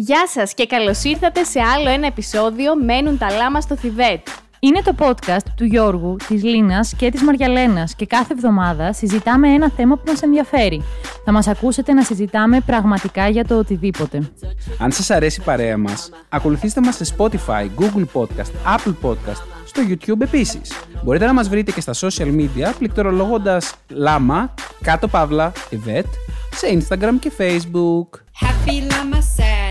Γεια 0.00 0.26
σας 0.26 0.54
και 0.54 0.66
καλώς 0.66 1.04
ήρθατε 1.04 1.44
σε 1.44 1.60
άλλο 1.60 1.88
ένα 1.88 2.06
επεισόδιο 2.06 2.76
«Μένουν 2.76 3.18
τα 3.18 3.30
λάμα 3.30 3.60
στο 3.60 3.76
Θιβέτ». 3.76 4.28
Είναι 4.60 4.82
το 4.82 4.94
podcast 4.98 5.44
του 5.56 5.64
Γιώργου, 5.64 6.16
της 6.28 6.42
Λίνας 6.42 6.94
και 6.96 7.10
της 7.10 7.22
Μαριαλένας 7.22 7.94
και 7.94 8.06
κάθε 8.06 8.32
εβδομάδα 8.32 8.92
συζητάμε 8.92 9.48
ένα 9.48 9.70
θέμα 9.70 9.96
που 9.96 10.02
μας 10.06 10.22
ενδιαφέρει. 10.22 10.82
Θα 11.24 11.32
μας 11.32 11.46
ακούσετε 11.46 11.92
να 11.92 12.02
συζητάμε 12.02 12.60
πραγματικά 12.60 13.28
για 13.28 13.44
το 13.44 13.58
οτιδήποτε. 13.58 14.30
Αν 14.78 14.92
σας 14.92 15.10
αρέσει 15.10 15.40
η 15.40 15.44
παρέα 15.44 15.78
μας, 15.78 16.10
ακολουθήστε 16.28 16.80
μας 16.80 16.96
σε 16.96 17.14
Spotify, 17.16 17.66
Google 17.78 18.06
Podcast, 18.12 18.76
Apple 18.76 18.94
Podcast, 19.02 19.42
στο 19.64 19.82
YouTube 19.88 20.20
επίσης. 20.20 20.72
Μπορείτε 21.04 21.26
να 21.26 21.32
μας 21.32 21.48
βρείτε 21.48 21.72
και 21.72 21.80
στα 21.80 21.92
social 21.94 22.34
media 22.36 22.72
πληκτρολογώντας 22.78 23.74
λάμα, 23.88 24.54
κάτω 24.82 25.08
παύλα, 25.08 25.52
ευέτ, 25.70 26.06
σε 26.54 26.66
Instagram 26.78 27.14
και 27.20 27.32
Facebook. 27.38 28.20
Happy 28.40 28.76
llama, 28.90 29.17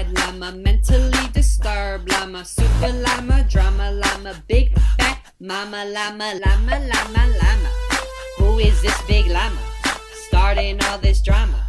sad 0.07 0.17
llama, 0.17 0.51
mentally 0.51 1.27
disturbed 1.33 2.11
llama, 2.11 2.43
super 2.43 2.91
llama, 3.05 3.43
drama 3.49 3.91
llama, 3.91 4.33
big 4.47 4.71
fat 4.97 5.17
mama 5.39 5.85
llama, 5.85 6.33
llama, 6.43 6.75
llama, 6.89 7.23
llama. 7.39 7.69
Who 8.37 8.59
is 8.59 8.81
this 8.81 9.01
big 9.07 9.25
llama? 9.27 9.61
Starting 10.27 10.79
all 10.85 10.97
this 10.99 11.21
drama. 11.21 11.59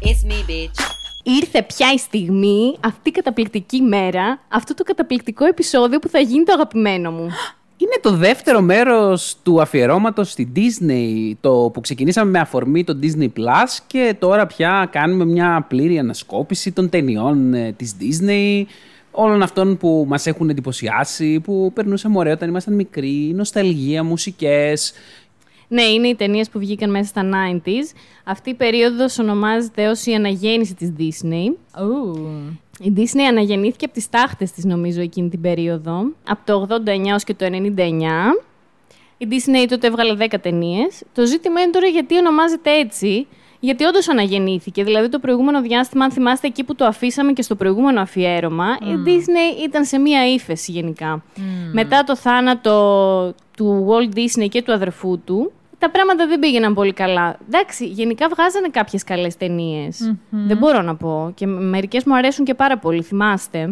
It's 0.00 0.24
me, 0.24 0.42
bitch. 0.48 0.80
Ήρθε 1.26 1.62
πια 1.62 1.92
η 1.92 1.98
στιγμή, 1.98 2.76
αυτή 2.80 3.08
η 3.08 3.12
καταπληκτική 3.12 3.80
μέρα, 3.80 4.40
αυτό 4.48 4.74
το 4.74 4.82
καταπληκτικό 4.82 5.44
επεισόδιο 5.44 5.98
που 5.98 6.08
θα 6.08 6.18
γίνει 6.18 6.44
το 6.44 6.52
αγαπημένο 6.52 7.10
μου. 7.10 7.30
Είναι 7.76 7.98
το 8.02 8.16
δεύτερο 8.16 8.60
μέρος 8.60 9.36
του 9.42 9.60
αφιερώματος 9.60 10.30
στη 10.30 10.52
Disney, 10.56 11.32
το 11.40 11.70
που 11.72 11.80
ξεκινήσαμε 11.80 12.30
με 12.30 12.38
αφορμή 12.38 12.84
το 12.84 12.98
Disney 13.02 13.28
Plus 13.36 13.78
και 13.86 14.16
τώρα 14.18 14.46
πια 14.46 14.88
κάνουμε 14.92 15.24
μια 15.24 15.66
πλήρη 15.68 15.98
ανασκόπηση 15.98 16.72
των 16.72 16.88
ταινιών 16.88 17.54
ε, 17.54 17.72
της 17.72 17.96
Disney, 18.00 18.64
όλων 19.10 19.42
αυτών 19.42 19.76
που 19.76 20.04
μας 20.08 20.26
έχουν 20.26 20.48
εντυπωσιάσει, 20.48 21.40
που 21.40 21.70
περνούσαμε 21.74 22.18
ωραία 22.18 22.32
όταν 22.32 22.48
ήμασταν 22.48 22.74
μικροί, 22.74 23.32
νοσταλγία, 23.34 24.04
μουσικές. 24.04 24.92
Ναι, 25.68 25.82
είναι 25.82 26.08
οι 26.08 26.14
ταινίες 26.14 26.48
που 26.48 26.58
βγήκαν 26.58 26.90
μέσα 26.90 27.08
στα 27.08 27.22
90s. 27.32 27.96
Αυτή 28.24 28.50
η 28.50 28.54
περίοδος 28.54 29.18
ονομάζεται 29.18 29.88
ως 29.88 30.06
η 30.06 30.12
αναγέννηση 30.12 30.74
της 30.74 30.92
Disney. 30.98 31.54
Η 32.80 32.92
Disney 32.96 33.26
αναγεννήθηκε 33.28 33.84
από 33.84 33.94
τις 33.94 34.08
τάχτες 34.10 34.52
της 34.52 34.64
νομίζω 34.64 35.00
εκείνη 35.00 35.28
την 35.28 35.40
περίοδο, 35.40 36.12
από 36.28 36.40
το 36.44 36.66
89 36.86 37.08
έως 37.08 37.24
και 37.24 37.34
το 37.34 37.44
99. 37.44 37.50
Η 39.16 39.28
Disney 39.30 39.66
τότε 39.68 39.86
έβγαλε 39.86 40.16
10 40.30 40.34
ταινίες. 40.40 41.02
Το 41.14 41.26
ζήτημα 41.26 41.60
είναι 41.60 41.70
τώρα 41.70 41.86
γιατί 41.86 42.16
ονομάζεται 42.18 42.78
έτσι, 42.78 43.26
γιατί 43.60 43.84
όντως 43.84 44.08
αναγεννήθηκε. 44.08 44.84
Δηλαδή 44.84 45.08
το 45.08 45.18
προηγούμενο 45.18 45.62
διάστημα, 45.62 46.04
αν 46.04 46.10
θυμάστε 46.10 46.46
εκεί 46.46 46.64
που 46.64 46.74
το 46.74 46.84
αφήσαμε 46.84 47.32
και 47.32 47.42
στο 47.42 47.54
προηγούμενο 47.54 48.00
αφιέρωμα, 48.00 48.66
η 48.80 48.94
Disney 49.06 49.64
ήταν 49.64 49.84
σε 49.84 49.98
μία 49.98 50.32
ύφεση 50.32 50.72
γενικά. 50.72 51.24
Μετά 51.72 52.04
το 52.04 52.16
θάνατο 52.16 53.34
του 53.56 53.86
Walt 53.88 54.16
Disney 54.16 54.48
και 54.48 54.62
του 54.62 54.72
αδερφού 54.72 55.18
του, 55.24 55.52
τα 55.84 55.90
πράγματα 55.90 56.26
δεν 56.26 56.38
πήγαιναν 56.38 56.74
πολύ 56.74 56.92
καλά. 56.92 57.36
Εντάξει, 57.46 57.86
γενικά 57.86 58.28
βγάζανε 58.28 58.68
κάποιες 58.68 59.04
καλές 59.04 59.36
Δεν 60.30 60.56
μπορώ 60.56 60.82
να 60.82 60.96
πω. 60.96 61.32
Και 61.34 61.46
μερικές 61.46 62.04
μου 62.04 62.16
αρέσουν 62.16 62.44
και 62.44 62.54
πάρα 62.54 62.78
πολύ, 62.78 63.02
θυμάστε. 63.02 63.70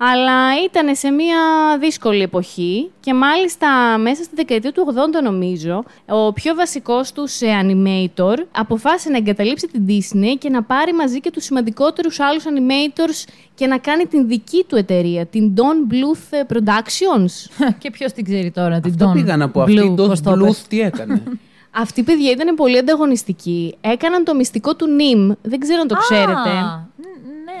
Αλλά 0.00 0.64
ήταν 0.64 0.96
σε 0.96 1.10
μια 1.10 1.38
δύσκολη 1.80 2.22
εποχή 2.22 2.90
και 3.00 3.14
μάλιστα 3.14 3.98
μέσα 3.98 4.22
στη 4.22 4.34
δεκαετία 4.34 4.72
του 4.72 4.94
80 5.18 5.22
νομίζω 5.22 5.84
ο 6.08 6.32
πιο 6.32 6.54
βασικός 6.54 7.12
τους 7.12 7.40
ε, 7.40 7.46
animator 7.62 8.36
αποφάσισε 8.50 9.10
να 9.10 9.16
εγκαταλείψει 9.16 9.66
την 9.66 9.84
Disney 9.88 10.38
και 10.38 10.48
να 10.48 10.62
πάρει 10.62 10.92
μαζί 10.92 11.20
και 11.20 11.30
τους 11.30 11.44
σημαντικότερους 11.44 12.20
άλλους 12.20 12.44
animators 12.44 13.32
και 13.54 13.66
να 13.66 13.78
κάνει 13.78 14.06
την 14.06 14.28
δική 14.28 14.64
του 14.68 14.76
εταιρεία, 14.76 15.26
την 15.26 15.54
Don 15.56 15.92
Bluth 15.92 16.56
Productions. 16.56 17.30
και 17.80 17.90
ποιος 17.90 18.12
την 18.12 18.24
ξέρει 18.24 18.50
τώρα, 18.50 18.80
την 18.80 18.92
Αυτό 18.92 19.10
Don 19.10 19.14
πήγα 19.14 19.36
να 19.36 19.48
πω, 19.50 19.60
αυτή 19.62 19.72
η 19.74 19.94
Blue, 19.96 20.00
Dot 20.00 20.06
πώς 20.06 20.20
το 20.20 20.32
Bluth 20.32 20.44
πες. 20.44 20.66
τι 20.68 20.80
έκανε; 20.80 21.22
Αυτή 21.70 22.00
η 22.00 22.02
παιδιά 22.02 22.30
ήταν 22.30 22.54
πολύ 22.54 22.78
ανταγωνιστική. 22.78 23.76
Έκαναν 23.80 24.24
το 24.24 24.34
μυστικό 24.34 24.76
του 24.76 24.86
Nim. 24.86 25.36
Δεν 25.42 25.58
ξέρω 25.58 25.80
αν 25.80 25.88
το 25.88 25.94
ξέρετε. 25.94 26.50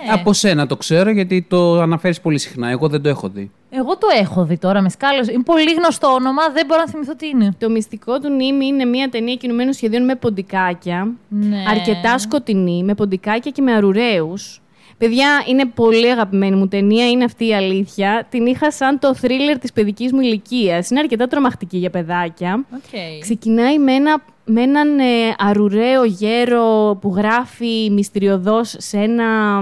Α, 0.02 0.06
ναι. 0.06 0.12
Από 0.12 0.32
σένα 0.32 0.66
το 0.66 0.76
ξέρω 0.76 1.10
γιατί 1.10 1.46
το 1.48 1.80
αναφέρεις 1.80 2.20
πολύ 2.20 2.38
συχνά, 2.38 2.68
εγώ 2.68 2.88
δεν 2.88 3.02
το 3.02 3.08
έχω 3.08 3.28
δει. 3.28 3.50
Εγώ 3.70 3.96
το 3.98 4.06
έχω 4.20 4.44
δει 4.44 4.58
τώρα 4.58 4.80
με 4.80 4.88
σκάλος. 4.88 5.28
Είναι 5.28 5.42
πολύ 5.42 5.72
γνωστό 5.72 6.08
όνομα, 6.08 6.42
δεν 6.52 6.66
μπορώ 6.66 6.80
να 6.80 6.88
θυμηθώ 6.88 7.16
τι 7.16 7.26
είναι. 7.26 7.54
Το 7.58 7.70
μυστικό 7.70 8.18
του 8.18 8.30
Νίμη 8.30 8.66
είναι 8.66 8.84
μια 8.84 9.08
ταινία 9.08 9.34
κινουμένων 9.34 9.72
σχεδίων 9.72 10.04
με 10.04 10.14
ποντικάκια. 10.14 11.08
Ναι. 11.28 11.64
Αρκετά 11.70 12.18
σκοτεινή, 12.18 12.82
με 12.82 12.94
ποντικάκια 12.94 13.50
και 13.50 13.62
με 13.62 13.72
αρουραίους. 13.72 14.60
Παιδιά, 14.98 15.42
είναι 15.46 15.66
πολύ 15.66 16.10
αγαπημένη 16.10 16.56
μου 16.56 16.68
ταινία, 16.68 17.08
είναι 17.08 17.24
αυτή 17.24 17.46
η 17.46 17.54
αλήθεια. 17.54 18.26
Την 18.30 18.46
είχα 18.46 18.70
σαν 18.70 18.98
το 18.98 19.14
θρίλερ 19.14 19.58
της 19.58 19.72
παιδικής 19.72 20.12
μου 20.12 20.20
ηλικίας. 20.20 20.90
Είναι 20.90 21.00
αρκετά 21.00 21.26
τρομακτική 21.26 21.76
για 21.78 21.90
παιδάκια. 21.90 22.64
Okay. 22.72 23.20
Ξεκινάει 23.20 23.78
με, 23.78 23.92
ένα, 23.92 24.22
με 24.44 24.62
έναν 24.62 24.98
ε, 24.98 25.04
αρουραίο 25.38 26.04
γέρο 26.04 26.98
που 27.00 27.14
γράφει 27.16 27.90
μυστηριωδώς 27.90 28.74
σε 28.78 28.98
ένα 28.98 29.60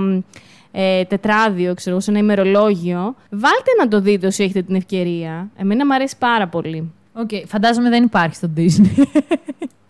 ε, 0.72 1.04
τετράδιο, 1.04 1.74
ξέρω, 1.74 1.91
εγώ, 1.91 2.00
σε 2.00 2.10
ένα 2.10 2.18
ημερολόγιο. 2.18 3.14
Βάλτε 3.30 3.70
να 3.78 3.88
το 3.88 4.00
δείτε 4.00 4.26
όσοι 4.26 4.42
έχετε 4.42 4.62
την 4.62 4.74
ευκαιρία. 4.74 5.50
Εμένα 5.56 5.86
μου 5.86 5.94
αρέσει 5.94 6.16
πάρα 6.18 6.48
πολύ. 6.48 6.92
Okay. 7.22 7.42
Φαντάζομαι 7.47 7.88
δεν 7.88 8.03
υπάρχει 8.03 8.34
στο 8.34 8.50
Disney. 8.56 9.04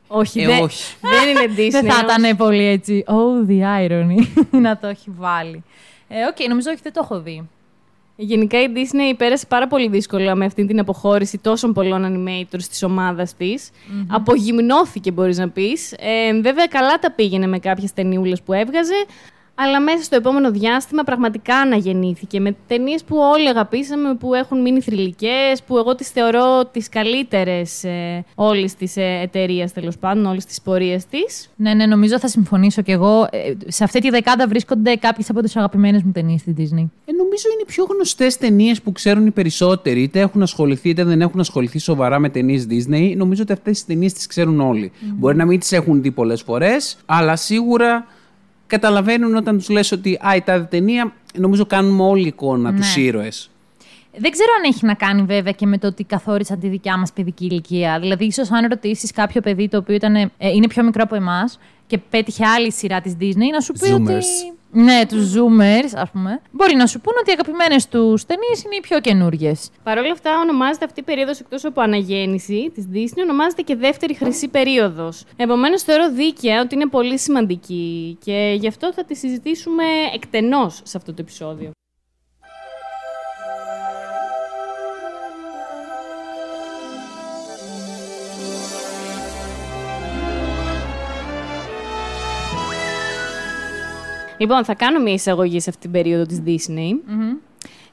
Όχι, 0.08 0.40
Ε, 0.40 0.46
δεν, 0.46 0.62
όχι. 0.62 0.94
δεν 1.12 1.28
είναι 1.28 1.54
Disney. 1.56 1.70
δεν 1.70 1.90
θα 1.90 1.98
όμως. 1.98 2.16
ήταν 2.16 2.36
πολύ 2.36 2.64
έτσι. 2.66 3.04
Oh, 3.06 3.50
the 3.50 3.88
irony. 3.88 4.26
να 4.66 4.76
το 4.78 4.86
έχει 4.86 5.10
βάλει. 5.18 5.64
Ε, 6.08 6.14
Οκ, 6.24 6.48
νομίζω 6.48 6.70
όχι, 6.70 6.80
δεν 6.82 6.92
το 6.92 7.00
έχω 7.04 7.20
δει. 7.20 7.48
Γενικά 8.18 8.62
η 8.62 8.66
Disney 8.74 9.14
πέρασε 9.16 9.46
πάρα 9.46 9.66
πολύ 9.66 9.88
δύσκολα 9.88 10.34
με 10.34 10.44
αυτή 10.44 10.66
την 10.66 10.78
αποχώρηση 10.80 11.38
τόσων 11.38 11.72
πολλών 11.72 12.04
animators 12.06 12.62
της 12.68 12.82
ομάδας 12.82 13.34
της. 13.36 13.70
Απογυμνώθηκε 14.08 15.10
μπορείς 15.10 15.38
να 15.38 15.48
πεις. 15.48 15.92
Ε, 15.92 16.40
βέβαια 16.40 16.66
καλά 16.66 16.98
τα 16.98 17.10
πήγαινε 17.12 17.46
με 17.46 17.58
κάποιες 17.58 17.92
ταινιούλες 17.92 18.42
που 18.42 18.52
έβγαζε, 18.52 19.04
αλλά 19.58 19.80
μέσα 19.80 20.02
στο 20.02 20.16
επόμενο 20.16 20.50
διάστημα 20.50 21.02
πραγματικά 21.02 21.56
αναγεννήθηκε 21.56 22.40
με 22.40 22.56
ταινίες 22.66 23.04
που 23.04 23.16
όλοι 23.16 23.48
αγαπήσαμε, 23.48 24.14
που 24.14 24.34
έχουν 24.34 24.60
μείνει 24.60 24.80
θρηλυκές, 24.80 25.62
που 25.66 25.76
εγώ 25.76 25.94
τις 25.94 26.08
θεωρώ 26.08 26.64
τις 26.72 26.88
καλύτερες 26.88 27.84
ε, 27.84 28.24
όλης 28.34 28.74
της 28.74 28.96
ε, 28.96 29.20
εταιρείας 29.22 29.72
τέλος 29.72 29.98
πάντων, 29.98 30.26
όλης 30.26 30.44
της 30.44 30.62
πορείας 30.62 31.06
της. 31.06 31.50
Ναι, 31.56 31.74
ναι, 31.74 31.86
νομίζω 31.86 32.18
θα 32.18 32.28
συμφωνήσω 32.28 32.82
κι 32.82 32.90
εγώ. 32.90 33.26
Ε, 33.30 33.52
σε 33.66 33.84
αυτή 33.84 34.00
τη 34.00 34.10
δεκάδα 34.10 34.48
βρίσκονται 34.48 34.94
κάποιες 34.94 35.30
από 35.30 35.42
τις 35.42 35.56
αγαπημένες 35.56 36.02
μου 36.02 36.12
ταινίες 36.12 36.40
στη 36.40 36.54
Disney. 36.58 36.86
Ε, 37.04 37.12
νομίζω 37.12 37.48
είναι 37.52 37.62
οι 37.62 37.66
πιο 37.66 37.84
γνωστές 37.84 38.36
ταινίες 38.36 38.82
που 38.82 38.92
ξέρουν 38.92 39.26
οι 39.26 39.30
περισσότεροι. 39.30 40.02
Είτε 40.02 40.20
έχουν 40.20 40.42
ασχοληθεί 40.42 40.88
είτε 40.88 41.04
δεν 41.04 41.20
έχουν 41.20 41.40
ασχοληθεί 41.40 41.78
σοβαρά 41.78 42.18
με 42.18 42.28
ταινίες 42.28 42.66
Disney. 42.70 43.14
Νομίζω 43.16 43.42
ότι 43.42 43.52
αυτές 43.52 43.72
τις 43.72 43.86
ταινίες 43.86 44.12
τις 44.12 44.26
ξέρουν 44.26 44.60
όλοι. 44.60 44.92
Μπορεί 45.00 45.36
να 45.36 45.44
μην 45.44 45.58
τις 45.58 45.72
έχουν 45.72 46.02
δει 46.02 46.10
πολλές 46.10 46.42
φορές, 46.42 46.96
αλλά 47.06 47.36
σίγουρα 47.36 48.06
καταλαβαίνουν 48.66 49.34
όταν 49.36 49.56
τους 49.58 49.68
λες 49.68 49.92
ότι 49.92 50.18
Α, 50.28 50.34
η 50.36 50.40
τάδε 50.40 50.64
ταινία. 50.64 51.12
Νομίζω 51.34 51.66
κάνουμε 51.66 52.02
όλη 52.02 52.26
εικόνα 52.26 52.70
Ναι. 52.70 52.78
του 52.78 53.00
ήρωες. 53.00 53.50
Δεν 54.18 54.30
ξέρω 54.30 54.48
αν 54.58 54.70
έχει 54.70 54.86
να 54.86 54.94
κάνει 54.94 55.22
βέβαια 55.22 55.52
και 55.52 55.66
με 55.66 55.78
το 55.78 55.86
ότι 55.86 56.04
καθόρισαν 56.04 56.58
τη 56.60 56.68
δικιά 56.68 56.98
μας 56.98 57.12
παιδική 57.12 57.44
ηλικία. 57.44 57.98
Δηλαδή, 58.00 58.24
ίσως 58.24 58.50
αν 58.50 58.66
ρωτήσεις 58.68 59.12
κάποιο 59.12 59.40
παιδί 59.40 59.68
το 59.68 59.76
οποίο 59.76 59.94
ήταν, 59.94 60.14
ε, 60.14 60.30
είναι 60.38 60.66
πιο 60.66 60.82
μικρό 60.84 61.02
από 61.02 61.14
εμάς 61.14 61.58
και 61.86 61.98
πέτυχε 61.98 62.46
άλλη 62.46 62.72
σειρά 62.72 63.00
της 63.00 63.16
Disney, 63.20 63.50
να 63.52 63.60
σου 63.60 63.72
πει 63.72 63.90
ότι. 63.92 64.12
Zoomers. 64.72 64.84
Ναι, 64.84 65.06
τους 65.06 65.34
Zoomers, 65.34 65.90
ας 65.94 66.10
πούμε. 66.10 66.40
Μπορεί 66.50 66.74
να 66.74 66.86
σου 66.86 67.00
πούνε 67.00 67.16
ότι 67.20 67.30
οι 67.30 67.32
αγαπημένες 67.32 67.88
τους 67.88 68.24
ταινίες 68.24 68.62
είναι 68.64 68.74
οι 68.76 68.80
πιο 68.80 69.00
καινούριε. 69.00 69.52
Παρ' 69.82 69.98
όλα 69.98 70.12
αυτά, 70.12 70.40
ονομάζεται 70.40 70.84
αυτή 70.84 71.00
η 71.00 71.02
περίοδος 71.02 71.40
εκτός 71.40 71.64
από 71.64 71.80
αναγέννηση 71.80 72.70
της 72.74 72.88
Disney, 72.92 73.22
ονομάζεται 73.22 73.62
και 73.62 73.76
δεύτερη 73.76 74.14
χρυσή 74.14 74.48
περίοδος. 74.48 75.24
Επομένως, 75.36 75.82
θεωρώ 75.82 76.12
δίκαια 76.12 76.60
ότι 76.60 76.74
είναι 76.74 76.86
πολύ 76.86 77.18
σημαντική 77.18 78.18
και 78.24 78.56
γι' 78.60 78.68
αυτό 78.68 78.92
θα 78.92 79.04
τη 79.04 79.14
συζητήσουμε 79.14 79.84
εκτενώς 80.14 80.80
σε 80.84 80.96
αυτό 80.96 81.12
το 81.12 81.18
επεισόδιο. 81.20 81.70
Λοιπόν, 94.38 94.64
θα 94.64 94.74
κάνω 94.74 95.00
μια 95.00 95.12
εισαγωγή 95.12 95.60
σε 95.60 95.70
αυτή 95.70 95.80
την 95.82 95.90
περίοδο 95.90 96.24
της 96.26 96.42
Disney. 96.46 96.92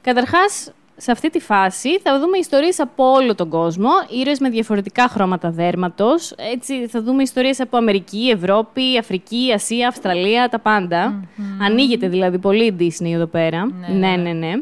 Καταρχάς, 0.00 0.72
σε 0.96 1.10
αυτή 1.10 1.30
τη 1.30 1.40
φάση 1.40 1.98
θα 2.00 2.18
δούμε 2.20 2.38
ιστορίες 2.38 2.80
από 2.80 3.04
όλο 3.12 3.34
τον 3.34 3.48
κόσμο, 3.48 3.90
ήρωες 4.20 4.38
με 4.38 4.48
διαφορετικά 4.48 5.08
χρώματα 5.08 5.50
δέρματος. 5.50 6.34
Έτσι, 6.52 6.86
θα 6.86 7.02
δούμε 7.02 7.22
ιστορίες 7.22 7.60
από 7.60 7.76
Αμερική, 7.76 8.30
Ευρώπη, 8.34 8.98
Αφρική, 8.98 9.52
Ασία, 9.54 9.88
Αυστραλία, 9.88 10.48
τα 10.48 10.58
παντα 10.58 11.24
Ανοίγεται 11.60 12.08
δηλαδή 12.08 12.38
πολύ 12.38 12.64
η 12.64 12.74
Disney 12.78 13.12
εδώ 13.12 13.26
πέρα. 13.26 13.68
Ναι, 13.98 14.16
ναι, 14.16 14.32
ναι. 14.32 14.52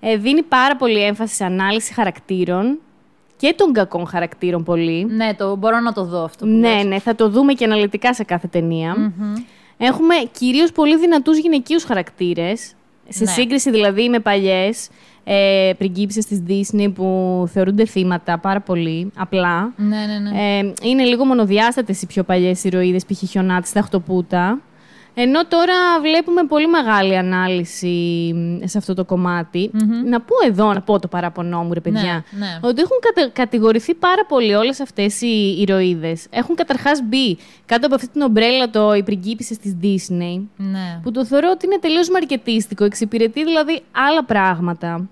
Ε, 0.00 0.16
δίνει 0.16 0.42
πάρα 0.42 0.76
πολύ 0.76 1.02
έμφαση 1.04 1.34
σε 1.34 1.44
ανάλυση 1.44 1.92
χαρακτήρων 1.92 2.78
και 3.36 3.54
των 3.56 3.72
κακών 3.72 4.06
χαρακτήρων 4.06 4.64
πολύ. 4.64 5.04
Ναι, 5.04 5.34
το, 5.34 5.56
μπορώ 5.56 5.80
να 5.80 5.92
το 5.92 6.04
δω 6.04 6.24
αυτό. 6.24 6.44
Που 6.46 6.50
Ναι, 6.52 6.74
λες. 6.74 6.84
ναι, 6.84 6.98
θα 6.98 7.14
το 7.14 7.28
δούμε 7.28 7.52
και 7.52 7.64
αναλυτικά 7.64 8.14
σε 8.14 8.24
κάθε 8.24 8.46
ταινία. 8.48 9.12
Έχουμε 9.82 10.14
κυρίως 10.38 10.72
πολύ 10.72 10.98
δυνατούς 10.98 11.38
γυναικείους 11.38 11.84
χαρακτήρες, 11.84 12.74
σε 13.08 13.24
Ναι. 13.24 13.30
σύγκριση 13.30 13.70
δηλαδή 13.70 14.08
με 14.08 14.18
παλιές 14.18 14.88
ε, 15.24 15.72
πριγκίπισσες 15.78 16.26
της 16.26 16.42
Disney 16.48 16.92
που 16.94 17.44
θεωρούνται 17.52 17.84
θύματα 17.84 18.38
πάρα 18.38 18.60
πολύ 18.60 19.10
απλά. 19.16 19.72
Ναι, 19.76 19.96
ναι, 20.06 20.30
ναι. 20.30 20.58
Ε, 20.58 20.72
είναι 20.82 21.04
λίγο 21.04 21.24
μονοδιάστατες 21.24 22.02
οι 22.02 22.06
πιο 22.06 22.22
παλιές 22.22 22.64
ηρωίδες, 22.64 23.04
π.χ. 23.06 23.28
χιονάτης 23.28 23.70
στα 23.70 23.80
Χτωπούτα. 23.82 24.58
Ενώ 25.14 25.46
τώρα 25.46 25.74
βλέπουμε 26.00 26.42
πολύ 26.44 26.66
μεγάλη 26.68 27.16
ανάλυση 27.16 28.32
μ, 28.34 28.66
σε 28.66 28.78
αυτό 28.78 28.94
το 28.94 29.04
κομματι 29.04 29.70
Να 30.04 30.20
πω 30.20 30.34
εδώ, 30.46 30.72
να 30.72 30.80
πω 30.80 30.98
το 30.98 31.08
παραπονό 31.08 31.62
μου, 31.62 31.72
ρε 31.72 31.80
παιδιά, 31.80 32.24
Ναι, 32.30 32.38
ναι. 32.38 32.58
ότι 32.60 32.80
έχουν 32.80 32.96
κατε- 33.00 33.30
κατηγορηθεί 33.32 33.94
πάρα 33.94 34.24
πολύ 34.28 34.54
όλες 34.54 34.80
αυτές 34.80 35.20
οι 35.20 35.56
ηρωίδες. 35.60 36.26
Έχουν 36.30 36.54
καταρχάς 36.54 37.00
μπει 37.04 37.38
κάτω 37.66 37.86
από 37.86 37.94
αυτή 37.94 38.08
την 38.08 38.20
ομπρέλα 38.20 38.70
το 38.70 38.94
οι 38.94 39.02
πριγκίπισσες 39.02 39.58
της 39.58 39.76
Disney, 39.82 40.40
ναι. 40.56 41.00
που 41.02 41.10
το 41.10 41.24
θεωρώ 41.24 41.48
ότι 41.52 41.66
είναι 41.66 41.78
τελείως 41.80 42.10
μαρκετίστικο, 42.10 42.84
εξυπηρετεί 42.84 43.44
δηλαδή 43.44 43.82
άλλα 44.10 44.24
πράγματα. 44.24 45.08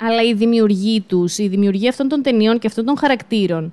Αλλά 0.00 0.22
η 0.22 0.34
δημιουργή 0.34 1.00
τους, 1.00 1.38
η 1.38 1.48
δημιουργία 1.48 1.88
αυτών 1.88 2.08
των 2.08 2.22
ταινιών 2.22 2.58
και 2.58 2.66
αυτών 2.66 2.84
των 2.84 2.98
χαρακτήρων 2.98 3.72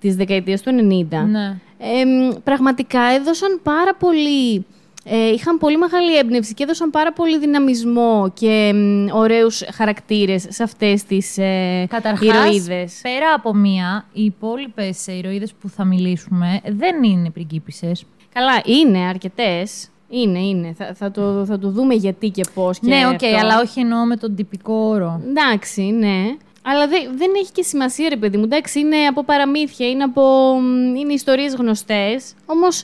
της 0.00 0.16
δεκαετίας 0.16 0.62
του 0.62 0.70
90, 0.70 1.24
Ναι. 1.26 1.56
εμ, 1.78 2.32
πραγματικά 2.44 3.00
έδωσαν 3.00 3.60
πάρα 3.62 3.94
πολύ... 3.94 4.66
Ε, 5.04 5.28
είχαν 5.28 5.58
πολύ 5.58 5.78
μεγάλη 5.78 6.16
έμπνευση 6.16 6.54
και 6.54 6.62
έδωσαν 6.62 6.90
πάρα 6.90 7.12
πολύ 7.12 7.38
δυναμισμό 7.38 8.32
και 8.34 8.72
μ, 8.74 9.06
ωραίους 9.16 9.62
χαρακτήρες 9.72 10.46
σε 10.48 10.62
αυτές 10.62 11.04
τις 11.04 11.38
ε, 11.38 11.86
Καταρχάς, 11.88 12.26
ηρωίδες. 12.26 12.98
πέρα 13.02 13.32
από 13.34 13.54
μία, 13.54 14.04
οι 14.12 14.24
υπόλοιπες 14.24 15.06
ηρωίδες 15.06 15.52
που 15.60 15.68
θα 15.68 15.84
μιλήσουμε 15.84 16.60
δεν 16.64 17.02
είναι 17.02 17.30
πριγκίπισσες. 17.30 18.04
Καλά, 18.32 18.60
είναι 18.64 18.98
αρκετές. 18.98 19.88
Είναι, 20.08 20.38
είναι. 20.38 20.74
Θα, 20.78 20.94
θα, 20.94 21.10
το, 21.10 21.44
θα 21.44 21.58
το 21.58 21.70
δούμε 21.70 21.94
γιατί 21.94 22.28
και 22.28 22.44
πώς 22.54 22.78
και 22.78 22.88
ναι, 22.88 23.06
οκ, 23.06 23.12
αυτό. 23.12 23.36
αλλά 23.40 23.60
όχι 23.60 23.80
εννοώ 23.80 24.04
με 24.04 24.16
τον 24.16 24.34
τυπικό 24.34 24.74
όρο. 24.74 25.20
Εντάξει, 25.28 25.82
ναι. 25.82 26.36
Αλλά 26.62 26.88
δεν, 26.88 27.02
δεν 27.16 27.30
έχει 27.36 27.52
και 27.52 27.62
σημασία, 27.62 28.08
ρε 28.08 28.16
παιδί 28.16 28.36
μου. 28.36 28.44
Εντάξει, 28.44 28.80
είναι 28.80 28.96
από 28.96 29.24
παραμύθια, 29.24 29.88
είναι, 29.88 30.02
από, 30.02 30.22
μ, 30.60 30.94
είναι 30.94 31.12
ιστορίες 31.12 31.54
γνωστές. 31.54 32.32
Όμως 32.46 32.82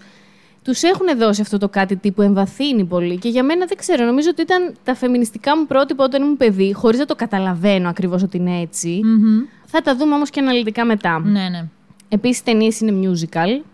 τους 0.67 0.83
έχουν 0.83 1.19
δώσει 1.19 1.41
αυτό 1.41 1.59
το 1.59 1.69
κάτι 1.69 1.97
τύπου 1.97 2.23
εμβαθύνει 2.23 2.85
πολύ. 2.85 3.17
Και 3.19 3.29
για 3.29 3.45
μένα 3.45 3.67
δεν 3.67 3.77
ξέρω, 3.77 4.05
νομίζω 4.05 4.29
ότι 4.31 4.43
ήταν 4.43 4.75
τα 4.85 4.95
φεμινιστικά 4.95 5.57
μου 5.57 5.67
πρότυπα 5.67 6.05
όταν 6.05 6.23
ήμουν 6.23 6.37
παιδί, 6.37 6.73
χωρίς 6.73 6.99
να 6.99 7.05
το 7.05 7.15
καταλαβαίνω 7.15 7.89
ακριβώς 7.89 8.23
ότι 8.23 8.37
είναι 8.37 8.61
έτσι. 8.61 9.01
Μμμ. 9.05 9.41
Θα 9.67 9.81
τα 9.83 9.97
δούμε 9.97 10.15
όμως 10.15 10.31
και 10.31 10.41
αναλυτικά 10.41 10.85
μετά. 10.85 11.21
Ναι, 11.21 11.49
ναι. 11.49 11.69
Επίσης, 12.09 12.43
ταινίες 12.43 12.81
είναι 12.81 13.09
musical. 13.09 13.65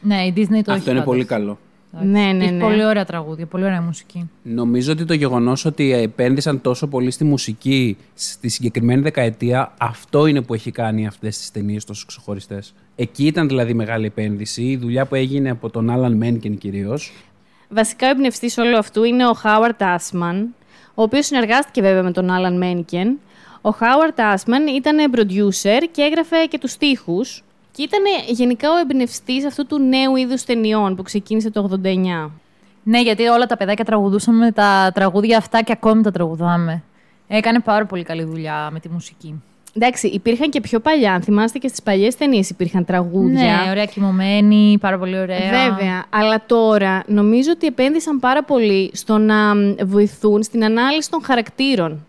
Ναι, 0.00 0.22
η 0.24 0.32
Disney 0.36 0.46
το 0.48 0.54
έχει 0.54 0.70
Αυτό 0.70 0.90
είναι 0.90 0.98
πάντως. 0.98 1.04
πολύ 1.04 1.24
καλό. 1.24 1.58
Ναι, 2.02 2.32
ναι, 2.32 2.44
Έχει 2.44 2.52
ναι. 2.52 2.60
πολύ 2.60 2.84
ωραία 2.84 3.04
τραγούδια, 3.04 3.46
πολύ 3.46 3.64
ωραία 3.64 3.80
μουσική. 3.82 4.30
Νομίζω 4.42 4.92
ότι 4.92 5.04
το 5.04 5.14
γεγονός 5.14 5.64
ότι 5.64 5.92
επένδυσαν 5.92 6.60
τόσο 6.60 6.86
πολύ 6.86 7.10
στη 7.10 7.24
μουσική 7.24 7.96
στη 8.14 8.48
συγκεκριμένη 8.48 9.02
δεκαετία, 9.02 9.74
αυτό 9.78 10.26
είναι 10.26 10.42
που 10.42 10.54
έχει 10.54 10.70
κάνει 10.70 11.06
αυτές 11.06 11.38
τις 11.38 11.50
ταινίες 11.50 11.84
τόσο 11.84 12.04
ξεχωριστές. 12.06 12.74
Εκεί 12.96 13.26
ήταν 13.26 13.48
δηλαδή 13.48 13.74
μεγάλη 13.74 14.06
επένδυση, 14.06 14.62
η 14.62 14.76
δουλειά 14.76 15.06
που 15.06 15.14
έγινε 15.14 15.50
από 15.50 15.70
τον 15.70 15.90
Άλαν 15.90 16.12
Μένκεν 16.12 16.58
κυρίως. 16.58 17.12
Βασικά 17.68 18.06
ο 18.06 18.10
εμπνευστής 18.10 18.58
όλου 18.58 18.76
αυτού 18.76 19.04
είναι 19.04 19.26
ο 19.26 19.32
Χάουαρτ 19.32 19.82
Άσμαν, 19.82 20.54
ο 20.94 21.02
οποίος 21.02 21.26
συνεργάστηκε 21.26 21.80
βέβαια 21.80 22.02
με 22.02 22.12
τον 22.12 22.30
Άλαν 22.30 22.56
Μένικεν. 22.56 23.18
Ο 23.60 23.70
Χάουαρτ 23.70 24.20
Άσμαν 24.20 24.66
ήταν 24.66 25.12
producer 25.16 25.88
και 25.90 26.02
έγραφε 26.02 26.44
και 26.44 26.58
τους 26.58 26.70
στίχους 26.70 27.42
και 27.70 27.82
ήταν 27.82 28.02
γενικά 28.28 28.68
ο 28.70 28.76
εμπνευστής 28.76 29.44
αυτού 29.44 29.66
του 29.66 29.78
νέου 29.78 30.16
είδους 30.16 30.44
ταινιών 30.44 30.96
που 30.96 31.02
ξεκίνησε 31.02 31.50
το 31.50 31.78
89. 31.84 32.30
Ναι, 32.82 33.00
γιατί 33.02 33.26
όλα 33.26 33.46
τα 33.46 33.56
παιδάκια 33.56 33.84
τραγουδούσαμε 33.84 34.52
τα 34.52 34.90
τραγούδια 34.94 35.38
αυτά 35.38 35.62
και 35.62 35.72
ακόμη 35.72 36.02
τα 36.02 36.10
τραγουδάμε. 36.10 36.82
Έκανε 37.28 37.60
πάρα 37.60 37.86
πολύ 37.86 38.02
καλή 38.02 38.24
δουλειά 38.24 38.68
με 38.72 38.80
τη 38.80 38.88
μουσική. 38.88 39.42
Εντάξει, 39.76 40.06
υπήρχαν 40.06 40.50
και 40.50 40.60
πιο 40.60 40.80
παλιά. 40.80 41.12
Αν 41.12 41.22
θυμάστε 41.22 41.58
και 41.58 41.68
στις 41.68 41.82
παλιές 41.82 42.16
ταινίες 42.16 42.50
υπήρχαν 42.50 42.84
τραγούδια. 42.84 43.62
Ναι, 43.64 43.70
ωραία 43.70 43.84
κοιμωμένη, 43.84 44.78
πάρα 44.80 44.98
πολύ 44.98 45.18
ωραία. 45.18 45.38
Βέβαια, 45.38 46.04
αλλά 46.10 46.42
τώρα 46.46 47.04
νομίζω 47.06 47.50
ότι 47.54 47.66
επένδυσαν 47.66 48.18
πάρα 48.20 48.44
πολύ 48.44 48.90
στο 48.94 49.18
να 49.18 49.54
μ, 49.54 49.74
βοηθούν 49.84 50.42
στην 50.42 50.64
ανάλυση 50.64 51.10
των 51.10 51.22
χαρακτήρων. 51.24 52.06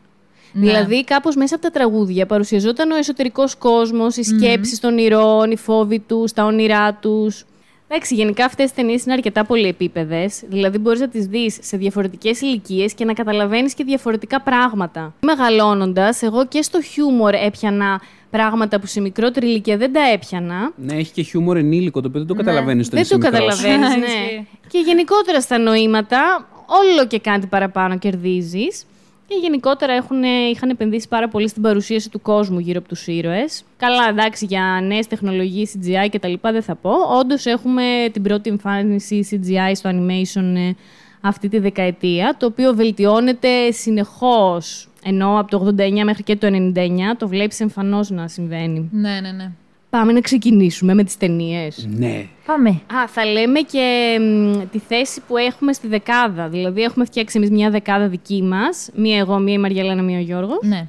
Ναι. 0.51 0.65
Δηλαδή, 0.65 1.03
κάπως 1.03 1.35
μέσα 1.35 1.55
από 1.55 1.63
τα 1.63 1.69
τραγούδια 1.69 2.25
παρουσιαζόταν 2.25 2.91
ο 2.91 2.95
εσωτερικός 2.95 3.55
κόσμος, 3.55 4.17
οι 4.17 4.23
σκέψεις 4.23 4.79
των 4.79 4.97
ηρώων, 4.97 5.51
οι 5.51 5.57
φόβοι 5.57 5.99
τους, 5.99 6.33
τα 6.33 6.43
όνειρά 6.43 6.93
τους. 6.93 7.45
Εντάξει, 7.87 8.15
γενικά 8.15 8.45
αυτές 8.45 8.69
τι 8.69 8.75
ταινίες 8.75 9.03
είναι 9.03 9.13
αρκετά 9.13 9.45
πολυεπίπεδες. 9.45 10.43
Δηλαδή, 10.47 10.77
μπορείς 10.77 10.99
να 10.99 11.07
τις 11.09 11.25
δεις 11.25 11.57
σε 11.61 11.77
διαφορετικές 11.77 12.41
ηλικίες 12.41 12.93
και 12.93 13.05
να 13.05 13.13
καταλαβαίνεις 13.13 13.73
και 13.73 13.83
διαφορετικά 13.83 14.41
πράγματα. 14.41 15.13
Μεγαλώνοντας, 15.21 16.21
εγώ 16.21 16.45
και 16.47 16.61
στο 16.61 16.81
χιούμορ 16.81 17.33
έπιανα 17.33 18.01
πράγματα 18.29 18.79
που 18.79 18.85
σε 18.85 19.01
μικρότερη 19.01 19.45
ηλικία 19.47 19.77
δεν 19.77 19.93
τα 19.93 19.99
έπιανα. 20.13 20.71
Ναι, 20.75 20.93
έχει 20.93 21.11
και 21.11 21.21
χιούμορ 21.21 21.57
ενήλικο, 21.57 22.01
το 22.01 22.07
οποίο 22.07 22.19
δεν 22.19 22.27
το 22.27 22.43
καταλαβαίνεις 22.43 22.85
στο 22.85 22.95
Δεν 22.95 23.03
είσαι 23.05 23.17
το 23.17 23.19
μικρός. 23.19 23.39
καταλαβαίνεις, 23.39 23.95
ναι. 24.07 24.23
Ισχύει. 24.23 24.47
και 24.67 24.79
γενικότερα 24.85 25.41
στα 25.41 25.57
νοήματα, 25.57 26.47
όλο 26.65 27.07
και 27.07 27.19
κάτι 27.19 27.47
παραπάνω 27.47 27.97
κερδίζεις. 27.97 28.85
Και 29.27 29.35
γενικότερα 29.41 29.93
έχουν, 29.93 30.23
είχαν 30.51 30.69
επενδύσει 30.69 31.07
πάρα 31.07 31.27
πολύ 31.27 31.47
στην 31.47 31.61
παρουσίαση 31.61 32.09
του 32.09 32.21
κόσμου 32.21 32.59
γύρω 32.59 32.79
από 32.79 32.87
τους 32.87 33.07
ήρωες. 33.07 33.63
Καλά, 33.77 34.09
εντάξει, 34.09 34.45
για 34.45 34.79
νέες 34.83 35.07
τεχνολογίες 35.07 35.75
CGI 35.75 36.09
και 36.09 36.19
τα 36.19 36.27
λοιπά 36.27 36.51
δεν 36.51 36.61
θα 36.61 36.75
πω. 36.75 36.91
Όντως 37.19 37.45
έχουμε 37.45 37.83
την 38.11 38.21
πρώτη 38.21 38.49
εμφάνιση 38.49 39.27
CGI 39.31 39.71
στο 39.73 39.89
animation 39.89 40.55
ε, 40.55 40.71
αυτή 41.21 41.49
τη 41.49 41.59
δεκαετία, 41.59 42.35
το 42.39 42.45
οποίο 42.45 42.73
βελτιώνεται 42.73 43.71
συνεχώς. 43.71 44.89
Ενώ 45.03 45.39
από 45.39 45.49
το 45.51 45.73
89 45.77 46.03
μέχρι 46.03 46.23
και 46.23 46.35
το 46.35 46.47
99 46.75 46.99
το 47.17 47.27
βλέπεις 47.27 47.59
εμφανώς 47.59 48.09
να 48.09 48.27
συμβαίνει. 48.27 48.89
Ναι, 48.91 49.19
ναι, 49.21 49.31
ναι. 49.31 49.51
Πάμε 49.97 50.11
να 50.11 50.21
ξεκινήσουμε 50.21 50.93
με 50.93 51.03
τις 51.03 51.17
ταινίες. 51.17 51.87
Ναι. 51.97 52.25
Πάμε. 52.45 52.69
Α, 52.69 53.07
θα 53.07 53.25
λέμε 53.25 53.59
και 53.59 54.17
μ, 54.19 54.61
τη 54.71 54.79
θέση 54.79 55.21
που 55.27 55.37
έχουμε 55.37 55.73
στη 55.73 55.87
δεκάδα. 55.87 56.47
Δηλαδή, 56.47 56.81
έχουμε 56.81 57.05
φτιάξει 57.05 57.37
εμείς 57.37 57.49
μια 57.49 57.69
δεκάδα 57.69 58.07
δική 58.07 58.43
μας. 58.43 58.89
Μία 58.95 59.17
εγώ, 59.17 59.39
μία 59.39 59.53
η 59.53 59.57
Μαριαλένα, 59.57 60.01
μία 60.01 60.17
ο 60.17 60.21
Γιώργος. 60.21 60.57
Ναι. 60.61 60.87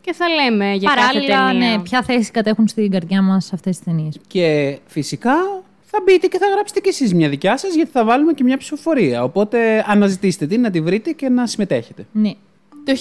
Και 0.00 0.12
θα 0.12 0.26
λέμε 0.28 0.72
για 0.72 0.94
Παράλληλα, 0.94 1.36
κάθε 1.36 1.52
ταινία. 1.52 1.70
ναι, 1.70 1.82
ποια 1.82 2.02
θέση 2.02 2.30
κατέχουν 2.30 2.68
στην 2.68 2.90
καρδιά 2.90 3.22
μας 3.22 3.52
αυτές 3.52 3.76
τις 3.76 3.84
ταινίες. 3.84 4.18
Και 4.26 4.78
φυσικά 4.86 5.34
θα 5.82 5.98
μπείτε 6.04 6.26
και 6.26 6.38
θα 6.38 6.46
γράψετε 6.46 6.80
κι 6.80 6.88
εσείς 6.88 7.14
μια 7.14 7.28
δικιά 7.28 7.56
σας, 7.56 7.74
γιατί 7.74 7.90
θα 7.90 8.04
βάλουμε 8.04 8.32
και 8.32 8.44
μια 8.44 8.56
ψηφοφορία. 8.56 9.22
Οπότε 9.22 9.84
αναζητήστε 9.86 10.46
την, 10.46 10.60
να 10.60 10.70
τη 10.70 10.80
βρείτε 10.80 11.10
και 11.10 11.28
να 11.28 11.46
συμμετέχετε. 11.46 12.06
Ναι. 12.12 12.32
Το 12.86 12.92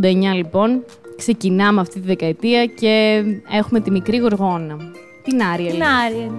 1989, 0.00 0.34
λοιπόν, 0.34 0.84
ξεκινάμε 1.16 1.80
αυτή 1.80 2.00
τη 2.00 2.06
δεκαετία 2.06 2.66
και 2.66 3.22
έχουμε 3.50 3.80
τη 3.80 3.90
μικρή 3.90 4.16
Γοργόνα. 4.16 4.76
Την 5.22 5.42
Άριελ. 5.42 5.76
Άριελ. 6.06 6.30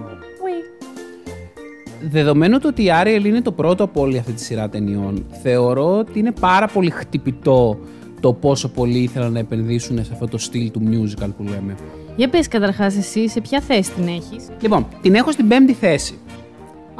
Δεδομένου 2.10 2.58
του 2.58 2.66
ότι 2.68 2.84
η 2.84 2.90
Άριελ 2.90 3.24
είναι 3.24 3.42
το 3.42 3.52
πρώτο 3.52 3.84
από 3.84 4.00
όλη 4.00 4.18
αυτή 4.18 4.32
τη 4.32 4.40
σειρά 4.40 4.68
ταινιών, 4.68 5.26
θεωρώ 5.42 5.98
ότι 5.98 6.18
είναι 6.18 6.32
πάρα 6.40 6.66
πολύ 6.66 6.90
χτυπητό 6.90 7.78
το 8.20 8.32
πόσο 8.32 8.68
πολύ 8.68 8.98
ήθελαν 8.98 9.32
να 9.32 9.38
επενδύσουν 9.38 10.04
σε 10.04 10.10
αυτό 10.12 10.26
το 10.26 10.38
στυλ 10.38 10.70
του 10.70 10.82
musical 10.90 11.28
που 11.36 11.42
λέμε. 11.42 11.74
Για 12.16 12.28
πες 12.28 12.48
καταρχάς 12.48 12.96
εσύ, 12.96 13.28
σε 13.28 13.40
ποια 13.40 13.60
θέση 13.60 13.90
την 13.90 14.06
έχεις; 14.06 14.48
Λοιπόν, 14.60 14.86
την 15.02 15.14
έχω 15.14 15.32
στην 15.32 15.48
πέμπτη 15.48 15.72
θέση. 15.72 16.18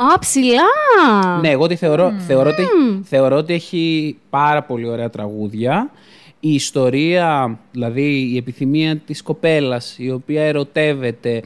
Α, 0.02 0.19
ψηλά! 0.19 1.38
Ναι, 1.40 1.49
εγώ 1.49 1.66
τη 1.66 1.76
θεωρώ, 1.76 2.12
θεωρώ, 2.26 2.50
ότι, 2.50 2.62
θεωρώ 3.04 3.37
ότι 3.37 3.52
έχει 3.52 4.16
πάρα 4.30 4.62
πολύ 4.62 4.88
ωραία 4.88 5.11
τραγούδια. 5.11 5.90
Η 6.40 6.54
ιστορία, 6.54 7.59
δηλαδή 7.73 8.30
η 8.33 8.37
επιθυμία 8.37 8.97
της 8.97 9.23
κοπέλας 9.23 9.95
η 9.99 10.11
οποία 10.11 10.42
ερωτεύεται 10.42 11.42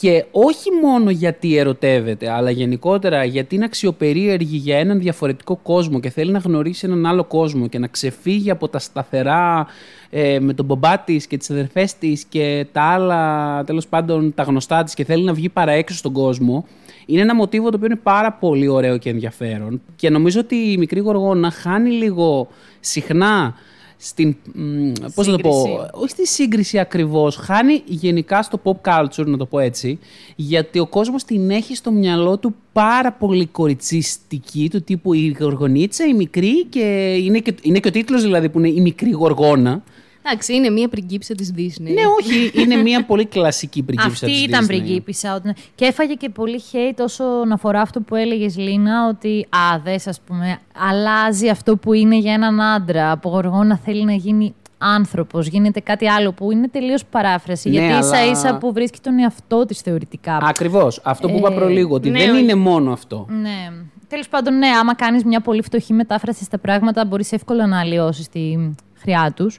και 0.00 0.24
όχι 0.30 0.70
μόνο 0.82 1.10
γιατί 1.10 1.56
ερωτεύεται, 1.56 2.30
αλλά 2.30 2.50
γενικότερα 2.50 3.24
γιατί 3.24 3.54
είναι 3.54 3.64
αξιοπερίεργη 3.64 4.56
για 4.56 4.78
έναν 4.78 4.98
διαφορετικό 4.98 5.56
κόσμο 5.56 6.00
και 6.00 6.10
θέλει 6.10 6.30
να 6.30 6.38
γνωρίσει 6.38 6.86
έναν 6.86 7.06
άλλο 7.06 7.24
κόσμο 7.24 7.68
και 7.68 7.78
να 7.78 7.86
ξεφύγει 7.86 8.50
από 8.50 8.68
τα 8.68 8.78
σταθερά 8.78 9.66
ε, 10.10 10.40
με 10.40 10.54
τον 10.54 10.64
μπομπά 10.64 10.98
της 10.98 11.26
και 11.26 11.36
τις 11.36 11.50
αδερφές 11.50 11.98
της 11.98 12.24
και 12.24 12.66
τα 12.72 12.82
άλλα, 12.82 13.64
τέλος 13.64 13.86
πάντων, 13.86 14.34
τα 14.34 14.42
γνωστά 14.42 14.82
της 14.82 14.94
και 14.94 15.04
θέλει 15.04 15.24
να 15.24 15.32
βγει 15.32 15.48
παρά 15.48 15.72
έξω 15.72 15.96
στον 15.96 16.12
κόσμο. 16.12 16.66
Είναι 17.06 17.20
ένα 17.20 17.34
μοτίβο 17.34 17.70
το 17.70 17.76
οποίο 17.76 17.86
είναι 17.86 18.00
πάρα 18.02 18.32
πολύ 18.32 18.68
ωραίο 18.68 18.96
και 18.98 19.10
ενδιαφέρον 19.10 19.80
και 19.96 20.10
νομίζω 20.10 20.40
ότι 20.40 20.54
η 20.56 20.76
μικρή 20.76 21.00
Γοργόνα 21.00 21.50
χάνει 21.50 21.90
λίγο 21.90 22.48
συχνά 22.80 23.54
στην. 23.96 24.36
μ, 24.54 24.92
Πώς 25.14 25.26
να 25.26 25.36
το 25.36 25.48
πω, 25.48 25.52
Σύγκριση. 25.52 25.90
όχι 25.92 26.08
στη 26.10 26.26
σύγκριση 26.26 26.78
ακριβώς, 26.78 27.36
χάνει 27.36 27.82
γενικά 27.84 28.42
στο 28.42 28.60
pop 28.64 28.90
culture, 28.90 29.26
να 29.26 29.36
το 29.36 29.46
πω 29.46 29.58
έτσι, 29.58 29.98
γιατί 30.36 30.78
ο 30.78 30.86
κόσμος 30.86 31.24
την 31.24 31.50
έχει 31.50 31.76
στο 31.76 31.90
μυαλό 31.90 32.38
του 32.38 32.54
πάρα 32.72 33.12
πολύ 33.12 33.46
κοριτσιστική, 33.46 34.68
του 34.70 34.82
τύπου 34.82 35.12
η 35.12 35.36
Γοργονίτσα, 35.40 36.06
η 36.06 36.12
μικρή 36.14 36.64
και 36.64 37.14
είναι 37.20 37.38
και, 37.38 37.54
είναι 37.62 37.78
και 37.78 37.88
ο 37.88 37.90
τίτλος 37.90 38.22
δηλαδή 38.22 38.48
που 38.48 38.58
είναι 38.58 38.68
η 38.68 38.80
μικρή 38.80 39.10
Γοργόνα. 39.10 39.82
Εντάξει, 40.24 40.54
είναι 40.54 40.70
μία 40.70 40.88
πριγκίψα 40.88 41.34
της 41.34 41.52
Disney. 41.56 41.80
Ναι, 41.94 42.02
όχι, 42.20 42.50
είναι 42.62 42.76
μια 42.76 43.04
πολύ 43.04 43.24
κλασική 43.26 43.82
πριγκίπισσα 43.82 44.24
Αυτή 44.26 44.36
της 44.36 44.42
ήταν 44.44 44.64
Disney. 44.64 44.66
πριγκίπισσα. 44.66 45.34
όταν- 45.34 45.54
Και 45.74 45.84
έφαγε 45.84 46.14
και 46.14 46.28
πολύ 46.28 46.60
hate 46.72 46.98
όσον 46.98 47.52
αφορά 47.52 47.80
αυτό 47.80 48.00
που 48.00 48.14
έλεγες 48.14 48.56
Λίνα, 48.56 49.08
ότι 49.08 49.46
α, 49.48 49.78
δες, 49.84 50.06
ας 50.06 50.20
πούμε, 50.20 50.58
αλλάζει 50.90 51.48
αυτό 51.48 51.76
που 51.76 51.92
είναι 51.92 52.16
για 52.18 52.32
έναν 52.32 52.60
άντρα. 52.60 53.10
Από 53.10 53.28
γοργόνα 53.28 53.76
θέλει 53.84 54.04
να 54.04 54.12
γίνει 54.14 54.54
άνθρωπος, 54.78 55.46
γίνεται 55.46 55.80
κάτι 55.80 56.08
άλλο 56.08 56.32
που 56.32 56.52
είναι 56.52 56.68
τελείως 56.68 57.04
παράφραση. 57.04 57.68
Ναι, 57.70 57.74
γιατί 57.78 57.98
ίσα 57.98 58.16
αλλά- 58.16 58.30
ίσα 58.30 58.56
που 58.58 58.72
βρίσκει 58.72 58.98
τον 59.00 59.18
εαυτό 59.18 59.64
της 59.66 59.80
θεωρητικά. 59.80 60.38
Ακριβώς. 60.42 61.00
Αυτό 61.04 61.28
που 61.28 61.36
είπα 61.36 61.52
Ε, 61.52 61.54
προλίγο, 61.54 61.94
ότι 61.94 62.10
ναι, 62.10 62.18
δεν 62.18 62.30
όχι. 62.30 62.42
είναι 62.42 62.54
μόνο 62.54 62.92
αυτό. 62.92 63.26
Ναι. 63.30 63.72
Τέλος 64.08 64.28
πάντων, 64.28 64.58
ναι, 64.58 64.66
άμα 64.66 64.94
κάνεις 64.94 65.24
μια 65.24 65.40
πολύ 65.40 65.62
φτωχή 65.62 65.92
μετάφραση 65.92 66.44
στα 66.44 66.58
πράγματα, 66.58 67.04
μπορείς 67.04 67.32
εύκολα 67.32 67.66
να 67.66 67.78
αλλοιώσεις 67.80 68.28
τη 68.28 68.56
χρειά 68.98 69.32
τους. 69.36 69.58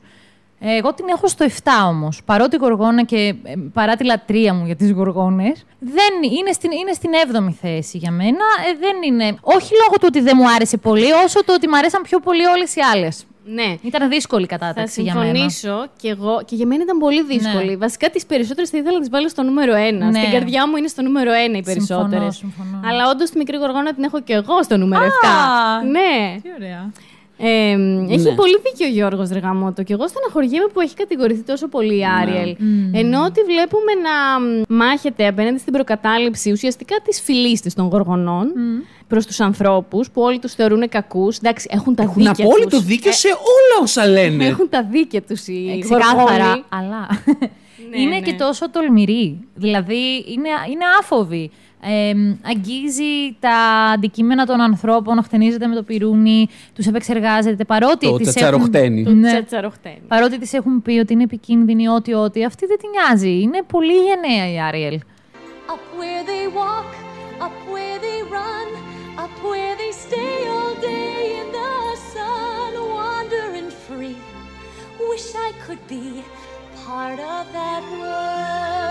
Εγώ 0.65 0.93
την 0.93 1.05
έχω 1.09 1.27
στο 1.27 1.45
7 1.45 1.51
όμως. 1.87 2.21
Παρότι 2.25 2.57
γοργόνα 2.57 3.03
και 3.03 3.17
ε, 3.43 3.53
παρά 3.73 3.95
τη 3.95 4.03
λατρεία 4.03 4.53
μου 4.53 4.65
για 4.65 4.75
τις 4.75 4.91
γοργόνες, 4.91 5.65
δεν 5.79 6.31
είναι 6.39 6.51
στην, 6.51 6.71
είναι 6.71 6.91
στην 6.93 7.09
7η 7.31 7.53
θέση 7.61 7.97
για 7.97 8.11
μένα. 8.11 8.45
Ε, 8.69 8.77
δεν 8.79 8.95
είναι. 9.05 9.37
Όχι 9.41 9.71
λόγω 9.85 9.93
του 9.99 10.05
ότι 10.07 10.21
δεν 10.21 10.33
μου 10.39 10.49
άρεσε 10.49 10.77
πολύ, 10.77 11.11
όσο 11.11 11.43
το 11.45 11.53
ότι 11.53 11.67
μου 11.67 11.77
αρέσαν 11.77 12.01
πιο 12.01 12.19
πολύ 12.19 12.45
όλες 12.45 12.75
οι 12.75 12.79
άλλες. 12.93 13.25
Ναι. 13.45 13.75
Ήταν 13.81 14.09
δύσκολη 14.09 14.43
η 14.43 14.47
Θα 14.47 14.57
κατάταξη 14.57 15.01
για 15.01 15.13
μένα. 15.13 15.25
συμφωνήσω 15.25 15.85
και 16.01 16.09
εγώ. 16.09 16.41
Και 16.45 16.55
για 16.55 16.65
μένα 16.65 16.83
ήταν 16.83 16.97
πολύ 16.97 17.23
δύσκολη. 17.23 17.69
Ναι. 17.69 17.75
Βασικά 17.75 18.09
τις 18.09 18.25
περισσότερες 18.25 18.69
θα 18.69 18.77
ήθελα 18.77 18.93
να 18.93 18.99
τις 18.99 19.09
βάλω 19.09 19.29
στο 19.29 19.43
νούμερο 19.43 19.73
1. 19.73 19.77
Ναι. 19.97 20.19
Στην 20.19 20.31
καρδιά 20.31 20.67
μου 20.67 20.75
είναι 20.75 20.87
στο 20.87 21.01
νούμερο 21.01 21.31
1 21.51 21.57
οι 21.57 21.61
περισσότερες. 21.63 22.35
συμφωνώ. 22.35 22.79
Αλλά 22.89 23.09
όντως 23.09 23.29
τη 23.29 23.37
μικρή 23.37 23.57
γοργόνα 23.57 23.93
την 23.93 24.03
έχω 24.03 24.21
και 24.21 24.33
εγώ 24.33 24.63
στο 24.63 24.77
νούμερο 24.77 25.03
7. 25.05 25.09
Ναι. 25.91 26.39
Τι 26.41 26.49
ωραία. 26.57 26.91
Ε, 27.45 27.71
έχει 28.13 28.29
Ναι. 28.29 28.35
πολύ 28.35 28.57
δίκιο 28.63 28.87
ο 28.87 28.89
Γιώργος 28.89 29.29
Δρεγαμότο 29.29 29.83
και 29.83 29.93
εγώ 29.93 30.07
στεναχωριέμαι 30.07 30.67
που 30.73 30.79
έχει 30.79 30.95
κατηγορηθεί 30.95 31.41
τόσο 31.43 31.67
πολύ 31.67 31.97
η 31.97 32.03
Άριελ. 32.21 32.55
Ενώ 32.93 33.23
ότι 33.23 33.41
βλέπουμε 33.41 33.91
να 33.93 34.39
μ, 34.39 34.61
μάχεται 34.77 35.27
απέναντι 35.27 35.57
στην 35.59 35.73
προκατάληψη 35.73 36.51
ουσιαστικά 36.51 36.95
της 37.03 37.21
φυλής 37.21 37.61
της 37.61 37.73
των 37.73 37.87
γοργονών 37.87 38.47
προς 39.07 39.25
τους 39.25 39.39
ανθρώπους 39.39 40.09
που 40.11 40.21
όλοι 40.21 40.39
τους 40.39 40.53
θεωρούν 40.53 40.89
κακούς. 40.89 41.37
Εντάξει, 41.37 41.67
έχουν 41.71 41.95
τα 41.95 42.03
Έχουν 42.03 42.23
δίκαια 42.23 42.45
απόλυτο 42.45 42.69
τους. 42.77 42.85
δίκιο 42.85 43.11
σε 43.11 43.27
όλα 43.27 43.81
όσα 43.83 44.07
λένε. 44.07 44.45
Έχουν 44.45 44.69
τα 44.69 44.83
δίκαια 44.91 45.21
τους 45.21 45.47
οι 45.47 45.71
Ε, 45.75 45.79
ξεκάθαρα, 45.79 46.43
γοργόνοι. 46.43 46.63
αλλά 46.69 47.07
Ναι, 47.89 48.01
είναι 48.01 48.15
ναι. 48.15 48.21
και 48.21 48.33
τόσο 48.33 48.69
τολμηρή. 48.69 49.39
Δηλαδή, 49.55 50.01
είναι, 50.27 50.49
είναι 50.71 50.83
άφοβη. 50.99 51.51
Ε, 51.85 52.13
αγγίζει 52.49 53.35
τα 53.39 53.55
αντικείμενα 53.93 54.45
των 54.45 54.61
ανθρώπων, 54.61 55.23
χτενίζεται 55.23 55.67
με 55.67 55.75
το 55.75 55.83
πυρούνι, 55.83 56.47
τους 56.75 56.87
επεξεργάζεται, 56.87 57.63
παρότι 57.65 58.05
Το 58.05 58.17
τις 58.17 58.27
τσατσαροχτένι. 58.29 59.01
έχουν... 59.01 59.19
Ναι. 59.19 59.31
Τσατσαροχτένι. 59.31 60.01
Παρότι 60.07 60.39
τις 60.39 60.53
έχουν 60.53 60.81
πει 60.81 60.99
ότι 60.99 61.13
είναι 61.13 61.23
επικίνδυνη, 61.23 61.87
ό,τι, 61.87 62.13
ό,τι, 62.13 62.45
αυτή 62.45 62.65
δεν 62.65 62.77
την 62.77 62.89
νοιάζει. 62.89 63.41
Είναι 63.41 63.61
πολύ 63.67 63.93
γενναία 63.93 64.51
η 64.53 64.59
Άριελ. 64.61 64.99
Up 65.73 65.83
where 65.99 66.23
they 66.31 66.45
walk, 66.61 66.89
up 67.45 67.57
where 67.73 67.97
they 68.07 68.19
run, 68.37 68.67
up 69.23 69.35
where 69.49 69.73
they 69.81 69.91
stay 70.05 70.35
all 70.55 70.73
day 70.91 71.15
in 71.39 71.47
the 71.59 71.73
sun, 72.13 72.71
wandering 72.97 73.69
free. 73.87 74.17
Wish 75.09 75.27
I 75.47 75.49
could 75.63 75.83
be 75.95 76.05
part 76.85 77.19
of 77.37 77.43
that 77.59 77.83
world. 77.99 78.82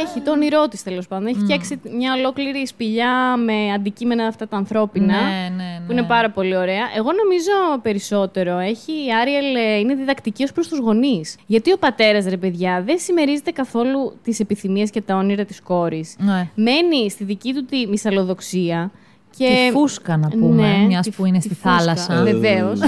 Έχει 0.00 0.20
το 0.20 0.30
όνειρό 0.30 0.68
της 0.68 0.82
τέλος 0.82 1.06
πάντων. 1.08 1.26
Έχει 1.26 1.38
φτιάξει 1.38 1.80
μια 1.96 2.12
ολόκληρη 2.12 2.66
σπηλιά 2.66 3.36
με 3.36 3.72
αντικείμενα 3.72 4.26
αυτά 4.26 4.48
τα 4.48 4.56
ανθρώπινα. 4.56 5.06
Ναι, 5.22 5.48
ναι, 5.56 5.80
Που 5.86 5.92
είναι 5.92 6.00
ναι. 6.00 6.06
πάρα 6.06 6.30
πολύ 6.30 6.56
ωραία. 6.56 6.84
Εγώ 6.96 7.10
νομίζω 7.12 7.80
περισσότερο 7.82 8.58
έχει 8.58 8.92
η 8.92 9.14
Άριελ 9.20 9.54
ε, 9.56 9.78
είναι 9.78 9.94
διδακτική 9.94 10.42
ως 10.42 10.52
προς 10.52 10.68
τους 10.68 10.78
γονείς. 10.78 11.36
Γιατί 11.46 11.72
ο 11.72 11.78
πατέρας, 11.78 12.24
ρε 12.26 12.36
παιδιά, 12.36 12.82
δεν 12.86 12.98
συμμερίζεται 12.98 13.50
καθόλου 13.50 14.16
τις 14.22 14.40
επιθυμίες 14.40 14.90
και 14.90 15.00
τα 15.00 15.16
όνειρα 15.16 15.44
της 15.44 15.60
κόρης. 15.60 16.14
Ναι. 16.18 16.48
Μένει 16.54 17.10
στη 17.10 17.24
δική 17.24 17.52
του 17.54 17.64
τη 17.64 17.86
μυσαλλοδοξία. 17.86 18.90
Και... 19.36 19.64
Τη 19.66 19.72
φούσκα, 19.72 20.16
να 20.16 20.28
πούμε, 20.28 20.62
Ναι, 20.76 20.86
μιας 20.86 21.06
τη- 21.06 21.10
που 21.16 21.26
είναι 21.26 21.38
τη 21.38 21.44
στη 21.44 21.54
φούσκα, 21.54 21.70
θάλασσα. 21.78 22.22
Βεβαίως. 22.22 22.78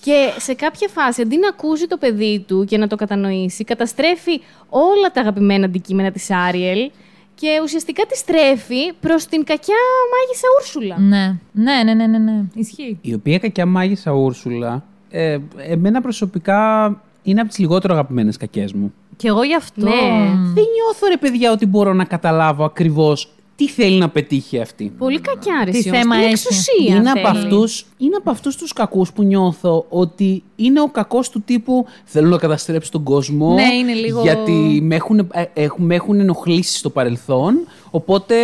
Και 0.00 0.32
σε 0.38 0.54
κάποια 0.54 0.88
φάση, 0.88 1.22
αντί 1.22 1.38
να 1.38 1.48
ακούσει 1.48 1.86
το 1.86 1.96
παιδί 1.96 2.44
του 2.46 2.64
και 2.64 2.78
να 2.78 2.86
το 2.86 2.96
κατανοήσει, 2.96 3.64
καταστρέφει 3.64 4.40
όλα 4.68 5.10
τα 5.12 5.20
αγαπημένα 5.20 5.64
αντικείμενα 5.64 6.10
της 6.10 6.30
Άριελ 6.30 6.90
και 7.34 7.60
ουσιαστικά 7.62 8.06
τη 8.06 8.16
στρέφει 8.16 8.92
προς 9.00 9.26
την 9.26 9.44
κακιά 9.44 9.74
μάγισσα 10.12 10.46
Ούρσουλα. 10.58 10.98
Ναι, 10.98 11.38
ναι, 11.52 11.82
ναι, 11.84 11.94
ναι, 11.94 12.06
ναι, 12.06 12.18
ναι. 12.18 12.42
Ισχύει. 12.54 12.98
Η 13.00 13.14
οποία 13.14 13.38
κακιά 13.38 13.66
μάγισσα 13.66 14.12
Ούρσουλα, 14.12 14.84
ε, 15.10 15.38
εμένα 15.56 16.00
προσωπικά 16.00 16.86
είναι 17.22 17.40
από 17.40 17.48
τις 17.48 17.58
λιγότερο 17.58 17.94
αγαπημένες 17.94 18.36
κακές 18.36 18.72
μου. 18.72 18.94
Και 19.16 19.28
εγώ 19.28 19.42
γι' 19.42 19.54
αυτό. 19.54 19.84
Ναι. 19.84 19.92
Δεν 20.28 20.64
νιώθω 20.74 21.06
ρε 21.08 21.16
παιδιά 21.20 21.52
ότι 21.52 21.66
μπορώ 21.66 21.92
να 21.92 22.04
καταλάβω 22.04 22.64
ακριβώς 22.64 23.32
τι 23.58 23.68
θέλει 23.68 23.98
να 23.98 24.08
πετύχει 24.08 24.60
αυτή; 24.60 24.92
Πολύ 24.98 25.20
κακιά 25.20 25.62
ρε 25.64 25.70
Τι 25.70 25.78
εσύ, 25.78 25.88
όμως, 25.88 26.00
θέμα 26.00 26.14
την 26.14 26.24
έχει; 26.24 26.30
εξουσία 26.32 26.96
είναι, 26.96 27.10
από 27.10 27.28
θέλει. 27.28 27.38
αυτούς, 27.44 27.86
είναι 27.98 28.16
από 28.16 28.30
αυτούς 28.30 28.56
τους 28.56 28.72
κακούς 28.72 29.12
που 29.12 29.22
νιώθω 29.22 29.86
ότι 29.88 30.42
είναι 30.56 30.80
ο 30.80 30.86
κακός 30.88 31.30
του 31.30 31.42
τύπου 31.42 31.86
θέλω 32.04 32.28
να 32.28 32.36
καταστρέψω 32.38 32.90
τον 32.90 33.02
κόσμο 33.02 33.54
Ναι, 33.54 33.74
είναι 33.74 33.92
λίγο- 33.92 34.22
γιατί 34.22 34.78
με 34.82 34.94
έχουν, 34.94 35.30
ε, 35.32 35.44
έχουν, 35.54 35.84
με 35.84 35.94
έχουν 35.94 36.20
ενοχλήσει 36.20 36.76
στο 36.78 36.90
παρελθόν 36.90 37.66
οπότε 37.90 38.34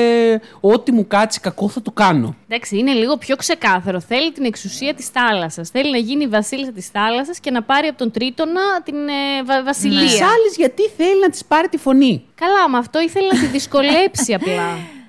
ό,τι 0.61 0.92
μου 0.92 1.06
κάτσει 1.06 1.40
κακό 1.40 1.68
θα 1.68 1.83
το 1.83 1.90
κάνω. 1.90 2.35
Εντάξει, 2.49 2.78
είναι 2.78 2.92
λίγο 2.92 3.16
πιο 3.16 3.37
ξεκάθαρο. 3.37 4.00
Θέλει 4.00 4.33
την 4.33 4.44
εξουσία 4.44 4.94
της 4.94 5.09
θάλασσας. 5.09 5.68
Θέλει 5.71 5.90
να 5.90 5.99
γίνει 5.99 6.25
η 6.25 6.28
βασίλισσα 6.28 6.73
της 6.73 6.88
θάλασσας 6.88 7.40
και 7.40 7.50
να 7.50 7.62
πάρει 7.62 7.87
από 7.87 7.99
τον 7.99 8.11
Τρίτονα 8.11 8.83
την 8.85 8.94
ε, 8.94 9.42
βα- 9.44 9.62
βασιλεία. 9.64 10.00
Τις 10.00 10.12
άλλες 10.14 10.56
γιατί 10.56 10.83
θέλει 10.97 11.21
να 11.21 11.28
της 11.30 11.44
πάρει 11.44 11.68
τη 11.68 11.76
φωνή. 11.76 12.25
Καλά, 12.35 12.68
με 12.71 12.78
αυτό 12.78 13.00
ήθελε 13.00 13.26
να 13.26 13.38
τη 13.38 13.47
δυσκολέψει 13.47 14.35
απλά. 14.35 14.68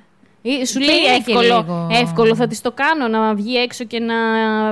Ή 0.48 0.66
Σου 0.66 0.80
Και 0.80 0.86
λέει 0.86 0.96
είναι 0.96 1.08
και 1.08 1.32
εύκολο, 1.32 1.56
λίγο. 1.58 1.88
εύκολο 1.92 2.36
θα 2.36 2.48
της 2.48 2.62
το 2.62 2.72
κάνω 2.72 3.08
να 3.08 3.36
βγει 3.36 3.56
έξω 3.56 3.84
και 3.84 4.00
να 4.00 4.16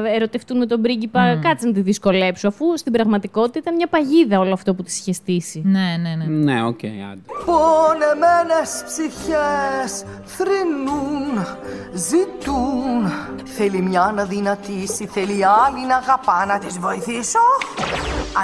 ερωτευτούν 0.10 0.58
με 0.58 0.66
τον 0.66 0.82
πρίγκιπα. 0.82 1.40
Κάτσε 1.42 1.68
να 1.68 1.74
τη 1.74 1.82
δυσκολέψω, 1.82 2.48
αφού 2.48 2.78
στην 2.78 2.92
πραγματικότητα 2.92 3.60
ήταν 3.60 3.76
μια 3.76 3.88
παγίδα 3.88 4.40
όλο 4.40 4.54
αυτό 4.54 4.74
που 4.74 4.84
της 4.84 5.00
είχε 5.00 5.14
στήσει. 5.14 5.62
Ναι, 5.66 5.98
ναι, 6.02 6.16
ναι. 6.16 6.54
Ναι, 6.54 6.64
οκ, 6.64 6.80
άντε. 6.84 7.22
Πονεμένες 7.46 8.84
ψυχές 8.86 10.04
θρηνούν, 10.24 11.46
ζητούν 11.94 13.12
Θέλει 13.44 13.82
μια 13.82 14.12
να 14.16 14.26
αδυνατίσει, 14.26 15.06
θέλει 15.06 15.46
άλλη 15.46 15.86
να 15.88 15.96
αγαπά 15.96 16.46
Να 16.48 16.60
τις 16.60 16.80
βοηθήσω, 16.80 17.40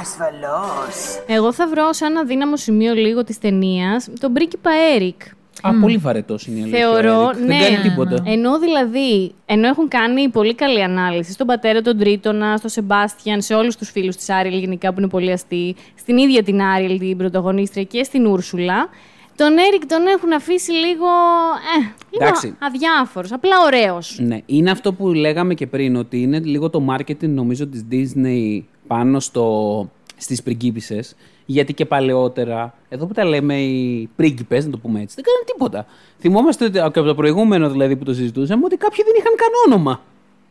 ασφαλώς 0.01 1.23
Εγώ 1.27 1.53
θα 1.53 1.67
βρω 1.67 1.93
σαν 1.93 2.17
αδύναμο 2.17 2.57
σημείο 2.57 2.93
λίγο 2.93 3.23
της 3.23 3.37
ταινίας 3.37 4.09
τον 4.19 4.33
πρίγκιπα 4.33 4.71
Έρικ. 4.95 5.21
Α, 5.61 5.73
πολύ 5.81 5.97
βαρετός 5.97 6.47
είναι 6.47 6.59
η 6.59 6.61
αλήθεια. 6.61 6.79
Θεωρώ, 6.79 7.29
Έρικ. 7.29 7.45
ναι. 7.45 7.57
Δεν 7.57 7.73
κάνει 7.73 7.89
τίποτα. 7.89 8.23
Ενώ 8.25 8.59
δηλαδή, 8.59 9.31
ενώ 9.45 9.67
έχουν 9.67 9.87
κάνει 9.87 10.29
πολύ 10.29 10.55
καλή 10.55 10.83
ανάλυση 10.83 11.31
στον 11.31 11.47
πατέρα 11.47 11.81
τον 11.81 11.97
Τρίτονα, 11.97 12.57
στον 12.57 12.69
Σεμπάστιαν, 12.69 13.41
σε 13.41 13.53
όλους 13.53 13.75
τους 13.75 13.89
φίλους 13.89 14.15
της 14.15 14.29
Άριελ 14.29 14.59
γενικά 14.59 14.93
που 14.93 14.99
είναι 14.99 15.09
πολύ 15.09 15.31
αστείοι, 15.31 15.75
στην 15.95 16.17
ίδια 16.17 16.43
την 16.43 16.61
Άριελ 16.61 16.99
την 16.99 17.17
πρωταγωνίστρια 17.17 17.83
και 17.83 18.03
στην 18.03 18.25
Ούρσουλα, 18.25 18.89
τον 19.35 19.57
Έρικ 19.57 19.85
τον 19.85 20.07
έχουν 20.07 20.33
αφήσει 20.33 20.71
λίγο. 20.71 21.07
Ε, 21.77 21.81
λίγο 22.11 22.25
Εντάξει. 22.25 22.55
αδιάφορος, 22.59 23.31
απλά 23.31 23.55
ωραίος. 23.65 24.17
Ναι, 24.21 24.37
είναι 24.45 24.71
αυτό 24.71 24.93
που 24.93 25.07
λέγαμε 25.07 25.53
και 25.53 25.67
πριν, 25.67 25.95
ότι 25.95 26.21
είναι 26.21 26.39
λίγο 26.39 26.69
το 26.69 26.85
marketing 26.89 27.27
νομίζω 27.29 27.67
της 27.67 27.85
Disney 27.91 28.61
πάνω 28.87 29.19
στο, 29.19 29.89
στις 30.17 30.43
πριγκίπισσες, 30.43 31.15
γιατί 31.51 31.73
και 31.73 31.85
παλαιότερα, 31.85 32.73
εδώ 32.89 33.05
που 33.05 33.13
τα 33.13 33.25
λέμε 33.25 33.55
οι 33.61 34.09
πρίγκιπες, 34.15 34.65
να 34.65 34.71
το 34.71 34.77
πούμε 34.77 35.01
έτσι, 35.01 35.15
δεν 35.15 35.23
κάνανε 35.23 35.45
τίποτα. 35.45 35.85
Θυμόμαστε 36.19 36.65
ότι, 36.65 36.73
και 36.73 36.79
από 36.79 37.03
το 37.03 37.15
προηγούμενο 37.15 37.69
δηλαδή 37.69 37.95
που 37.95 38.03
το 38.03 38.13
συζητούσαμε, 38.13 38.65
ότι 38.65 38.77
κάποιοι 38.77 39.03
δεν 39.03 39.13
είχαν 39.17 39.33
καν 39.35 39.49
όνομα. 39.67 40.01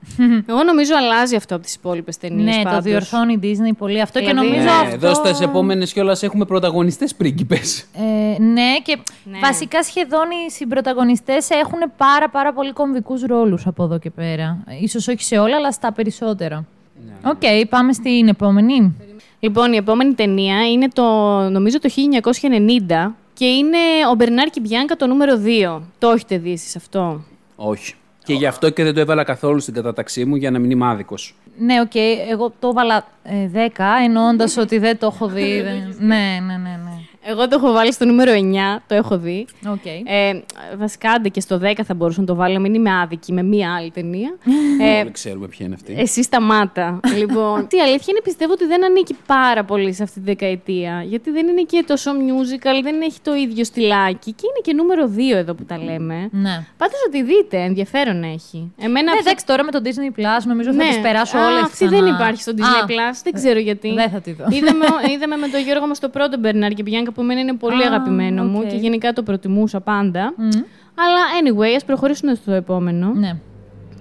Εγώ 0.51 0.63
νομίζω 0.63 0.93
αλλάζει 0.97 1.37
αυτό 1.37 1.55
από 1.55 1.65
τις 1.65 1.75
υπόλοιπες 1.75 2.17
ταινίες. 2.17 2.57
Ναι, 2.57 2.63
το 2.63 2.81
διορθώνει 2.81 3.33
η 3.33 3.39
Disney 3.43 3.73
πολύ 3.79 4.01
αυτό 4.01 4.19
και 4.19 4.27
Δηλαδή, 4.27 4.47
νομίζω 4.47 4.65
Ναι, 4.65 4.71
αυτό... 4.71 4.95
Εδώ 5.07 5.15
στις 5.15 5.41
επόμενες 5.41 5.93
κιόλας 5.93 6.23
έχουμε 6.23 6.45
πρωταγωνιστές 6.45 7.15
πρίγκιπες. 7.15 7.81
Ε, 7.81 8.43
ναι, 8.43 8.79
και 8.83 8.99
Ναι. 9.25 9.39
βασικά 9.39 9.83
σχεδόν 9.83 10.27
οι 10.31 10.51
συμπρωταγωνιστές 10.51 11.51
έχουν 11.51 11.79
πάρα 11.97 12.29
πάρα 12.29 12.53
πολύ 12.53 12.73
κομβικούς 12.73 13.23
ρόλους 13.23 13.67
από 13.67 13.85
εδώ 13.85 13.99
και 13.99 14.11
πέρα. 14.11 14.65
Ίσως 14.81 15.09
όχι 15.09 15.23
σε 15.25 15.39
όλα, 15.39 15.57
αλλά 15.57 15.73
στα 15.73 15.93
περισσότερα. 15.93 16.65
Ναι. 17.07 17.31
Οκ, 17.31 17.69
πάμε 17.69 17.93
στην 17.93 18.29
επόμενη. 18.29 18.95
Λοιπόν, 19.41 19.73
η 19.73 19.77
επόμενη 19.77 20.15
ταινία 20.15 20.71
είναι 20.71 20.89
το, 20.89 21.03
νομίζω 21.51 21.81
το 21.81 21.89
1990 23.09 23.13
και 23.35 23.45
είναι 23.45 23.79
ο 24.11 24.15
Μπερνάρ 24.15 24.47
και 24.51 24.61
η 24.61 24.67
Μπιάνκα 24.69 24.97
το 24.97 25.07
νούμερο 25.07 25.33
2. 25.79 25.81
Το 25.99 26.11
έχετε 26.11 26.39
δει 26.39 26.53
εσείς 26.53 26.77
αυτό; 26.77 27.25
Όχι. 27.57 27.95
Και 28.25 28.35
γι' 28.35 28.47
αυτό 28.47 28.71
και 28.71 28.85
δεν 28.85 28.95
το 28.95 29.01
έβαλα 29.01 29.25
καθόλου 29.25 29.61
στην 29.61 29.75
κατάταξή 29.75 30.25
μου 30.25 30.37
για 30.37 30.51
να 30.51 30.59
μην 30.59 30.71
είμαι 30.71 30.87
άδικος. 30.87 31.35
Ναι, 31.59 31.81
οκ, 31.81 31.95
εγώ 32.31 32.53
το 32.61 32.69
έβαλα 32.69 33.07
ε, 33.23 33.51
10, 33.55 33.69
εννοώντας 34.05 34.57
ότι 34.57 34.79
δεν 34.79 34.99
το 34.99 35.07
έχω 35.15 35.27
δει. 35.29 35.61
δεν- 35.63 35.97
ναι, 35.99 36.39
ναι, 36.47 36.53
ναι, 36.57 36.81
ναι. 36.85 36.88
Εγώ 37.31 37.49
το 37.49 37.57
έχω 37.63 37.73
βάλει 37.73 37.93
στο 37.93 38.05
νούμερο 38.05 38.33
9, 38.33 38.81
το 38.87 38.95
έχω 38.95 39.19
δει. 39.19 39.47
Οκ. 39.67 39.87
Ε, 39.87 40.43
βασικά, 40.79 41.11
άντε 41.11 41.29
και 41.29 41.41
στο 41.41 41.61
10 41.63 41.73
θα 41.85 41.95
μπορούσα 41.95 42.21
να 42.21 42.27
το 42.27 42.35
βάλω, 42.35 42.61
μην 42.61 42.75
είμαι 42.75 42.91
άδικη 43.01 43.33
με 43.33 43.43
μία 43.43 43.75
άλλη 43.75 43.91
ταινία. 43.91 44.35
ε, 44.97 45.01
Όλοι 45.01 45.11
ξέρουμε 45.11 45.47
ποια 45.49 45.67
είναι 45.67 45.75
αυτή. 45.75 45.95
εσύ 45.99 46.23
σταμάτα. 46.23 47.01
λοιπόν, 47.17 47.61
η 47.71 47.81
αλήθεια 47.81 48.07
είναι 48.09 48.21
πιστεύω 48.25 48.53
ότι 48.53 48.67
δεν 48.67 48.85
ανήκει 48.85 49.17
πάρα 49.27 49.65
πολύ 49.65 49.93
σε 49.93 50.03
αυτή 50.03 50.21
τη 50.21 50.25
δεκαετία. 50.27 51.03
Γιατί 51.07 51.31
δεν 51.31 51.47
είναι 51.49 51.63
και 51.63 51.85
τόσο 51.87 52.11
musical, 52.13 52.83
δεν 52.83 53.01
έχει 53.01 53.21
το 53.23 53.35
ίδιο 53.35 53.65
στυλάκι. 53.65 54.33
Και 54.33 54.43
είναι 54.47 54.61
και 54.63 54.73
νούμερο 54.73 55.11
2 55.35 55.37
εδώ 55.37 55.55
που 55.55 55.65
τα 55.65 55.79
λέμε. 55.79 56.29
Ναι. 56.33 56.65
Πάντως 56.77 56.99
ότι 57.07 57.23
δείτε, 57.23 57.57
ενδιαφέρον 57.63 58.23
έχει. 58.23 58.73
Εμένα 58.79 59.03
Ναι, 59.05 59.11
πιο- 59.11 59.21
εντάξει, 59.21 59.47
τώρα 59.47 59.65
με 59.65 59.71
το 59.71 59.81
Disney 59.85 60.19
Plus 60.21 60.43
νομίζω 60.47 60.73
θα 60.73 60.87
τις 60.89 61.01
περάσω 61.01 61.39
Α, 61.39 61.47
όλες 61.47 61.63
Αυτή 61.63 61.87
δεν 61.87 62.01
ξανά. 62.03 62.15
υπάρχει 62.17 62.43
στο 62.43 62.53
Disney 62.57 62.83
Α, 62.83 62.87
Plus, 62.87 63.17
δεν 63.25 63.33
ξέρω 63.33 63.59
γιατί. 63.59 63.93
δεν 63.95 64.11
θα 64.11 64.21
τη 64.21 64.33
δω. 64.33 64.45
Είδαμε, 64.51 64.85
είδαμε 65.15 65.37
με 65.37 65.49
τον 65.49 65.61
Γιώργο 65.61 65.87
μας 65.87 65.99
το 65.99 66.09
πρώτο 66.09 66.39
Μπερνάρ 66.39 66.71
και 66.73 66.83
Μπιάνκα 66.83 67.13
που 67.19 67.25
εμένα 67.25 67.41
είναι 67.41 67.55
πολύ 67.55 67.83
Α, 67.83 67.87
αγαπημένο 67.87 68.45
μου 68.45 68.61
οκ. 68.65 68.69
και 68.69 68.77
γενικά 68.77 69.13
το 69.13 69.23
προτιμούσα 69.23 69.81
πάντα. 69.81 70.35
Αλλά 70.95 71.21
anyway, 71.43 71.75
ας 71.77 71.85
προχωρήσουμε 71.85 72.35
στο 72.35 72.53
επόμενο, 72.53 73.13
Ναι. 73.15 73.37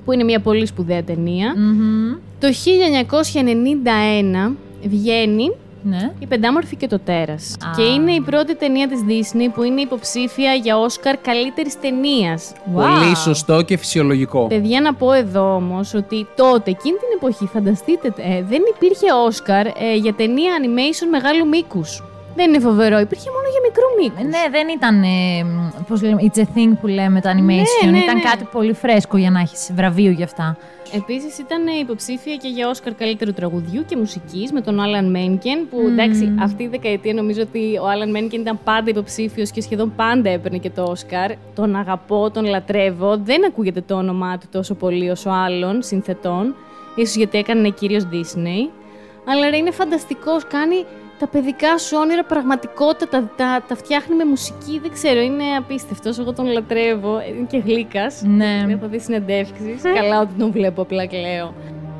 που 0.05 0.11
είναι 0.11 0.23
μια 0.23 0.39
πολύ 0.39 0.65
σπουδαία 0.65 1.03
ταινία. 1.03 1.53
Μμμ. 1.57 2.15
Το 2.39 2.47
1991 2.53 4.55
βγαίνει 4.83 5.55
Ναι. 5.83 6.11
η 6.19 6.25
Πεντάμορφη 6.25 6.75
και 6.75 6.87
το 6.87 6.99
Τέρας. 6.99 7.55
Α. 7.65 7.69
Και 7.75 7.81
είναι 7.83 8.11
η 8.11 8.21
πρώτη 8.21 8.55
ταινία 8.55 8.87
της 8.87 8.99
Disney 9.07 9.49
που 9.53 9.63
είναι 9.63 9.81
υποψήφια 9.81 10.53
για 10.53 10.77
Όσκαρ 10.77 11.17
καλύτερης 11.17 11.79
ταινίας. 11.79 12.53
Πολύ 12.73 13.11
Wow. 13.13 13.17
σωστό 13.23 13.61
και 13.61 13.77
φυσιολογικό. 13.77 14.47
Παιδιά, 14.47 14.81
να 14.81 14.93
πω 14.93 15.11
εδώ 15.11 15.55
όμως 15.55 15.93
ότι 15.93 16.27
τότε, 16.35 16.69
εκείνη 16.69 16.97
την 16.97 17.07
εποχή, 17.15 17.45
φανταστείτε, 17.53 18.07
ε, 18.07 18.43
δεν 18.49 18.61
υπήρχε 18.75 19.05
Όσκαρ 19.25 19.65
ε, 19.67 19.71
για 20.01 20.13
ταινία 20.13 20.51
animation 20.61 21.07
μεγάλου 21.11 21.47
μήκους. 21.47 22.03
Δεν 22.37 22.49
είναι 22.49 22.59
φοβερό, 22.59 22.99
υπήρχε 22.99 23.29
μόνο 23.35 23.47
για 23.53 23.61
μικρού 23.67 23.87
μήκου. 23.99 24.29
Ναι, 24.29 24.43
δεν 24.51 24.67
ήταν. 24.67 25.03
Ε, 25.03 25.45
Πώς 25.87 26.01
λέμε, 26.01 26.21
it's 26.21 26.39
a 26.39 26.47
thing 26.55 26.71
που 26.81 26.87
λέμε 26.87 27.21
το 27.21 27.29
animation. 27.29 27.89
ναι, 27.91 27.97
ήταν 27.97 28.15
ναι. 28.15 28.21
κάτι 28.29 28.47
πολύ 28.51 28.73
φρέσκο 28.73 29.17
για 29.17 29.31
να 29.31 29.39
έχεις 29.39 29.71
βραβείο 29.73 30.11
γι' 30.11 30.23
αυτά. 30.23 30.57
Επίσης, 30.93 31.37
ήταν 31.37 31.67
υποψήφια 31.81 32.35
και 32.35 32.47
για 32.47 32.69
Όσκαρ 32.69 32.93
καλύτερου 32.93 33.33
τραγουδιού 33.33 33.85
και 33.85 33.97
μουσικής 33.97 34.51
με 34.51 34.61
τον 34.61 34.79
Άλαν 34.79 35.09
Μένκεν. 35.09 35.67
Που 35.69 35.79
εντάξει, 35.79 36.35
αυτή 36.39 36.63
η 36.63 36.67
δεκαετία 36.67 37.13
νομίζω 37.13 37.41
ότι 37.41 37.77
ο 37.81 37.87
Άλαν 37.87 38.09
Μένκεν 38.09 38.41
ήταν 38.41 38.59
πάντα 38.63 38.89
υποψήφιος 38.89 39.51
και 39.51 39.61
σχεδόν 39.61 39.93
πάντα 39.95 40.29
έπαιρνε 40.29 40.57
και 40.57 40.69
το 40.69 40.83
Όσκαρ. 40.83 41.31
Τον 41.55 41.75
αγαπώ, 41.75 42.31
τον 42.31 42.45
λατρεύω. 42.45 43.17
Δεν 43.17 43.45
ακούγεται 43.45 43.81
το 43.81 43.95
όνομά 43.95 44.37
του 44.37 44.47
τόσο 44.51 44.73
πολύ 44.73 45.09
όσο 45.09 45.29
άλλων 45.29 45.81
συνθετών. 45.83 46.55
Ίσως 46.95 47.15
γιατί 47.15 47.37
έκανε 47.37 47.69
κυρίως 47.69 48.03
Disney. 48.11 48.69
Αλλά 49.29 49.49
ρε, 49.49 49.57
είναι 49.57 49.71
φανταστικός. 49.71 50.47
Κάνει 50.47 50.85
τα 51.19 51.27
παιδικά 51.27 51.77
σου 51.77 51.97
όνειρα 51.99 52.23
πραγματικότητα. 52.23 53.07
Τα, 53.07 53.31
τα, 53.35 53.63
τα 53.67 53.75
φτιάχνει 53.75 54.15
με 54.15 54.25
μουσική. 54.25 54.79
Δεν 54.79 54.91
ξέρω, 54.91 55.19
είναι 55.19 55.43
απίστευτος. 55.57 56.19
Εγώ 56.19 56.33
τον 56.33 56.45
λατρεύω. 56.45 57.21
Είναι 57.29 57.45
και 57.49 57.57
γλύκας. 57.57 58.21
Ναι. 58.25 58.65
Έχω 58.69 58.87
δει 58.87 58.99
συνεντεύξεις. 58.99 59.81
Καλά 59.81 60.19
ότι 60.19 60.33
τον 60.33 60.51
βλέπω, 60.51 60.81
απλά 60.81 61.05
και 61.05 61.17
λέω. 61.17 61.53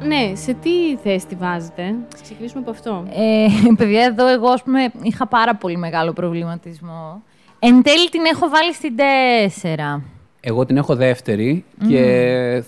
Ναι, 0.04 0.36
σε 0.36 0.54
τι 0.54 0.96
θέση 1.04 1.28
τη 1.28 1.36
βάζετε. 1.36 1.96
Ας 2.14 2.22
ξεκινήσουμε 2.22 2.62
από 2.62 2.72
αυτό. 2.72 3.08
Ε, 3.10 3.48
παιδιά, 3.78 4.04
εδώ 4.04 4.28
εγώ 4.28 4.48
ας 4.50 4.64
πούμε, 4.64 4.92
είχα 5.02 5.28
πάρα 5.28 5.56
πολύ 5.56 5.78
μεγάλο 5.78 6.14
προβληματισμό. 6.14 7.24
Εν 7.60 7.84
τέλει 7.84 8.10
την 8.10 8.22
έχω 8.26 8.50
βάλει 8.50 8.74
στην 8.74 8.96
4. 8.98 10.02
Εγώ 10.50 10.66
την 10.66 10.77
έχω 10.77 10.96
δεύτερη 10.96 11.63
και 11.89 12.01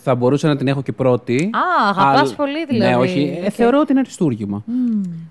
θα 0.04 0.16
μπορούσα 0.16 0.48
να 0.48 0.56
την 0.56 0.68
έχω 0.68 0.82
και 0.82 0.92
πρώτη. 0.92 1.50
Α, 1.54 1.90
αγαπάς 1.90 2.20
Αλλά- 2.22 2.36
πολύ 2.36 2.66
δηλαδή. 2.66 2.90
Ναι, 2.92 2.98
όχι. 2.98 3.40
Ε, 3.42 3.46
Οκ. 3.46 3.54
θεωρώ 3.54 3.80
ότι 3.80 3.92
είναι 3.92 4.00
αριστούργημα. 4.00 4.64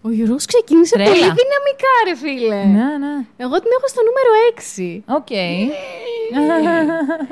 Ο 0.03 0.11
Γιώργος 0.11 0.45
ξεκίνησε 0.45 0.95
Τρέλα. 0.95 1.11
πολύ 1.11 1.21
δυναμικά, 1.21 1.93
ρε 2.09 2.15
φίλε. 2.23 2.57
Ναι, 2.79 2.89
ναι. 3.05 3.15
Εγώ 3.37 3.55
την 3.63 3.71
έχω 3.79 3.87
στο 3.93 4.01
νούμερο 4.09 4.31
6. 4.55 5.03
Οκ. 5.19 5.31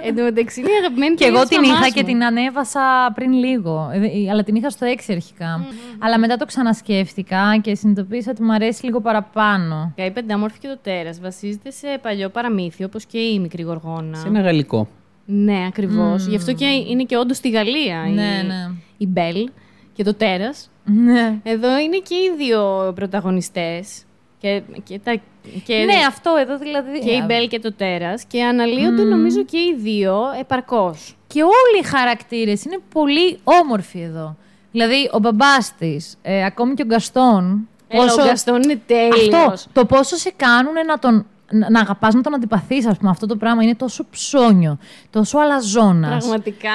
Εν 0.07 0.17
τω 0.17 0.23
μεταξύ 0.23 0.61
είναι 0.61 0.71
η 0.71 0.73
αγαπημένη 0.81 1.15
Και 1.15 1.25
ταινία 1.25 1.39
εγώ 1.41 1.49
της 1.49 1.57
την 1.59 1.67
μαμάς 1.69 1.81
είχα 1.87 1.95
και 1.95 2.01
μου. 2.03 2.07
την 2.09 2.25
ανέβασα 2.25 2.81
πριν 3.15 3.33
λίγο. 3.33 3.91
Ε, 3.93 3.97
ε, 3.99 4.31
Αλλά 4.31 4.43
την 4.45 4.55
είχα 4.55 4.71
στο 4.71 4.87
6 4.87 5.13
αρχικά 5.13 5.67
Αλλά 5.99 6.19
μετά 6.19 6.37
το 6.37 6.45
ξανασκέφτηκα 6.45 7.59
και 7.63 7.75
συνειδητοποίησα 7.75 8.31
ότι 8.31 8.43
μου 8.43 8.53
αρέσει 8.53 8.85
λίγο 8.85 9.01
παραπάνω. 9.01 9.93
Η 9.95 10.11
Πεντάμορφη 10.11 10.59
και 10.59 10.69
το 10.69 10.79
Τέρας 10.83 11.21
βασίζεται 11.21 11.71
σε 11.71 11.87
παλιό 12.03 12.29
παραμύθι, 12.29 12.85
όπως 12.85 13.05
και 13.05 13.19
η 13.19 13.39
Μικρή 13.39 13.63
Γοργόνα. 13.63 14.17
Σε 14.17 14.29
ένα 14.29 14.41
γαλλικό. 14.41 14.89
Ναι, 15.27 15.65
ακριβώς. 15.69 16.27
Γι' 16.27 16.37
αυτό 16.37 16.53
και 16.53 16.65
είναι 16.67 17.03
και 17.03 17.17
όντως 17.17 17.37
στη 17.37 17.51
Γαλλία 17.51 18.05
η, 18.07 18.11
Ναι, 18.11 18.43
ναι. 18.47 18.71
η 18.97 19.07
Μπέλ 19.07 19.49
και 19.93 20.05
το 20.05 20.15
Τέρας. 20.15 20.71
Ναι. 20.85 21.39
Εδώ 21.43 21.79
είναι 21.79 21.97
και 21.97 22.15
οι 22.15 22.35
δύο 22.37 22.93
πρωταγωνιστές. 22.95 24.03
Και, 24.39 24.63
και, 24.85 24.99
τα, 25.05 25.21
και, 25.65 25.75
Ναι, 25.75 25.95
αυτό 26.09 26.35
εδώ 26.39 26.59
δηλαδή. 26.59 26.99
και 26.99 27.11
η 27.11 27.23
Μπέλ 27.27 27.49
και 27.49 27.59
το 27.59 27.73
Τέρας. 27.73 28.25
Και 28.25 28.45
αναλύονται 28.45 29.03
νομίζω 29.03 29.45
και 29.45 29.59
οι 29.59 29.75
δύο 29.79 30.21
επαρκώς. 30.41 31.17
Και 31.27 31.43
όλοι 31.43 31.81
οι 31.81 31.87
χαρακτήρες 31.87 32.65
είναι 32.65 32.79
πολύ 32.93 33.39
όμορφοι 33.45 34.01
εδώ. 34.01 34.37
Δηλαδή, 34.73 35.11
ο 35.13 35.19
μπαμπάς 35.19 35.75
της, 35.79 36.17
ε, 36.23 36.45
ακόμη 36.45 36.75
και 36.75 36.83
ο 36.83 36.87
Γκαστόν. 36.87 37.69
Έλα, 37.89 38.13
ο 38.13 38.27
Γκαστόν 38.27 38.63
είναι 38.63 38.81
τέλειος. 38.87 39.37
Αυτό, 39.53 39.71
το 39.73 39.87
πόσο 39.87 40.17
σε 40.17 40.33
κάνουν 40.37 40.73
να 40.87 40.99
τον. 40.99 41.27
Να, 41.51 41.71
να 41.71 41.81
αγαπάς 41.81 42.15
να 42.15 42.21
τον 42.21 42.35
αντιπαθείς, 42.35 42.87
ας 42.87 42.97
πούμε, 42.99 43.11
αυτό 43.11 43.27
το 43.27 43.37
πράγμα 43.37 43.63
είναι 43.63 43.75
τόσο 43.75 44.05
ψώνιο, 44.11 44.79
τόσο 45.11 45.39
αλαζόνας, 45.39 46.19
Πραγματικά. 46.25 46.71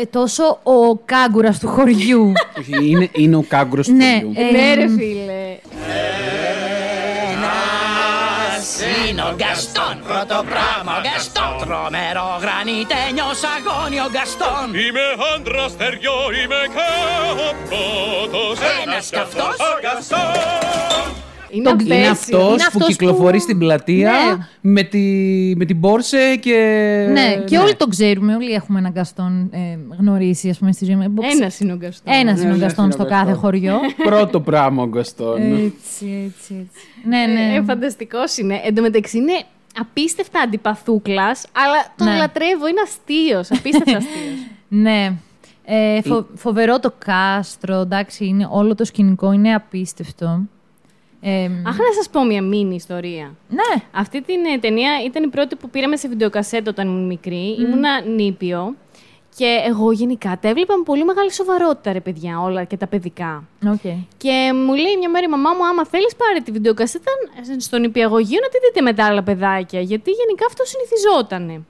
ε, 0.00 0.04
τόσο 0.06 0.58
ο 0.62 0.96
κάγκουρας 1.04 1.58
του 1.58 1.68
χωριού. 1.68 2.32
Όχι, 2.58 2.90
είναι, 2.90 3.08
είναι 3.12 3.36
ο 3.36 3.44
κάγκρο 3.48 3.82
του 3.82 3.92
Ναι, 3.92 4.12
χωριού. 4.14 4.32
ε, 4.36 4.50
ναι, 4.50 4.74
ρε 4.74 4.88
φίλε. 4.88 5.56
Είναι 9.08 9.22
ο 9.22 9.34
Γκαστόν, 9.38 9.94
πρώτο 10.06 10.44
πράγμα 10.52 10.92
ο 10.98 11.00
Γκαστόν 11.06 11.54
Τρομερό 11.60 12.28
γρανιτένιο 12.44 13.28
αγώνι 13.54 13.98
ο 14.06 14.08
Γκαστόν 14.14 14.66
Είμαι 14.84 15.06
άντρας 15.34 15.72
θεριό, 15.78 16.18
είμαι 16.40 16.60
και 16.74 16.88
ο 17.46 17.48
πρώτος 17.68 18.56
Ένας 18.82 19.06
κι 19.14 19.18
αυτός. 19.26 19.56
Ο 19.70 19.72
Γκαστόν 19.82 21.06
Είναι 21.50 21.68
Είναι 21.70 21.94
απέσιο. 21.94 22.10
αυτός 22.10 22.48
Είναι 22.48 22.56
που 22.56 22.64
αυτός 22.66 22.86
κυκλοφορεί 22.86 23.36
που- 23.36 23.42
στην 23.42 23.58
πλατεία 23.58 24.10
Ναι. 24.10 24.46
με, 24.60 24.82
τη, 24.82 24.98
με 25.56 25.64
την 25.64 25.80
Πόρσε 25.80 26.36
και. 26.40 26.56
ναι, 27.12 27.42
και 27.44 27.58
όλοι 27.58 27.74
τον 27.74 27.90
ξέρουμε, 27.90 28.34
όλοι 28.34 28.52
έχουμε 28.52 28.78
έναν 28.78 28.92
Γκαστόν 28.92 29.48
ε, 29.52 29.78
γνωρίσει, 29.98 30.48
ας 30.48 30.58
πούμε, 30.58 30.72
στη 30.72 30.84
ζωή 30.84 30.94
μας. 30.96 31.08
Ένας 31.34 31.60
είναι 31.60 31.72
ο 31.72 31.76
Γκαστόν. 31.76 32.12
Ένας 32.14 32.40
είναι 32.40 32.50
ο 32.52 32.56
Ναι, 32.56 32.58
Γκαστόν 32.64 32.86
ναι, 32.86 32.92
στο 32.92 33.02
είναι 33.02 33.12
ο 33.12 33.14
κάθε 33.16 33.30
Γκαστόν. 33.30 33.42
χωριό. 33.44 33.78
Πρώτο 34.10 34.40
πράγμα 34.40 34.82
ο 34.82 34.86
Γκαστόν. 34.88 35.36
έτσι, 35.42 36.06
έτσι, 36.26 36.54
έτσι. 36.60 36.86
Ναι, 37.04 37.26
ναι. 37.26 37.54
Ε, 37.56 37.62
Φανταστικός 37.62 38.36
είναι. 38.38 38.60
Εν 38.64 38.74
τω 38.74 38.82
μεταξύ 38.82 39.16
είναι 39.18 39.32
απίστευτα 39.80 40.40
αντιπαθούκλας, 40.40 41.44
αλλά 41.52 41.84
τον 41.96 42.06
Ναι. 42.06 42.16
λατρεύω. 42.16 42.68
Είναι 42.68 42.80
αστείος. 42.84 43.58
Απίστευτα 43.58 43.96
αστείος. 43.96 44.34
Ναι. 44.68 45.12
Ε, 45.68 46.02
φο- 46.02 46.26
φοβερό 46.34 46.80
το 46.80 46.92
κάστρο, 46.98 47.74
εντάξει, 47.80 48.26
είναι, 48.26 48.48
όλο 48.50 48.74
το 48.74 48.84
σκηνικό 48.84 49.32
είναι 49.32 49.54
απίστευτο. 49.54 50.40
Ε, 51.28 51.44
Αχ, 51.66 51.76
να 51.78 51.92
σας 51.96 52.08
πω 52.12 52.24
μια 52.24 52.42
μίνι 52.42 52.74
ιστορία. 52.74 53.34
ναι, 53.48 53.82
Αυτή 53.92 54.22
την 54.22 54.44
ε, 54.54 54.58
ταινία 54.58 54.90
ήταν 55.06 55.22
η 55.22 55.28
πρώτη 55.28 55.56
που 55.56 55.70
πήραμε 55.70 55.96
σε 55.96 56.08
βιντεοκασέτα 56.08 56.70
όταν 56.70 56.88
ήμουν 56.88 57.06
μικρή. 57.06 57.56
Ήμουνα 57.60 58.00
νήπιο. 58.00 58.74
Και 59.36 59.60
εγώ 59.66 59.92
γενικά 59.92 60.38
τα 60.42 60.48
έβλεπα 60.48 60.76
με 60.76 60.82
πολύ 60.82 61.04
μεγάλη 61.04 61.32
σοβαρότητα, 61.32 61.92
ρε 61.92 62.00
παιδιά, 62.00 62.40
όλα 62.40 62.64
και 62.64 62.76
τα 62.76 62.86
παιδικά. 62.86 63.44
οκ. 63.66 63.80
Και 64.16 64.50
μου 64.54 64.74
λέει 64.74 64.96
μια 64.98 65.10
μέρα 65.10 65.24
η 65.26 65.28
μαμά 65.28 65.50
μου: 65.52 65.64
Άμα 65.66 65.86
θέλεις, 65.86 66.16
πάρε 66.16 66.40
τη 66.40 66.50
βιντεοκασέτα 66.50 67.10
στο 67.58 67.80
νηπιαγωγείο 67.80 68.38
να 68.42 68.48
τη 68.48 68.58
δείτε 68.66 68.80
με 68.80 68.92
τα 68.94 69.04
άλλα 69.04 69.22
παιδάκια. 69.22 69.80
Γιατί 69.80 70.10
γενικά 70.10 70.44
αυτό 70.48 70.62
συνηθιζότανε. 70.64 71.64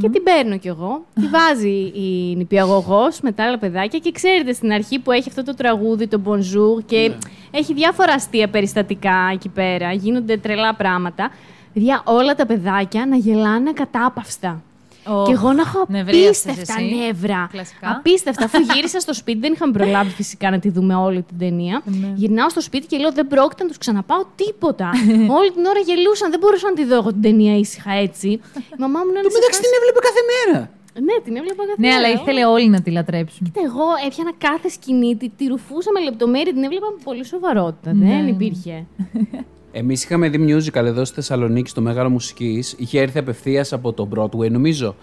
Και 0.00 0.08
την 0.08 0.22
παίρνω 0.22 0.58
κι 0.58 0.68
εγώ. 0.68 1.04
Τη 1.20 1.26
βάζει 1.26 1.92
η 1.94 2.34
νηπιαγωγός 2.36 3.20
με 3.20 3.32
τα 3.32 3.44
άλλα 3.44 3.58
παιδάκια 3.58 3.98
και 3.98 4.12
ξέρετε 4.12 4.52
στην 4.52 4.72
αρχή 4.72 4.98
που 4.98 5.12
έχει 5.12 5.28
αυτό 5.28 5.42
το 5.42 5.54
τραγούδι, 5.54 6.06
το 6.06 6.20
Bonjour 6.24 6.84
και 6.86 7.12
έχει 7.50 7.74
διάφορα 7.74 8.12
αστεία 8.12 8.48
περιστατικά 8.48 9.30
εκεί 9.32 9.48
πέρα. 9.48 9.92
Γίνονται 9.92 10.36
τρελά 10.36 10.74
πράγματα. 10.74 11.30
Παιδιά, 11.72 12.02
όλα 12.04 12.34
τα 12.34 12.46
παιδάκια 12.46 13.06
να 13.06 13.16
γελάνε 13.16 13.72
κατάπαυστα. 13.72 14.62
Οχ, 15.06 15.26
Και 15.26 15.32
εγώ 15.32 15.52
να 15.52 15.60
έχω 15.60 15.84
νευρίασες 15.88 16.44
απίστευτα 16.44 16.74
εσύ. 16.78 16.94
νεύρα. 16.94 17.48
Κλασικά. 17.52 17.90
Απίστευτα. 17.90 18.44
Αφού 18.44 18.58
γύρισα 18.74 19.00
στο 19.00 19.14
σπίτι, 19.14 19.38
δεν 19.38 19.52
είχαμε 19.52 19.72
προλάβει 19.72 20.10
φυσικά 20.10 20.50
να 20.50 20.58
τη 20.58 20.68
δούμε 20.70 20.94
όλη 20.94 21.22
την 21.22 21.38
ταινία. 21.38 21.82
Ναι. 21.84 22.12
Γυρνάω 22.14 22.48
στο 22.50 22.60
σπίτι 22.60 22.86
και 22.86 22.96
λέω: 22.96 23.12
Δεν 23.12 23.26
πρόκειται 23.26 23.62
να 23.62 23.68
τους 23.68 23.78
ξαναπάω 23.78 24.22
τίποτα. 24.34 24.90
όλη 25.38 25.50
την 25.56 25.64
ώρα 25.64 25.80
γελούσαν, 25.88 26.30
δεν 26.30 26.40
μπορούσα 26.40 26.66
να 26.68 26.74
τη 26.74 26.84
δω 26.84 26.94
εγώ 26.94 27.10
την 27.12 27.22
ταινία 27.22 27.56
ήσυχα 27.58 27.92
έτσι. 27.92 28.28
Η 28.28 28.40
μαμά 28.82 28.98
μου 29.04 29.12
να 29.12 29.20
Το 29.22 29.28
μεταξύ 29.38 29.60
την 29.60 29.72
έβλεπε 29.78 29.98
κάθε 30.08 30.22
μέρα. 30.30 30.70
Ναι, 31.06 31.14
την 31.24 31.36
έβλεπα 31.36 31.62
κάθε 31.68 31.80
Ναι, 31.80 31.86
μέρα. 31.88 31.98
αλλά 31.98 32.08
ήθελε 32.20 32.44
όλοι 32.44 32.68
να 32.68 32.80
τη 32.82 32.90
λατρέψουν. 32.90 33.40
Κοίτα, 33.46 33.60
εγώ 33.68 33.86
έπιανα 34.06 34.32
κάθε 34.38 34.68
σκηνή, 34.68 35.16
τη, 35.16 35.28
τη 35.28 35.46
ρουφούσα 35.46 35.90
με 35.94 36.00
λεπτομέρεια, 36.00 36.52
την 36.52 36.62
έβλεπα 36.62 36.86
με 36.96 37.00
πολύ 37.04 37.24
σοβαρότητα. 37.24 37.92
Ναι. 37.94 38.06
Δεν 38.06 38.26
υπήρχε. 38.28 38.86
Εμείς 39.76 40.04
είχαμε 40.04 40.28
δει 40.28 40.44
musical 40.48 40.84
εδώ 40.84 41.04
στη 41.04 41.14
Θεσσαλονίκη 41.14 41.68
στο 41.68 41.80
Μέγαρο 41.80 42.10
Μουσικής. 42.10 42.74
Είχε 42.78 43.00
έρθει 43.00 43.18
απευθείας 43.18 43.72
από 43.72 43.92
το 43.92 44.08
Broadway, 44.14 44.50
νομίζω. 44.50 44.94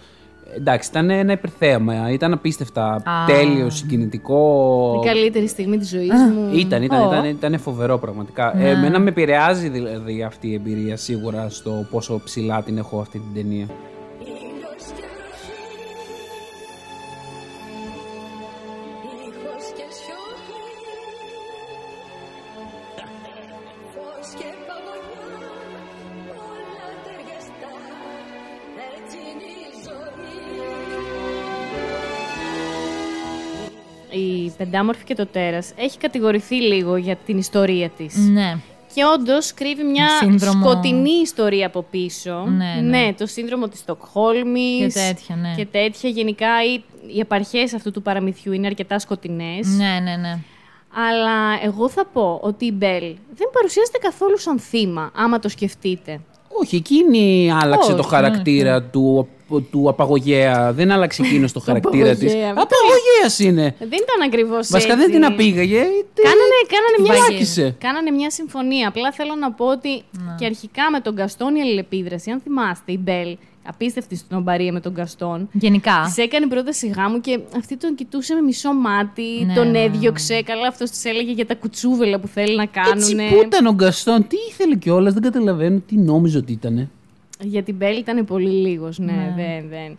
εντάξει, 0.56 0.90
ήταν 0.90 1.10
ένα 1.10 1.32
υπερθέαμα. 1.32 2.12
Ήταν 2.12 2.34
απίστευτα 2.34 2.84
Α. 2.84 3.02
τέλειο, 3.28 3.70
συγκινητικό. 3.70 5.02
Η 5.04 5.06
καλύτερη 5.06 5.48
στιγμή 5.48 5.78
της 5.78 5.90
ζωής 5.90 6.12
μου. 6.36 6.50
Ήταν, 6.56 6.84
ήταν, 6.84 7.02
Ω. 7.02 7.08
ήταν, 7.12 7.26
ήταν 7.26 7.60
φοβερό 7.60 7.98
πραγματικά. 7.98 8.58
Ε, 8.58 8.70
εμένα 8.70 9.00
με 9.00 9.10
επηρεάζει 9.10 9.70
δηλαδή 9.70 10.24
αυτή 10.24 10.48
η 10.48 10.54
εμπειρία 10.54 10.98
σίγουρα 10.98 11.50
στο 11.50 11.86
πόσο 11.92 12.22
ψηλά 12.24 12.62
την 12.64 12.78
έχω 12.78 13.00
αυτή 13.00 13.20
την 13.20 13.44
ταινία. 13.44 13.68
Πεντάμορφη 34.62 35.04
και 35.04 35.16
το 35.16 35.26
Τέρας 35.26 35.72
έχει 35.76 35.98
κατηγορηθεί 35.98 36.56
λίγο 36.56 36.96
για 36.96 37.16
την 37.16 37.38
ιστορία 37.38 37.90
της. 37.90 38.16
Ναι. 38.16 38.58
Και 38.94 39.02
όντως 39.16 39.54
κρύβει 39.54 39.84
μια 39.84 40.08
Σύνδρομο. 40.20 40.70
σκοτεινή 40.70 41.12
ιστορία 41.24 41.68
από 41.68 41.86
πίσω. 41.92 42.46
Ναι, 42.46 42.82
ναι. 42.82 43.14
το 43.18 43.26
σύνδρομο 43.26 43.68
της 43.68 43.80
Στοκχόλμης. 43.80 44.94
Και 44.94 45.00
τέτοια, 45.00 45.36
ναι. 45.36 45.54
Και 45.58 45.66
τέτοια. 45.66 46.10
Γενικά 46.10 46.48
οι, 46.64 46.84
οι 47.16 47.20
επαρχές 47.20 47.74
αυτού 47.74 47.92
του 47.92 48.02
παραμυθιού 48.02 48.52
είναι 48.52 48.68
αρκετά 48.68 49.00
σκοτεινές. 49.00 49.68
Ναι, 49.68 50.00
ναι, 50.04 50.16
ναι. 50.16 50.40
Αλλά 51.10 51.60
εγώ 51.64 51.90
θα 51.90 52.06
πω 52.14 52.40
ότι 52.42 52.66
η 52.66 52.74
Μπέλ 52.74 53.16
δεν 53.36 53.50
παρουσιάζεται 53.54 53.98
καθόλου 53.98 54.38
σαν 54.38 54.60
θύμα, 54.60 55.12
άμα 55.16 55.40
το 55.40 55.50
σκεφτείτε. 55.50 56.20
Όχι, 56.62 56.76
εκείνη 56.76 57.52
άλλαξε 57.52 57.92
Όχι, 57.92 58.02
το 58.02 58.08
χαρακτήρα 58.08 58.80
ναι, 58.80 58.86
του, 58.86 59.28
του 59.60 59.90
απαγωγέα. 59.90 60.74
Δεν 60.74 60.92
άλλαξε 60.92 61.22
εκείνος 61.22 61.52
το 61.52 61.60
χαρακτήρα 61.68 62.10
της. 62.16 62.22
απαγωγέα, 62.22 62.46
μην 62.48 62.56
το 62.56 62.62
Απαγωγέας 62.62 63.40
είναι. 63.40 63.76
Δεν 63.80 64.00
ήταν 64.06 64.22
ακριβώς 64.26 64.58
έτσι. 64.60 64.72
Βασικά 64.72 64.96
δεν 64.96 65.12
την 65.12 65.26
απήγαγε. 65.26 65.80
τε- 66.14 66.26
Κάνανε, 66.26 66.58
κάνανε, 66.74 66.98
μια, 67.14 67.24
Φυλάκισε. 67.24 67.76
κάνανε 67.80 68.12
μια 68.12 68.30
συμφωνία. 68.30 68.88
Απλά 68.88 69.12
θέλω 69.12 69.36
να 69.36 69.52
πω 69.52 69.66
ότι 69.66 70.04
και 70.40 70.46
αρχικά 70.46 70.84
με 70.92 71.00
τον 71.00 71.14
Γκαστόν 71.14 71.56
η 71.56 71.62
αλληλεπίδραση, 71.62 72.32
αν 72.32 72.40
θυμάστε, 72.44 72.92
η 72.92 73.00
Μπέλ, 73.02 73.38
απίστευτη 73.68 74.16
στην 74.16 74.38
ομπαρία 74.38 74.72
με 74.72 74.80
τον 74.80 74.92
Γκαστόν, 74.92 75.50
Γενικά. 75.52 76.02
Της 76.06 76.18
έκανε 76.18 76.48
πρόταση 76.48 76.88
γάμου 76.88 77.20
και 77.22 77.40
αυτή 77.58 77.78
τον 77.78 77.96
κοιτούσε 77.96 78.34
με 78.36 78.42
μισό 78.42 78.74
μάτι, 78.74 79.44
Ναι, 79.46 79.54
τον 79.54 79.66
ναι, 79.66 79.72
ναι. 79.80 79.84
έδιωξε. 79.86 80.42
Καλά, 80.42 80.68
αυτός 80.68 80.90
της 80.90 81.06
έλεγε 81.06 81.32
για 81.32 81.46
τα 81.46 81.56
κουτσούβελα 81.56 82.20
που 82.20 82.28
θέλει 82.28 82.56
να 82.56 82.62
Έτσι 82.64 83.16
κάνουν. 83.16 83.30
που 83.30 83.42
ήταν 83.46 83.66
ο 83.66 83.72
Γκαστόν, 83.74 84.28
τι 84.28 84.36
ήθελε 84.50 84.76
κιόλας, 84.76 85.14
δεν 85.14 85.22
καταλαβαίνω 85.22 85.82
τι 85.88 85.96
νόμιζε 85.98 86.38
ότι 86.38 86.52
ήταν. 86.52 86.90
Για 87.42 87.64
την 87.64 87.76
Μπέλ 87.76 87.98
ήταν 87.98 88.26
πολύ 88.26 88.50
λίγος. 88.50 89.00
Ναι, 89.00 89.34
δεν, 89.36 89.70
δεν. 89.70 89.98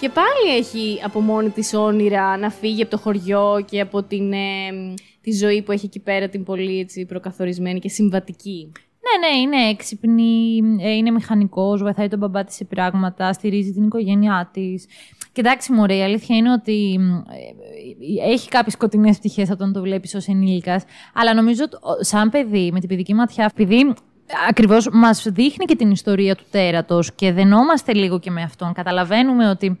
Και 0.00 0.08
πάλι 0.12 0.56
έχει 0.56 1.00
από 1.04 1.20
μόνη 1.20 1.50
της 1.50 1.74
όνειρα 1.74 2.36
να 2.36 2.50
φύγει 2.50 2.82
από 2.82 2.90
το 2.90 2.98
χωριό 2.98 3.64
και 3.70 3.80
από 3.80 4.02
την, 4.02 4.32
ε, 4.32 4.94
τη 5.20 5.32
ζωή 5.32 5.62
που 5.62 5.72
έχει 5.72 5.86
εκεί 5.86 6.00
πέρα, 6.00 6.28
την 6.28 6.44
πολύ 6.44 6.78
έτσι, 6.78 7.04
προκαθορισμένη 7.04 7.78
και 7.78 7.88
συμβατική. 7.88 8.72
Ναι, 9.06 9.28
ναι, 9.28 9.36
είναι 9.40 9.68
έξυπνη, 9.68 10.60
ε, 10.80 10.90
είναι 10.90 11.10
μηχανικός, 11.10 11.82
βοηθάει 11.82 12.08
τον 12.08 12.18
μπαμπά 12.18 12.44
της 12.44 12.54
σε 12.54 12.64
πράγματα, 12.64 13.32
στηρίζει 13.32 13.72
την 13.72 13.84
οικογένειά 13.84 14.50
της. 14.52 14.86
Και 15.32 15.40
εντάξει, 15.40 15.72
μωρέ, 15.72 15.94
η 15.96 16.02
αλήθεια 16.02 16.36
είναι 16.36 16.52
ότι 16.52 16.96
μ, 17.00 17.14
ε, 17.14 18.30
έχει 18.32 18.48
κάποιες 18.48 18.72
σκοτεινές 18.72 19.18
πτυχές 19.18 19.50
όταν 19.50 19.72
το 19.72 19.80
βλέπεις 19.80 20.14
ως 20.14 20.26
ενήλικας, 20.26 20.84
αλλά 21.14 21.34
νομίζω 21.34 21.64
ότι 21.64 21.76
ο- 21.76 22.04
σαν 22.04 22.30
παιδί, 22.30 22.70
με 22.72 22.80
την 22.80 22.88
παιδική 22.88 23.14
ματιά, 23.14 23.50
επειδή 23.54 23.94
ακριβώς 24.48 24.88
μας 24.92 25.22
δείχνει 25.30 25.64
και 25.64 25.76
την 25.76 25.90
ιστορία 25.90 26.34
του 26.36 26.44
τέρατος 26.50 27.14
και 27.14 27.32
δενόμαστε 27.32 27.94
λίγο 27.94 28.18
και 28.18 28.30
με 28.30 28.42
αυτόν, 28.42 28.72
καταλαβαίνουμε 28.72 29.48
ότι 29.48 29.78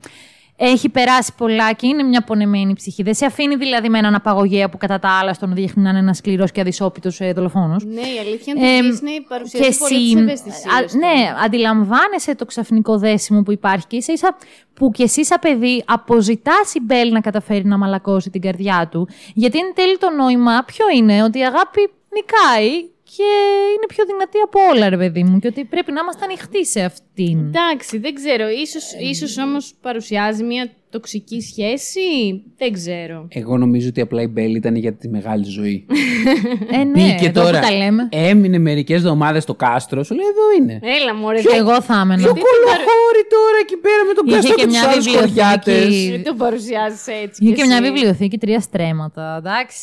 έχει 0.56 0.88
περάσει 0.88 1.32
πολλά 1.36 1.72
και 1.72 1.86
είναι 1.86 2.02
μια 2.02 2.24
πονεμένη 2.24 2.72
ψυχή. 2.72 3.02
Δεν 3.02 3.14
σε 3.14 3.26
αφήνει 3.26 3.56
δηλαδή 3.56 3.88
με 3.88 3.98
έναν 3.98 4.14
απαγωγέα 4.14 4.68
που 4.68 4.78
κατά 4.78 4.98
τα 4.98 5.08
άλλα 5.08 5.34
στον 5.34 5.54
δείχνει 5.54 5.82
να 5.82 5.90
είναι 5.90 5.98
ένας 5.98 6.16
σκληρός 6.16 6.52
και 6.52 6.60
αδυσόπιτος 6.60 7.20
ε, 7.20 7.32
δολοφόνος. 7.32 7.84
Ναι, 7.84 8.00
η 8.00 8.18
αλήθεια 8.20 8.54
είναι 8.56 8.66
ότι 8.66 8.76
Εμ, 8.76 8.86
η 8.86 8.90
Disney 8.92 9.24
παρουσιάζει 9.28 9.78
πολύ 9.78 9.94
τις 9.94 10.14
ευαισθησίες 10.14 10.74
α, 10.74 10.84
του. 10.84 10.98
Ναι, 10.98 11.34
αντιλαμβάνεσαι 11.44 12.34
το 12.34 12.44
ξαφνικό 12.44 12.98
δέσιμο 12.98 13.42
που 13.42 13.52
υπάρχει 13.52 13.86
και 13.86 13.96
ίσα 13.96 14.12
ίσα 14.12 14.36
που 14.74 14.90
κι 14.90 15.02
εσύ 15.02 15.24
σαν 15.24 15.38
παιδί 15.40 15.84
αποζητάς 15.86 16.74
η 16.74 16.80
Μπέλ 16.82 17.12
να 17.12 17.20
καταφέρει 17.20 17.64
να 17.64 17.78
μαλακώσει 17.78 18.30
την 18.30 18.40
καρδιά 18.40 18.88
του. 18.90 19.08
Γιατί 19.34 19.58
εν 19.58 19.72
τέλει 19.74 19.98
το 19.98 20.10
νόημα 20.10 20.64
ποιο 20.66 20.86
είναι, 20.96 21.22
ότι 21.22 21.38
η 21.38 21.44
αγάπη 21.44 21.90
νικάει 22.14 22.95
και 23.16 23.28
είναι 23.74 23.86
πιο 23.88 24.04
δυνατή 24.10 24.38
από 24.44 24.58
όλα, 24.72 24.88
ρε 24.88 24.96
παιδί 24.96 25.22
μου. 25.22 25.38
Και 25.38 25.46
ότι 25.48 25.64
πρέπει 25.64 25.92
να 25.92 26.00
είμαστε 26.02 26.24
ανοιχτοί 26.24 26.66
σε 26.66 26.80
αυτήν. 26.82 27.38
Εντάξει, 27.46 27.98
δεν 27.98 28.14
ξέρω. 28.14 28.48
Ίσως, 28.48 28.84
ίσως 29.10 29.38
όμως 29.38 29.72
παρουσιάζει 29.80 30.42
μια 30.44 30.70
τοξική 30.90 31.40
σχέση. 31.40 32.00
Δεν 32.56 32.72
ξέρω. 32.72 33.26
Εγώ 33.28 33.56
νομίζω 33.56 33.88
ότι 33.88 34.00
απλά 34.00 34.22
η 34.22 34.26
Μπέλ 34.26 34.54
ήταν 34.54 34.74
για 34.76 34.92
τη 34.94 35.08
μεγάλη 35.08 35.44
ζωή. 35.44 35.86
Ε, 36.70 36.84
ναι, 36.84 36.90
Μπήκε 37.02 37.26
εδώ 37.26 37.42
τώρα. 37.42 37.60
που 37.60 37.66
τα 37.66 37.72
λέμε. 37.76 38.08
Έμεινε 38.12 38.58
μερικές 38.58 38.96
εβδομάδες 38.96 39.42
στο 39.42 39.54
κάστρο. 39.54 40.02
Σου 40.02 40.14
λέει 40.14 40.24
εδώ 40.34 40.62
είναι. 40.62 40.80
Έλα, 41.00 41.14
μωρέ. 41.14 41.40
Και 41.40 41.56
εγώ 41.56 41.82
θα 41.82 41.94
έμενα. 42.00 42.22
Πιο 42.22 42.32
κολοχώρη 42.32 43.22
τώρα 43.36 43.58
εκεί 43.62 43.76
πέρα 43.76 44.04
με 44.08 44.12
τον 44.14 44.26
Είχε 44.26 44.36
κάστρο 44.36 44.54
και 44.54 44.60
και 44.60 44.66
τους 44.66 44.76
μια 44.78 44.88
άλλους 44.90 45.04
βιβλιοθήκη. 45.04 45.40
χωριάτε. 45.40 45.88
Δεν 46.10 46.22
το 46.24 46.34
παρουσιάζεις 46.34 47.06
έτσι. 47.06 47.44
Είχε 47.44 47.52
κι 47.54 47.60
και 47.60 47.66
μια 47.66 47.76
εσύ. 47.82 47.90
βιβλιοθήκη, 47.92 48.38
τρία 48.38 48.60
στρέμματα. 48.60 49.36
Εντάξει. 49.38 49.76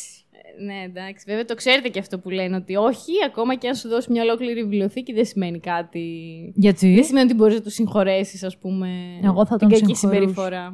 Ναι, 0.58 0.82
εντάξει. 0.84 1.24
Βέβαια 1.28 1.44
το 1.44 1.54
ξέρετε 1.54 1.88
και 1.88 1.98
αυτό 1.98 2.18
που 2.18 2.30
λένε 2.30 2.56
ότι 2.56 2.76
όχι, 2.76 3.12
ακόμα 3.26 3.54
και 3.54 3.68
αν 3.68 3.74
σου 3.74 3.88
δώσει 3.88 4.12
μια 4.12 4.22
ολόκληρη 4.22 4.62
βιβλιοθήκη 4.62 5.12
δεν 5.12 5.24
σημαίνει 5.24 5.58
κάτι. 5.58 6.06
Γιατί; 6.54 6.94
Δεν 6.94 7.04
σημαίνει 7.04 7.24
ότι 7.26 7.34
μπορείς 7.34 7.54
να 7.54 7.60
το 7.60 7.70
συγχωρέσεις, 7.70 8.42
ας 8.42 8.58
πούμε. 8.58 8.88
Εγώ 9.22 9.46
θα 9.46 9.56
την 9.56 9.68
τον 9.68 9.78
κακή 9.78 9.94
συγχωρούσα. 9.94 10.26
συμπεριφορά. 10.26 10.72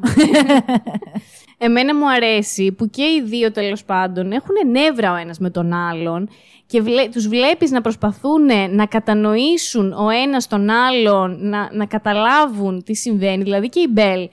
Εμένα 1.59 1.97
μου 1.97 2.11
αρέσει 2.11 2.73
που 2.73 2.91
και 2.91 3.03
οι 3.03 3.23
δύο 3.25 3.53
τέλος 3.53 3.85
πάντων 3.85 4.33
έχουν 4.33 4.71
νεύρα 4.71 5.13
ο 5.13 5.17
ένας 5.17 5.39
με 5.39 5.51
τον 5.51 5.73
άλλον 5.73 6.29
και 6.67 6.81
βλέ, 6.81 7.09
τους 7.09 7.29
βλέπεις 7.29 7.71
να 7.71 7.81
προσπαθούν 7.81 8.47
να 8.71 8.87
κατανοήσουν 8.87 9.93
ο 9.93 10.09
ένας 10.25 10.47
τον 10.47 10.71
άλλον, 10.71 11.49
να, 11.49 11.69
να 11.73 11.87
καταλάβουν 11.87 12.83
τι 12.85 12.95
συμβαίνει. 12.95 13.43
Δηλαδή 13.43 13.69
και 13.69 13.81
η 13.81 13.89
Μπέλ 13.91 14.29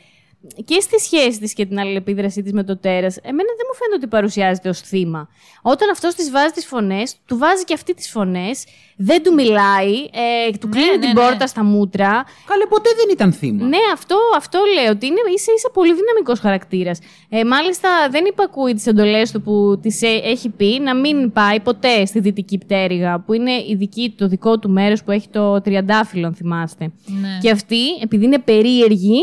και 0.66 0.80
στη 0.80 1.00
σχέση 1.00 1.40
της 1.40 1.54
και 1.54 1.66
την 1.66 1.80
αλληλεπίδρασή 1.80 2.42
της 2.42 2.54
με 2.54 2.64
το 2.64 2.78
τέρας, 2.78 3.18
εμένα 3.18 3.50
δεν 3.58 3.66
μου 3.70 3.76
φαίνεται 3.76 3.96
ότι 3.96 4.08
παρουσιάζεται 4.08 4.70
ως 4.70 4.80
θύμα. 4.80 5.30
Όταν 5.62 5.90
αυτός 5.90 6.16
της 6.16 6.32
βάζει 6.32 6.52
τις 6.54 6.66
φωνές, 6.66 7.16
του 7.26 7.38
βάζει 7.38 7.64
και 7.64 7.74
αυτή 7.74 7.94
τις 7.94 8.10
φωνές, 8.10 8.66
δεν 8.98 9.24
του 9.24 9.34
μιλάει, 9.34 9.94
ε, 9.94 10.58
του 10.60 10.70
κλείνει 10.70 10.92
ναι, 10.92 10.98
την 10.98 11.08
ναι. 11.08 11.14
πόρτα 11.14 11.48
στα 11.48 11.64
μούτρα. 11.64 12.26
Καλέ, 12.46 12.66
ποτέ 12.70 12.90
δεν 12.96 13.06
ήταν 13.12 13.34
θύμα. 13.34 13.68
Ναι, 13.68 13.78
αυτό, 13.94 14.18
αυτό 14.36 14.60
λέω, 14.74 14.92
ότι 14.92 15.06
είναι 15.06 15.20
ίσα 15.36 15.52
ίσα 15.56 15.70
πολύ 15.74 15.94
δυναμικός 15.94 16.40
χαρακτήρας. 16.40 17.00
Ε, 17.30 17.44
μάλιστα, 17.44 17.90
δεν 18.12 18.26
υπακούει 18.26 18.74
τις 18.74 18.86
εντολές 18.86 19.32
του 19.32 19.42
που 19.42 19.80
τη 19.82 20.08
έχει 20.24 20.50
πει 20.50 20.80
να 20.80 20.96
μην 20.96 21.32
πάει 21.32 21.60
ποτέ 21.60 22.06
στη 22.06 22.20
δυτική 22.20 22.58
πτέρυγα, 22.58 23.20
που 23.20 23.34
είναι 23.34 23.52
η 23.52 23.76
δική, 23.78 24.14
το 24.18 24.28
δικό 24.28 24.60
του 24.60 24.70
μέρος 24.70 25.04
που 25.04 25.12
έχει 25.12 25.30
το 25.30 25.62
τριαντάφυλλο, 25.62 26.28
αν 26.28 26.34
θυμάστε. 26.34 26.92
Ναι. 27.06 27.38
Και 27.42 27.52
αυτή, 27.52 27.84
επειδή 28.02 28.26
είναι 28.26 28.40
περίεργη, 28.40 29.20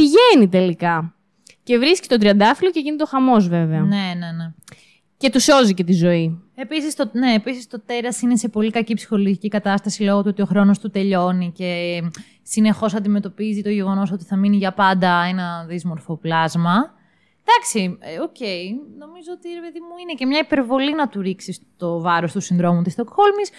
πηγαίνει 0.00 0.48
τελικά. 0.48 1.14
Και 1.62 1.78
βρίσκει 1.78 2.08
τον 2.08 2.18
τριαντάφυλλο 2.18 2.70
και 2.70 2.80
γίνεται 2.80 3.02
ο 3.02 3.06
χαμός, 3.06 3.48
βέβαια. 3.48 3.80
Ναι, 3.80 4.14
ναι, 4.18 4.32
ναι. 4.32 4.52
Και 5.16 5.30
του 5.30 5.40
σώζει 5.40 5.74
και 5.74 5.84
τη 5.84 5.92
ζωή. 5.92 6.42
Επίσης 6.54 6.94
το, 6.94 7.10
ναι, 7.12 7.34
επίσης 7.34 7.66
το 7.66 7.80
τέρας 7.80 8.22
είναι 8.22 8.36
σε 8.36 8.48
πολύ 8.48 8.70
κακή 8.70 8.94
ψυχολογική 8.94 9.48
κατάσταση 9.48 10.02
λόγω 10.02 10.22
του 10.22 10.28
ότι 10.30 10.42
ο 10.42 10.44
χρόνος 10.44 10.78
του 10.78 10.90
τελειώνει 10.90 11.52
και 11.56 12.00
συνεχώς 12.42 12.94
αντιμετωπίζει 12.94 13.62
το 13.62 13.68
γεγονός 13.68 14.12
ότι 14.12 14.24
θα 14.24 14.36
μείνει 14.36 14.56
για 14.56 14.72
πάντα 14.72 15.22
ένα 15.22 15.64
δύσμορφο 15.68 16.16
πλάσμα. 16.16 16.94
Εντάξει, 17.44 17.98
ε, 18.00 18.20
οκ. 18.20 18.40
Νομίζω 18.98 19.30
ότι 19.32 19.48
ρε 19.54 19.60
παιδί 19.60 19.80
μου 19.80 19.94
είναι 20.02 20.12
και 20.12 20.26
μια 20.26 20.38
υπερβολή 20.38 20.94
να 20.94 21.08
του 21.08 21.20
ρίξεις 21.20 21.60
το 21.76 22.00
βάρος 22.00 22.32
του 22.32 22.40
συνδρόμου 22.40 22.82
της 22.82 22.92
Στοκχόλμης. 22.92 23.50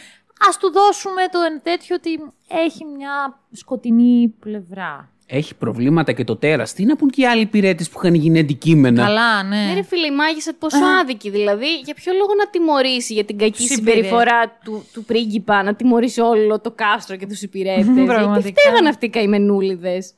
Ας 0.49 0.58
του 0.58 0.71
δώσουμε 0.71 1.21
το 1.32 1.39
εν 1.39 1.62
τέτοιο 1.63 1.95
ότι 1.95 2.10
έχει 2.47 2.86
μια 2.86 3.39
σκοτεινή 3.51 4.36
πλευρά. 4.39 5.10
Έχει 5.33 5.55
προβλήματα 5.55 6.11
και 6.11 6.23
το 6.23 6.35
τέρας. 6.35 6.73
Τι 6.73 6.85
να 6.85 6.95
πουν 6.95 7.10
και 7.09 7.21
οι 7.21 7.25
άλλοι 7.25 7.41
υπηρέτες 7.41 7.89
που 7.89 7.99
είχαν 8.03 8.13
γίνει 8.13 8.39
αντικείμενα; 8.39 9.03
Καλά, 9.03 9.43
ναι. 9.43 9.55
Ναι, 9.55 9.73
ρε 9.73 9.83
φίλε, 9.83 10.07
η 10.07 10.11
μάγισσα 10.11 10.53
πόσο 10.59 10.77
άδικη. 11.01 11.29
Δηλαδή, 11.29 11.65
για 11.85 11.93
ποιο 11.93 12.13
λόγο 12.13 12.33
να 12.37 12.49
τιμωρήσει 12.49 13.13
για 13.13 13.25
την 13.25 13.37
κακή 13.37 13.57
Τους 13.67 13.75
συμπεριφορά 13.75 14.59
του, 14.63 14.85
του 14.93 15.03
πρίγκιπα, 15.03 15.63
να 15.63 15.75
τιμωρήσει 15.75 16.21
όλο 16.21 16.59
το 16.59 16.71
κάστρο 16.71 17.15
και 17.15 17.27
τους 17.27 17.41
υπηρέτες; 17.41 17.85
Γιατί 17.85 18.03
Πραγματικά. 18.03 18.61
φταίγαν 18.61 18.85
αυτοί 18.85 19.05
οι 19.05 19.09
καημενούλιδες; 19.09 20.13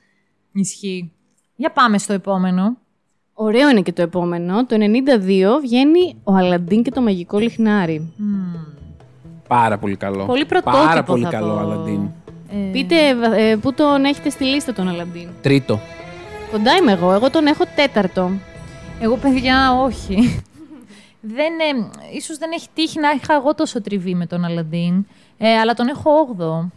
Ισχύει. 0.54 1.12
Για 1.56 1.72
πάμε 1.72 1.98
στο 1.98 2.14
επόμενο. 2.14 2.78
Ωραίο 3.34 3.70
είναι 3.70 3.82
και 3.82 3.94
το 3.94 4.02
επόμενο. 4.02 4.66
Το 4.66 4.76
92 4.76 5.60
βγαίνει 5.62 6.16
ο 6.24 6.34
Αλαντίν 6.34 6.84
και 6.84 6.92
το 6.92 7.02
μαγικό 7.02 7.38
λιχνάρι. 7.38 8.14
Πάρα 9.48 9.78
πολύ 9.78 9.96
καλό. 9.96 10.26
Πολύ 10.26 10.46
πρωτότυπο 10.46 10.86
Πάρα 10.86 11.04
πολύ 11.04 11.24
θα 11.24 11.30
καλό, 11.30 11.54
πω. 11.54 11.60
Αλαντίν. 11.60 12.10
Ε, 12.54 12.72
Πείτε 12.72 12.96
ε, 13.36 13.56
πού 13.56 13.74
τον 13.74 14.06
έχετε 14.06 14.30
στη 14.30 14.44
λίστα 14.44 14.74
τον 14.74 14.88
Αλαντίν; 14.88 15.28
Τρίτο. 15.42 15.80
Κοντά 16.52 16.76
είμαι 16.76 16.92
εγώ. 16.92 17.12
Εγώ 17.12 17.30
τον 17.30 17.46
έχω 17.46 17.64
τέταρτο. 17.76 18.32
Εγώ, 19.00 19.16
παιδιά, 19.16 19.74
όχι. 19.74 20.16
δεν, 21.36 21.54
ε, 21.60 21.90
ίσως 22.16 22.38
δεν 22.38 22.52
έχει 22.52 22.68
τύχει 22.74 23.00
να 23.00 23.10
είχα 23.12 23.34
εγώ 23.34 23.56
τόσο 23.56 23.82
τριβή 23.82 24.16
με 24.16 24.26
τον 24.26 24.46
Αλαντίν, 24.46 25.06
ε, 25.38 25.58
αλλά 25.58 25.74
τον 25.74 25.88
έχω 25.88 26.36
8ο. 26.38 26.70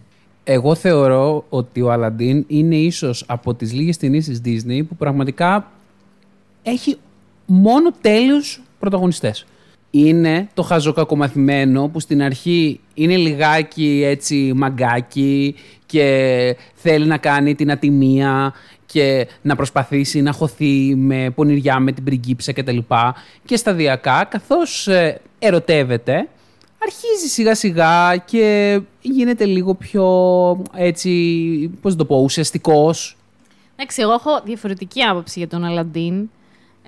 Εγώ 0.45 0.75
θεωρώ 0.75 1.45
ότι 1.49 1.83
ο 1.83 1.93
Αλαντίν 1.93 2.45
είναι 2.49 2.77
ίσως 2.77 3.25
από 3.27 3.55
τις 3.55 3.73
λίγες 3.73 3.97
ταινίες 3.97 4.25
της 4.25 4.41
Disney 4.45 4.87
που 4.89 4.97
πραγματικά 4.97 5.71
έχει 6.63 6.99
μόνο 7.47 7.91
τέλειους 8.01 8.63
πρωταγωνιστές. 8.79 9.47
Είναι 9.97 10.49
το 10.55 10.63
χαζοκακομαθημένο 10.63 11.89
που 11.89 12.01
στην 12.01 12.23
αρχή 12.23 12.81
είναι 12.95 13.17
λιγάκι 13.17 14.03
έτσι 14.05 14.53
μαγκάκι 14.55 15.55
και 15.87 16.57
θέλει 16.75 17.07
να 17.07 17.17
κάνει 17.17 17.55
την 17.55 17.71
ατιμία 17.71 18.55
και 18.87 19.29
να 19.43 19.57
προσπαθήσει 19.57 20.23
να 20.23 20.33
χωθεί 20.33 20.95
με 20.95 21.31
πονηριά 21.35 21.79
με 21.79 21.93
την 21.93 22.05
πριγκίψα 22.05 22.53
κτλ. 22.53 22.79
Και 23.45 23.57
σταδιακά, 23.57 24.25
καθώς 24.31 24.89
ε, 24.89 25.21
ερωτεύεται, 25.39 26.29
αρχίζει 26.79 27.27
σιγά 27.29 27.55
σιγά 27.55 28.17
και 28.17 28.81
γίνεται 29.01 29.45
λίγο 29.45 29.75
πιο 29.75 30.07
έτσι, 30.75 31.11
πώς 31.83 31.93
να 31.93 31.99
το 31.99 32.05
πω, 32.05 32.17
ουσιαστικός. 32.17 33.17
Εντάξει, 33.77 34.03
εγώ 34.03 34.13
έχω 34.13 34.41
διαφορετική 34.45 35.03
άποψη 35.03 35.39
για 35.39 35.49
τον 35.49 35.65
Αλαντίν. 35.65 36.29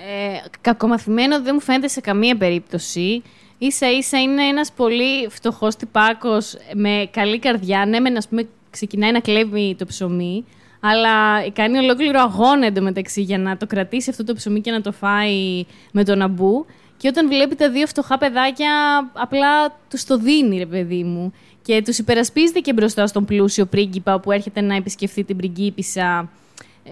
Ε, 0.06 0.48
κακομαθημένο 0.60 1.42
δεν 1.42 1.50
μου 1.54 1.60
φαίνεται 1.60 1.88
σε 1.88 2.00
καμία 2.00 2.36
περίπτωση. 2.36 3.22
Ίσα 3.58 3.90
ίσα 3.90 4.20
είναι 4.20 4.42
ένας 4.42 4.72
πολύ 4.72 5.28
φτωχός 5.28 5.76
τυπάκος 5.76 6.56
με 6.74 7.08
καλή 7.10 7.38
καρδιά. 7.38 7.86
Ναι, 7.86 8.00
μεν, 8.00 8.16
ας 8.16 8.28
πούμε, 8.28 8.48
ξεκινάει 8.70 9.12
να 9.12 9.20
κλέβει 9.20 9.74
το 9.78 9.84
ψωμί, 9.84 10.44
αλλά 10.80 11.48
κάνει 11.50 11.78
ολόκληρο 11.78 12.20
αγώνα 12.20 12.66
εντωμεταξύ 12.66 13.20
για 13.20 13.38
να 13.38 13.56
το 13.56 13.66
κρατήσει 13.66 14.10
αυτό 14.10 14.24
το 14.24 14.34
ψωμί 14.34 14.60
και 14.60 14.70
να 14.70 14.80
το 14.80 14.92
φάει 14.92 15.64
με 15.92 16.04
τον 16.04 16.22
αμπού. 16.22 16.66
Και 16.96 17.08
όταν 17.08 17.28
βλέπει 17.28 17.54
τα 17.54 17.70
δύο 17.70 17.86
φτωχά 17.86 18.18
παιδάκια, 18.18 18.70
απλά 19.12 19.78
τους 19.90 20.04
το 20.04 20.18
δίνει, 20.18 20.58
ρε 20.58 20.66
παιδί 20.66 21.04
μου. 21.04 21.32
Και 21.62 21.82
τους 21.82 21.98
υπερασπίζεται 21.98 22.58
και 22.58 22.72
μπροστά 22.72 23.06
στον 23.06 23.24
πλούσιο 23.24 23.66
πρίγκιπα 23.66 24.20
που 24.20 24.32
έρχεται 24.32 24.60
να 24.60 24.74
επισκεφθεί 24.74 25.24
την 25.24 25.36
πριγκίπισσα. 25.36 26.30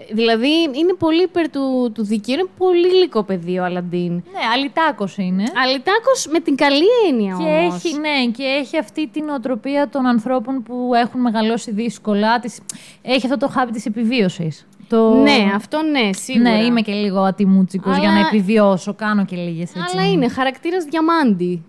Ε, 0.09 0.13
Δηλαδή 0.13 0.49
είναι 0.63 0.93
πολύ 0.99 1.23
υπέρ 1.23 1.49
του, 1.49 1.91
του 1.93 2.03
δικαίου. 2.05 2.33
Είναι 2.33 2.47
πολύ 2.57 2.87
γλυκό 2.87 3.23
παιδί 3.23 3.59
ο 3.59 3.63
Αλαντίν. 3.63 4.11
Ναι, 4.13 4.21
αλυτάκος 4.53 5.17
είναι. 5.17 5.43
Αλυτάκος 5.65 6.27
με 6.31 6.39
την 6.39 6.55
καλή 6.55 6.85
έννοια 7.09 7.35
Και 7.39 7.43
όμως. 7.43 7.75
έχει, 7.75 7.97
ναι, 7.99 8.31
και 8.37 8.43
έχει 8.43 8.77
αυτή 8.77 9.07
την 9.07 9.29
οτροπία 9.29 9.89
των 9.89 10.05
ανθρώπων 10.05 10.63
που 10.63 10.91
έχουν 10.95 11.21
μεγαλώσει 11.21 11.71
δύσκολα. 11.71 12.39
Της, 12.39 12.59
έχει 13.01 13.25
αυτό 13.25 13.37
το 13.37 13.47
χάπι 13.47 13.71
της 13.71 13.85
επιβίωσης. 13.85 14.67
Το... 14.89 15.13
Ναι, 15.13 15.51
αυτό 15.55 15.81
ναι, 15.81 16.13
σίγουρα. 16.13 16.49
Ναι, 16.51 16.63
είμαι 16.63 16.81
και 16.81 16.91
λίγο 16.93 17.19
ατιμούτσικος 17.19 17.97
για 17.97 18.09
Αλλά- 18.09 18.19
να 18.21 18.27
επιβιώσω. 18.27 18.93
Κάνω 18.93 19.25
και 19.25 19.35
λίγες 19.35 19.69
έτσι. 19.75 19.97
Αλλά 19.97 20.11
είναι 20.11 20.29
χαρακτήρας 20.29 20.83
διαμάντη. 20.83 21.63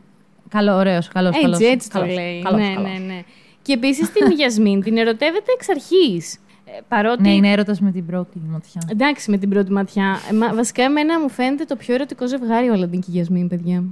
Καλό, 0.49 0.75
ωραίος, 0.77 1.09
καλός, 1.09 1.31
Έτσι, 1.31 1.43
καλός. 1.43 1.61
έτσι 1.61 1.91
το 1.91 1.99
καλός, 1.99 2.15
λέει. 2.15 2.43
καλός, 2.43 2.61
ναι, 2.61 2.75
καλός. 2.75 2.91
ναι, 2.91 2.99
ναι. 3.07 3.23
Και 3.63 3.73
επίσης 3.73 4.13
την 4.13 4.31
Γιασμίν 4.31 4.81
την 4.83 4.97
ερωτεύεται 4.97 5.53
εξ 5.55 5.69
αρχής. 5.69 6.39
Παρότι. 6.89 7.23
Ναι, 7.23 7.35
είναι 7.35 7.51
έρωτας 7.51 7.81
με 7.81 7.91
την 7.91 8.07
πρώτη 8.07 8.41
ματιά. 8.49 8.81
Εντάξει, 8.91 9.31
με 9.31 9.37
την 9.39 9.49
πρώτη 9.49 9.73
ματιά. 9.73 10.19
Ε, 10.31 10.35
μα- 10.35 10.55
βασικά, 10.55 10.83
εμένα 10.83 11.21
μου 11.21 11.29
φαίνεται 11.29 11.65
το 11.65 11.77
πιο 11.77 11.95
ερωτικό 11.95 12.27
ζευγάρι 12.29 12.69
ο 12.69 12.73
Αλαντίν 12.73 13.01
και 13.01 13.07
η 13.09 13.13
Γιασμίν, 13.13 13.49
παιδιά. 13.49 13.85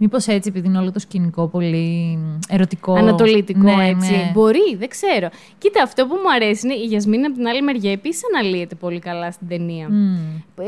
Μήπως 0.00 0.26
έτσι, 0.26 0.48
επειδή 0.48 0.66
είναι 0.66 0.78
όλο 0.78 0.92
το 0.92 0.98
σκηνικό 0.98 1.46
πολύ 1.46 2.18
ερωτικό. 2.48 2.92
Ανατολίτικο, 2.94 3.60
Ναι, 3.60 3.88
έτσι. 3.88 4.10
ναι. 4.10 4.30
Μπορεί, 4.34 4.76
δεν 4.78 4.88
ξέρω. 4.88 5.28
Κοίτα, 5.58 5.82
αυτό 5.82 6.06
που 6.06 6.14
μου 6.14 6.32
αρέσει 6.34 6.66
είναι 6.66 6.76
η 6.76 6.84
Γιασμίν 6.84 7.24
από 7.24 7.34
την 7.34 7.46
άλλη 7.46 7.62
μεριά 7.62 7.92
επίσης 7.92 8.22
αναλύεται 8.34 8.74
πολύ 8.74 8.98
καλά 8.98 9.30
στην 9.30 9.48
ταινία. 9.48 9.88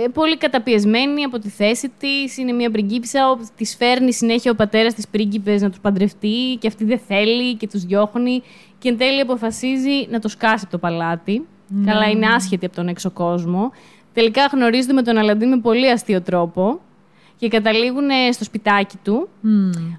Ε, 0.05 0.09
πολύ 0.13 0.37
καταπιεσμένη 0.39 1.23
από 1.23 1.39
τη 1.39 1.49
θέση 1.49 1.91
της. 1.99 2.37
Είναι 2.37 2.53
μια 2.53 2.71
πριγκίπισσα. 2.71 3.39
Της 3.57 3.77
φέρνει 3.77 4.13
συνέχεια 4.13 4.51
ο 4.51 4.55
πατέρας 4.55 4.95
της 4.95 5.09
πρίγκιπες 5.09 5.63
να 5.63 5.69
τους 5.71 5.81
παντρευτεί 5.81 6.57
και 6.59 6.67
αυτή 6.67 6.85
δεν 6.85 7.01
θέλει 7.07 7.55
και 7.57 7.69
τους 7.69 7.85
διώχνει. 7.85 8.43
Και 8.81 8.88
εν 8.88 8.99
τέλει 8.99 9.21
αποφασίζει 9.21 10.07
να 10.11 10.19
το 10.19 10.29
σκάσει 10.29 10.62
από 10.62 10.71
το 10.71 10.79
παλάτι. 10.79 11.47
Καλά, 11.85 12.09
είναι 12.11 12.27
άσχετη 12.27 12.66
από 12.66 12.75
τον 12.75 12.88
έξω 12.88 13.11
κόσμο. 13.11 13.73
Τελικά 14.12 14.47
γνωρίζονται 14.53 14.93
με 14.93 15.03
τον 15.03 15.16
Αλαντίν 15.16 15.49
με 15.49 15.61
πολύ 15.61 15.90
αστείο 15.90 16.21
τρόπο 16.23 16.81
και 17.37 17.49
καταλήγουν 17.49 18.11
ε, 18.11 18.33
στο 18.33 18.45
σπιτάκι 18.45 18.97
του, 19.05 19.29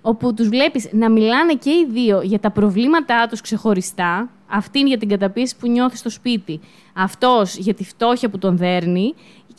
όπου 0.02 0.34
τους 0.34 0.48
βλέπεις 0.48 0.89
να 0.91 1.10
μιλάνε 1.10 1.54
και 1.54 1.70
οι 1.70 1.88
δύο 1.89 2.22
για 2.22 2.39
τα 2.39 2.52
προβλήματά 2.52 3.28
τους 3.30 3.41
ξεχωριστά, 3.41 4.30
αυτήν 4.48 4.88
για 4.88 4.98
την 4.98 5.10
καταπίεση 5.10 5.56
που 5.58 5.67
νιώθεις 5.67 6.00
στο 6.00 6.10
σπίτι, 6.10 6.60
αυτός 6.94 7.56
για 7.56 7.74
τη 7.74 7.84
φτώχεια 7.84 8.30
που 8.30 8.38
τον 8.38 8.58
δέρνει, 8.58 9.13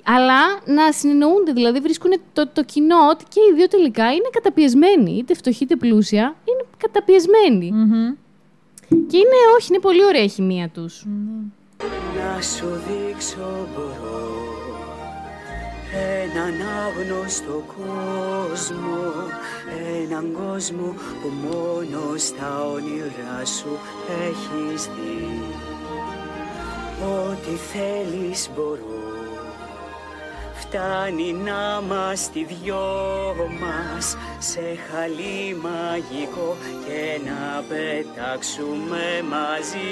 αλλά 0.04 0.40
να 0.66 0.92
συνεννοούνται, 0.92 1.52
δηλαδή 1.52 1.80
βρίσκουν 1.80 2.10
το, 2.32 2.48
το 2.52 2.64
κοινό 2.64 3.08
ότι 3.10 3.24
και 3.28 3.40
οι 3.50 3.54
δύο 3.54 3.68
τελικά 3.68 4.04
είναι 4.04 4.28
καταπιεσμένοι, 4.32 5.16
είτε 5.16 5.34
φτωχοί 5.34 5.64
είτε 5.64 5.76
πλούσια, 5.76 6.22
είναι 6.22 6.64
καταπιεσμένοι. 6.76 7.72
Και 9.08 9.16
είναι, 9.16 9.38
όχι, 9.56 9.66
είναι 9.70 9.80
πολύ 9.80 10.04
ωραία 10.04 10.22
η 10.22 10.28
χημεία 10.28 10.68
τους. 10.68 11.06
Να 12.16 12.40
σου 12.40 12.66
δείξω 12.66 13.68
μπορώ 13.74 14.52
έναν 15.94 16.54
άγνωστο 16.86 17.64
κόσμο 17.76 19.12
έναν 20.02 20.32
κόσμο 20.32 20.94
που 21.22 21.28
μόνο 21.42 22.16
στα 22.16 22.64
όνειρά 22.64 23.44
σου 23.44 23.78
έχεις 24.28 24.84
δει 24.84 25.42
Ό,τι 27.04 27.50
θέλεις 27.50 28.50
μπορώ 28.54 29.11
Φτάνει 30.62 31.32
να 31.32 31.60
είμαστε 31.82 32.40
δυο 32.52 32.84
μας 33.60 34.16
σε 34.38 34.60
χαλί 34.60 35.56
μαγικό 35.64 36.56
και 36.84 37.02
να 37.28 37.62
πετάξουμε 37.68 39.04
μαζί 39.30 39.90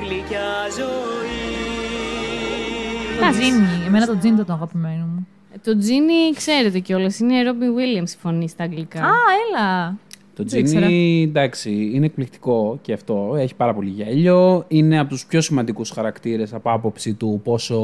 γλυκιά 0.00 0.52
ζωή. 0.78 1.44
Το 3.20 3.30
Τζίνι. 3.30 3.86
Εμένα 3.86 4.06
το 4.06 4.18
Τζίνι 4.18 4.34
ήταν 4.34 4.46
το 4.46 4.52
αγαπημένο 4.52 5.04
μου. 5.04 5.26
Το 5.64 5.78
Τζίνι, 5.78 6.32
ξέρετε 6.34 6.78
κιόλας, 6.78 7.18
είναι 7.18 7.42
Ρόμπι 7.42 7.66
Williams 7.66 8.10
η 8.10 8.16
φωνή 8.20 8.48
στα 8.48 8.64
αγγλικά. 8.64 9.00
Α, 9.00 9.12
έλα. 9.48 9.96
Το 10.36 10.44
Δεν 10.44 10.60
ήξερα. 10.60 10.86
Τζίνι, 10.86 11.22
εντάξει, 11.22 11.90
είναι 11.92 12.06
εκπληκτικό 12.06 12.78
και 12.82 12.92
αυτό. 12.92 13.34
Έχει 13.38 13.54
πάρα 13.54 13.74
πολύ 13.74 13.90
γέλιο. 13.90 14.64
Είναι 14.68 14.98
από 14.98 15.08
τους 15.08 15.26
πιο 15.26 15.40
σημαντικούς 15.40 15.90
χαρακτήρες 15.90 16.54
από 16.54 16.70
άποψη 16.70 17.14
του 17.14 17.40
πόσο, 17.44 17.78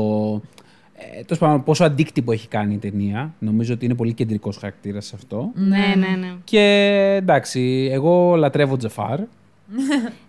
ε, 1.18 1.22
τέλος 1.22 1.38
πάντων, 1.38 1.64
πόσο 1.64 1.84
αντίκτυπο 1.84 2.32
έχει 2.32 2.48
κάνει 2.48 2.74
η 2.74 2.78
ταινία. 2.78 3.34
Νομίζω 3.38 3.74
ότι 3.74 3.84
είναι 3.84 3.94
πολύ 3.94 4.12
κεντρικός 4.12 4.56
χαρακτήρας 4.56 5.06
σε 5.06 5.12
αυτό. 5.16 5.50
Ναι, 5.54 5.94
ναι, 5.96 6.16
ναι. 6.16 6.32
Και 6.44 6.60
εντάξει, 7.20 7.88
εγώ 7.92 8.34
λατρεύω 8.36 8.76
Τζαφάρ. 8.76 9.18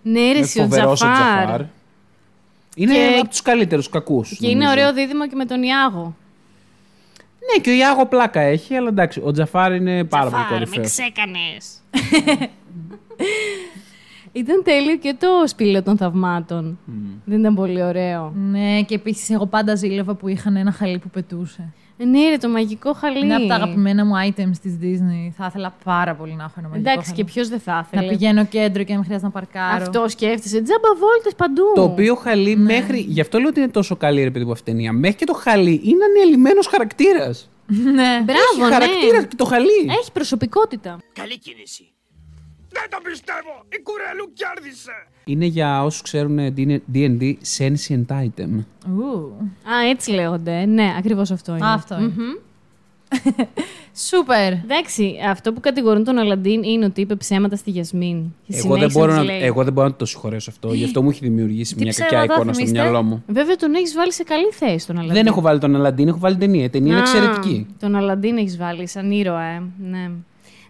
Ναι, 0.02 0.20
ρε, 0.20 0.28
Είναι 0.28 0.38
εσύ, 0.38 0.60
ο 0.60 0.62
φοβερός 0.62 0.90
ο 1.02 1.04
Τζαφάρ. 1.12 1.36
Τζαφάρ. 1.44 1.60
Είναι 2.76 2.94
Και- 2.94 3.16
από 3.20 3.28
τους 3.28 3.42
καλύτερους 3.42 3.88
κακούς. 3.88 4.36
Και 4.38 4.46
είναι 4.48 4.64
νομίζω. 4.64 4.70
ωραίο 4.80 4.92
δίδυμο 4.92 5.28
και 5.28 5.34
με 5.36 5.44
τον 5.44 5.62
Ιάγο. 5.62 6.16
Ναι, 7.54 7.60
και 7.62 7.70
ο 7.70 7.72
Ιάγο 7.72 8.06
πλάκα 8.06 8.40
έχει, 8.40 8.74
αλλά 8.74 8.88
εντάξει, 8.88 9.20
ο 9.24 9.32
Τζαφάρ 9.32 9.74
είναι 9.74 10.04
πάρα 10.04 10.30
πολύ 10.30 10.44
κορυφαίος. 10.48 10.86
ξέκανες. 10.86 11.80
Ήταν 14.32 14.62
τέλειο 14.64 14.96
και 14.96 15.14
το 15.18 15.26
σπήλαιο 15.46 15.82
των 15.82 15.96
θαυμάτων. 15.96 16.78
Δεν 17.24 17.38
ήταν 17.38 17.54
πολύ 17.54 17.82
ωραίο. 17.82 18.32
Ναι, 18.36 18.82
και 18.82 18.94
επίσης 18.94 19.30
εγώ 19.30 19.46
πάντα 19.46 19.74
ζήλευα 19.74 20.14
που 20.14 20.28
είχαν 20.28 20.56
ένα 20.56 20.72
χαλί 20.72 20.98
που 20.98 21.08
πετούσε. 21.10 21.72
Ε, 21.96 22.04
Ναι, 22.04 22.28
ρε, 22.28 22.36
το 22.36 22.48
μαγικό 22.48 22.92
χαλί. 22.92 23.24
Είναι 23.24 23.34
από 23.34 23.46
τα 23.46 23.54
αγαπημένα 23.54 24.04
μου 24.04 24.12
items 24.28 24.56
της 24.62 24.78
Disney. 24.82 25.32
Θα 25.36 25.46
ήθελα 25.48 25.74
πάρα 25.84 26.14
πολύ 26.14 26.34
να 26.34 26.42
έχω 26.44 26.52
ένα 26.58 26.68
μαγικό 26.68 26.90
Εντάξει, 26.90 27.10
χαλί. 27.10 27.22
και 27.24 27.32
ποιος 27.32 27.48
δεν 27.48 27.60
θα 27.60 27.72
Να 27.72 27.86
ήθελε. 27.92 28.08
πηγαίνω 28.08 28.44
κέντρο 28.44 28.82
και 28.82 28.90
να 28.92 28.94
μην 28.98 29.04
χρειάζεται 29.04 29.26
να 29.26 29.32
παρκάρω. 29.32 29.82
Αυτό 29.82 30.08
σκέφτεσαι. 30.08 30.62
Τζάμπα 30.62 30.88
βόλτες 30.98 31.34
παντού. 31.36 31.62
Το 31.74 31.82
οποίο 31.82 32.14
χαλί 32.14 32.56
Ναι. 32.56 32.62
μέχρι. 32.74 32.98
Γι' 32.98 33.20
αυτό 33.20 33.38
λέω 33.38 33.48
ότι 33.48 33.60
είναι 33.60 33.68
τόσο 33.68 33.96
καλή 33.96 34.22
ρε 34.22 34.30
παιδί 34.30 34.44
μου 34.44 34.52
αυτή 34.52 34.70
η 34.70 34.72
ταινία. 34.72 34.92
Μέχρι 34.92 35.16
και 35.16 35.24
το 35.24 35.32
χαλί 35.34 35.80
είναι 35.84 36.04
ανελημμένο 36.04 36.60
χαρακτήρας. 36.70 37.50
ναι. 37.96 38.10
Μπράβο, 38.24 38.62
Έχει 38.62 38.72
χαρακτήρα 38.72 39.20
ναι. 39.20 39.26
και 39.26 39.36
το 39.36 39.44
χαλί. 39.44 39.80
Έχει 40.00 40.12
προσωπικότητα. 40.12 40.98
Καλή 41.12 41.38
κίνηση. 41.38 41.86
Δεν 42.72 42.86
το 42.90 42.98
πιστεύω! 43.08 43.54
Η 43.68 43.78
κουρέλου 43.82 44.32
κέρδισε! 44.40 44.96
Είναι 45.24 45.44
για 45.46 45.84
όσους 45.84 46.02
ξέρουν 46.02 46.38
DD 46.94 47.34
Sentient 47.58 48.06
Item. 48.24 48.64
Ου. 48.96 49.32
Α, 49.72 49.88
έτσι 49.90 50.10
λέγονται. 50.10 50.64
Ναι, 50.64 50.94
ακριβώς 50.98 51.30
αυτό 51.30 51.56
είναι. 51.56 51.66
Α, 51.66 51.72
αυτό 51.72 51.98
είναι. 52.00 52.12
Σούπερ. 54.08 54.52
Εντάξει, 54.52 55.14
αυτό 55.30 55.52
που 55.52 55.60
κατηγορούν 55.60 56.04
τον 56.04 56.18
Αλαντίν 56.18 56.62
είναι 56.62 56.84
ότι 56.84 57.00
είπε 57.00 57.14
ψέματα 57.14 57.56
στη 57.56 57.70
Γιασμίν. 57.70 58.22
Και 58.46 58.54
Εγώ 58.56 58.68
δεν, 58.68 58.76
συνέχισε 58.76 58.98
μπορώ 58.98 59.10
να 59.12 59.16
να, 59.16 59.22
της 59.24 59.30
λέει. 59.30 59.42
εγώ 59.42 59.64
δεν 59.64 59.72
μπορώ 59.72 59.86
να 59.88 59.94
το 59.94 60.04
συγχωρέσω 60.04 60.50
αυτό. 60.50 60.72
Γι' 60.72 60.84
αυτό 60.84 61.02
μου 61.02 61.10
έχει 61.10 61.20
δημιουργήσει 61.22 61.74
Τι 61.74 61.82
μια 61.82 61.92
κακιά 61.92 62.06
ψέματα 62.06 62.34
εικόνα 62.34 62.52
στο 62.52 62.64
θυμίστε; 62.64 62.82
μυαλό 62.82 63.02
μου. 63.02 63.22
Βέβαια, 63.26 63.56
τον 63.56 63.74
έχεις 63.74 63.94
βάλει 63.94 64.12
σε 64.12 64.22
καλή 64.22 64.50
θέση 64.52 64.86
τον 64.86 64.96
Αλαντίν. 64.96 65.14
Δεν 65.14 65.26
έχω 65.26 65.40
βάλει 65.40 65.58
τον 65.58 65.76
Αλαντίν, 65.76 66.08
έχω 66.08 66.18
βάλει 66.18 66.36
ταινία. 66.36 66.64
Η 66.64 66.68
ταινία 66.70 66.92
είναι 66.92 67.00
Α, 67.00 67.02
εξαιρετική. 67.02 67.66
Τον 67.80 67.94
Αλαντίν 67.94 68.36
έχεις 68.36 68.56
βάλει 68.56 68.88
σαν 68.88 69.10
ήρωα, 69.10 69.42
ε. 69.42 69.62
Ναι. 69.90 70.10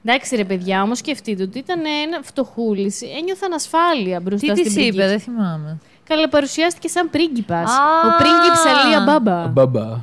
Εντάξει, 0.05 0.37
ρε 0.37 0.45
παιδιά, 0.45 0.83
όμως 0.83 0.99
σκεφτείτε 0.99 1.43
ότι 1.43 1.59
ήταν 1.59 1.81
ένα 2.07 2.21
φτωχούλη. 2.23 2.93
Ένιωθαν 3.19 3.53
ασφάλεια 3.53 4.21
μπροστά 4.21 4.53
Τι 4.53 4.53
στην 4.53 4.65
της 4.65 4.75
πριγκίπισσα. 4.75 5.03
είπε, 5.05 5.11
δεν 5.11 5.21
θυμάμαι. 5.21 5.79
Καλά, 6.05 6.29
παρουσιάστηκε 6.29 6.89
σαν 6.89 7.11
πρίγκιπας. 7.11 7.71
Α. 7.71 8.07
Ο 8.07 8.17
πρίγκιπς 8.19 8.65
Αλία 8.85 9.01
Μπάμπα. 9.07 9.43
Αμπάμπα. 9.43 9.99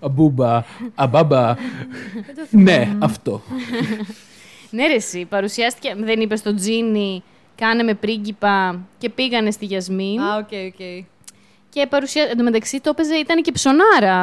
Αμπούμπα. 0.00 0.62
Αμπάμπα. 0.94 1.54
ναι, 2.50 2.96
αυτό. 2.98 3.42
Ναι, 4.70 4.86
ρε, 4.86 4.94
εσύ, 4.94 5.24
παρουσιάστηκε. 5.24 5.94
Δεν 5.98 6.20
είπε 6.20 6.36
στο 6.36 6.54
Τζίνι, 6.54 7.22
κάνε 7.54 7.82
με 7.82 7.94
πρίγκιπα 7.94 8.80
και 8.98 9.08
πήγαινε 9.10 9.50
στη 9.50 9.64
Γιασμίν. 9.64 10.20
Α, 10.20 10.36
OK, 10.36 10.48
OK. 10.66 11.04
Και 11.68 11.86
παρουσία... 11.86 12.22
Εν 12.30 12.36
τω 12.36 12.42
μεταξύ 12.42 12.80
το 12.80 12.90
έπαιζε, 12.90 13.14
ήταν 13.14 13.42
και 13.42 13.52
ψωνάρα. 13.52 14.18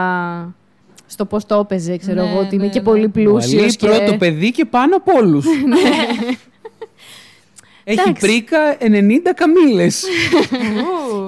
Στο 1.13 1.25
πώς 1.25 1.45
το 1.45 1.55
έπαιζε, 1.55 1.97
ξέρω 1.97 2.23
Ναι, 2.23 2.29
εγώ, 2.29 2.39
ότι 2.39 2.55
είναι 2.55 2.63
ναι, 2.63 2.69
και 2.69 2.79
ναι. 2.79 2.85
πολύ 2.85 3.05
Ο 3.05 3.09
πλούσιο. 3.09 3.59
Αλής 3.59 3.75
πρώτο 3.75 4.17
παιδί 4.17 4.51
και 4.51 4.65
πάνω 4.65 4.95
από 4.95 5.11
όλους. 5.17 5.45
Έχει 7.85 7.99
Εντάξει. 7.99 8.27
προίκα 8.27 8.77
90 8.79 8.83
καμήλες. 9.35 9.87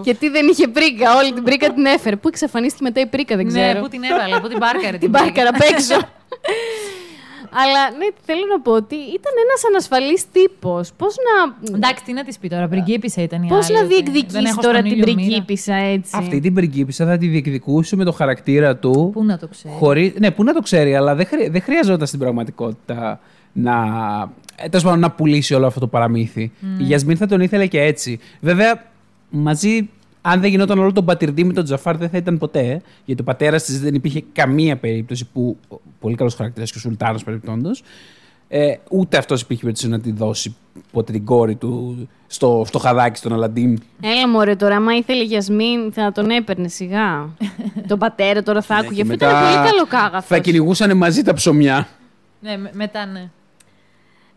Και 0.04 0.14
τι 0.14 0.30
δεν 0.30 0.48
είχε 0.48 0.68
προίκα, 0.68 1.16
όλη 1.16 1.34
την 1.34 1.44
προίκα 1.44 1.74
την 1.74 1.86
έφερε. 1.86 2.16
Πού 2.16 2.28
εξαφανίστηκε 2.28 2.84
μετά 2.84 3.02
η 3.02 3.06
προίκα, 3.06 3.36
δεν 3.36 3.48
ξέρω. 3.48 3.74
Ναι, 3.74 3.80
πού 3.80 3.88
την 3.88 4.04
έβαλε, 4.04 4.40
πού 4.40 4.48
την 4.48 4.60
πάρκαρε. 4.60 4.98
την 5.06 5.12
πάρκαρα 5.12 5.50
απ' 5.50 5.62
έξω. 5.74 5.96
Αλλά 7.62 7.82
ναι, 7.98 8.08
θέλω 8.26 8.46
να 8.54 8.60
πω 8.62 8.72
ότι 8.72 8.96
ήταν 8.96 9.34
ένας 9.46 9.62
ανασφαλής 9.70 10.32
τύπος. 10.32 10.92
Πώς 10.98 11.16
να, 11.26 11.36
Εντάξει, 11.76 12.04
τι 12.04 12.14
να 12.14 12.24
της 12.24 12.40
πει 12.40 12.48
τώρα, 12.48 12.68
πριγκίπισσα 12.68 13.22
ήταν 13.22 13.44
η 13.44 13.48
πώς 13.48 13.66
άλλη, 13.66 13.74
να 13.78 13.84
ότι 13.84 13.94
δεν 13.94 14.04
διεκδικήσει 14.04 14.44
έχω 14.48 14.62
τώρα 14.62 14.78
στον 14.78 14.90
την 14.90 14.92
ήλιο 14.92 15.14
μοίρα. 15.14 15.28
πριγκίπισσα 15.28 15.74
έτσι; 15.76 16.12
Αυτή 16.14 16.40
την 16.40 16.54
πριγκίπισσα 16.54 17.06
θα 17.06 17.18
τη 17.18 17.28
διεκδικούσε 17.28 17.96
με 17.96 18.04
το 18.04 18.12
χαρακτήρα 18.12 18.76
του. 18.78 19.10
Πού 19.14 19.24
να 19.24 19.38
το 19.38 19.48
ξέρει. 19.48 19.74
Χωρί... 19.74 20.14
Ναι, 20.20 20.32
πού 20.32 20.44
να 20.44 20.54
το 20.54 20.62
ξέρει, 20.62 20.96
αλλά 20.96 21.16
δεν, 21.16 21.26
χρει... 21.26 21.50
δεν 21.50 21.62
χρειαζόταν 21.62 22.08
στην 22.08 22.20
πραγματικότητα 22.20 23.20
να. 23.54 23.74
ε, 24.56 24.70
τέλος 24.70 24.84
πάντων, 24.84 25.00
να 25.00 25.12
πουλήσει 25.12 25.54
όλο 25.54 25.68
αυτό 25.68 25.80
το 25.80 25.88
παραμύθι. 25.88 26.52
Η 26.78 26.84
Γιασμίν 26.84 27.18
θα 27.18 27.28
τον 27.28 27.42
ήθελε 27.42 27.66
και 27.66 27.82
έτσι. 27.82 28.20
Βέβαια, 28.40 28.84
μαζί, 29.30 29.90
αν 30.28 30.42
δεν 30.42 30.50
γινόταν 30.50 30.80
όλο 30.80 30.92
τον 30.92 31.06
πατυρντή 31.06 31.44
με 31.44 31.54
τον 31.54 31.64
Τζαφάρ, 31.64 31.98
δεν 31.98 32.10
θα 32.10 32.18
ήταν 32.18 32.38
ποτέ. 32.38 32.60
ε, 32.60 32.80
γιατί 33.06 33.22
ο 33.22 33.24
πατέρας 33.24 33.64
της 33.64 33.82
δεν 33.82 33.94
υπήρχε 33.96 34.24
καμία 34.34 34.78
περίπτωση 34.78 35.26
που. 35.34 35.58
Πολύ 36.00 36.16
καλός 36.16 36.36
χαρακτήρας 36.36 36.72
και 36.72 36.78
ο 36.78 36.82
Σουλτάνος 36.82 37.24
παρεμπιπτόντως. 37.24 37.84
Ε, 38.48 38.74
ούτε 38.92 39.18
αυτός 39.18 39.42
υπήρχε 39.42 39.62
περίπτωση 39.62 39.90
να 39.90 40.00
τη 40.00 40.12
δώσει 40.12 40.56
ποτέ 40.92 41.12
την 41.12 41.26
κόρη 41.26 41.56
του 41.56 42.08
στο 42.28 42.64
φτωχαδάκι 42.66 43.18
στον 43.18 43.34
Αλαντίν. 43.34 43.80
Έλα 44.02 44.28
μωρέ 44.30 44.56
τώρα, 44.56 44.76
άμα 44.76 44.96
ήθελε 44.96 45.22
η 45.22 45.26
Γιασμίν 45.26 45.92
θα 45.94 46.12
τον 46.12 46.30
έπαιρνε 46.30 46.68
σιγά. 46.68 47.30
τον 47.88 48.00
πατέρα 48.00 48.44
τώρα 48.44 48.62
θα 48.62 48.76
άκουγε. 48.76 48.96
Και 48.96 49.02
Αυτό 49.02 49.14
ήταν 49.14 49.32
πολύ 49.44 49.54
καλό 49.70 49.86
κάγαθος. 49.88 50.26
Θα 50.26 50.40
κυνηγούσαν 50.40 50.98
μαζί 50.98 51.22
τα 51.22 51.34
ψωμιά. 51.34 51.88
Ναι, 52.40 52.58
με- 52.58 52.72
μετά 52.74 53.06
ναι. 53.06 53.30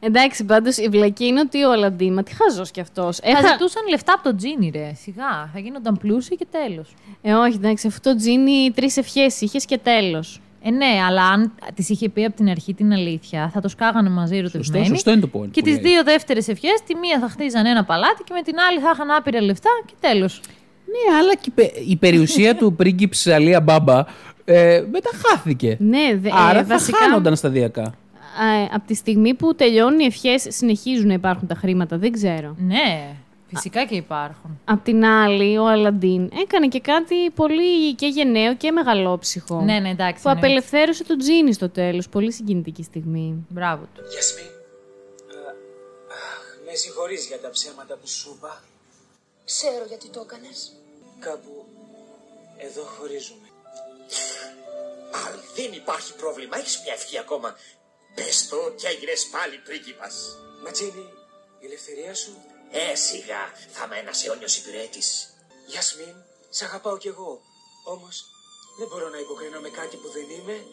Εντάξει, 0.01 0.45
πάντως 0.45 0.77
η 0.77 0.89
βλακή 0.89 1.25
είναι 1.27 1.41
ότι 1.41 1.65
ο 1.65 1.73
Αλαντίν, 1.73 2.13
μα 2.13 2.23
τι 2.23 2.33
χαζός 2.35 2.71
κι 2.71 2.81
αυτός. 2.81 3.17
Θα 3.17 3.29
Έχα... 3.29 3.47
ζητούσαν 3.49 3.83
λεφτά 3.91 4.13
από 4.13 4.23
τον 4.23 4.37
Τζίνι, 4.37 4.71
ρε. 4.75 4.93
Σιγά. 4.95 5.51
Θα 5.53 5.59
γίνονταν 5.59 5.97
πλούσιοι 5.99 6.37
και 6.37 6.47
τέλος. 6.51 6.95
Ε, 7.23 7.33
όχι, 7.33 7.57
εντάξει, 7.57 7.87
αυτό 7.87 8.11
το 8.11 8.17
τζίνι 8.17 8.71
τρεις 8.75 8.97
ευχές 8.97 9.41
είχες 9.41 9.65
και 9.65 9.79
τέλος. 9.79 10.41
Ε, 10.63 10.71
ναι, 10.71 11.01
αλλά 11.09 11.23
αν 11.23 11.53
τη 11.75 11.85
είχε 11.89 12.09
πει 12.09 12.25
από 12.25 12.37
την 12.37 12.49
αρχή 12.49 12.75
την 12.75 12.93
αλήθεια, 12.93 13.51
θα 13.55 13.61
το 13.61 13.69
σκάγανε 13.69 14.09
μαζί 14.11 14.37
ερωτευμένοι. 14.37 14.87
σωστό 14.87 15.11
είναι 15.11 15.21
το 15.21 15.29
point 15.33 15.49
Και 15.51 15.61
που 15.61 15.67
τις 15.67 15.81
λέει. 15.81 15.93
δύο 15.93 16.03
δεύτερες 16.05 16.49
ευχές, 16.49 16.83
τη 16.87 16.95
μία 16.95 17.19
θα 17.21 17.29
χτίζανε 17.29 17.71
ένα 17.71 17.85
παλάτι 17.85 18.23
και 18.25 18.33
με 18.35 18.43
την 18.43 18.55
άλλη 18.71 18.79
θα 18.81 18.91
είχαν 18.95 19.11
άπειρα 19.11 19.43
λεφτά 19.43 19.71
και 19.87 19.93
τέλος. 20.01 20.41
Ναι, 20.87 21.17
αλλά 21.17 21.35
και 21.35 21.49
η 21.49 21.51
πε- 21.51 21.89
η 21.89 21.97
περιουσία 21.97 22.57
του 22.57 22.75
πρίγκιψ 22.75 23.27
Αλία 23.27 23.61
Μπάμπα 23.61 24.05
ε, 24.45 24.85
μετά 24.93 25.11
χάθηκε. 25.27 25.77
Ναι, 25.81 26.15
δε, 26.21 26.29
Άρα 26.33 26.59
ε, 26.59 26.63
θα 26.63 26.69
βασικά, 26.75 26.99
χάνονταν 26.99 27.37
σταδιακά. 27.37 27.95
Ε, 28.41 28.69
από 28.73 28.87
τη 28.87 28.95
στιγμή 28.95 29.35
που 29.35 29.55
τελειώνουν 29.55 29.99
οι 29.99 30.05
ευχές, 30.05 30.47
συνεχίζουν 30.49 31.07
να 31.07 31.13
υπάρχουν 31.13 31.49
τα 31.49 31.55
χρήματα, 31.55 31.99
δεν 31.99 32.13
ξέρω. 32.13 32.55
Ναι, 32.59 33.17
φυσικά 33.49 33.85
και 33.85 33.95
υπάρχουν. 33.95 34.61
Απ' 34.65 34.85
την 34.85 35.05
άλλη, 35.05 35.59
ο 35.59 35.67
Αλαντίν 35.67 36.31
έκανε 36.41 36.69
και 36.69 36.81
κάτι 36.81 37.31
πολύ 37.31 37.95
και 37.95 38.07
γενναίο 38.07 38.57
και 38.57 38.71
μεγαλόψυχο. 38.71 39.61
Ναι, 39.61 39.79
ναι, 39.79 39.91
εντάξει. 39.91 40.23
Που 40.23 40.29
ναι. 40.29 40.35
απελευθέρωσε 40.35 41.05
τον 41.05 41.19
Τζίνι 41.19 41.53
στο 41.53 41.69
τέλος. 41.71 42.09
Πολύ 42.09 42.33
συγκινητική 42.33 42.83
στιγμή. 42.83 43.47
Μπράβο 43.49 43.89
του. 43.95 44.03
Γιασμίν, 44.11 44.45
α, 44.45 45.51
αχ, 46.37 46.45
με 46.67 46.75
συγχωρείς 46.75 47.27
για 47.27 47.41
τα 47.41 47.51
ψέματα 47.51 47.95
που 47.95 48.09
σου 48.09 48.35
είπα. 48.37 48.63
Ξέρω 49.45 49.85
γιατί 49.89 50.09
το 50.09 50.21
έκανες. 50.25 50.73
Κάπου 51.19 51.65
εδώ 52.67 52.83
χωρίζουμε. 52.83 53.49
Αν 55.25 55.33
δεν 55.57 55.73
υπάρχει 55.73 56.15
πρόβλημα, 56.15 56.57
έχεις 56.59 56.81
μια 56.85 56.93
ευχή 56.93 57.19
ακόμα. 57.19 57.57
Πες 58.19 58.49
το 58.49 58.73
και 58.77 58.87
έγινες 58.87 59.27
πάλι 59.27 59.57
πρίγκιπας. 59.57 60.15
Ματζίνη, 60.65 61.07
η 61.61 61.67
ελευθερία 61.67 62.15
σου. 62.15 62.43
Ε, 62.71 62.95
σιγά, 62.95 63.53
θα 63.73 63.85
είμαι 63.85 63.99
ένας 63.99 64.25
αιώνιος 64.25 64.57
υπηρέτης. 64.57 65.35
Γιασμίν, 65.67 66.15
σ' 66.51 66.63
αγαπάω 66.63 66.97
κι 66.99 67.09
εγώ. 67.09 67.43
Όμως, 67.85 68.25
δεν 68.79 68.89
μπορώ 68.89 69.09
να 69.09 69.19
υποκρίνω 69.19 69.61
με 69.61 69.71
κάτι 69.71 69.97
που 69.97 70.09
δεν 70.11 70.31
είμαι. 70.31 70.65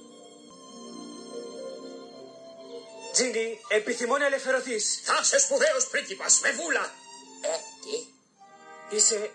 Τζίνι, 3.11 3.59
επιθυμώ 3.67 4.17
να 4.17 4.25
ελευθερωθείς. 4.25 5.01
Θα 5.03 5.19
είσαι 5.21 5.39
σπουδαίος 5.39 5.87
πρίγκιπας, 5.87 6.39
με 6.39 6.51
βούλα. 6.51 6.93
Ε, 7.41 7.57
τι; 7.83 8.95
Είσαι 8.95 9.31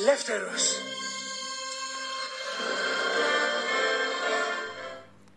ελεύθερος. 0.00 0.62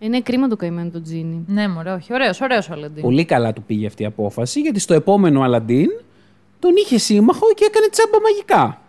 Είναι 0.06 0.22
κρίμα 0.22 0.48
το 0.48 0.56
καημένο 0.56 0.90
το 0.90 1.02
Τζίνι. 1.02 1.44
Ναι, 1.48 1.68
μωρέ, 1.68 1.92
όχι. 1.92 2.14
Ωραίος, 2.14 2.42
ωραίος 2.42 2.70
ο 2.70 2.74
Αλαντίν. 2.74 3.04
Πολύ 3.04 3.26
καλά 3.26 3.54
του 3.54 3.64
πήγε 3.64 3.88
αυτή 3.88 4.04
η 4.04 4.06
απόφαση, 4.06 4.60
γιατί 4.60 4.80
στο 4.80 4.94
επόμενο 4.94 5.42
Αλαντίν 5.42 5.90
τον 6.60 6.72
είχε 6.76 6.98
σύμμαχο 6.98 7.46
και 7.56 7.66
έκανε 7.66 7.88
τσάμπα 7.90 8.22
μαγικά. 8.22 8.82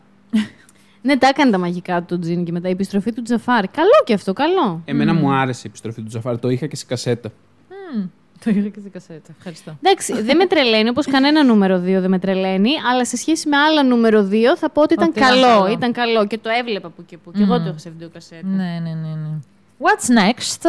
Ναι, 1.02 1.16
τα 1.16 1.28
έκανε 1.28 1.50
τα 1.50 1.58
μαγικά 1.58 1.98
του 1.98 2.04
το 2.06 2.18
Τζίνι 2.18 2.42
και 2.44 2.52
μετά 2.52 2.68
η 2.68 2.70
επιστροφή 2.70 3.12
του 3.12 3.22
Τζαφάρ. 3.22 3.68
Καλό 3.68 4.02
και 4.04 4.14
αυτό, 4.14 4.32
καλό. 4.32 4.82
Εμένα 4.84 5.14
μου 5.14 5.32
άρεσε 5.32 5.60
η 5.64 5.66
επιστροφή 5.68 6.00
του 6.00 6.08
Τζαφάρ, 6.08 6.38
το 6.38 6.48
είχα 6.48 6.66
και 6.66 6.76
σε 6.76 6.84
κασέτα. 6.88 7.32
Το 8.44 8.50
είχα 8.50 8.68
και 8.68 8.80
σε 8.80 8.88
κασέτα. 8.88 9.34
Ευχαριστώ. 9.36 9.76
Εντάξει, 9.82 10.22
δεν 10.22 10.36
με 10.36 10.46
τρελαίνει 10.46 10.88
όπως 10.88 11.06
κανένα 11.06 11.44
νούμερο 11.44 11.76
2 11.76 11.80
δεν 11.80 12.10
με 12.10 12.18
τρελαίνει, 12.18 12.70
αλλά 12.92 13.04
σε 13.04 13.16
σχέση 13.16 13.48
με 13.48 13.56
άλλα 13.56 13.84
νούμερο 13.84 14.28
2 14.30 14.34
θα 14.56 14.70
πω 14.70 14.82
ότι 14.82 14.94
ήταν 14.94 15.08
Ότι 15.08 15.18
ήταν 15.18 15.30
καλό. 15.30 15.46
καλό. 15.46 15.72
Ήταν 15.72 15.92
καλό 15.92 16.26
και 16.26 16.38
το 16.38 16.48
έβλεπα 16.60 16.88
που 16.88 17.04
και 17.06 17.18
που. 17.18 17.30
Και 17.32 17.42
εγώ 17.42 17.56
το 17.58 17.68
έχω 17.68 17.78
σε 17.78 17.90
βιντεοκασέτα. 17.90 18.46
Ναι, 18.46 18.80
ναι, 18.82 18.90
ναι, 18.90 19.14
ναι. 19.22 19.38
What's 19.78 20.08
next? 20.08 20.64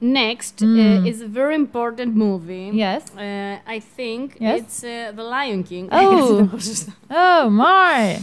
Next 0.00 0.62
uh, 0.62 1.04
is 1.10 1.20
a 1.20 1.26
very 1.26 1.54
important 1.54 2.14
movie. 2.16 2.70
Yes. 2.72 3.02
Uh, 3.16 3.58
I 3.66 3.80
think 3.96 4.36
Yes. 4.40 4.60
it's 4.60 4.84
uh, 4.84 5.12
The 5.16 5.22
Lion 5.22 5.62
King. 5.62 5.88
Oh. 5.92 6.18
Έτσι 6.18 6.36
το 6.36 6.44
πω 6.50 6.58
σωστά. 6.58 6.92
Oh, 7.08 7.48
my. 7.50 8.16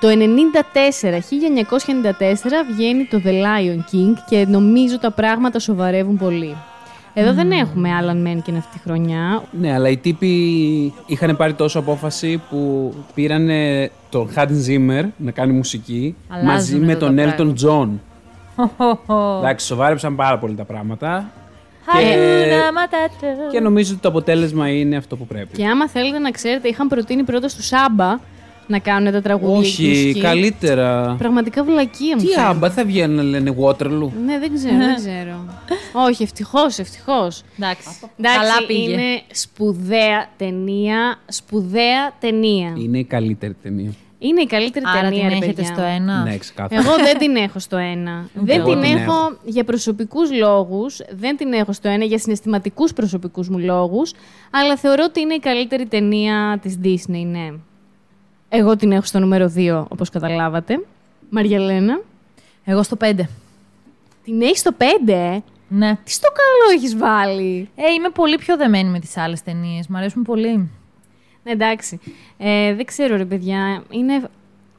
Το 0.00 0.08
94, 0.08 0.12
1994 0.12 0.16
βγαίνει 2.70 3.04
το 3.06 3.20
The 3.24 3.42
Lion 3.44 3.78
King 3.92 4.14
και 4.28 4.46
νομίζω 4.48 4.98
τα 4.98 5.10
πράγματα 5.10 5.58
σοβαρεύουν 5.58 6.16
πολύ. 6.16 6.56
Εδώ 7.18 7.32
δεν 7.32 7.50
έχουμε 7.50 7.88
Alan 8.00 8.26
Menken 8.26 8.54
αυτή 8.58 8.72
τη 8.72 8.78
χρονιά. 8.84 9.42
Ναι, 9.60 9.72
αλλά 9.72 9.88
οι 9.88 9.96
τύποι 9.96 10.30
είχαν 11.06 11.36
πάρει 11.36 11.54
τόσο 11.54 11.78
απόφαση 11.78 12.42
που 12.50 12.92
πήραν 13.14 13.48
τον 14.10 14.28
Hans 14.34 14.68
Zimmer 14.68 15.04
να 15.16 15.30
κάνει 15.30 15.52
μουσική 15.52 16.16
Αλλάζουν 16.28 16.52
μαζί 16.52 16.76
με 16.76 16.92
εδώ 16.92 17.06
τον 17.06 17.16
τα 17.16 17.34
Elton 17.38 17.52
John. 17.64 17.88
πράγματα. 18.76 19.38
Εντάξει, 19.38 19.66
σοβάρεψαν 19.66 20.16
πάρα 20.16 20.38
πολύ 20.38 20.54
τα 20.54 20.64
πράγματα. 20.64 21.30
Hakuna 21.86 22.72
Matata. 22.74 23.50
Και 23.50 23.60
νομίζω 23.60 23.92
ότι 23.92 24.02
το 24.02 24.08
αποτέλεσμα 24.08 24.68
είναι 24.68 24.96
αυτό 24.96 25.16
που 25.16 25.26
πρέπει. 25.26 25.56
Και 25.56 25.66
άμα 25.66 25.88
θέλετε 25.88 26.18
να 26.18 26.30
ξέρετε, 26.30 26.68
είχαν 26.68 26.88
προτείνει 26.88 27.22
πρώτα 27.22 27.48
στο 27.48 27.62
Σάμπα 27.62 28.18
να 28.66 28.78
κάνουν 28.78 29.12
τα 29.12 29.22
τραγούδια 29.22 29.56
και 29.70 29.76
τη 29.76 29.82
Όχι, 29.82 29.88
μουσική. 29.88 30.20
καλύτερα. 30.20 31.14
Πραγματικά 31.18 31.64
βλακεία 31.64 32.16
μου 32.16 32.22
Τι 32.22 32.28
φαίνεται. 32.28 32.48
άμπα 32.50 32.70
θα 32.70 32.84
βγαίνουν 32.84 33.16
να 33.16 33.22
λένε 33.22 33.54
Waterloo. 33.60 34.10
Ναι, 34.26 34.38
δεν 34.38 34.54
ξέρω, 34.54 34.76
δεν 34.76 34.94
ξέρω. 35.02 35.44
Όχι, 35.92 36.22
ευτυχώς, 36.22 36.78
ευτυχώς. 36.78 37.42
Εντάξει. 37.58 37.88
Εντάξει, 38.18 38.38
Καλά 38.38 38.66
πήγε. 38.66 38.90
είναι 38.92 39.22
σπουδαία 39.32 40.28
ταινία. 40.36 41.18
Σπουδαία 41.28 42.12
ταινία. 42.20 42.72
Είναι 42.76 42.98
η 42.98 43.04
καλύτερη 43.04 43.56
ταινία. 43.62 43.90
Είναι 44.18 44.40
η 44.40 44.46
καλύτερη 44.46 44.84
Άρα 44.88 45.00
ταινία, 45.08 45.20
την 45.20 45.28
ρε 45.28 45.34
έχετε 45.34 45.52
παιδιά. 45.52 45.74
στο 45.74 45.82
ένα. 45.82 46.22
Ναι, 46.22 46.36
ξεκάθαρα. 46.38 46.80
Εγώ 46.80 46.96
δεν 46.96 47.18
την 47.18 47.36
έχω 47.36 47.58
στο 47.58 47.76
ένα. 47.76 48.28
δεν 48.34 48.60
εγώ 48.60 48.70
την, 48.72 48.80
την 48.80 48.96
έχω, 48.96 49.02
έχω. 49.02 49.36
για 49.44 49.64
προσωπικούς 49.64 50.32
λόγους, 50.32 51.00
δεν 51.10 51.36
την 51.36 51.52
έχω 51.52 51.72
στο 51.72 51.88
ένα 51.88 52.04
για 52.04 52.18
συναισθηματικούς 52.18 52.92
προσωπικούς 52.92 53.48
μου 53.48 53.58
λόγους, 53.58 54.12
αλλά 54.50 54.76
θεωρώ 54.76 55.04
ότι 55.08 55.20
είναι 55.20 55.34
η 55.34 55.38
καλύτερη 55.38 55.86
ταινία 55.86 56.58
της 56.62 56.78
Disney, 56.84 57.24
ναι. 57.26 57.50
Εγώ 58.48 58.76
την 58.76 58.92
έχω 58.92 59.04
στο 59.04 59.18
νούμερο 59.18 59.52
2, 59.56 59.84
όπως 59.88 60.10
καταλάβατε. 60.10 60.80
Μαριαλένα. 61.30 62.00
Εγώ 62.64 62.82
στο 62.82 62.96
5. 63.00 63.12
Την 64.24 64.42
έχεις 64.42 64.58
στο 64.58 64.70
5, 64.78 64.84
ε; 65.12 65.38
Ναι. 65.68 65.96
Τι 66.04 66.10
στο 66.10 66.28
καλό 66.28 66.78
έχεις 66.78 66.96
βάλει; 66.96 67.68
Ε, 67.76 67.92
είμαι 67.92 68.08
πολύ 68.08 68.36
πιο 68.38 68.56
δεμένη 68.56 68.88
με 68.90 68.98
τις 68.98 69.16
άλλες 69.16 69.42
ταινίες. 69.42 69.86
Μ' 69.86 69.96
αρέσουν 69.96 70.22
πολύ. 70.22 70.70
Ναι, 71.44 71.52
εντάξει. 71.52 72.00
Ε, 72.38 72.74
δεν 72.74 72.84
ξέρω, 72.84 73.16
ρε 73.16 73.24
παιδιά. 73.24 73.82
Είναι... 73.90 74.28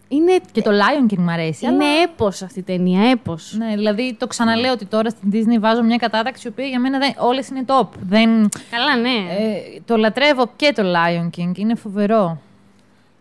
Είναι, 0.10 0.40
Και 0.52 0.62
το 0.62 0.72
Lion 0.72 1.12
King 1.14 1.18
μ' 1.18 1.30
αρέσει. 1.30 1.66
είναι 1.66 1.86
αλλά- 1.86 2.02
έπος 2.04 2.42
αυτή 2.42 2.60
η 2.60 2.64
ταινία, 2.64 3.10
έπος. 3.10 3.56
Ναι, 3.58 3.76
δηλαδή 3.76 4.16
το 4.20 4.28
ξαναλέω 4.28 4.72
ότι 4.72 4.86
τώρα 4.86 5.10
στην 5.10 5.30
Disney 5.34 5.60
βάζω 5.60 5.84
μια 5.84 5.98
κατάταξη 5.98 6.48
η 6.48 6.50
οποία 6.50 6.66
για 6.66 6.80
μένα 6.80 6.98
δεν, 7.00 7.14
όλες 7.18 7.48
είναι 7.50 7.64
top. 7.68 7.88
Δεν, 8.02 8.30
Καλά, 8.72 8.96
ναι. 9.02 9.10
ε, 9.10 9.80
το 9.86 9.96
λατρεύω 9.98 10.52
και 10.56 10.72
το 10.76 10.84
Lion 10.84 11.30
King. 11.40 11.58
Είναι 11.58 11.76
φοβερό. 11.76 12.42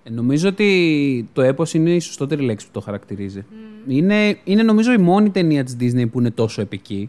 Ε, 0.09 0.11
Νομίζω 0.11 0.48
ότι 0.48 1.28
το 1.32 1.42
έπος 1.42 1.74
είναι 1.74 1.90
η 1.90 1.98
σωστότερη 2.00 2.42
λέξη 2.42 2.66
που 2.66 2.72
το 2.72 2.80
χαρακτηρίζει. 2.80 3.44
Είναι, 3.88 4.38
είναι 4.44 4.62
νομίζω 4.62 4.92
η 4.92 4.98
μόνη 4.98 5.30
ταινία 5.30 5.64
της 5.64 5.76
Disney 5.80 6.11
που 6.12 6.18
είναι 6.20 6.30
τόσο 6.30 6.61
επική. 6.61 7.09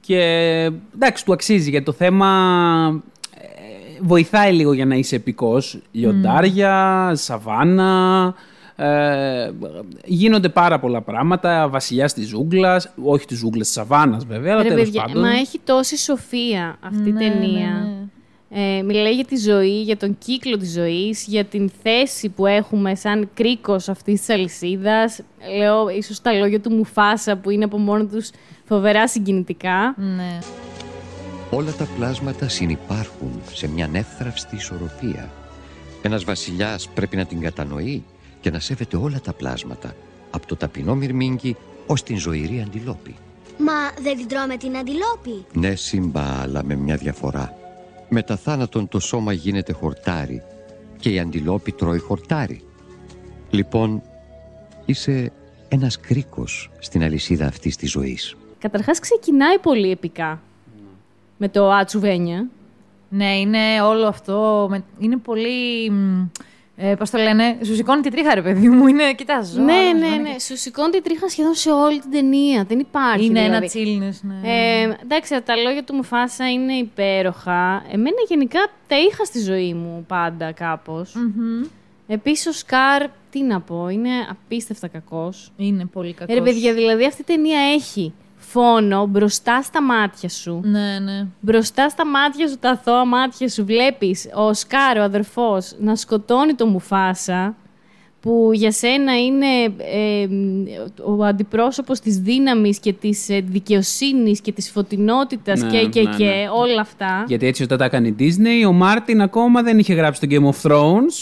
Και 0.00 0.20
εντάξει, 0.94 1.24
του 1.24 1.32
αξίζει 1.32 1.70
γιατί 1.70 1.84
το 1.84 1.92
θέμα 1.92 3.02
ε, 3.34 3.46
βοηθάει 4.02 4.52
λίγο 4.52 4.72
για 4.72 4.86
να 4.86 4.94
είσαι 4.94 5.16
επικός. 5.16 5.78
Λιοντάρια, 5.92 7.10
σαβάνα, 7.14 8.34
ε, 8.76 9.50
γίνονται 10.04 10.48
πάρα 10.48 10.78
πολλά 10.78 11.00
πράγματα. 11.02 11.68
Βασιλιάς 11.68 12.12
της 12.14 12.28
ζούγκλας, 12.28 12.92
όχι 13.04 13.26
της 13.26 13.38
ζούγκλας, 13.38 13.66
της 13.66 13.74
σαβάνας 13.76 14.24
βέβαια, 14.24 14.52
αλλά 14.52 14.62
Ρε 14.62 14.68
τέλος 14.68 14.84
παιδιά, 14.84 15.02
πάντων. 15.02 15.22
μα 15.22 15.30
έχει 15.30 15.60
τόση 15.64 15.96
σοφία 15.96 16.76
αυτή 16.80 17.08
η 17.08 17.12
Ναι, 17.12 17.18
ταινία. 17.18 17.68
ναι, 17.70 17.88
ναι. 17.90 17.96
Ε, 18.50 18.82
μιλάει 18.82 19.14
για 19.14 19.24
τη 19.24 19.36
ζωή, 19.36 19.82
για 19.82 19.96
τον 19.96 20.18
κύκλο 20.18 20.56
της 20.56 20.72
ζωής, 20.72 21.24
για 21.26 21.44
την 21.44 21.70
θέση 21.82 22.28
που 22.28 22.46
έχουμε 22.46 22.94
σαν 22.94 23.30
κρίκος 23.34 23.88
αυτής 23.88 24.18
της 24.18 24.28
αλυσίδας. 24.28 25.20
Λέω 25.58 25.88
ίσως 25.88 26.20
τα 26.20 26.32
λόγια 26.32 26.60
του 26.60 26.70
Μουφάσα 26.70 27.36
που 27.36 27.50
είναι 27.50 27.64
από 27.64 27.78
μόνο 27.78 28.04
τους 28.04 28.30
φοβερά 28.64 29.08
συγκινητικά. 29.08 29.94
Ναι. 29.96 30.38
Όλα 31.50 31.72
τα 31.72 31.88
πλάσματα 31.96 32.48
συνυπάρχουν 32.48 33.40
σε 33.52 33.68
μια 33.68 33.86
νεύθραυστη 33.86 34.56
ισορροπία. 34.56 35.30
Ένας 36.02 36.24
βασιλιάς 36.24 36.88
πρέπει 36.88 37.16
να 37.16 37.24
την 37.24 37.40
κατανοεί 37.40 38.04
και 38.40 38.50
να 38.50 38.60
σέβεται 38.60 38.96
όλα 38.96 39.20
τα 39.20 39.32
πλάσματα, 39.32 39.94
από 40.30 40.46
το 40.46 40.56
ταπεινό 40.56 40.94
μυρμήγκι 40.94 41.56
ως 41.86 42.02
την 42.02 42.18
ζωηρή 42.18 42.62
αντιλόπη. 42.66 43.14
Μα 43.58 44.02
δεν 44.02 44.16
την 44.16 44.28
τρώμε 44.28 44.56
την 44.56 44.76
αντιλόπη. 44.76 45.44
Ναι, 45.52 45.74
σύμπα, 45.74 46.40
αλλά 46.40 46.64
με 46.64 46.74
μια 46.74 46.96
διαφορά. 46.96 47.58
Μετά 48.08 48.36
θάνατον 48.36 48.88
το 48.88 49.00
σώμα 49.00 49.32
γίνεται 49.32 49.72
χορτάρι 49.72 50.42
και 51.00 51.10
η 51.10 51.18
αντιλόπη 51.18 51.72
τρώει 51.72 51.98
χορτάρι. 51.98 52.62
Λοιπόν, 53.50 54.02
είσαι 54.84 55.32
ένας 55.68 56.00
κρίκος 56.00 56.70
στην 56.78 57.02
αλυσίδα 57.02 57.46
αυτής 57.46 57.76
της 57.76 57.90
ζωής. 57.90 58.36
Καταρχάς 58.58 58.98
ξεκινάει 58.98 59.58
πολύ 59.58 59.90
επικά. 59.90 60.40
Με 61.36 61.48
το 61.48 61.70
Ατσουβένια. 61.72 62.46
Ναι, 63.08 63.38
είναι 63.38 63.82
όλο 63.82 64.06
αυτό. 64.06 64.66
με- 64.70 64.84
Είναι 64.98 65.16
πολύ. 65.16 65.90
Μ, 66.78 66.84
Ε, 66.84 66.94
Πώς 66.94 67.10
το 67.10 67.18
λένε, 67.18 67.58
σου 67.64 67.74
σηκώνει 67.74 68.00
τη 68.00 68.10
τρίχα, 68.10 68.34
ρε 68.34 68.42
παιδί 68.42 68.68
μου. 68.68 68.86
Είναι, 68.86 69.12
κοιτάζω. 69.14 69.60
Ναι, 69.62 69.72
ναι, 69.98 70.16
ναι. 70.16 70.38
Σου 70.38 70.56
σηκώνει 70.56 70.90
τη 70.90 71.02
τρίχα 71.02 71.28
σχεδόν 71.28 71.54
σε 71.54 71.70
όλη 71.70 72.00
την 72.00 72.10
ταινία. 72.10 72.64
Δεν 72.68 72.78
υπάρχει. 72.78 73.24
Είναι 73.24 73.38
ένα 73.38 73.48
δηλαδή. 73.48 73.66
τσίλνες, 73.66 74.22
ναι. 74.22 74.48
Ε, 74.50 74.96
εντάξει, 75.02 75.42
τα 75.42 75.56
λόγια 75.56 75.84
του 75.84 75.94
Μουφάσα 75.94 76.50
είναι 76.50 76.72
υπέροχα. 76.72 77.84
Εμένα 77.90 78.16
γενικά 78.28 78.58
τα 78.86 78.98
είχα 78.98 79.24
στη 79.24 79.40
ζωή 79.40 79.74
μου 79.74 80.04
πάντα 80.08 80.52
κάπως. 80.52 81.14
Μμμ. 81.14 81.64
Επίσης 82.10 82.46
ο 82.46 82.52
Σκάρ, 82.52 83.02
τι 83.30 83.42
να 83.42 83.60
πω, 83.60 83.88
είναι 83.88 84.10
απίστευτα 84.30 84.88
κακός. 84.88 85.52
Είναι 85.56 85.84
πολύ 85.84 86.12
κακός. 86.12 86.34
Ε, 86.34 86.38
ρε 86.38 86.44
παιδιά, 86.44 86.74
δηλαδή 86.74 87.04
αυτή 87.04 87.20
η 87.20 87.24
ταινία 87.24 87.60
έχει 87.74 88.12
φόνο 88.48 89.06
μπροστά 89.06 89.62
στα 89.62 89.82
μάτια 89.82 90.28
σου. 90.28 90.60
Ναι, 90.64 90.98
ναι. 90.98 91.26
Μπροστά 91.40 91.88
στα 91.88 92.06
μάτια 92.06 92.48
σου, 92.48 92.58
τα 92.58 92.70
αθώα 92.70 93.04
μάτια 93.04 93.48
σου, 93.48 93.64
βλέπεις 93.64 94.28
ο 94.34 94.54
Σκάρ, 94.54 94.98
ο 94.98 95.02
αδερφός, 95.02 95.74
να 95.78 95.96
σκοτώνει 95.96 96.54
τον 96.54 96.68
Μουφάσα, 96.68 97.54
που 98.20 98.50
για 98.52 98.72
σένα 98.72 99.18
είναι 99.18 99.46
ε, 99.78 100.26
ο 101.04 101.24
αντιπρόσωπος 101.24 102.00
της 102.00 102.18
δύναμης 102.18 102.78
και 102.78 102.92
της 102.92 103.28
ε, 103.28 103.40
δικαιοσύνης 103.40 104.40
και 104.40 104.52
της 104.52 104.70
φωτεινότητας 104.70 105.60
Ναι, 105.60 105.68
και, 105.70 105.86
και, 105.86 106.02
ναι, 106.02 106.16
και 106.16 106.24
ναι. 106.24 106.48
όλα 106.52 106.80
αυτά. 106.80 107.24
Γιατί 107.26 107.46
έτσι 107.46 107.62
όταν 107.62 107.78
τα 107.78 107.84
έκανε 107.84 108.08
η 108.08 108.16
Disney, 108.18 108.68
ο 108.68 108.72
Μάρτιν 108.72 109.22
ακόμα 109.22 109.62
δεν 109.62 109.78
είχε 109.78 109.94
γράψει 109.94 110.20
το 110.20 110.26
Game 110.30 110.54
of 110.54 110.70
Thrones. 110.70 111.16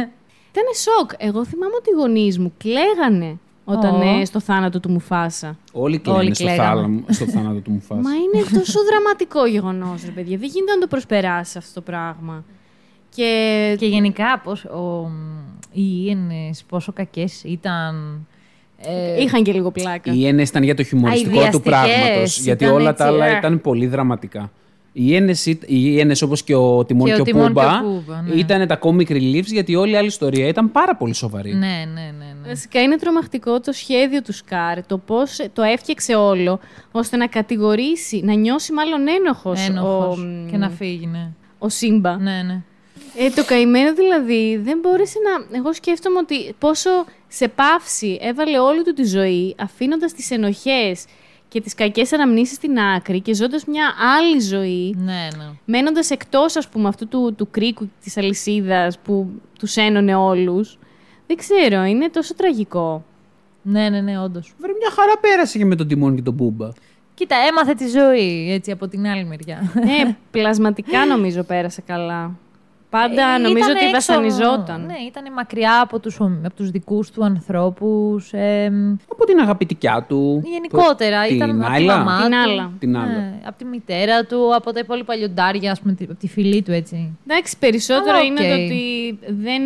Ήταν 0.50 0.64
σοκ. 0.74 1.10
Εγώ 1.16 1.44
θυμάμαι 1.44 1.74
ότι 1.78 1.90
οι 1.90 1.98
γονείς 1.98 2.38
μου 2.38 2.52
κλαίγανε 2.58 3.38
όταν 3.68 3.94
Ω. 3.94 4.20
ε, 4.20 4.24
στο 4.24 4.40
θάνατο 4.40 4.80
του 4.80 4.90
Μουφάσα. 4.90 5.56
Όλοι 5.72 5.98
κλαίνε 5.98 6.34
στο, 6.34 6.44
κλαίγαμε. 6.44 6.68
θάλαμο- 6.68 7.04
στο 7.08 7.24
θάνατο 7.24 7.60
του 7.60 7.70
Μουφάσα. 7.70 8.00
Μα 8.00 8.10
είναι 8.10 8.44
τόσο 8.58 8.78
δραματικό 8.90 9.46
γεγονός, 9.46 10.04
ρε 10.04 10.10
παιδιά. 10.10 10.36
Δεν 10.38 10.48
γίνεται 10.52 10.72
να 10.72 10.78
το 10.80 10.86
προσπεράσει 10.86 11.58
αυτό 11.58 11.74
το 11.74 11.80
πράγμα. 11.80 12.44
Και, 13.14 13.74
Και 13.78 13.86
γενικά, 13.86 14.40
πώς, 14.44 14.64
ο, 14.64 15.10
οι 15.72 15.82
Ιένες 16.04 16.64
πόσο 16.68 16.92
κακές 16.92 17.42
ήταν. 17.44 18.26
Ε, 18.78 19.22
είχαν 19.22 19.42
και 19.42 19.52
λίγο 19.52 19.70
πλάκα. 19.70 20.12
Οι 20.12 20.16
Ιένε 20.18 20.42
ήταν 20.42 20.62
για 20.62 20.74
το 20.74 20.82
χιουμοριστικό 20.82 21.30
του 21.30 21.36
Αηδιαστικές, 21.38 21.70
πράγματος. 21.72 22.38
Γιατί 22.40 22.64
ήταν 22.64 22.76
όλα 22.76 22.88
έτσι, 22.90 23.02
τα 23.02 23.08
άλλα 23.08 23.26
ε. 23.26 23.36
ήταν 23.36 23.60
πολύ 23.60 23.86
δραματικά. 23.86 24.50
Οι 24.98 25.04
Ιένες, 25.04 25.46
οι 25.46 25.58
Ιένες 25.66 26.22
όπως 26.22 26.42
και 26.42 26.54
ο 26.54 26.84
Τιμόν 26.84 27.06
Και 27.06 27.12
και, 27.12 27.18
ο 27.18 27.22
ο 27.22 27.24
Τιμόν 27.24 27.52
και 27.54 27.60
ο 27.60 27.62
Πούμπα, 27.62 27.80
Πούμπα, 27.80 28.22
ναι. 28.22 28.34
ήταν 28.34 28.66
τα 28.66 28.78
comic 28.82 29.10
reliefs 29.10 29.44
γιατί 29.44 29.74
όλη 29.74 29.92
η 29.92 29.96
άλλη 29.96 30.06
ιστορία 30.06 30.48
ήταν 30.48 30.72
πάρα 30.72 30.96
πολύ 30.96 31.14
σοβαρή. 31.14 31.54
Ναι, 31.54 31.58
ναι, 31.58 31.84
ναι. 31.94 32.34
ναι. 32.42 32.48
Βασικά 32.48 32.82
είναι 32.82 32.96
τρομακτικό 32.96 33.60
το 33.60 33.72
σχέδιο 33.72 34.22
του 34.22 34.32
Σκάρ, 34.32 34.86
το 34.86 34.98
πώς 34.98 35.40
το 35.52 35.62
έφτιαξε 35.62 36.14
όλο, 36.14 36.60
ώστε 36.92 37.16
να 37.16 37.26
κατηγορήσει, 37.26 38.20
να 38.24 38.34
νιώσει 38.34 38.72
μάλλον 38.72 39.08
ένοχος, 39.08 39.68
Ένοχος. 39.68 40.18
ο, 40.18 40.20
μ, 40.20 40.50
Και 40.50 40.56
να 40.56 40.70
φύγει, 40.70 41.06
ναι. 41.06 41.30
ο 41.58 41.68
Σύμπα. 41.68 42.16
Ναι, 42.16 42.42
ναι. 42.46 42.62
Ε, 43.18 43.30
το 43.30 43.44
καημένο 43.44 43.94
δηλαδή 43.94 44.60
δεν 44.62 44.78
μπόρεσε 44.82 45.18
να... 45.24 45.58
Εγώ 45.58 45.72
σκέφτομαι 45.72 46.18
ότι 46.18 46.54
πόσο 46.58 46.90
σε 47.28 47.48
παύση 47.48 48.18
έβαλε 48.20 48.58
όλη 48.58 48.84
του 48.84 48.92
τη 48.92 49.04
ζωή, 49.04 49.54
αφήνοντας 49.58 50.12
τις 50.12 50.30
ενοχές 50.30 51.04
και 51.56 51.62
τις 51.62 51.74
κακές 51.74 52.12
αναμνήσεις 52.12 52.56
στην 52.56 52.78
άκρη 52.78 53.20
και 53.20 53.34
ζώντας 53.34 53.64
μια 53.64 53.94
άλλη 54.18 54.40
ζωή, 54.40 54.94
Ναι, 54.98 55.28
ναι. 55.36 55.44
μένοντας 55.64 56.10
εκτός, 56.10 56.56
ας 56.56 56.68
πούμε, 56.68 56.88
αυτού 56.88 57.08
του, 57.08 57.34
του 57.36 57.50
κρίκου 57.50 57.90
της 58.02 58.16
αλυσίδας 58.16 58.98
που 58.98 59.30
τους 59.58 59.76
ένωνε 59.76 60.14
όλους. 60.14 60.78
Δεν 61.26 61.36
ξέρω, 61.36 61.82
είναι 61.82 62.08
τόσο 62.08 62.34
τραγικό. 62.34 63.04
Ναι, 63.62 63.88
ναι, 63.88 64.00
ναι, 64.00 64.18
όντως. 64.22 64.54
Βρε, 64.58 64.72
μια 64.78 64.90
χαρά 64.90 65.18
πέρασε 65.20 65.58
και 65.58 65.64
με 65.64 65.74
τον 65.76 65.88
Τιμόν 65.88 66.14
και 66.14 66.22
τον 66.22 66.36
Πούμπα. 66.36 66.68
Κοίτα, 67.14 67.36
έμαθε 67.48 67.74
τη 67.74 67.88
ζωή 67.88 68.52
έτσι 68.52 68.70
από 68.70 68.88
την 68.88 69.06
άλλη 69.06 69.24
μεριά. 69.24 69.72
Ναι, 69.74 70.16
πλασματικά 70.30 71.06
νομίζω 71.06 71.42
πέρασε 71.42 71.80
καλά. 71.86 72.38
Πάντα 72.90 73.22
Ε, 73.34 73.38
νομίζω 73.38 73.56
ήτανε 73.56 73.72
ότι 73.72 73.84
έξω- 73.88 73.92
βασανιζόταν. 73.92 74.80
Ναι, 74.86 74.94
ήταν 75.06 75.32
μακριά 75.32 75.80
από 75.80 75.98
τους, 76.00 76.20
από 76.20 76.54
τους 76.56 76.70
δικούς 76.70 77.10
του 77.10 77.24
ανθρώπους. 77.24 78.32
Ε, 78.32 78.72
Από 79.12 79.24
την 79.26 79.38
αγαπητικιά 79.38 80.04
του. 80.08 80.42
γενικότερα, 80.46 81.26
Την 81.26 81.36
ήταν 81.36 81.50
από 81.50 81.68
τη 81.70 81.74
Νάλα; 81.74 81.96
μαμά 81.96 82.20
Την 82.22 82.30
του. 82.30 82.36
Νάλα. 82.50 82.70
Την 82.78 82.96
Νάλα. 82.96 83.06
Ναι, 83.12 83.32
από 83.46 83.58
τη 83.58 83.64
μητέρα 83.64 84.24
του, 84.24 84.54
από 84.54 84.72
τα 84.72 84.80
υπόλοιπα 84.80 85.14
λιοντάρια, 85.14 85.70
ας 85.70 85.80
πούμε, 85.80 85.92
τη- 85.94 86.04
από 86.04 86.14
τη 86.14 86.28
φίλη 86.28 86.62
του, 86.62 86.72
έτσι. 86.72 87.16
Εντάξει, 87.26 87.58
περισσότερο 87.58 88.10
Αλλά 88.16 88.22
είναι 88.24 88.40
οκ. 88.40 88.46
το 88.46 88.52
ότι 88.64 89.18
δεν, 89.42 89.62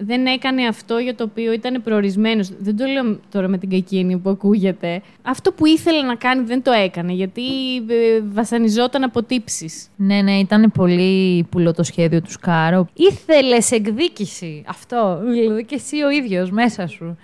δεν 0.00 0.26
έκανε 0.26 0.66
αυτό 0.66 0.98
για 0.98 1.14
το 1.14 1.24
οποίο 1.24 1.52
ήταν 1.52 1.82
προορισμένος. 1.82 2.50
Δεν 2.58 2.76
το 2.76 2.84
λέω 2.84 3.20
τώρα 3.30 3.48
με 3.48 3.58
την 3.58 3.70
κακή 3.70 3.98
έννοια 3.98 4.18
που 4.18 4.30
ακούγεται. 4.30 5.02
Αυτό 5.22 5.52
που 5.52 5.66
ήθελε 5.66 6.02
να 6.02 6.14
κάνει 6.14 6.44
δεν 6.44 6.62
το 6.62 6.72
έκανε, 6.72 7.12
γιατί 7.12 7.42
ε, 7.76 8.20
βασανιζόταν 8.32 9.02
από 9.02 9.22
τύψεις. 9.22 9.88
Ναι, 9.96 10.22
ναι, 10.22 10.32
ήταν 10.32 10.70
πολύ 10.74 11.44
πουλό 11.50 11.72
το 11.72 11.82
σχέδιο 11.82 12.20
του 12.22 12.30
Σκάρο. 12.30 12.88
Ήθελες 12.94 13.70
εκδίκηση. 13.70 14.64
Αυτό. 14.66 15.20
Δηλαδή 15.30 15.64
και 15.64 15.74
εσύ 15.74 16.02
ο 16.02 16.10
ίδιος 16.10 16.50
μέσα 16.50 16.86
σου. 16.86 17.16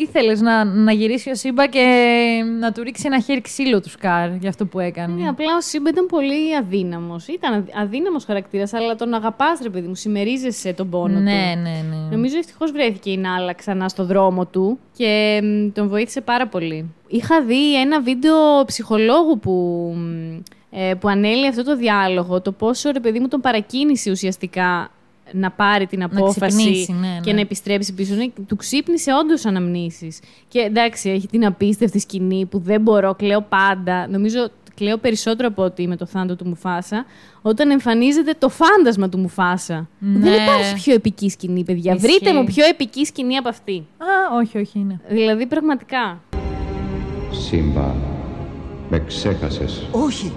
Ήθελες 0.00 0.40
να, 0.40 0.64
να 0.64 0.92
γυρίσει 0.92 1.30
ο 1.30 1.34
Σύμπα 1.34 1.66
και 1.66 1.84
να 2.60 2.72
του 2.72 2.82
ρίξει 2.82 3.02
ένα 3.06 3.20
χέρι 3.20 3.40
ξύλο 3.40 3.80
του 3.80 3.88
Σκάρ 3.90 4.34
για 4.34 4.48
αυτό 4.48 4.66
που 4.66 4.80
έκανε. 4.80 5.14
Ναι, 5.22 5.28
απλά 5.28 5.56
ο 5.56 5.60
Σύμπα 5.60 5.88
ήταν 5.88 6.06
πολύ 6.06 6.56
αδύναμος. 6.56 7.26
Ήταν 7.28 7.52
αδ- 7.54 7.68
αδύναμος 7.82 8.24
χαρακτήρας, 8.24 8.72
αλλά 8.72 8.94
τον 8.94 9.14
αγαπάς, 9.14 9.58
ρε 9.62 9.68
παιδί 9.70 9.86
μου, 9.86 9.94
συμμερίζεσαι 9.94 10.72
τον 10.72 10.90
πόνο 10.90 11.14
του. 11.14 11.20
ναι, 11.20 11.54
ναι, 11.62 11.84
ναι. 11.90 11.96
Νομίζω 12.10 12.36
ευτυχώς 12.38 12.72
βρέθηκε 12.72 13.10
η 13.10 13.16
Νάλα 13.16 13.52
ξανά 13.52 13.88
στο 13.88 14.04
δρόμο 14.04 14.46
του 14.46 14.78
και 14.96 15.40
μ, 15.42 15.72
τον 15.72 15.88
βοήθησε 15.88 16.20
πάρα 16.20 16.46
πολύ. 16.46 16.94
Είχα 17.08 17.42
δει 17.42 17.80
ένα 17.80 18.00
βίντεο 18.00 18.64
ψυχολόγου 18.66 19.38
που, 19.38 19.52
μ, 19.96 20.36
ε, 20.70 20.94
που 20.94 21.08
ανέλυε 21.08 21.48
αυτό 21.48 21.64
το 21.64 21.76
διάλογο, 21.76 22.40
το 22.40 22.52
πόσο 22.52 22.90
ρε 22.92 23.00
παιδί 23.00 23.20
μου 23.20 23.28
τον 23.28 23.40
παρακίνησε 23.40 24.10
ουσιαστικά 24.10 24.90
να 25.32 25.50
πάρει 25.50 25.86
την 25.86 26.02
απόφαση 26.02 26.56
ξυπνήσει, 26.56 26.92
ναι, 26.92 27.18
και 27.22 27.30
ναι. 27.30 27.34
να 27.34 27.40
επιστρέψει 27.40 27.94
πίσω. 27.94 28.14
Ναι, 28.14 28.26
του 28.46 28.56
ξύπνησε 28.56 29.10
όντως 29.12 29.44
αναμνήσεις. 29.44 30.20
Και 30.48 30.58
εντάξει, 30.58 31.10
έχει 31.10 31.26
την 31.26 31.46
απίστευτη 31.46 31.98
σκηνή 31.98 32.46
που 32.46 32.58
δεν 32.58 32.80
μπορώ, 32.80 33.14
κλαίω 33.14 33.40
πάντα. 33.42 34.08
Νομίζω 34.08 34.48
κλαίω 34.74 34.96
περισσότερο 34.96 35.48
από 35.48 35.62
ότι 35.62 35.86
με 35.88 35.96
το 35.96 36.06
θάνατο 36.06 36.36
του 36.36 36.48
Μουφάσα, 36.48 37.04
όταν 37.42 37.70
εμφανίζεται 37.70 38.34
το 38.38 38.48
φάντασμα 38.48 39.08
του 39.08 39.18
Μουφάσα. 39.18 39.88
Δεν 39.98 40.32
Ναι. 40.32 40.42
υπάρχει 40.42 40.74
πιο 40.74 40.94
επική 40.94 41.28
σκηνή, 41.28 41.64
παιδιά. 41.64 41.94
Ισχύει. 41.94 42.06
Βρείτε 42.06 42.32
μου 42.32 42.44
πιο 42.44 42.64
επική 42.66 43.04
σκηνή 43.04 43.36
από 43.36 43.48
αυτή. 43.48 43.86
Α, 43.98 44.36
όχι, 44.40 44.58
όχι, 44.58 44.78
είναι. 44.78 45.00
Δηλαδή, 45.08 45.46
πραγματικά. 45.46 46.20
Σύμπα, 47.30 47.94
με 48.90 49.04
ξέχασες. 49.06 49.86
Όχι. 49.90 50.32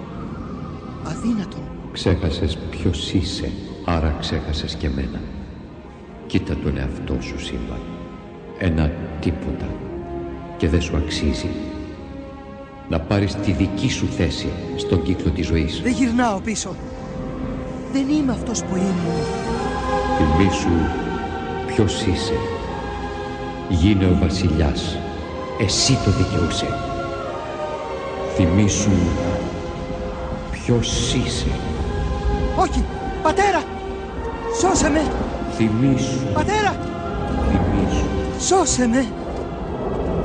Αδύνατον. 1.04 1.60
Ξέχασες 1.92 2.58
ποιος 2.70 3.12
είσαι, 3.12 3.50
άρα 3.84 4.16
ξέχασες 4.20 4.74
και 4.74 4.88
μένα. 4.94 5.20
Κοίτα 6.26 6.56
τον 6.56 6.78
εαυτό 6.78 7.16
σου, 7.20 7.40
Σύμπα. 7.40 7.76
ένα 8.58 8.90
τίποτα 9.20 9.66
και 10.56 10.68
δεν 10.68 10.80
σου 10.80 10.96
αξίζει. 10.96 11.48
Να 12.88 13.00
πάρεις 13.00 13.34
τη 13.34 13.52
δική 13.52 13.90
σου 13.90 14.06
θέση 14.06 14.48
στον 14.76 15.02
κύκλο 15.02 15.30
της 15.30 15.46
ζωής. 15.46 15.80
Δεν 15.82 15.92
γυρνάω 15.92 16.40
πίσω. 16.40 16.74
Δεν 17.92 18.08
είμαι 18.08 18.32
αυτός 18.32 18.62
που 18.64 18.76
ήμουν. 18.76 19.22
Θυμήσου 20.16 20.68
ποιος 21.66 22.02
είσαι. 22.06 22.34
Γίνε 23.68 24.04
ο 24.06 24.18
βασιλιάς. 24.20 24.98
Εσύ 25.60 25.98
το 26.04 26.10
δικαιούσε. 26.10 26.66
Θυμήσου 28.34 28.90
ποιος 30.50 31.14
είσαι. 31.14 31.46
Όχι, 32.56 32.84
πατέρα! 33.24 33.62
Σώσε 34.60 34.90
με! 34.90 35.02
Θυμήσου, 35.56 36.18
Πατέρα! 36.34 36.72
θυμήσου, 37.50 38.06
Σώσε 38.46 38.86
με! 38.86 39.06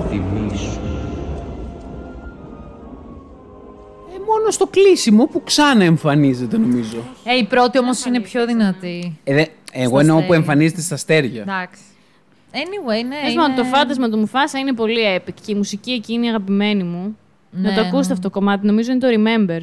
θυμήσου. 0.10 0.80
Ε, 4.16 4.20
μόνο 4.28 4.50
στο 4.52 4.68
κλείσιμο 4.68 5.26
που 5.26 5.44
ξανά 5.44 5.84
εμφανίζεται 5.84 6.58
νομίζω. 6.58 6.98
Ε, 7.24 7.36
η 7.38 7.44
πρώτη 7.46 7.80
όμως 7.80 8.06
είναι 8.06 8.20
πιο 8.20 8.46
δυνατή. 8.46 9.18
Ε, 9.24 9.34
δε- 9.34 9.46
εγώ 9.72 9.90
Στα 9.90 10.00
εννοώ 10.00 10.16
που 10.16 10.22
αστέρια. 10.22 10.36
εμφανίζεται 10.38 10.82
στα 10.82 10.96
αστέρια. 10.96 11.42
Εντάξει. 11.42 11.82
Anyway, 12.52 13.06
ναι. 13.08 13.16
Πες 13.26 13.36
μου, 13.36 13.44
είναι- 13.44 13.56
το 13.56 13.64
φάντασμα 13.64 14.10
του 14.10 14.18
Μουφάσα 14.18 14.60
είναι 14.60 14.74
πολύ 14.74 15.00
epic 15.18 15.34
και 15.46 15.52
η 15.52 15.56
μουσική 15.56 15.92
εκεί 15.92 16.14
είναι 16.14 16.28
αγαπημένη 16.28 16.84
μου. 16.84 17.18
Ναι, 17.52 17.70
να 17.70 17.76
το 17.76 17.80
ακούσετε 17.82 18.08
ναι. 18.08 18.14
αυτό 18.14 18.30
το 18.30 18.30
κομμάτι, 18.30 18.66
νομίζω 18.66 18.92
είναι 18.92 19.00
το 19.00 19.08
Remember. 19.08 19.62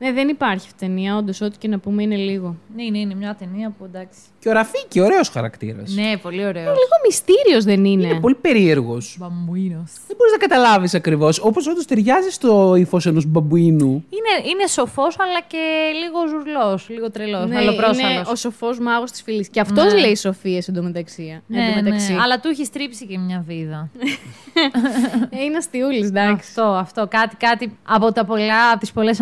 Ναι, 0.00 0.12
δεν 0.12 0.28
υπάρχει 0.28 0.66
αυτή 0.70 0.84
η 0.84 0.88
ταινία, 0.88 1.16
όντως, 1.16 1.40
ό,τι 1.40 1.58
και 1.58 1.68
να 1.68 1.78
πούμε 1.78 2.02
είναι 2.02 2.16
λίγο. 2.16 2.56
Ναι, 2.76 2.82
είναι, 2.82 2.98
είναι 2.98 3.14
μια 3.14 3.34
ταινία 3.38 3.74
που 3.78 3.84
εντάξει. 3.84 4.18
Και 4.38 4.48
ο 4.48 4.52
Ραφίκη, 4.52 5.00
ωραίος 5.00 5.28
χαρακτήρας. 5.28 5.94
Ναι, 5.94 6.16
πολύ 6.16 6.44
ωραίος. 6.44 6.64
Λίγο 6.66 6.96
μυστήριος 7.06 7.64
δεν 7.64 7.84
είναι. 7.84 8.06
Είναι 8.06 8.20
πολύ 8.20 8.34
περίεργος. 8.34 9.16
Μπαμπουίνος. 9.20 9.92
Δεν 10.06 10.16
μπορείς 10.16 10.32
να 10.32 10.38
καταλάβεις 10.38 10.94
ακριβώς. 10.94 11.38
Όπως 11.38 11.66
όντως 11.66 11.84
ταιριάζει 11.86 12.30
στο 12.30 12.74
ύφος 12.74 13.06
ενός 13.06 13.24
μπαμπουίνου. 13.26 14.04
Είναι, 14.10 14.48
είναι 14.50 14.66
σοφός, 14.66 15.16
αλλά 15.18 15.40
και 15.46 15.58
λίγο 16.02 16.26
ζουρλός, 16.28 16.88
λίγο 16.88 17.10
τρελός. 17.10 17.48
Ναι, 17.48 17.56
αλλοπρόσαλος. 17.56 17.98
είναι 18.12 18.22
ο 18.26 18.34
σοφός 18.34 18.78
μάγος 18.78 19.10
της 19.10 19.22
φυλής. 19.22 19.48
Και 19.48 19.60
αυτός 19.60 19.92
Ναι. 19.92 19.98
λέει 20.00 20.16
σοφίε 20.16 20.60
εντωμεταξύ. 20.68 21.42
Ναι, 21.46 21.66
εντωμεταξύ. 21.66 22.12
ναι, 22.12 22.20
αλλά 22.20 22.40
του 22.40 22.48
έχει 22.48 22.64
στρίψει 22.64 23.06
και 23.06 23.18
μια 23.18 23.44
βίδα. 23.46 23.90
Ε, 25.30 25.42
είναι 25.44 25.56
αστιούλη, 25.56 25.98
εντάξει. 26.06 26.48
αυτό, 26.48 26.62
αυτό. 26.62 27.06
Κάτι, 27.10 27.36
κάτι 27.36 27.78
από, 27.84 28.12
τα 28.12 28.24
πολλά, 28.24 28.70
από 28.70 28.80
τις 28.80 28.92
πολλές 28.92 29.20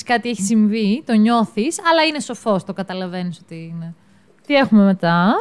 αναθυμιάσεις 0.00 0.02
κάτι 0.02 0.28
έχει 0.28 0.42
συμβεί, 0.42 1.02
το 1.06 1.12
νιώθεις, 1.12 1.78
αλλά 1.90 2.02
είναι 2.02 2.20
σοφός, 2.20 2.64
το 2.64 2.72
καταλαβαίνεις 2.72 3.40
ότι 3.44 3.54
είναι. 3.54 3.94
Τι 4.46 4.54
έχουμε 4.54 4.84
μετά; 4.84 5.34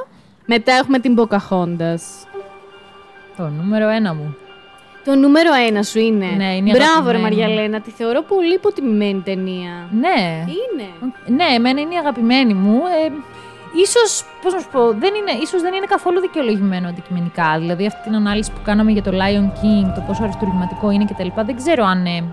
Μετά 0.45 0.71
έχουμε 0.71 0.99
την 0.99 1.17
Pocahontas. 1.19 2.01
Το 3.37 3.47
νούμερο 3.47 3.89
ένα 3.89 4.13
μου. 4.13 4.35
Το 5.05 5.15
νούμερο 5.15 5.53
ένα 5.67 5.83
σου 5.83 5.99
είναι. 5.99 6.25
Ναι, 6.25 6.55
είναι 6.55 6.69
η 6.69 6.73
Μπράβο, 6.75 7.09
ρε 7.09 7.17
αγαπημένη. 7.17 7.21
Μαριαλένα. 7.21 7.81
Τη 7.81 7.91
θεωρώ 7.91 8.21
πολύ 8.21 8.53
υποτιμημένη 8.53 9.21
ταινία. 9.21 9.89
Ναι. 9.91 10.45
Είναι. 10.57 10.87
Ναι, 11.27 11.55
εμένα 11.55 11.81
είναι 11.81 11.93
η 11.93 11.97
αγαπημένη 11.97 12.53
μου. 12.53 12.75
Ε, 12.75 13.11
ίσως, 13.83 14.25
πώς 14.41 14.53
να 14.53 14.59
σου 14.59 14.69
πω, 14.71 14.79
δεν 14.79 15.13
είναι, 15.15 15.31
ίσως 15.41 15.61
δεν 15.61 15.73
είναι 15.73 15.85
καθόλου 15.85 16.19
δικαιολογημένο 16.19 16.87
αντικειμενικά. 16.87 17.55
Δηλαδή 17.59 17.85
αυτή 17.85 18.01
την 18.03 18.15
ανάλυση 18.15 18.51
που 18.51 18.61
κάναμε 18.63 18.91
για 18.91 19.03
το 19.03 19.11
Lion 19.11 19.47
King, 19.59 19.91
το 19.95 20.03
πόσο 20.07 20.23
αριστουργηματικό 20.23 20.91
είναι 20.91 21.05
κτλ. 21.05 21.27
Δεν 21.45 21.55
ξέρω 21.55 21.83
αν 21.85 22.05
ε, 22.05 22.23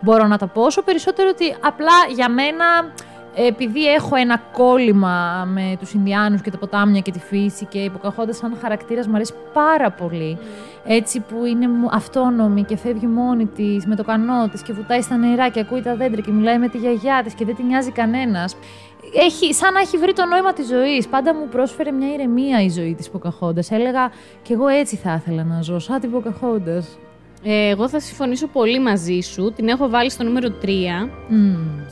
μπορώ 0.00 0.26
να 0.26 0.38
τα 0.38 0.46
πω. 0.46 0.62
Όσο 0.62 0.82
περισσότερο 0.82 1.28
ότι 1.32 1.56
απλά 1.60 1.92
για 2.14 2.28
μένα, 2.30 2.64
ε, 3.34 3.46
επειδή 3.46 3.92
έχω 3.92 4.16
ένα 4.16 4.38
κόλλημα 4.52 5.44
με 5.52 5.76
τους 5.80 5.92
Ινδιάνους 5.92 6.40
και 6.40 6.50
τα 6.50 6.58
ποτάμια 6.58 7.00
και 7.00 7.10
τη 7.10 7.18
φύση 7.18 7.64
και 7.64 7.78
υποκαχώντας 7.78 8.36
σαν 8.36 8.56
χαρακτήρας 8.60 9.06
μου 9.06 9.14
αρέσει 9.14 9.34
πάρα 9.52 9.90
πολύ. 9.90 10.38
Έτσι 10.88 11.20
που 11.20 11.44
είναι 11.44 11.68
μου- 11.68 11.88
αυτόνομη 11.92 12.62
και 12.64 12.76
φεύγει 12.76 13.06
μόνη 13.06 13.46
της 13.46 13.86
με 13.86 13.96
το 13.96 14.04
κανό 14.04 14.48
της 14.48 14.62
και 14.62 14.72
βουτάει 14.72 15.00
στα 15.00 15.16
νερά 15.16 15.48
και 15.48 15.60
ακούει 15.60 15.82
τα 15.82 15.94
δέντρα 15.96 16.20
και 16.20 16.30
μιλάει 16.30 16.58
με 16.58 16.68
τη 16.68 16.78
γιαγιά 16.78 17.20
της 17.24 17.34
και 17.34 17.44
δεν 17.44 17.54
την 17.54 17.66
νοιάζει 17.66 17.90
κανένας. 17.90 18.56
Έχει, 19.14 19.54
σαν 19.54 19.72
να 19.72 19.80
έχει 19.80 19.96
βρει 19.98 20.12
το 20.12 20.26
νόημα 20.26 20.52
της 20.52 20.66
ζωής. 20.66 21.08
Πάντα 21.08 21.34
μου 21.34 21.48
πρόσφερε 21.48 21.90
μια 21.90 22.12
ηρεμία 22.12 22.62
η 22.62 22.68
ζωή 22.70 22.94
της 22.94 23.10
Ποκαχόντα. 23.10 23.62
Έλεγα 23.70 24.10
κι 24.42 24.52
εγώ 24.52 24.66
έτσι 24.68 24.96
θα 24.96 25.14
ήθελα 25.14 25.44
να 25.44 25.60
ζω, 25.62 25.78
σαν 25.78 26.00
την 26.00 26.10
Ποκαχόντα. 26.10 26.82
Ε, 27.48 27.68
εγώ 27.68 27.88
θα 27.88 28.00
συμφωνήσω 28.00 28.46
πολύ 28.46 28.80
μαζί 28.80 29.20
σου. 29.20 29.52
Την 29.56 29.68
έχω 29.68 29.88
βάλει 29.88 30.10
στο 30.10 30.24
νούμερο 30.24 30.48
3. 30.62 30.66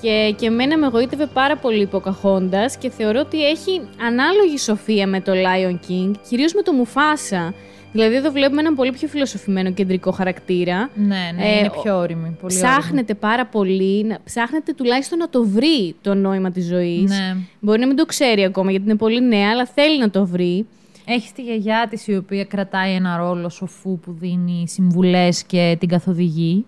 Και, 0.03 0.35
και 0.39 0.47
εμένα 0.47 0.79
με 0.79 0.87
εγωίτευε 0.87 1.27
πάρα 1.27 1.57
πολύ 1.57 1.81
η 1.83 1.89
Pocahontas 1.93 2.71
και 2.79 2.91
θεωρώ 2.91 3.21
ότι 3.21 3.47
έχει 3.47 3.81
ανάλογη 4.07 4.59
σοφία 4.59 5.07
με 5.07 5.21
το 5.21 5.33
Lion 5.33 5.91
King, 5.91 6.13
κυρίως 6.29 6.53
με 6.55 6.63
το 6.63 6.73
Μουφάσα. 6.73 7.55
Δηλαδή 7.93 8.15
εδώ 8.15 8.31
βλέπουμε 8.31 8.61
έναν 8.61 8.75
πολύ 8.75 8.93
πιο 8.93 9.09
φιλοσοφημένο 9.09 9.71
κεντρικό 9.73 10.11
χαρακτήρα. 10.11 10.91
Ναι, 10.95 11.07
ναι, 11.37 11.45
Ε, 11.49 11.59
είναι 11.59 11.71
ο- 11.77 11.81
πιο 11.83 11.99
όρημη. 11.99 12.37
Πολύ 12.41 12.55
ψάχνεται 12.55 13.15
πάρα 13.15 13.47
πολύ, 13.47 14.05
να- 14.05 14.19
ψάχνεται 14.25 14.73
τουλάχιστον 14.73 15.19
να 15.19 15.29
το 15.29 15.45
βρει 15.45 15.95
το 16.03 16.15
νόημα 16.15 16.51
της 16.51 16.67
ζωής. 16.67 17.11
Ναι. 17.11 17.37
Μπορεί 17.61 17.81
να 17.81 17.87
μην 17.87 17.97
το 17.97 18.07
ξέρει 18.07 18.45
ακόμα 18.45 18.71
γιατί 18.71 18.85
είναι 18.85 18.97
πολύ 18.97 19.21
νέα, 19.27 19.51
αλλά 19.51 19.67
θέλει 19.67 19.99
να 19.99 20.11
το 20.11 20.27
βρει. 20.27 20.67
Έχεις 21.07 21.33
τη 21.33 21.43
γιαγιά 21.43 21.87
της 21.91 22.07
η 22.07 22.17
οποία 22.17 22.45
κρατάει 22.45 22.93
ένα 22.95 23.17
ρόλο 23.17 23.49
σοφού 23.49 23.99
που 23.99 24.13
δίνει 24.13 24.69
συμβουλές 24.69 25.45
και 25.45 25.77
την 25.81 25.89
καθοδηγεί; 25.89 26.67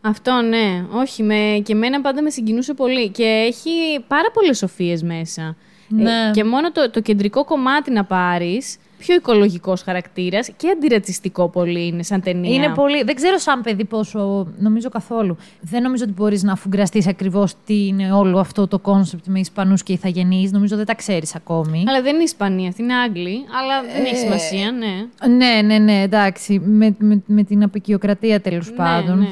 Αυτό 0.00 0.32
ναι, 0.32 0.86
όχι, 0.92 1.22
με, 1.22 1.60
και 1.64 1.72
εμένα 1.72 2.00
πάντα 2.00 2.22
με 2.22 2.30
συγκινούσε 2.30 2.74
πολύ 2.74 3.08
και 3.08 3.24
έχει 3.24 3.70
πάρα 4.08 4.30
πολλές 4.32 4.58
σοφίες 4.58 5.02
μέσα. 5.02 5.56
Ναι. 5.88 6.10
Ε, 6.10 6.30
και 6.32 6.44
μόνο 6.44 6.72
το, 6.72 6.90
το 6.90 7.00
κεντρικό 7.00 7.44
κομμάτι 7.44 7.90
να 7.90 8.04
πάρεις, 8.04 8.76
πιο 9.06 9.14
οικολογικός 9.14 9.82
χαρακτήρας 9.82 10.50
και 10.56 10.68
αντιρατσιστικό 10.68 11.48
πολύ 11.48 11.86
είναι 11.86 12.02
σαν 12.02 12.20
ταινία. 12.20 12.54
Είναι 12.54 12.68
πολύ. 12.68 13.02
Δεν 13.02 13.14
ξέρω 13.14 13.38
σαν 13.38 13.60
παιδί 13.60 13.84
πόσο. 13.84 14.46
Νομίζω 14.58 14.88
καθόλου. 14.88 15.36
Δεν 15.60 15.82
νομίζω 15.82 16.04
ότι 16.04 16.12
μπορείς 16.12 16.42
να 16.42 16.52
αφουγκραστείς 16.52 17.06
ακριβώς 17.06 17.54
τι 17.66 17.86
είναι 17.86 18.12
όλο 18.12 18.38
αυτό 18.38 18.66
το 18.68 18.78
concept 18.78 19.26
με 19.26 19.38
Ισπανούς 19.40 19.82
και 19.82 19.92
Ιθαγενείς. 19.92 20.52
Νομίζω 20.52 20.76
δεν 20.76 20.86
τα 20.86 20.94
ξέρεις 20.94 21.34
ακόμη. 21.34 21.84
Αλλά 21.88 22.02
δεν 22.02 22.14
είναι 22.14 22.22
Ισπανία, 22.22 22.68
αυτή 22.68 22.82
είναι 22.82 22.94
Άγγλοι, 22.94 23.44
αλλά 23.60 23.82
δεν 23.94 24.04
έχει 24.04 24.14
Ε, 24.14 24.18
σημασία, 24.18 24.72
ναι. 24.72 25.28
Ναι, 25.36 25.62
ναι, 25.62 25.78
ναι, 25.78 26.02
εντάξει. 26.02 26.58
Με, 26.64 26.94
με, 26.98 27.22
με 27.26 27.42
την 27.42 27.62
αποικιοκρατία 27.62 28.40
τέλος 28.40 28.72
πάντων. 28.72 29.18
ναι. 29.18 29.28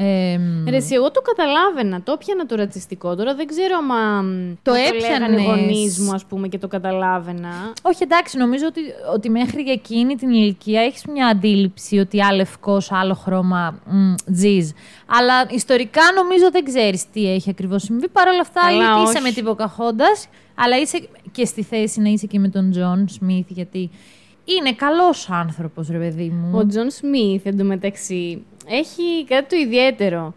Ε, 0.00 0.38
Ρε, 0.70 0.76
εσύ, 0.76 0.94
εγώ 0.94 1.10
το 1.10 1.20
καταλάβαινα, 1.20 2.02
το 2.02 2.12
έπιανα 2.12 2.46
το 2.46 2.54
ρατσιστικό. 2.54 3.16
Τώρα 3.16 3.34
δεν 3.34 3.46
ξέρω 3.46 3.76
άμα 3.76 4.22
μ, 4.22 4.54
Το 4.62 4.72
μου 4.72 4.78
λέγανε 5.00 5.24
οι 5.30 5.42
έπιανες. 5.42 5.44
γονείς 5.44 5.98
μου, 5.98 6.12
ας 6.14 6.24
πούμε, 6.24 6.48
και 6.48 6.58
το 6.58 6.68
καταλάβαινα. 6.68 7.72
Όχι, 7.82 8.02
εντάξει, 8.02 8.36
νομίζω 8.38 8.66
ότι, 8.66 8.80
ότι 9.14 9.30
μέχρι 9.30 9.62
για 9.62 9.72
εκείνη 9.72 10.14
την 10.14 10.30
ηλικία 10.30 10.80
έχεις 10.82 11.04
μια 11.12 11.26
αντίληψη 11.26 11.98
ότι 11.98 12.20
α 12.22 12.34
λευκός, 12.34 12.92
άλλο 12.92 13.14
χρώμα, 13.14 13.78
μ, 13.86 14.14
τζιζ. 14.32 14.70
Αλλά 15.06 15.46
ιστορικά 15.50 16.02
νομίζω 16.14 16.50
δεν 16.52 16.64
ξέρεις 16.64 17.10
τι 17.10 17.32
έχει 17.32 17.50
ακριβώς 17.50 17.82
συμβεί. 17.82 18.08
Παρ' 18.08 18.28
όλα 18.28 18.40
αυτά, 18.40 18.60
Καλά, 18.60 18.84
είτε 18.92 19.00
είσαι 19.02 19.12
όχι. 19.12 19.22
με 19.22 19.30
την 19.30 19.44
Ποκαχόντας, 19.44 20.26
αλλά 20.54 20.78
είσαι 20.78 21.08
και 21.32 21.44
στη 21.44 21.62
θέση 21.62 22.00
να 22.00 22.08
είσαι 22.08 22.26
και 22.26 22.38
με 22.38 22.48
τον 22.48 22.70
Τζον 22.70 23.08
Σμιθ, 23.08 23.46
γιατί 23.48 23.90
είναι 24.58 24.72
καλός 24.72 25.30
άνθρωπος, 25.30 25.88
ρε 25.88 25.98
παιδί 25.98 26.28
μου. 26.28 26.58
Ο 26.58 26.66
Τζον 26.66 26.90
Σμιθ, 26.90 27.46
εντωμεταξύ, 27.46 28.42
έχει 28.68 29.24
κάτι 29.28 29.48
το 29.48 29.56
ιδιαίτερο. 29.66 30.34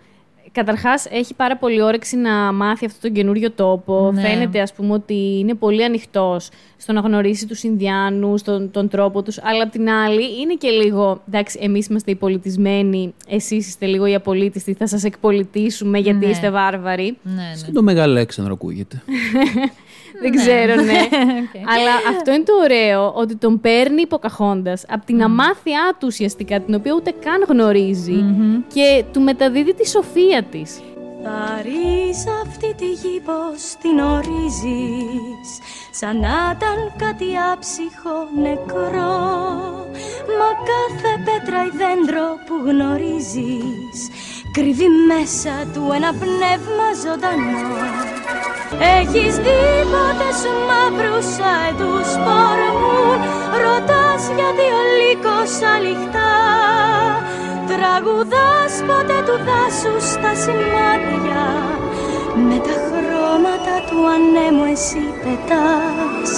Καταρχάς, 0.54 1.06
έχει 1.12 1.34
πάρα 1.34 1.58
πολύ 1.58 1.82
όρεξη 1.82 2.16
να 2.18 2.52
μάθει 2.54 2.86
αυτό 2.86 3.00
τον 3.02 3.12
καινούριο 3.12 3.52
τόπο. 3.52 4.12
Ναι. 4.14 4.22
Φαίνεται, 4.22 4.62
ας 4.62 4.74
πούμε, 4.74 4.94
ότι 4.94 5.38
είναι 5.40 5.54
πολύ 5.54 5.84
ανοιχτός 5.84 6.50
στο 6.78 6.94
να 6.94 7.00
γνωρίσει 7.00 7.48
τους 7.48 7.64
Ινδιάνους, 7.64 8.42
τον, 8.42 8.72
τον 8.72 8.88
τρόπο 8.90 9.22
τους. 9.22 9.40
Αλλά 9.44 9.64
απ' 9.64 9.72
την 9.72 9.90
άλλη, 9.90 10.40
είναι 10.42 10.54
και 10.54 10.70
λίγο, 10.70 11.22
εντάξει, 11.28 11.60
εμείς 11.62 11.88
είμαστε 11.88 12.12
οι 12.12 12.16
πολιτισμένοι, 12.16 13.14
εσείς 13.28 13.68
είστε 13.68 13.86
λίγο 13.86 14.06
οι 14.06 14.16
απολίτιστοι, 14.16 14.74
θα 14.74 14.88
σας 14.88 15.04
εκπολιτίσουμε 15.04 15.98
γιατί 16.00 16.26
Ναι. 16.26 16.32
είστε 16.32 16.50
βάρβαροι. 16.52 17.18
Ναι, 17.24 17.52
Σαν 17.56 17.74
το 17.74 17.82
Μεγάλο 17.84 18.12
Αλέξανδρο 18.12 18.54
ακούγεται. 18.54 19.02
Δεν 20.22 20.32
ξέρω, 20.36 20.76
ναι. 20.76 21.00
Οκ. 21.42 21.56
Αλλά 21.56 21.94
αυτό 22.10 22.34
είναι 22.34 22.44
το 22.44 22.54
ωραίο, 22.64 23.12
ότι 23.16 23.36
τον 23.36 23.62
παίρνει 23.62 24.02
η 24.02 24.09
Ποκαχόντας 24.09 24.86
από 24.90 25.06
την 25.06 25.24
αμάθειά 25.24 25.96
του 26.00 26.08
ουσιαστικά, 26.10 26.60
την 26.60 26.74
οποία 26.74 26.94
ούτε 26.94 27.14
καν 27.24 27.46
γνωρίζει 27.48 28.24
και 28.74 29.04
του 29.14 29.22
μεταδίδει 29.22 29.74
τη 29.74 29.88
σοφία 29.88 30.44
της. 30.44 30.82
Θαρρείς 31.24 32.26
αυτή 32.44 32.74
τη 32.78 32.86
γη 32.86 33.22
πως 33.26 33.62
την 33.82 34.00
ορίζεις 34.00 35.50
Σαν 35.92 36.20
να 36.20 36.56
ήταν 36.56 36.78
κάτι 36.98 37.26
άψυχο 37.52 38.16
νεκρό 38.42 39.18
Μα 40.38 40.50
κάθε 40.72 41.12
πέτρα 41.26 41.60
ή 41.66 41.70
δέντρο 41.82 42.26
που 42.46 42.56
γνωρίζεις 42.70 44.00
Κρύβει 44.58 44.90
μέσα 45.12 45.54
του 45.74 45.84
ένα 45.98 46.12
πνεύμα 46.22 46.88
ζωντανό. 47.04 47.68
Έχεις 49.00 49.34
δει 49.44 49.64
ποτέ 49.94 50.30
σου 50.40 50.54
μαύρους 50.70 51.30
αετούς 51.54 52.10
πορμούν 52.26 53.20
Ρωτάς 53.62 54.24
γιατί 54.38 54.66
ο 54.80 54.82
λύκος 54.98 55.54
αληχτά 55.74 56.34
Τραγουδάς 57.70 58.74
ποτέ 58.88 59.20
του 59.28 59.38
δάσους 59.48 60.06
στα 60.16 60.32
σημάδια 60.44 61.46
Με 62.48 62.58
τα 62.68 62.76
χρώματα 62.86 63.76
του 63.88 64.00
ανέμου 64.16 64.66
εσύ 64.74 65.06
πετάς. 65.22 66.32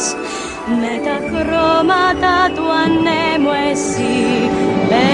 Με 0.81 0.93
τα 1.05 1.17
χρώματα 1.29 2.35
του 2.55 2.65
ανέμου 2.83 3.53
εσύ 3.71 4.15
Ναι, 4.89 5.13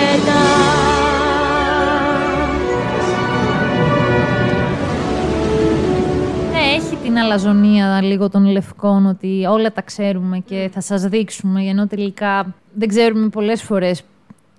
την 7.04 7.18
αλαζονία 7.18 8.02
λίγο 8.02 8.30
των 8.30 8.46
λευκών 8.46 9.06
ότι 9.06 9.46
όλα 9.50 9.72
τα 9.72 9.82
ξέρουμε 9.82 10.40
και 10.40 10.70
θα 10.74 10.82
σας 10.82 11.02
δείξουμε, 11.04 11.62
ενώ 11.64 11.88
τελικά 11.88 12.54
δεν 12.74 12.88
ξέρουμε 12.88 13.28
πολλές 13.30 13.62
φορές 13.64 14.02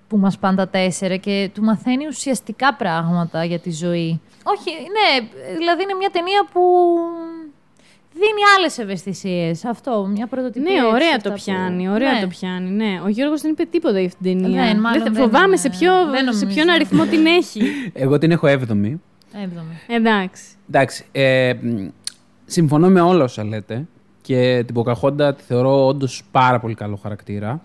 που 0.07 0.17
μας 0.17 0.37
πάνε 0.37 0.55
τα 0.57 0.67
τέσσερα 0.67 1.15
και 1.15 1.49
του 1.53 1.63
μαθαίνει 1.63 2.07
ουσιαστικά 2.07 2.73
πράγματα 2.73 3.43
για 3.45 3.59
τη 3.59 3.71
ζωή. 3.71 4.21
Όχι, 4.43 4.69
ναι, 4.71 5.27
δηλαδή 5.57 5.83
είναι 5.83 5.93
μια 5.99 6.09
ταινία 6.11 6.45
που 6.53 6.61
δίνει 8.13 8.41
άλλες 8.57 8.77
ευαισθησίες. 8.77 9.65
Αυτό, 9.65 10.07
μια 10.11 10.27
πρωτοτυπία. 10.27 10.71
Ναι, 10.81 10.83
ωραία 10.87 11.13
αυτά 11.15 11.29
το 11.29 11.35
που- 11.35 11.41
πιάνει, 11.45 11.89
ωραία 11.89 12.11
Ναι. 12.13 12.21
το 12.21 12.27
πιάνει. 12.27 12.69
Ναι. 12.69 13.01
Ο 13.05 13.07
Γιώργος 13.09 13.41
δεν 13.41 13.51
είπε 13.51 13.63
τίποτα 13.63 13.99
για 13.99 14.07
αυτήν 14.07 14.23
την 14.31 14.41
ταινία. 14.41 14.63
Δεν, 14.65 14.79
μάλλον 14.79 15.01
θε- 15.03 15.11
δεν 15.13 15.21
φοβάμαι 15.23 15.45
είναι- 15.47 15.55
σε, 15.57 15.69
ποιο, 15.69 15.91
δεν 16.05 16.15
σε 16.19 16.23
νομίζω. 16.23 16.45
ποιον 16.45 16.69
αριθμό 16.69 17.05
την 17.05 17.25
έχει. 17.25 17.61
Εγώ 17.93 18.17
την 18.17 18.31
έχω 18.31 18.47
7η. 18.47 18.99
Έβδομη. 19.43 19.79
Εντάξει. 19.87 20.43
Εντάξει. 20.69 21.05
Ε, 21.11 21.53
μ, 21.61 21.87
συμφωνώ 22.51 22.89
με 22.89 23.01
όλα 23.01 23.23
όσα 23.23 23.43
λέτε 23.43 23.87
και 24.21 24.63
την 24.65 24.75
Ποκαχόντα 24.75 25.33
τη 25.33 25.43
θεωρώ 25.43 25.87
όντως 25.87 26.23
πάρα 26.31 26.59
πολύ 26.59 26.73
καλό 26.73 26.95
χαρακτήρα. 26.95 27.61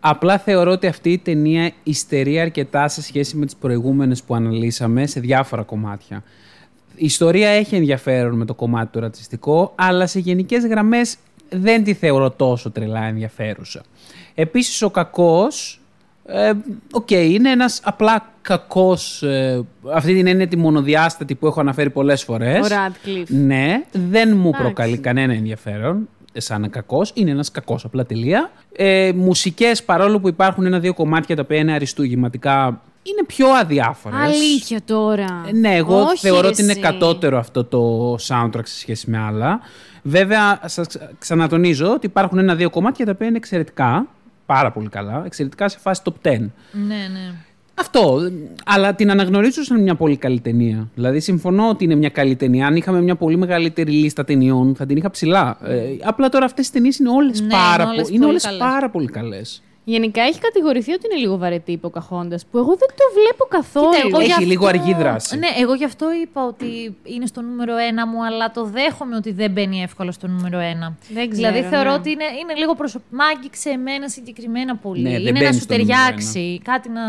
Απλά 0.00 0.38
θεωρώ 0.38 0.70
ότι 0.70 0.86
αυτή 0.86 1.12
η 1.12 1.18
ταινία 1.18 1.72
υστερεί 1.82 2.40
αρκετά 2.40 2.88
σε 2.88 3.02
σχέση 3.02 3.36
με 3.36 3.44
τις 3.44 3.56
προηγούμενες 3.56 4.22
που 4.22 4.34
αναλύσαμε 4.34 5.06
σε 5.06 5.20
διάφορα 5.20 5.62
κομμάτια. 5.62 6.22
Η 6.94 7.04
ιστορία 7.04 7.48
έχει 7.48 7.76
ενδιαφέρον 7.76 8.36
με 8.36 8.44
το 8.44 8.54
κομμάτι 8.54 8.92
το 8.92 9.00
ρατσιστικό, 9.00 9.72
αλλά 9.74 10.06
σε 10.06 10.18
γενικές 10.18 10.66
γραμμές 10.66 11.16
δεν 11.48 11.84
τη 11.84 11.94
θεωρώ 11.94 12.30
τόσο 12.30 12.70
τρελά 12.70 13.04
ενδιαφέρουσα. 13.04 13.82
Επίσης 14.34 14.82
ο 14.82 14.90
κακός, 14.90 15.80
ε, 16.26 16.52
οκ, 16.92 17.10
είναι 17.10 17.50
ένας 17.50 17.80
απλά 17.84 18.29
κακός, 18.42 19.22
ε, 19.22 19.62
αυτή 19.92 20.14
την 20.14 20.26
έννοια 20.26 20.48
τη 20.48 20.56
μονοδιάστατη 20.56 21.34
που 21.34 21.46
έχω 21.46 21.60
αναφέρει 21.60 21.90
πολλές 21.90 22.22
φορές. 22.22 22.70
Ο 22.70 22.74
Radcliffe. 22.74 23.26
Ναι, 23.28 23.82
δεν 23.92 24.28
μου 24.36 24.48
Εντάξει. 24.48 24.62
προκαλεί 24.62 24.98
κανένα 24.98 25.32
ενδιαφέρον 25.32 26.08
σαν 26.32 26.70
κακός. 26.70 27.10
Είναι 27.14 27.30
ένας 27.30 27.50
κακός 27.50 27.84
απλά 27.84 28.06
τελεία. 28.06 28.50
Ε, 28.76 29.12
Μουσικές, 29.14 29.82
παρόλο 29.82 30.20
που 30.20 30.28
υπάρχουν 30.28 30.66
ένα-δύο 30.66 30.94
κομμάτια 30.94 31.36
τα 31.36 31.42
οποία 31.42 31.56
είναι 31.56 31.72
αριστουργηματικά, 31.72 32.80
είναι 33.02 33.24
πιο 33.26 33.48
αδιάφορες. 33.48 34.18
Αλήθεια 34.20 34.80
τώρα. 34.84 35.42
Ναι, 35.54 35.74
εγώ 35.76 36.00
Όχι, 36.00 36.16
θεωρώ 36.18 36.40
ρε 36.40 36.46
ότι 36.48 36.62
είναι 36.62 36.70
εσύ. 36.70 36.80
κατώτερο 36.80 37.38
αυτό 37.38 37.64
το 37.64 38.14
soundtrack 38.14 38.64
σε 38.64 38.78
σχέση 38.78 39.10
με 39.10 39.18
άλλα. 39.18 39.60
Βέβαια, 40.02 40.60
σας 40.64 40.86
ξανατονίζω 41.18 41.92
ότι 41.92 42.06
υπάρχουν 42.06 42.38
ένα-δύο 42.38 42.70
κομμάτια 42.70 43.04
τα 43.04 43.10
οποία 43.10 43.26
είναι 43.26 43.36
εξαιρετικά, 43.36 44.06
πάρα 44.46 44.72
πολύ 44.72 44.88
καλά, 44.88 45.22
εξαιρετικά 45.26 45.68
σε 45.68 45.78
φάση 45.78 46.02
top 46.04 46.28
10. 46.28 46.30
Ναι, 46.30 46.94
ναι. 46.94 47.34
Αυτό. 47.80 48.20
Αλλά 48.64 48.94
την 48.94 49.10
αναγνωρίζω 49.10 49.62
σαν 49.62 49.82
μια 49.82 49.94
πολύ 49.94 50.16
καλή 50.16 50.40
ταινία. 50.40 50.88
Δηλαδή, 50.94 51.20
συμφωνώ 51.20 51.68
ότι 51.68 51.84
είναι 51.84 51.94
μια 51.94 52.08
καλή 52.08 52.36
ταινία. 52.36 52.66
Αν 52.66 52.76
είχαμε 52.76 53.02
μια 53.02 53.14
πολύ 53.16 53.36
μεγαλύτερη 53.36 53.90
λίστα 53.92 54.24
ταινιών, 54.24 54.74
θα 54.74 54.86
την 54.86 54.96
είχα 54.96 55.10
ψηλά. 55.10 55.58
Ε, 55.64 55.80
απλά 56.02 56.28
τώρα 56.28 56.44
αυτές 56.44 56.64
τις 56.64 56.70
ταινίες 56.74 56.98
είναι 56.98 57.08
όλες 57.10 57.40
Ναι, 57.40 57.48
πάρα, 57.48 57.82
είναι 57.82 57.92
όλες 57.92 58.02
πο- 58.02 58.08
είναι 58.08 58.18
πολύ 58.18 58.30
όλες 58.30 58.42
καλές. 58.44 58.58
πάρα 58.58 58.90
πολύ 58.90 59.06
καλές. 59.06 59.62
Γενικά 59.84 60.22
έχει 60.22 60.38
κατηγορηθεί 60.40 60.92
ότι 60.92 61.06
είναι 61.10 61.20
λίγο 61.20 61.36
βαρετή 61.38 61.72
η 61.72 61.80
Pocahontas, 61.82 62.42
που 62.50 62.58
εγώ 62.58 62.72
δεν 62.82 62.88
το 62.88 63.04
βλέπω 63.18 63.44
καθόλου. 63.48 63.90
Κοίτα, 63.90 64.06
εγώ 64.06 64.16
Έχει 64.18 64.26
γι' 64.26 64.32
αυτό- 64.32 64.44
λίγο 64.46 64.66
αργή 64.66 64.94
δράση. 64.94 65.38
Ναι, 65.38 65.46
εγώ 65.60 65.74
γι' 65.74 65.84
αυτό 65.84 66.06
είπα 66.22 66.46
ότι 66.46 66.96
είναι 67.02 67.26
στο 67.26 67.40
νούμερο 67.40 67.76
ένα 67.76 68.06
μου, 68.06 68.24
αλλά 68.24 68.50
το 68.50 68.64
δέχομαι 68.64 69.16
ότι 69.16 69.32
δεν 69.32 69.50
μπαίνει 69.50 69.82
εύκολα 69.82 70.12
στο 70.12 70.26
νούμερο 70.28 70.58
ένα. 70.58 70.96
Δεν 71.14 71.30
ξέρω, 71.30 71.50
δηλαδή 71.52 71.68
θεωρώ 71.68 71.90
ναι. 71.90 71.96
ότι 71.96 72.10
είναι, 72.10 72.24
είναι 72.42 72.54
λίγο 72.54 72.74
προσωπικό. 72.74 73.16
Μ' 73.16 73.20
άγγιξε 73.36 73.70
εμένα 73.70 74.08
συγκεκριμένα 74.08 74.76
πολύ. 74.76 75.02
Ναι, 75.02 75.10
δεν 75.10 75.20
είναι 75.20 75.30
να 75.30 75.38
μπαίνει 75.38 75.54
σου 75.54 75.60
στο 75.60 75.72
νούμερο 75.76 75.88
ταιριάξει, 75.98 76.60
κάτι 76.64 76.88
να, 76.88 77.02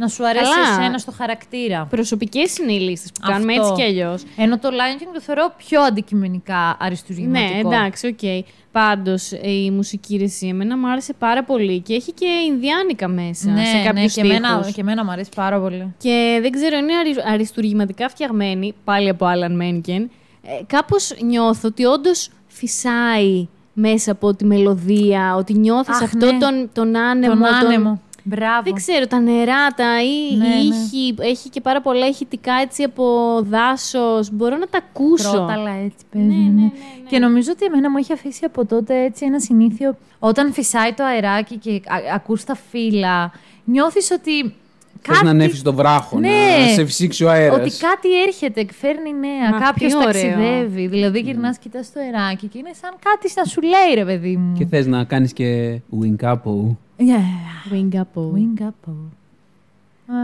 να 0.00 0.08
σου 0.08 0.26
αρέσει 0.26 0.44
Καλά. 0.54 0.80
εσένα 0.80 0.98
στο 0.98 1.12
χαρακτήρα. 1.12 1.86
Προσωπικές 1.90 2.58
είναι 2.58 2.72
οι 2.72 2.78
λίστες 2.80 3.08
που 3.14 3.26
κάνουμε 3.30 3.52
Αυτό. 3.52 3.62
έτσι 3.68 3.82
κι 3.82 3.88
αλλιώς. 3.88 4.22
Ενώ 4.36 4.58
το 4.58 4.68
Lion 4.68 5.02
King 5.02 5.08
το 5.14 5.20
θεωρώ 5.20 5.52
πιο 5.56 5.80
αντικειμενικά 5.82 6.76
αριστουργηματικό. 6.80 7.68
Ναι, 7.68 7.76
εντάξει, 7.76 8.06
οκ. 8.06 8.44
Πάντως 8.72 9.30
η 9.32 9.70
μουσική 9.70 10.16
ρεσί 10.16 10.46
εμένα 10.46 10.78
μου 10.78 10.90
άρεσε 10.90 11.12
πάρα 11.12 11.44
πολύ 11.44 11.80
και 11.80 11.94
έχει 11.94 12.12
και 12.12 12.26
Ινδιάνικα 12.48 13.08
μέσα 13.08 13.50
Ναι, 13.50 13.64
σε 13.64 13.76
ναι, 13.76 13.84
κάποιους 13.84 14.14
και, 14.14 14.20
εμένα, 14.20 14.70
και 14.74 14.80
εμένα 14.80 15.04
μου 15.04 15.10
αρέσει 15.10 15.30
πάρα 15.36 15.60
πολύ. 15.60 15.94
Και 15.98 16.38
δεν 16.42 16.50
ξέρω, 16.50 16.76
είναι 16.76 16.94
αρι- 16.96 17.26
αριστουργηματικά 17.32 18.08
φτιαγμένη, 18.08 18.74
πάλι 18.84 19.08
από 19.08 19.26
Alan 19.26 19.62
Menken. 19.62 20.06
Ε, 20.42 20.62
κάπως 20.66 21.14
νιώθω 21.24 21.68
ότι 21.68 21.84
όντως 21.84 22.28
φυσάει 22.46 23.48
μέσα 23.72 24.12
από 24.12 24.34
τη 24.34 24.44
μελωδία, 24.44 25.34
ότι 25.36 25.54
νιώθεις 25.58 25.96
Αχ, 25.96 26.02
αυτό 26.02 26.32
ναι. 26.32 26.38
τον, 26.38 26.70
τον 26.72 26.96
άνεμο. 26.96 27.34
Τον 27.34 27.44
άνεμο. 27.44 28.00
Μπράβο. 28.36 28.62
Δεν 28.64 28.74
ξέρω, 28.74 29.06
τα 29.06 29.20
νεράτα 29.20 30.02
ή 30.02 30.36
Ναι, 30.36 30.46
οι 30.46 30.68
ναι. 30.68 30.74
ήχοι, 30.76 31.14
έχει 31.20 31.48
και 31.48 31.60
πάρα 31.60 31.80
πολλά 31.80 32.06
ηχητικά 32.06 32.52
έτσι 32.54 32.82
από 32.82 33.04
δάσος. 33.42 34.30
Μπορώ 34.32 34.56
να 34.56 34.66
τα 34.66 34.78
ακούσω. 34.78 35.30
Κρόταλα 35.32 35.70
έτσι 35.70 36.04
παίζουν. 36.12 36.72
Και 37.08 37.18
νομίζω 37.18 37.50
ότι 37.52 37.64
εμένα 37.64 37.90
μου 37.90 37.96
έχει 37.96 38.12
αφήσει 38.12 38.44
από 38.44 38.66
τότε 38.66 39.02
έτσι 39.04 39.24
ένα 39.24 39.40
συνήθειο. 39.40 39.96
Όταν 40.18 40.52
φυσάει 40.52 40.92
το 40.92 41.04
αεράκι 41.04 41.56
και 41.56 41.70
α- 41.86 42.14
ακούς 42.14 42.44
τα 42.44 42.54
φύλλα, 42.70 43.32
νιώθεις 43.64 44.10
ότι. 44.10 44.54
Θες 45.02 45.22
να 45.22 45.30
ανέβεις 45.30 45.62
το 45.62 45.72
βράχο, 45.74 46.18
Ναι. 46.18 46.28
να 46.60 46.66
σε 46.74 46.84
φυσήξει 46.84 47.24
ο 47.24 47.30
αέρας. 47.30 47.58
Ότι 47.58 47.70
κάτι 47.70 48.22
έρχεται, 48.22 48.66
φέρνει 48.72 49.12
νέα, 49.20 49.50
Μα, 49.50 49.58
κάποιος 49.58 49.92
τι 49.92 49.98
ωραίο. 49.98 50.12
ταξιδεύει. 50.12 50.86
Δηλαδή 50.86 51.18
γυρνάς, 51.20 51.58
κοιτάς 51.58 51.92
το 51.92 52.00
αεράκι 52.00 52.46
και 52.46 52.58
είναι 52.58 52.70
σαν 52.80 52.90
κάτι 53.02 53.32
να 53.36 53.44
σου 53.44 53.60
λέει, 53.60 53.94
ρε 53.94 54.04
παιδί 54.04 54.36
μου. 54.36 54.56
Και 54.58 54.66
θες 54.66 54.86
να 54.86 55.04
κάνεις 55.04 55.32
και 55.32 55.80
winkapo. 56.02 56.76
Yeah. 56.98 57.72
Wing 57.72 57.94
up. 57.94 58.14
Wing 58.34 58.62
up. 58.66 58.92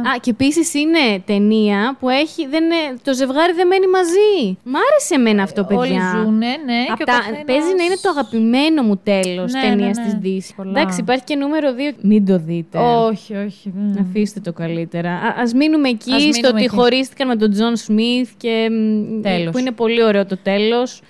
Α, 0.09 0.19
και 0.21 0.31
επίσης 0.31 0.75
είναι 0.75 1.23
ταινία 1.27 1.97
που 2.01 2.09
έχει, 2.09 2.47
δεν 2.47 2.65
είναι, 2.65 2.99
το 3.05 3.15
ζευγάρι 3.15 3.53
δεν 3.53 3.67
μένει 3.67 3.87
μαζί. 3.87 4.59
Μ' 4.63 4.77
άρεσε 4.91 5.15
εμένα 5.15 5.43
αυτό, 5.43 5.65
παιδιά. 5.65 5.79
Όλοι 5.81 5.99
ζουνε, 6.25 6.47
ναι. 6.47 6.81
Απ' 6.91 6.97
και 6.97 7.03
ο 7.03 7.07
τα- 7.07 7.13
καθένας- 7.13 7.45
Παίζει 7.45 7.75
να 7.77 7.85
είναι 7.85 7.97
το 8.03 8.09
αγαπημένο 8.09 8.83
μου 8.83 8.97
τέλος 9.05 9.53
Ναι, 9.53 9.61
ταινία 9.61 9.87
ναι, 9.97 10.03
ναι. 10.03 10.19
τη 10.19 10.43
Disney. 10.47 10.53
Πολλά. 10.57 10.71
Εντάξει, 10.81 11.01
υπάρχει 11.01 11.25
και 11.25 11.37
νούμερο 11.37 11.73
2. 11.73 11.95
Μην 12.01 12.27
το 12.27 12.39
δείτε. 12.39 12.79
Όχι, 12.79 13.35
όχι. 13.35 13.73
δεν- 13.75 14.07
Αφήστε 14.09 14.41
το 14.41 14.53
καλύτερα. 14.53 15.11
Α 15.13 15.35
ας 15.43 15.53
μείνουμε 15.53 15.89
εκεί 15.89 16.13
Ας 16.13 16.21
στο 16.23 16.29
μείνουμε 16.31 16.49
ότι 16.49 16.65
εκεί. 16.65 16.75
χωρίστηκαν 16.75 17.27
με 17.29 17.37
τον 17.37 17.51
Τζον 17.51 17.77
Σμιθ 17.77 18.31
και. 18.37 18.69
μ, 18.71 19.21
Τέλος. 19.23 19.53
που 19.53 19.59
είναι 19.59 19.71
πολύ 19.71 20.03
ωραίο 20.05 20.27
το 20.27 20.37
τέλος. 20.43 21.01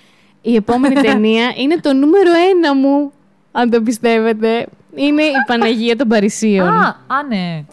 Η 0.41 0.55
επόμενη 0.55 0.95
ταινία 1.07 1.53
είναι 1.57 1.75
το 1.81 1.93
νούμερο 1.93 2.29
ένα 2.55 2.75
μου, 2.75 3.11
αν 3.51 3.69
το 3.69 3.81
πιστεύετε. 3.81 4.65
Είναι 4.95 5.23
η 5.23 5.31
Παναγία 5.47 5.95
των 5.95 6.07
Παρισίων. 6.07 6.67
Α, 6.67 6.87
α, 7.07 7.23
ναι. 7.29 7.63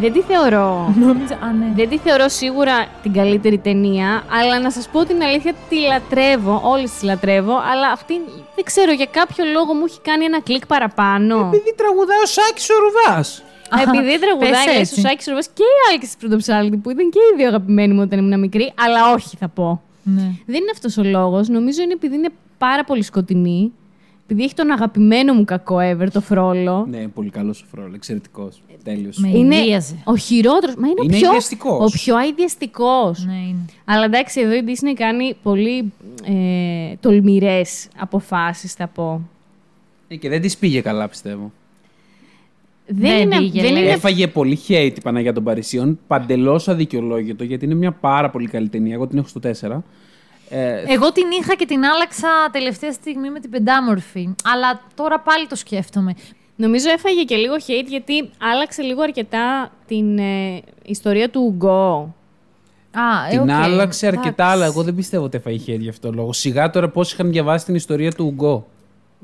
Δεν 0.00 0.12
τη 0.12 0.20
θεωρώ. 0.20 0.94
Νόμιζα, 0.98 1.34
α, 1.34 1.52
ναι. 1.52 1.72
Δεν 1.74 1.88
τη 1.88 1.98
θεωρώ 1.98 2.28
σίγουρα 2.28 2.86
την 3.02 3.12
καλύτερη 3.12 3.58
ταινία, 3.58 4.24
αλλά 4.40 4.60
να 4.60 4.70
σας 4.70 4.88
πω 4.88 5.04
την 5.04 5.22
αλήθεια, 5.22 5.52
τη 5.68 5.76
λατρεύω, 5.80 6.60
όλες 6.64 6.90
τις 6.90 7.02
λατρεύω, 7.02 7.52
αλλά 7.72 7.88
αυτή, 7.92 8.14
δεν 8.54 8.64
ξέρω, 8.64 8.92
για 8.92 9.06
κάποιο 9.10 9.44
λόγο 9.52 9.74
μου 9.74 9.84
έχει 9.88 10.00
κάνει 10.00 10.24
ένα 10.24 10.40
κλικ 10.40 10.66
παραπάνω. 10.66 11.36
Επειδή 11.38 11.74
τραγουδάει 11.76 12.22
ο 12.22 12.26
Σάκης 12.26 12.68
ο 12.70 12.74
Ρουβάς. 12.84 13.42
Επειδή 13.82 14.18
τραγουδάει 14.18 14.50
πες 14.50 14.64
λες, 14.66 14.90
έτσι. 14.90 15.00
ο 15.00 15.08
Σάκης 15.08 15.26
Ρουβάς 15.26 15.48
και 15.54 15.62
η 15.62 15.76
Άλκη 15.90 16.06
της 16.06 16.16
Πρωτοψάλτη, 16.16 16.76
που 16.76 16.90
ήταν 16.90 17.10
και 17.10 17.18
οι 17.18 17.36
δύο 17.36 17.46
αγαπημένοι 17.46 17.92
μου 17.94 18.00
όταν 18.02 18.18
ήμουν 18.18 18.40
μικρή, 18.40 18.72
αλλά 18.84 19.12
όχι 19.12 19.36
θα 19.36 19.48
πω. 19.48 19.82
ναι. 20.02 20.22
Δεν 20.46 20.56
είναι 20.60 20.70
αυτός 20.72 20.96
ο 20.96 21.02
λόγος, 21.02 21.48
νομίζω 21.48 21.82
είναι 21.82 21.92
επειδή 21.92 22.14
είναι 22.14 22.28
πάρα 22.58 22.84
πολύ 22.84 23.02
σκοτεινή, 23.02 23.72
επειδή 24.28 24.42
έχει 24.44 24.54
τον 24.54 24.70
αγαπημένο 24.70 25.32
μου 25.34 25.44
κακό 25.44 25.76
ever, 25.80 26.06
το 26.12 26.20
Φρόλο. 26.20 26.86
Ναι, 26.90 27.08
πολύ 27.08 27.30
καλός 27.30 27.62
ο 27.62 27.64
Φρόλο, 27.70 27.92
εξαιρετικός. 27.94 28.62
Τέλειος. 28.84 29.18
Με 29.18 29.28
Είναι 29.28 29.56
ιδίαζε. 29.56 29.96
ο 30.04 30.16
χειρότερος. 30.16 30.74
Μα 30.76 30.86
είναι, 30.88 30.96
Είναι 31.02 31.14
ο 31.14 31.18
πιο, 31.18 31.26
αειδιαστικός. 31.28 31.92
ο 31.92 31.96
πιο 31.96 32.16
αειδιαστικός. 32.16 33.24
Ναι, 33.24 33.32
είναι. 33.34 33.64
Αλλά 33.84 34.04
εντάξει, 34.04 34.40
εδώ 34.40 34.54
η 34.54 34.62
Disney 34.66 34.94
κάνει 34.96 35.36
πολύ 35.42 35.92
ε, 36.24 36.94
τολμηρές 37.00 37.88
αποφάσεις, 37.98 38.72
θα 38.72 38.86
πω. 38.86 39.20
Ε, 40.08 40.16
και 40.16 40.28
δεν 40.28 40.40
της 40.40 40.56
πήγε 40.56 40.80
καλά, 40.80 41.08
πιστεύω. 41.08 41.52
Δεν, 42.86 42.96
Δεν 43.00 43.20
είναι, 43.20 43.36
πήγε, 43.36 43.62
δεν 43.62 43.72
λέει. 43.72 43.82
είναι 43.82 43.90
Έφαγε 43.92 44.26
πολύ 44.28 44.58
hate 44.68 44.92
η 44.96 45.00
Παναγία 45.02 45.32
των 45.32 45.44
Παρισίων. 45.44 45.98
Παντελώς 46.06 46.68
αδικαιολόγητο, 46.68 47.44
γιατί 47.44 47.64
είναι 47.64 47.74
μια 47.74 47.92
πάρα 47.92 48.30
πολύ 48.30 48.48
καλή 48.48 48.68
ταινία. 48.68 48.94
Εγώ 48.94 49.06
την 49.06 49.18
έχω 49.18 49.28
στο 49.28 49.40
4. 49.40 49.78
Ε, 50.48 50.82
Εγώ 50.86 51.12
την 51.12 51.24
είχα 51.40 51.54
και 51.54 51.66
την 51.66 51.84
άλλαξα 51.84 52.28
τελευταία 52.52 52.92
στιγμή 52.92 53.30
με 53.30 53.40
την 53.40 53.50
πεντάμορφη. 53.50 54.34
Αλλά 54.44 54.80
τώρα 54.94 55.20
πάλι 55.20 55.46
το 55.46 55.56
σκέφτομαι. 55.56 56.14
Νομίζω 56.56 56.90
έφαγε 56.90 57.22
και 57.22 57.36
λίγο 57.36 57.54
hate 57.54 57.86
γιατί 57.88 58.30
άλλαξε 58.38 58.82
λίγο 58.82 59.02
αρκετά 59.02 59.72
την 59.86 60.18
ε, 60.18 60.62
ιστορία 60.84 61.30
του 61.30 61.40
Ουγκό. 61.46 62.14
Α, 62.92 63.26
ε, 63.26 63.30
την 63.30 63.40
οκ. 63.40 63.50
άλλαξε 63.50 64.06
αρκετά, 64.06 64.28
Εντάξει. 64.28 64.52
αλλά 64.52 64.64
εγώ 64.64 64.82
δεν 64.82 64.94
πιστεύω 64.94 65.24
ότι 65.24 65.36
έφαγε 65.36 65.74
hate 65.74 65.80
γι' 65.80 65.88
αυτό 65.88 66.08
το 66.08 66.14
λόγο. 66.14 66.32
Σιγά 66.32 66.70
τώρα 66.70 66.88
πώς 66.88 67.12
είχαν 67.12 67.30
διαβάσει 67.30 67.64
την 67.64 67.74
ιστορία 67.74 68.12
του 68.12 68.24
Ουγκό. 68.26 68.66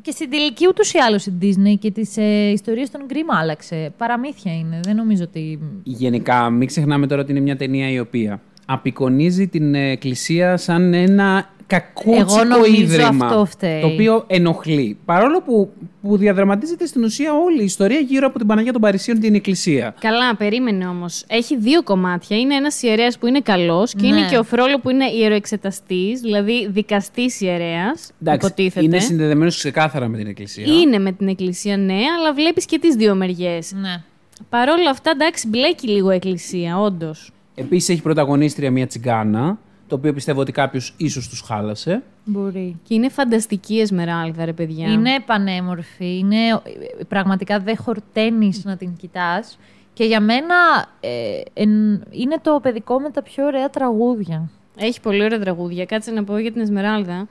Και 0.02 0.10
στην 0.10 0.30
τελική 0.30 0.68
ούτως 0.68 0.92
ή 0.92 0.98
άλλως 0.98 1.26
η 1.26 1.32
Disney 1.42 1.78
και 1.78 1.90
τις 1.90 2.16
ε, 2.16 2.50
ιστορίες 2.50 2.90
των 2.90 3.00
Grimm 3.08 3.36
άλλαξε. 3.40 3.92
Παραμύθια 3.96 4.54
είναι. 4.54 4.80
Δεν 4.82 4.96
νομίζω 4.96 5.22
ότι. 5.22 5.58
Γενικά, 5.82 6.50
μην 6.50 6.66
ξεχνάμε 6.66 7.06
τώρα 7.06 7.22
ότι 7.22 7.30
είναι 7.30 7.40
μια 7.40 7.56
ταινία 7.56 7.90
η 7.90 7.98
οποία 7.98 8.40
απεικονίζει 8.72 9.46
την 9.48 9.74
Εκκλησία 9.74 10.56
σαν 10.56 10.94
ένα 10.94 11.50
κακούτσικο 11.66 12.18
Εγώ 12.40 12.44
νομίζω 12.44 12.82
ίδρυμα. 12.82 13.26
αυτό 13.26 13.44
φταίει. 13.44 13.80
Το 13.80 13.86
οποίο 13.86 14.24
ενοχλεί. 14.26 14.98
Παρόλο 15.04 15.42
που, 15.42 15.70
που 16.02 16.16
διαδραματίζεται 16.16 16.86
στην 16.86 17.04
ουσία 17.04 17.32
όλη 17.32 17.60
η 17.60 17.64
ιστορία 17.64 17.98
γύρω 17.98 18.26
από 18.26 18.38
την 18.38 18.46
Παναγία 18.46 18.72
των 18.72 18.80
Παρισίων 18.80 19.20
την 19.20 19.34
Εκκλησία. 19.34 19.94
Καλά, 20.00 20.36
περίμενε 20.36 20.86
όμως. 20.86 21.24
Έχει 21.28 21.56
δύο 21.58 21.82
κομμάτια. 21.82 22.38
Είναι 22.38 22.54
ένας 22.54 22.82
ιερέας 22.82 23.18
που 23.18 23.26
είναι 23.26 23.40
καλός 23.40 23.92
και 23.94 24.06
Ναι. 24.06 24.16
είναι 24.16 24.26
και 24.28 24.36
ο 24.38 24.42
Φρόλο 24.42 24.78
που 24.80 24.90
είναι 24.90 25.04
ιεροεξεταστής, 25.10 26.20
δηλαδή 26.20 26.68
δικαστής 26.70 27.40
ιερέας. 27.40 28.10
Εντάξει, 28.22 28.46
Υποτίθεται. 28.46 28.84
είναι 28.84 28.98
συνδεδεμένος 28.98 29.56
ξεκάθαρα 29.56 30.08
με 30.08 30.16
την 30.16 30.26
Εκκλησία. 30.26 30.64
Είναι 30.66 30.98
με 30.98 31.12
την 31.12 31.28
Εκκλησία, 31.28 31.76
ναι, 31.76 31.98
αλλά 32.18 32.32
βλέπεις 32.34 32.64
και 32.64 32.78
τις 32.78 32.94
δύο 32.94 33.14
μεριές. 33.14 33.72
Ναι. 33.80 34.02
Παρ' 34.48 34.68
όλα 34.68 34.90
αυτά, 34.90 35.10
εντάξει, 35.14 35.48
μπλέκει 35.48 35.88
λίγο 35.88 36.10
η 36.12 36.14
Εκκλησία, 36.14 36.78
όντως. 36.78 37.30
Επίσης 37.54 37.88
έχει 37.88 38.02
πρωταγωνίστρια 38.02 38.70
μια 38.70 38.86
τσιγκάνα, 38.86 39.58
το 39.86 39.94
οποίο 39.94 40.12
πιστεύω 40.12 40.40
ότι 40.40 40.52
κάποιος 40.52 40.94
ίσως 40.96 41.28
τους 41.28 41.40
χάλασε. 41.40 42.02
Μπορεί. 42.24 42.76
Και 42.82 42.94
είναι 42.94 43.08
φανταστική 43.08 43.74
η 43.74 43.80
Εσμεράλδα, 43.80 44.44
ρε 44.44 44.52
παιδιά. 44.52 44.92
Είναι 44.92 45.10
πανέμορφη. 45.26 46.18
Είναι, 46.18 46.36
ε, 46.48 47.04
πραγματικά 47.08 47.58
δεν 47.60 47.76
χορταίνεις 47.76 48.64
να 48.64 48.76
την 48.76 48.96
κοιτάς. 48.96 49.58
Και 49.94 50.04
για 50.04 50.20
μένα 50.20 50.54
ε, 51.00 51.40
εν- 51.52 52.02
είναι 52.10 52.36
το 52.42 52.58
παιδικό 52.62 53.00
με 53.00 53.10
τα 53.10 53.22
πιο 53.22 53.44
ωραία 53.46 53.70
τραγούδια. 53.70 54.50
Έχει 54.76 55.00
πολύ 55.00 55.24
ωραία 55.24 55.38
τραγούδια. 55.40 55.84
Κάτσε 55.84 56.10
να 56.10 56.24
πω 56.24 56.38
για 56.38 56.52
την 56.52 56.60
Εσμεράλδα. 56.60 57.28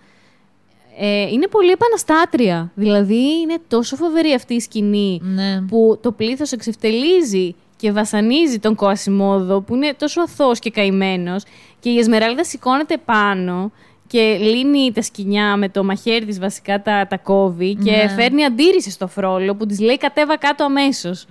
Ε, 0.99 1.21
είναι 1.21 1.47
πολύ 1.47 1.71
επαναστάτρια. 1.71 2.71
Δηλαδή, 2.75 3.39
είναι 3.41 3.57
τόσο 3.67 3.95
φοβερή 3.95 4.33
αυτή 4.33 4.53
η 4.53 4.59
σκηνή 4.59 5.21
Ναι. 5.23 5.61
που 5.61 5.99
το 6.01 6.11
πλήθος 6.11 6.51
εξευτελίζει 6.51 7.55
και 7.81 7.91
βασανίζει 7.91 8.59
τον 8.59 8.75
Κοασιμόδο 8.75 9.61
που 9.61 9.75
είναι 9.75 9.93
τόσο 9.93 10.21
αθώος 10.21 10.59
και 10.59 10.69
καημένος 10.71 11.43
και 11.79 11.89
η 11.89 11.97
Εσμεράλδα 11.99 12.43
σηκώνεται 12.43 12.97
πάνω 12.97 13.71
και 14.07 14.21
λύνει 14.37 14.91
τα 14.91 15.01
σκοινιά 15.01 15.57
με 15.57 15.69
το 15.69 15.83
μαχαίρι 15.83 16.25
της 16.25 16.39
βασικά 16.39 16.81
τα, 16.81 17.07
τα 17.09 17.17
κόβει 17.17 17.75
και 17.83 17.91
Ναι. 17.91 18.09
φέρνει 18.09 18.45
αντίρρηση 18.45 18.91
στο 18.91 19.07
φρόλο 19.07 19.55
που 19.55 19.65
της 19.65 19.79
λέει 19.79 19.97
κατέβα 19.97 20.37
κάτω 20.37 20.63
αμέσως. 20.63 21.25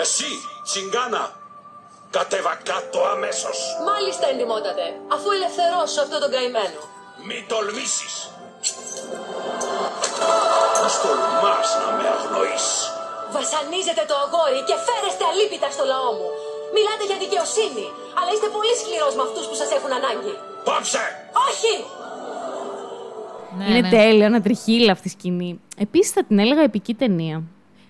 Εσύ, 0.00 0.30
τσιγκάνα, 0.64 1.24
κατέβα 2.10 2.54
κάτω 2.70 2.98
αμέσως. 3.14 3.56
Μάλιστα, 3.90 4.24
εντυμότατε, 4.32 4.84
αφού 5.14 5.26
ελευθερώσω 5.36 6.00
αυτό 6.04 6.16
τον 6.22 6.30
καημένο. 6.30 6.80
Μη 7.26 7.44
τολμήσεις. 7.48 8.14
Πώς 10.80 10.94
τολμάς 11.02 11.68
να 11.82 11.88
με 11.96 12.06
αγνοείς. 12.16 12.66
Βασανίζετε 13.38 14.02
το 14.10 14.14
αγόρι 14.24 14.60
και 14.68 14.76
φέρεστε 14.86 15.24
αλίπητα 15.30 15.68
στο 15.76 15.84
λαό 15.92 16.10
μου. 16.18 16.28
Μιλάτε 16.74 17.04
για 17.10 17.18
δικαιοσύνη, 17.24 17.86
αλλά 18.16 18.30
είστε 18.34 18.48
πολύ 18.56 18.74
σκληρός 18.80 19.12
με 19.18 19.22
αυτούς 19.28 19.44
που 19.48 19.56
σας 19.60 19.70
έχουν 19.76 19.92
ανάγκη. 19.98 20.34
Πάψε! 20.68 21.04
Όχι! 21.48 21.74
Ναι, 23.56 23.64
είναι 23.68 23.80
ναι. 23.80 23.92
τέλειο, 23.96 24.24
ένα 24.30 24.40
τριχύλα 24.46 24.92
αυτή 24.96 25.06
η 25.10 25.14
σκηνή. 25.16 25.50
Επίσης 25.86 26.12
θα 26.16 26.22
την 26.28 26.38
έλεγα 26.44 26.62
επική 26.70 26.94
ταινία. 26.94 27.36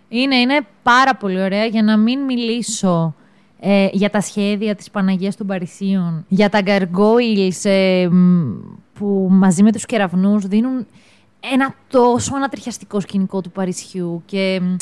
Είναι, 0.09 0.37
είναι 0.37 0.59
πάρα 0.83 1.15
πολύ 1.21 1.41
ωραία 1.43 1.65
για 1.65 1.83
να 1.83 1.97
μην 1.97 2.19
μιλήσω 2.21 3.15
ε, 3.61 3.89
για 3.93 4.11
τα 4.11 4.21
σχέδια 4.21 4.75
της 4.75 4.91
Παναγίας 4.91 5.37
των 5.37 5.47
Παρισίων, 5.47 6.25
για 6.29 6.49
τα 6.49 6.61
gargoyles 6.67 7.61
ε, 7.63 8.09
μ, 8.09 8.53
που 8.95 9.29
μαζί 9.31 9.63
με 9.63 9.73
τους 9.73 9.87
κεραυνούς 9.87 10.47
δίνουν 10.47 10.87
ένα 11.53 11.75
τόσο 11.89 12.35
ανατριχιαστικό 12.35 13.01
σκηνικό 13.01 13.41
του 13.41 13.51
Παρισιού 13.51 14.23
και 14.27 14.61
μ, 14.63 14.77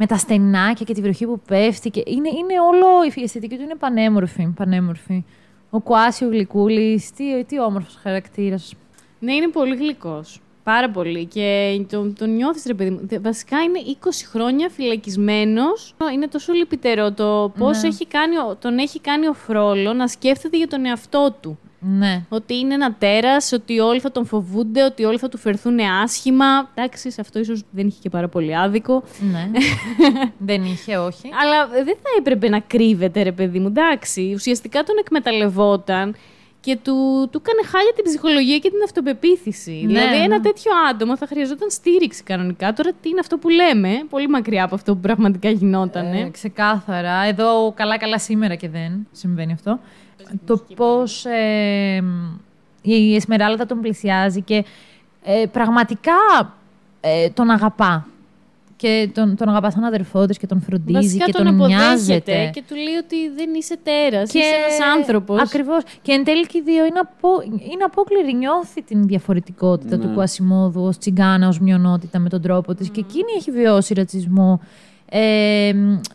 με 0.00 0.06
τα 0.06 0.16
στενάκια 0.16 0.84
και 0.86 0.94
τη 0.94 1.00
βροχή 1.00 1.26
που 1.26 1.40
πέφτει. 1.46 1.90
Και 1.90 2.02
είναι, 2.06 2.28
είναι 2.28 2.60
όλο, 2.60 2.86
η 3.14 3.22
αισθητική 3.22 3.56
του 3.56 3.62
είναι 3.62 3.74
πανέμορφη. 3.74 4.52
πανέμορφη. 4.56 5.24
Ο 5.70 5.80
Κουάσιο 5.80 6.28
Γλυκούλης, 6.28 7.12
τι, 7.12 7.44
τι 7.44 7.60
όμορφος 7.60 7.98
χαρακτήρας. 8.02 8.74
Ναι, 9.18 9.32
είναι 9.34 9.48
πολύ 9.48 9.76
γλυκός. 9.76 10.40
Πάρα 10.62 10.90
πολύ. 10.90 11.24
Και 11.24 11.80
τον, 11.90 12.14
τον 12.18 12.34
νιώθεις, 12.34 12.64
ρε 12.66 12.74
παιδί 12.74 12.90
μου. 12.90 12.98
Δε- 13.02 13.18
Βασικά 13.18 13.62
είναι 13.62 13.78
20 13.78 14.24
χρόνια 14.30 14.68
φυλακισμένος. 14.68 15.94
Είναι 16.14 16.28
τόσο 16.28 16.52
λυπητερό 16.52 17.12
το 17.12 17.52
πώς 17.58 17.82
Ναι. 17.82 17.88
έχει 17.88 18.06
κάνει, 18.06 18.36
ο- 18.38 18.56
τον 18.60 18.78
έχει 18.78 19.00
κάνει 19.00 19.26
ο 19.26 19.32
Φρόλο 19.32 19.92
να 19.92 20.06
σκέφτεται 20.08 20.56
για 20.56 20.68
τον 20.68 20.84
εαυτό 20.86 21.36
του. 21.40 21.58
Ναι. 21.80 22.22
Ότι 22.28 22.54
είναι 22.54 22.74
ένα 22.74 22.94
τέρας, 22.94 23.52
ότι 23.52 23.78
όλοι 23.78 24.00
θα 24.00 24.10
τον 24.12 24.26
φοβούνται, 24.26 24.82
ότι 24.82 25.04
όλοι 25.04 25.18
θα 25.18 25.28
του 25.28 25.38
φερθούν 25.38 25.78
άσχημα. 26.02 26.70
Εντάξει, 26.74 27.10
σε 27.10 27.20
αυτό 27.20 27.38
ίσως 27.38 27.62
δεν 27.70 27.86
είχε 27.86 27.98
και 28.02 28.08
πάρα 28.08 28.28
πολύ 28.28 28.56
άδικο. 28.56 29.02
Ναι. 29.32 29.50
δεν 30.48 30.64
είχε, 30.64 30.96
όχι. 30.96 31.28
Αλλά 31.42 31.66
δεν 31.66 31.96
θα 32.02 32.10
έπρεπε 32.18 32.48
να 32.48 32.60
κρύβεται, 32.60 33.22
ρε 33.22 33.32
παιδί 33.32 33.58
μου. 33.58 33.66
Εντάξει, 33.66 34.32
ουσιαστικά 34.34 34.82
τον 34.82 34.96
εκμεταλλευόταν 34.98 36.14
και 36.60 36.78
του, 36.82 37.28
του 37.32 37.42
έκανε 37.46 37.68
χάλια 37.68 37.92
την 37.94 38.04
ψυχολογία 38.04 38.58
και 38.58 38.70
την 38.70 38.82
αυτοπεποίθηση. 38.84 39.70
Ναι, 39.70 39.86
δηλαδή, 39.86 40.16
ναι. 40.16 40.24
ένα 40.24 40.40
τέτοιο 40.40 40.72
άτομο 40.90 41.16
θα 41.16 41.26
χρειαζόταν 41.26 41.70
στήριξη 41.70 42.22
κανονικά. 42.22 42.72
Τώρα, 42.72 42.90
τι 43.02 43.08
είναι 43.08 43.20
αυτό 43.20 43.38
που 43.38 43.48
λέμε, 43.48 43.90
πολύ 44.10 44.28
μακριά 44.28 44.64
από 44.64 44.74
αυτό 44.74 44.94
που 44.94 45.00
πραγματικά 45.00 45.50
γινόταν. 45.50 46.12
Ε, 46.12 46.28
ξεκάθαρα. 46.30 47.24
Εδώ 47.24 47.72
καλά-καλά 47.76 48.18
σήμερα 48.18 48.54
και 48.54 48.68
δεν 48.68 49.06
συμβαίνει 49.12 49.52
αυτό. 49.52 49.80
Το 50.46 50.64
πώς 50.76 51.24
ε, 51.24 52.02
η 52.82 53.14
Εσμεράλδα 53.14 53.66
τον 53.66 53.80
πλησιάζει 53.80 54.42
και 54.42 54.64
ε, 55.22 55.46
πραγματικά 55.52 56.12
ε, 57.00 57.28
τον 57.30 57.50
αγαπά. 57.50 58.06
Και 58.76 59.10
τον, 59.14 59.36
τον 59.36 59.48
αγαπά 59.48 59.70
σαν 59.70 59.84
αδερφό 59.84 60.26
της 60.26 60.38
και 60.38 60.46
τον 60.46 60.60
φροντίζει 60.60 60.92
Βασικά 60.92 61.24
και 61.24 61.32
τον, 61.32 61.44
τον, 61.44 61.54
αποδέχεται 61.54 61.84
νοιάζεται. 61.84 62.50
και 62.54 62.62
του 62.68 62.74
λέει 62.74 62.94
ότι 62.94 63.28
δεν 63.36 63.54
είσαι 63.54 63.76
τέρας, 63.82 64.34
είσαι 64.34 64.38
ένας 64.38 64.96
άνθρωπος. 64.96 65.40
Ακριβώς. 65.40 65.82
Και 66.02 66.12
εν 66.12 66.24
τέλει 66.24 66.46
και 66.46 66.58
οι 66.58 66.62
δύο 66.62 66.84
είναι, 66.84 66.98
απο, 66.98 67.28
είναι 67.44 67.84
απόκληρη. 67.84 68.34
Νιώθει 68.34 68.82
την 68.82 69.06
διαφορετικότητα 69.06 69.96
Ναι. 69.96 70.04
του 70.04 70.10
Κουασιμόδου 70.14 70.82
ως 70.82 70.98
τσιγκάνα, 70.98 71.48
ως 71.48 71.58
μειονότητα 71.60 72.18
με 72.18 72.28
τον 72.28 72.42
τρόπο 72.42 72.74
της. 72.74 72.90
Και 72.90 73.00
εκείνη 73.00 73.32
έχει 73.36 73.50
βιώσει 73.50 73.94
ρατσισμό. 73.94 74.60
Ε, 75.10 75.72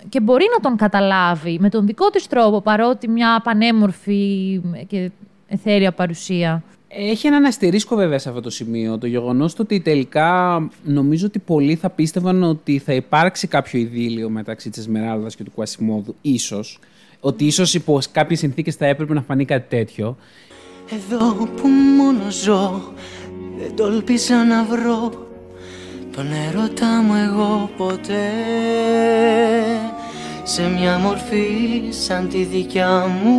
και 0.10 0.20
μπορεί 0.20 0.46
να 0.54 0.60
τον 0.70 0.78
καταλάβει 0.78 1.58
με 1.60 1.70
τον 1.70 1.86
δικό 1.86 2.10
της 2.10 2.28
τρόπο, 2.28 2.62
παρότι 2.62 3.08
μια 3.08 3.42
πανέμορφη 3.44 4.62
και 4.88 5.12
εθέρια 5.48 5.92
παρουσία. 5.92 6.64
Έχει 6.88 7.28
έναν 7.28 7.46
αστερίσκο 7.46 7.96
βέβαια 7.96 8.20
σε 8.20 8.30
αυτό 8.30 8.42
το 8.42 8.50
σημείο. 8.50 8.98
Το 8.98 9.08
γεγονός 9.08 9.60
ότι 9.60 9.80
τελικά 9.80 10.62
νομίζω 10.84 11.26
ότι 11.26 11.40
πολλοί 11.40 11.76
θα 11.76 11.90
πίστευαν 11.90 12.44
ότι 12.44 12.80
θα 12.80 12.94
υπάρξει 12.94 13.48
κάποιο 13.48 13.80
ειδήλιο 13.80 14.30
μεταξύ 14.30 14.70
της 14.70 14.80
Εσμεράλδα 14.80 15.28
και 15.28 15.44
του 15.44 15.52
Κουασιμόδου. 15.52 16.16
ίσως. 16.22 16.80
Ότι 17.20 17.46
ίσως 17.46 17.74
υπό 17.74 18.00
κάποιες 18.12 18.40
συνθήκες 18.40 18.76
θα 18.76 18.86
έπρεπε 18.86 19.14
να 19.14 19.22
φανεί 19.22 19.46
κάτι 19.46 19.70
τέτοιο. 19.70 20.18
Εδώ 20.92 21.34
που 21.34 21.68
μόνο 21.68 22.32
ζω 22.32 22.94
Δεν 23.58 23.76
τόλπισα 23.76 24.46
να 24.46 24.64
βρω 24.64 25.28
Τον 26.16 26.26
έρωτά 26.48 27.02
μου 27.02 27.14
εγώ 27.16 27.70
ποτέ 27.78 28.32
Σε 30.44 30.62
μια 30.70 30.98
μορφή 30.98 31.82
σαν 31.90 32.30
τη 32.30 32.44
δικιά 32.44 33.08
μου 33.24 33.38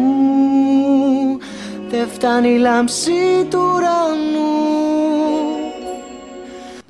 Δεν 1.91 2.09
φτάνει 2.09 2.49
η 2.49 2.59
λάμψη 2.59 3.11
του 3.51 3.59
ουρανού 3.75 4.53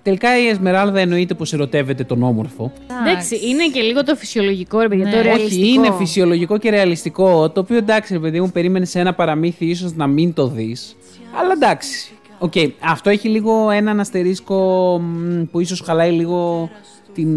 Τελικά 0.03 0.39
η 0.39 0.47
Εσμεράλδα 0.49 1.01
εννοείται 1.01 1.35
πως 1.35 1.53
ερωτεύεται 1.53 2.05
τον 2.05 2.23
όμορφο. 2.23 2.73
Εντάξει, 3.07 3.41
είναι 3.49 3.69
και 3.73 3.81
λίγο 3.81 4.05
το 4.05 4.17
φυσιολογικό, 4.17 4.81
ρε 4.81 4.89
παιδιά, 4.89 5.11
το 5.11 5.17
Όχι, 5.17 5.23
ρεαλιστικό. 5.27 5.67
είναι 5.67 5.93
φυσιολογικό 5.99 6.59
και 6.59 6.71
ρεαλιστικό. 6.71 7.51
Το 7.51 7.61
οποίο 7.61 7.77
εντάξει, 7.77 8.13
ρε 8.13 8.19
παιδί 8.19 8.41
μου, 8.41 8.51
περίμενες 8.51 8.91
σε 8.91 9.01
ένα 9.01 9.15
παραμύθι 9.15 9.65
ίσως 9.65 9.95
να 9.95 10.07
μην 10.07 10.35
το 10.35 10.47
δεις. 10.47 10.97
Αλλά 11.41 11.53
εντάξει. 11.53 12.13
Οκ, 12.45 12.53
αυτό 12.81 13.11
έχει 13.11 13.29
λίγο 13.29 13.71
έναν 13.71 14.01
αστερίσκο 14.01 14.59
μ, 15.01 15.43
που 15.51 15.61
ίσως 15.61 15.81
χαλάει 15.81 16.11
λίγο 16.11 16.71
την, 17.15 17.35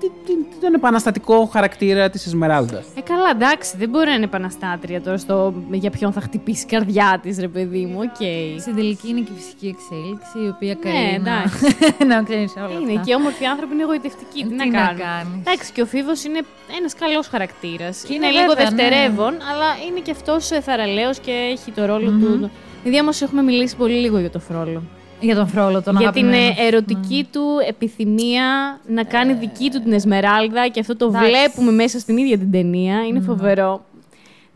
την- 0.00 0.12
την- 0.26 0.36
τον 0.60 0.74
επαναστατικό 0.74 1.44
χαρακτήρα 1.52 2.10
της 2.10 2.26
Εσμεράλδας. 2.26 2.86
Ε, 2.94 3.00
καλά, 3.00 3.30
εντάξει, 3.34 3.76
δεν 3.76 3.88
μπορεί 3.88 4.06
να 4.06 4.14
είναι 4.14 4.24
επαναστάτρια 4.24 5.02
τώρα 5.02 5.18
στο 5.18 5.54
για 5.70 5.90
ποιον 5.90 6.12
θα 6.12 6.20
χτυπήσει 6.20 6.64
η 6.64 6.68
καρδιά 6.70 7.18
της, 7.22 7.38
ρε 7.38 7.48
παιδί 7.48 7.84
μου. 7.84 7.98
Οκ. 8.00 8.20
Στην 8.60 8.74
τελική 8.74 9.08
είναι 9.08 9.20
και 9.20 9.32
η 9.36 9.40
φυσική 9.40 9.66
εξέλιξη, 9.74 10.38
η 10.46 10.48
οποία 10.54 10.74
Ναι, 10.82 10.90
καλεί 10.90 11.18
να, 11.22 11.30
εντάξει. 11.32 11.64
να 12.10 12.22
ξέρεις 12.22 12.52
όλα 12.56 12.78
Είναι 12.80 12.90
αυτά. 12.92 13.02
και 13.04 13.14
όμορφοι 13.14 13.44
άνθρωποι 13.44 13.72
είναι 13.74 13.82
γοητευτικοί. 13.82 14.42
Τι, 14.42 14.48
Τι 14.48 14.54
να 14.54 14.66
να 14.66 14.78
κάνουν. 14.78 14.98
κάνεις. 15.00 15.32
Εντάξει, 15.38 15.72
και 15.72 15.82
ο 15.82 15.86
Φίβος 15.86 16.24
είναι 16.24 16.40
ένας 16.78 16.94
καλός 16.94 17.26
χαρακτήρας. 17.28 17.94
Και 18.06 18.14
Είναι, 18.14 18.26
είναι 18.26 18.36
λίγο 18.38 18.52
βέβαια, 18.54 18.70
ναι. 18.70 18.76
δευτερεύον, 18.76 19.32
αλλά 19.50 19.68
είναι 19.88 20.00
και 20.06 20.10
αυτός 20.10 20.42
θαραλέος 20.66 21.18
και 21.18 21.34
έχει 21.54 21.70
το 21.76 21.84
ρολο 21.90 22.10
του. 22.22 22.50
Δηλαδή, 22.82 23.00
όμως 23.00 23.22
έχουμε 23.22 23.42
μιλήσει 23.42 23.76
πολύ 23.76 23.94
λίγο 23.94 24.18
για 24.18 24.30
το 24.30 24.38
φρόλο. 24.38 24.82
Για 25.20 25.34
τον 25.34 25.48
Φρόλο, 25.48 25.82
τον 25.82 25.96
Για 25.96 26.12
την 26.12 26.26
αγαπημένο 26.26 26.36
ε, 26.36 26.54
σου. 26.54 26.66
ερωτική 26.66 27.28
του 27.32 27.42
επιθυμία 27.68 28.80
να 28.86 29.04
κάνει 29.04 29.32
δική 29.32 29.70
του 29.70 29.82
την 29.82 29.92
Εσμεράλδα 29.92 30.68
και 30.68 30.80
αυτό 30.80 30.96
το 30.96 31.06
εντάξει. 31.06 31.28
βλέπουμε 31.28 31.72
μέσα 31.72 31.98
στην 31.98 32.16
ίδια 32.16 32.38
την 32.38 32.50
ταινία. 32.50 33.06
Είναι 33.06 33.20
φοβερό 33.20 33.84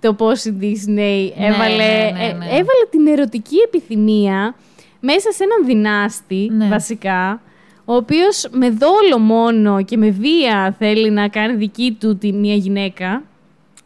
το 0.01 0.15
πώς 0.15 0.45
η 0.45 0.57
Disney 0.61 1.33
έβαλε, 1.39 1.77
ναι, 1.77 2.11
ναι, 2.13 2.25
ε, 2.25 2.33
ναι. 2.33 2.45
έβαλε 2.45 2.85
την 2.91 3.07
ερωτική 3.07 3.57
επιθυμία 3.67 4.55
μέσα 5.01 5.33
σε 5.33 5.45
έναν 5.45 5.67
δυνάστη, 5.67 6.51
βασικά, 6.69 7.41
ο 7.85 7.95
οποίος 7.95 8.49
με 8.51 8.71
δόλο 8.71 9.19
μόνο 9.19 9.83
και 9.83 9.97
με 9.97 10.11
βία 10.11 10.75
θέλει 10.79 11.11
να 11.11 11.29
κάνει 11.29 11.55
δική 11.55 11.97
του 12.01 12.19
τη 12.19 12.33
μία 12.33 12.55
γυναίκα. 12.55 13.23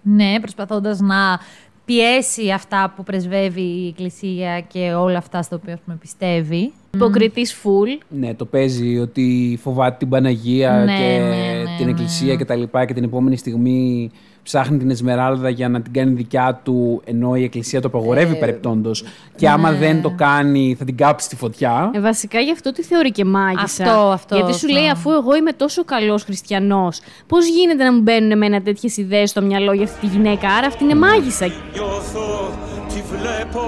Ναι, 0.03 0.41
προσπαθώντας 0.41 1.01
να 1.01 1.39
πιέσει 1.87 2.51
αυτά 2.51 2.93
που 2.97 3.03
πρεσβεύει 3.03 3.61
η 3.61 3.89
Εκκλησία 3.89 4.61
και 4.61 4.93
όλα 4.93 5.18
αυτά 5.18 5.43
στα 5.43 5.57
οποία 5.57 5.74
ας 5.74 5.80
πούμε, 5.84 5.97
πιστεύει. 6.01 6.72
Υποκριτής 6.95 7.55
φουλ. 7.55 7.91
Ναι, 8.09 8.34
το 8.34 8.45
παίζει 8.45 8.99
ότι 8.99 9.59
φοβάται 9.62 9.97
την 9.99 10.09
Παναγία 10.09 10.84
Ναι, 10.84 10.97
και 10.97 11.18
ναι, 11.18 11.62
ναι, 11.62 11.76
την 11.76 11.84
ναι. 11.84 11.91
Εκκλησία 11.91 12.34
και 12.34 12.45
τα 12.45 12.55
λοιπά 12.55 12.84
και 12.84 12.95
την 12.95 13.05
επόμενη 13.05 13.37
στιγμή 13.37 14.11
ψάχνει 14.47 14.79
την 14.79 14.91
Εσμεράλδα 14.91 15.49
για 15.49 15.69
να 15.69 15.81
την 15.81 15.93
κάνει 15.93 16.13
δικιά 16.13 16.61
του 16.65 17.03
ενώ 17.05 17.35
η 17.35 17.43
Εκκλησία 17.43 17.81
το 17.81 17.89
απαγορεύει 17.89 18.35
Ε, 18.35 18.39
παρεπτόντως 18.39 19.05
και 19.37 19.49
άμα 19.49 19.71
ναι. 19.71 19.79
δεν 19.79 20.03
το 20.03 20.11
κάνει 20.17 20.77
θα 20.79 20.85
την 20.85 20.97
κάψει 20.97 21.27
στη 21.27 21.37
φωτιά. 21.37 21.91
Ε, 21.95 22.01
βασικά 22.01 22.41
γι' 22.41 22.53
αυτό 22.53 22.73
τη 22.73 22.83
θεωρεί 22.83 23.11
και 23.11 23.25
μάγισσα. 23.25 23.85
Αυτό, 23.85 24.01
αυτό, 24.01 24.35
Γιατί 24.35 24.53
σου 24.53 24.67
αυτό. 24.67 24.79
λέει, 24.79 24.89
αφού 24.89 25.11
εγώ 25.11 25.37
είμαι 25.37 25.53
τόσο 25.53 25.85
καλός 25.85 26.23
χριστιανός, 26.25 27.01
πώς 27.27 27.47
γίνεται 27.49 27.85
να 27.85 27.93
μου 27.93 28.01
μπαίνουν 28.01 28.31
εμένα 28.31 28.63
τέτοιες 28.63 28.97
ιδέες 28.97 29.31
στο 29.31 29.43
μυαλό 29.43 29.73
για 29.73 29.85
αυτή 29.85 30.01
τη 30.01 30.07
γυναίκα; 30.07 30.49
Άρα 30.49 30.67
αυτή 30.67 30.85
είναι 30.85 30.95
μάγισσα. 30.95 31.47
Νιώθω, 31.73 32.51
τη 32.89 33.03
βλέπω, 33.17 33.65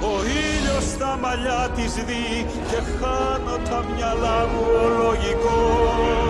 ο 0.00 0.12
ήλιος 0.42 0.84
στα 0.84 1.18
μαλλιά 1.22 1.68
της 1.76 1.94
δει 1.94 2.46
και 2.70 2.78
χάνω 2.98 3.56
τα 3.70 3.84
μυαλά 3.94 4.38
μου 4.52 4.62
ο 4.84 4.88
λογικός. 5.02 6.25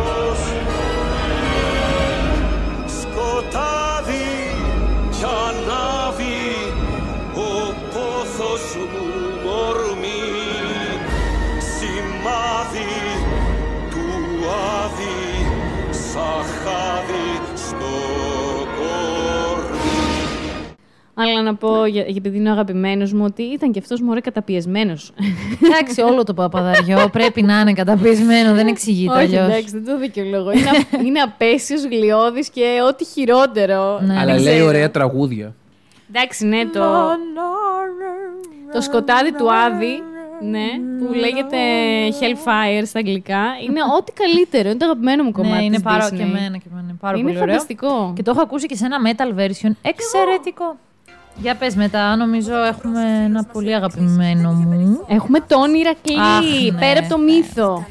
Χάδι 16.66 17.56
στο 17.56 17.76
κορμί. 18.76 19.76
Αλλά 21.14 21.42
να 21.42 21.54
πω, 21.54 21.86
για, 21.86 22.02
για- 22.02 22.14
επειδή 22.16 22.36
είναι 22.36 22.48
ο 22.48 22.52
αγαπημένος 22.52 23.12
μου, 23.12 23.24
ότι 23.24 23.42
ήταν 23.42 23.72
και 23.72 23.78
αυτός 23.78 24.00
μωρέ 24.00 24.20
καταπιεσμένος. 24.20 25.12
Εντάξει, 25.64 26.00
όλο 26.00 26.24
το 26.24 26.34
παπαδαριό 26.34 27.08
πρέπει 27.12 27.42
να 27.42 27.60
είναι 27.60 27.72
καταπιεσμένο, 27.72 28.54
δεν 28.54 28.66
εξηγείται 28.66 29.12
Όχι, 29.14 29.22
αλλιώς. 29.22 29.46
εντάξει, 29.48 29.70
δεν 29.70 29.84
το 29.84 29.98
δικαιολογώ. 29.98 30.50
Είναι, 30.52 30.68
α- 30.70 31.02
είναι 31.04 31.20
απέσιος, 31.20 31.84
γλιώδη 31.84 32.40
και 32.52 32.64
ό,τι 32.88 33.04
χειρότερο. 33.04 34.00
Ναι. 34.00 34.18
Αλλά 34.18 34.32
Δεν 34.34 34.42
λέει 34.42 34.54
ξέρω. 34.54 34.66
ωραία 34.68 34.90
τραγούδια. 34.90 35.54
Εντάξει, 36.08 36.46
ναι, 36.46 36.66
το, 36.66 36.80
το 38.72 38.80
σκοτάδι 38.80 39.32
του 39.32 39.52
Άδη, 39.52 40.02
ναι, 40.42 40.66
που 40.98 41.12
λέγεται 41.14 41.56
Hellfire 42.20 42.82
στα 42.86 42.98
αγγλικά, 42.98 43.42
είναι 43.66 43.80
ό,τι 43.98 44.12
καλύτερο. 44.12 44.68
Είναι 44.68 44.78
το 44.78 44.84
αγαπημένο 44.84 45.22
μου 45.22 45.32
κομμάτι 45.32 45.56
Ναι, 45.58 45.64
είναι 45.64 45.74
της 45.74 45.82
πάρα 45.84 46.06
Disney. 46.08 46.16
και 46.16 46.22
εμένα 46.22 46.56
και 46.56 46.68
εμένα. 46.70 46.86
Είναι 46.88 46.96
πάρα 47.00 47.16
Είναι 47.16 47.26
πολύ 47.26 47.36
ωραίο. 47.40 47.48
φανταστικό. 47.52 48.12
Και 48.16 48.22
το 48.22 48.30
έχω 48.30 48.40
ακούσει 48.40 48.66
και 48.66 48.76
σε 48.76 48.84
ένα 48.84 48.96
metal 49.06 49.38
version. 49.40 49.70
Εξαιρετικό. 49.82 50.76
Για 51.38 51.54
πες 51.54 51.74
μετά, 51.74 52.16
νομίζω 52.16 52.56
έχουμε 52.56 53.00
ένα 53.24 53.44
πολύ 53.52 53.74
αγαπημένο 53.74 54.52
μου. 54.52 55.04
Έχουμε 55.08 55.40
τον 55.40 55.74
Ηρακλή, 55.74 56.18
Αχ, 56.18 56.72
ναι. 56.72 56.78
πέρα 56.78 56.98
από 57.00 57.08
το 57.08 57.18
μύθο. 57.18 57.86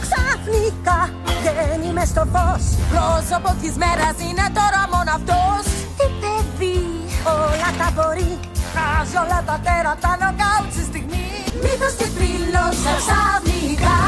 Ξαφνικά 0.00 1.10
βγαίνει 1.42 1.92
μες 1.92 2.08
στο 2.08 2.24
φως 2.32 2.62
Πρόσωπο 2.90 3.50
της 3.62 3.72
μέρας 3.76 4.14
είναι 4.28 4.46
τώρα 4.58 4.80
μόνο 4.92 5.10
αυτός 5.18 5.62
Τι 5.98 6.06
παιδί 6.20 6.78
όλα 7.24 7.70
τα 7.78 7.88
μπορεί 7.94 8.38
Χάζει 8.78 9.16
όλα 9.24 9.42
τα 9.46 9.56
τέρατα 9.64 10.10
νοκάουτ 10.22 10.70
στη 10.72 10.82
στιγμή 10.90 11.26
Μύθος 11.62 11.94
και 11.98 12.04
θρύλος 12.16 12.76
ξαφνικά 13.00 13.98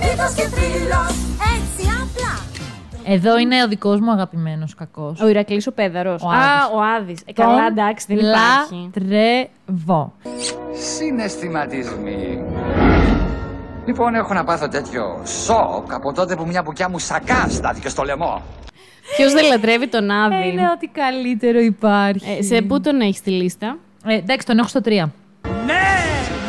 Μύθος 0.00 0.32
και 0.38 0.46
θρύλος 0.54 1.14
έτσι 1.54 1.82
απλά 2.02 2.32
Εδώ 3.14 3.38
είναι 3.38 3.62
ο 3.62 3.68
δικός 3.68 4.00
μου 4.00 4.10
αγαπημένος 4.10 4.74
κακός. 4.74 5.20
Ο 5.20 5.28
Ηρακλής 5.28 5.66
ο 5.66 5.72
Πέδαρος. 5.72 6.22
Ο 6.22 6.28
Α, 6.28 6.32
Άδης. 6.32 6.74
ο 6.74 6.80
Άδης. 6.96 7.20
Ε, 7.26 7.32
καλά, 7.32 7.66
εντάξει, 7.66 8.06
δεν 8.08 8.16
υπάρχει. 8.18 8.90
Λατρεύω. 8.94 10.12
Συναισθηματισμοί. 10.96 12.42
Λοιπόν, 13.86 14.14
έχω 14.14 14.34
να 14.34 14.44
πάθω 14.44 14.68
τέτοιο 14.68 15.22
σοκ 15.44 15.92
από 15.92 16.12
τότε 16.12 16.36
που 16.36 16.46
μια 16.46 16.62
μπουκιά 16.62 16.88
μου 16.88 16.98
σακά 16.98 17.46
στάθηκε 17.48 17.88
στο 17.88 18.02
λαιμό. 18.02 18.42
Ποιος 19.16 19.32
δεν 19.32 19.44
λατρεύει 19.44 19.88
τον 19.88 20.10
Άδη; 20.10 20.48
Είναι 20.48 20.70
ό,τι 20.74 20.86
καλύτερο 20.86 21.58
υπάρχει. 21.60 22.30
Ε, 22.38 22.42
σε 22.42 22.62
πού 22.62 22.80
τον 22.80 23.00
έχεις 23.00 23.16
στη 23.16 23.30
λίστα; 23.30 23.76
Ε, 24.06 24.14
εντάξει, 24.14 24.46
τον 24.46 24.58
έχω 24.58 24.68
στο 24.68 24.80
3. 24.84 24.88
Ναι, 24.88 25.00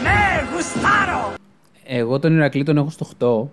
ναι, 0.04 0.48
γουστάρω! 0.54 1.34
Εγώ 1.84 2.20
τον 2.20 2.36
Ηρακλή 2.36 2.64
τον 2.64 2.78
έχω 2.78 2.90
στο 2.90 3.48
8. 3.48 3.50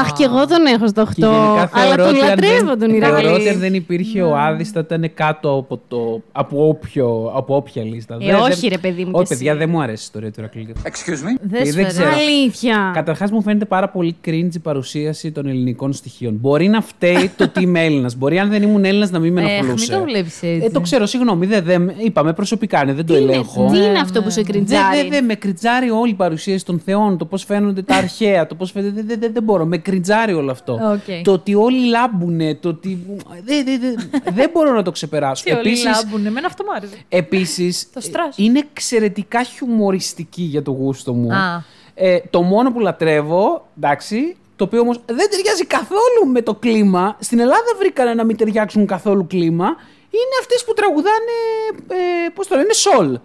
Αχ, 0.00 0.12
και 0.12 0.24
εγώ 0.24 0.46
τον 0.46 0.66
έχω 0.66 0.86
στο 0.88 1.02
8. 1.02 1.08
Και 1.14 1.20
γενικά 1.20 1.70
αλλά 1.72 1.94
θεωρώ 1.94 1.96
τον 2.04 2.08
ότι 2.14 2.20
αν 2.20 2.28
λατρεύω 2.28 2.76
δεν- 2.76 2.78
τον 2.78 3.00
Θεωρώ 3.00 3.16
ότι 3.16 3.26
αν 3.26 3.34
Ηρακλή. 3.42 3.54
δεν 3.60 3.74
υπήρχε 3.74 4.22
ο 4.22 4.36
Άδης 4.38 4.70
θα 4.70 4.80
ήταν 4.80 5.10
κάτω 5.14 5.56
από, 5.56 5.80
το, 5.88 6.22
από, 6.32 6.68
όποιο, 6.68 7.32
από 7.34 7.56
όποια 7.56 7.82
λίστα. 7.84 8.16
Ε, 8.20 8.32
όχι, 8.34 8.68
ρε 8.68 8.78
παιδί 8.78 9.04
μου, 9.04 9.10
Όχι, 9.14 9.26
κι 9.26 9.32
εσύ. 9.32 9.42
παιδιά, 9.44 9.58
δεν 9.58 9.68
μου 9.70 9.82
αρέσει 9.82 9.98
η 9.98 10.04
ιστορία 10.04 10.30
του 10.32 10.40
Ηρακλή. 10.40 10.72
Excuse 10.82 10.88
me; 11.24 11.38
Δεν 11.42 11.62
Ε, 11.62 11.64
σου 11.66 11.72
δεν 11.74 11.84
αρέσει. 11.84 11.98
ξέρω. 12.00 12.10
Αλήθεια. 12.16 12.90
Καταρχάς, 12.94 13.30
μου 13.30 13.42
φαίνεται 13.42 13.64
πάρα 13.64 13.88
πολύ 13.88 14.16
cringe 14.26 14.54
η 14.54 14.58
παρουσίαση 14.58 15.32
των 15.32 15.46
ελληνικών 15.46 15.92
στοιχείων. 15.92 16.34
Μπορεί 16.40 16.68
να 16.68 16.80
φταίει 16.80 17.30
το 17.36 17.44
ότι 17.48 17.62
είμαι 17.62 17.84
Έλληνας. 17.84 18.16
Μπορεί 18.16 18.38
αν 18.38 18.48
δεν 18.50 18.62
ήμουν 18.62 18.84
Έλληνας 18.84 19.10
να 19.10 19.18
μην 19.18 19.32
με 19.32 19.42
Εχ, 19.42 19.50
ενοχλούσε. 19.50 19.90
μην 19.92 20.00
το 20.00 20.06
βλέπεις 20.10 20.42
έτσι. 20.42 20.64
Ε, 20.66 20.70
το 20.70 20.80
ξέρω, 20.80 21.06
συγγνώμη. 21.06 21.46
Δεν, 21.46 21.64
δεν, 21.64 21.92
είπαμε 21.98 22.32
προσωπικά, 22.32 22.84
ναι, 22.84 22.92
δεν 22.92 23.06
το 23.06 23.14
Τι 23.14 23.20
είναι- 23.20 23.32
ελέγχω. 23.32 23.68
τι 23.70 23.76
είναι 23.76 23.86
Ναι, 23.88 23.98
αυτό 23.98 24.22
που 24.22 24.30
σε 24.30 24.42
Δεν 24.42 24.52
κριτζάρει. 24.52 25.02
δε, 25.02 25.08
δε, 25.08 25.20
με 25.20 25.34
κριτζάρει 25.34 25.90
όλη 25.90 26.10
η 26.10 26.14
παρουσίαση 26.14 26.64
των 26.64 26.80
θεών, 26.84 27.18
το 27.18 27.24
πώς 27.24 27.44
φαίνονται 27.44 27.82
τα 27.82 27.94
αρχαία, 28.02 28.46
το 28.46 28.54
πώς 28.54 28.70
φαίνεται. 28.70 29.39
Δεν 29.40 29.40
δε, 29.40 29.40
δε, 29.40 29.40
δεν 29.40 29.42
μπορώ. 29.42 29.64
Με 29.64 29.78
κριντζάρει 29.78 30.32
όλο 30.32 30.50
αυτό. 30.50 30.72
Οκ. 30.72 31.24
Το 31.24 31.32
ότι 31.32 31.54
όλοι 31.54 31.86
λάμπουνε, 31.88 32.54
το 32.54 32.68
ότι. 32.68 33.06
Δεν 33.44 33.64
δε, 33.64 33.78
δε, 33.78 33.94
δεν 34.32 34.50
μπορώ 34.52 34.72
να 34.72 34.82
το 34.82 34.90
ξεπεράσω. 34.90 35.44
Τι 35.44 35.50
όλοι 35.50 35.60
Επίσης, 35.60 35.84
λάμπουνε, 35.84 36.28
εμένα 36.28 36.46
αυτό 36.46 36.64
μου 36.64 36.72
άρεσε. 36.74 36.96
Επίσης, 37.08 37.86
Το 37.94 38.00
στρας. 38.00 38.38
είναι 38.38 38.58
εξαιρετικά 38.58 39.42
χιουμοριστική 39.42 40.42
για 40.42 40.62
το 40.62 40.70
γούστο 40.70 41.12
μου. 41.12 41.32
Α. 41.32 41.62
Ε, 41.94 42.20
το 42.30 42.42
μόνο 42.42 42.72
που 42.72 42.80
λατρεύω, 42.80 43.66
εντάξει, 43.76 44.36
το 44.56 44.64
οποίο 44.64 44.80
όμως 44.80 45.00
δεν 45.06 45.30
ταιριάζει 45.30 45.66
καθόλου 45.66 46.32
με 46.32 46.42
το 46.42 46.54
κλίμα. 46.54 47.16
Στην 47.20 47.38
Ελλάδα 47.38 47.74
βρήκανε 47.78 48.14
να 48.14 48.24
μην 48.24 48.36
ταιριάξουν 48.36 48.86
καθόλου 48.86 49.26
κλίμα. 49.26 49.66
Είναι 50.10 50.36
αυτές 50.40 50.64
που 50.64 50.72
τραγουδάνε, 50.72 51.36
ε, 51.88 52.28
πώς 52.34 52.46
το 52.46 52.56
λένε, 52.56 52.72
soul. 52.72 53.18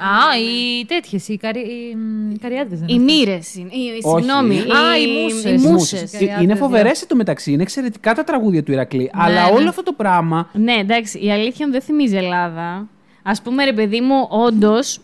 Α, 0.00 0.38
οι 0.38 0.84
τέτοιες, 0.84 1.28
οι, 1.28 1.36
καρι... 1.36 1.60
οι 1.60 1.94
μ, 1.96 2.32
καριάτες 2.40 2.78
δεν 2.78 2.88
Οι 2.88 2.92
είναι 2.94 3.04
μοίρες. 3.04 3.46
Συγγνώμη. 3.46 4.58
Α, 4.58 4.98
οι 4.98 5.22
μουσες. 5.22 5.44
Οι 5.44 5.52
Μουσες. 5.52 5.70
μουσες. 5.70 6.12
Ε, 6.12 6.16
Καριάτες, 6.18 6.42
Είναι 6.42 6.52
ναι. 6.52 6.58
φοβερές 6.58 7.06
το 7.06 7.16
μεταξύ. 7.16 7.52
Είναι 7.52 7.62
εξαιρετικά 7.62 8.14
τα 8.14 8.24
τραγούδια 8.24 8.62
του 8.62 8.72
Ηρακλή. 8.72 9.10
αλλά 9.14 9.44
ναι. 9.44 9.50
όλο 9.54 9.68
αυτό 9.68 9.82
το 9.82 9.92
πράγμα. 9.92 10.48
Ναι, 10.52 10.72
εντάξει, 10.72 11.24
η 11.24 11.32
αλήθεια 11.32 11.66
μου 11.66 11.72
δεν 11.72 11.82
θυμίζει 11.82 12.16
Ελλάδα. 12.16 12.88
Α 13.22 13.32
πούμε, 13.44 13.64
ρε 13.64 13.72
παιδί 13.72 14.00
μου, 14.00 14.26
όντως. 14.28 14.98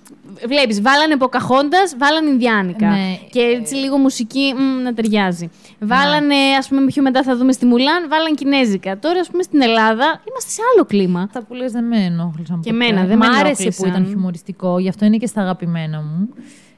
Βλέπεις, 0.47 0.83
βάλανε 0.83 1.17
Ποκαχόντα, 1.17 1.79
βάλανε 1.99 2.29
Ινδιάνικα. 2.31 2.89
Ναι. 2.89 3.19
Και 3.31 3.41
έτσι 3.41 3.75
λίγο 3.75 3.97
μουσική 3.99 4.55
μ, 4.57 4.83
να 4.83 4.95
ταιριάζει. 4.95 5.51
Βάλανε, 5.81 6.35
ας 6.59 6.69
πούμε, 6.69 6.85
πιο 6.87 7.03
μετά 7.03 7.23
θα 7.23 7.37
δούμε 7.37 7.53
στη 7.53 7.67
Μουλάν, 7.67 8.09
βάλανε 8.09 8.35
Κινέζικα. 8.35 8.99
Τώρα, 8.99 9.21
ας 9.21 9.29
πούμε, 9.31 9.43
στην 9.43 9.63
Ελλάδα 9.63 10.23
είμαστε 10.29 10.51
σε 10.51 10.61
άλλο 10.75 10.85
κλίμα. 10.85 11.21
Αυτά 11.21 11.43
που 11.43 11.55
λες 11.55 11.73
δεν 11.73 11.85
με 11.85 11.97
ενόχλησαν 12.05 12.61
Και 12.61 12.73
ποτέ. 12.73 12.85
εμένα 12.87 13.07
δεν 13.07 13.17
Μ' 13.17 13.21
με 13.21 13.27
άρεσε 13.27 13.55
που 13.55 13.61
ενόχλησαν. 13.63 13.89
ήταν 13.89 14.07
χιουμοριστικό, 14.07 14.79
γι' 14.79 14.89
αυτό 14.89 15.05
είναι 15.05 15.17
και 15.17 15.27
στα 15.27 15.41
αγαπημένα 15.41 15.99
μου. 16.03 16.29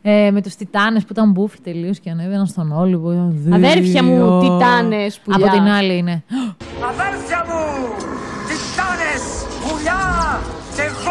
Ε, 0.03 0.31
με 0.31 0.43
τους 0.43 0.55
Τιτάνες 0.55 1.03
που 1.03 1.09
ήταν 1.13 1.31
μπούφοι 1.31 1.61
τελείως 1.61 1.99
και 2.01 2.11
ανέβαιναν 2.11 2.47
στον 2.47 2.73
Όλυμπο. 2.73 3.13
ήταν 3.13 3.53
Αδέρφια 3.53 4.03
μου, 4.05 4.15
δύο. 4.15 4.39
Τιτάνες, 4.41 5.19
πουλιά. 5.19 5.47
Από 5.47 5.55
την 5.57 5.67
άλλη 5.67 5.97
είναι. 5.97 6.23
Αδέρφια 6.91 7.45
μου, 7.49 7.95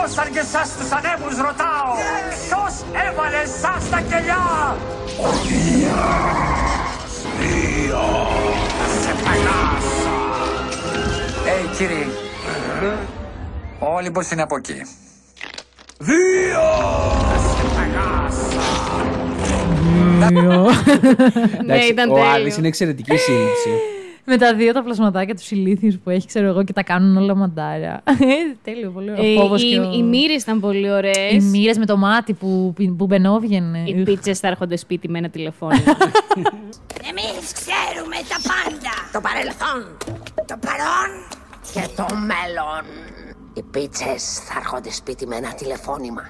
και 0.07 0.13
εγώ 0.13 0.23
σαν 0.23 0.31
και 0.33 0.39
εσάς 0.39 0.69
τους 0.77 0.91
ανέμους 0.91 1.37
ρωτάω 1.37 1.91
Ποιος 2.29 2.73
έβαλε 3.07 3.37
εσάς 3.43 3.89
τα 3.89 3.99
κελιά; 4.09 4.75
Ο 5.21 5.29
Δίας, 5.47 7.11
Δίας 7.39 8.91
Σε 9.03 9.11
παγάσα 9.23 10.17
Ε, 11.45 11.75
κύριοι, 11.77 12.07
ο 13.79 13.93
Όλυμπος 13.95 14.31
είναι 14.31 14.41
από 14.41 14.55
εκεί. 14.55 14.81
Δίας 15.97 17.41
Σε 17.57 17.65
παγάσα 17.75 18.45
Εντάξει, 21.61 21.87
ήταν 21.87 22.09
ο 22.11 22.13
τέλειο. 22.13 22.29
Άδης 22.31 22.57
είναι 22.57 22.67
εξαιρετική 22.67 23.17
σύλληψη. 23.17 23.69
Με 24.29 24.37
τα 24.37 24.53
δύο 24.55 24.73
τα 24.73 24.83
πλασματάκια 24.83 25.35
τους 25.35 25.51
ηλίθιους 25.51 25.97
που 26.03 26.09
έχει, 26.09 26.27
ξέρω 26.27 26.47
εγώ, 26.47 26.63
και 26.63 26.73
τα 26.73 26.83
κάνουν 26.83 27.17
όλα 27.17 27.35
μαντάρια. 27.35 28.01
Ε, 28.05 28.13
Τέλειο, 28.63 28.89
πολύ 28.91 29.11
ωραίο. 29.11 29.25
Ε, 29.25 29.35
Φόβος 29.35 29.63
οι, 29.63 29.69
και 29.69 29.79
ο- 29.79 29.91
οι 29.93 30.03
μοίρες 30.03 30.41
ήταν 30.41 30.59
πολύ 30.59 30.91
ωραίες. 30.91 31.31
Οι 31.33 31.39
μοίρες 31.41 31.77
με 31.77 31.85
το 31.85 31.97
μάτι 31.97 32.33
που, 32.33 32.73
που 32.97 33.05
μπαινόβγαινε. 33.05 33.83
Οι 33.85 34.03
πίτσες 34.03 34.39
θα 34.39 34.47
έρχονται 34.47 34.75
σπίτι 34.77 35.09
με 35.09 35.17
ένα 35.17 35.29
τηλεφώνημα. 35.29 35.83
Εμείς 37.09 37.51
ξέρουμε 37.53 38.15
τα 38.29 38.37
πάντα 38.49 38.93
Το 39.11 39.21
παρελθόν 39.21 39.97
Το 40.45 40.57
παρόν 40.65 41.09
Και 41.73 41.89
το 41.95 42.05
μέλλον 42.15 42.83
Οι 43.53 43.61
πίτσες 43.71 44.39
θα 44.39 44.53
έρχονται 44.59 44.91
σπίτι 44.91 45.27
με 45.27 45.35
ένα 45.35 45.53
τηλεφώνημα 45.53 46.29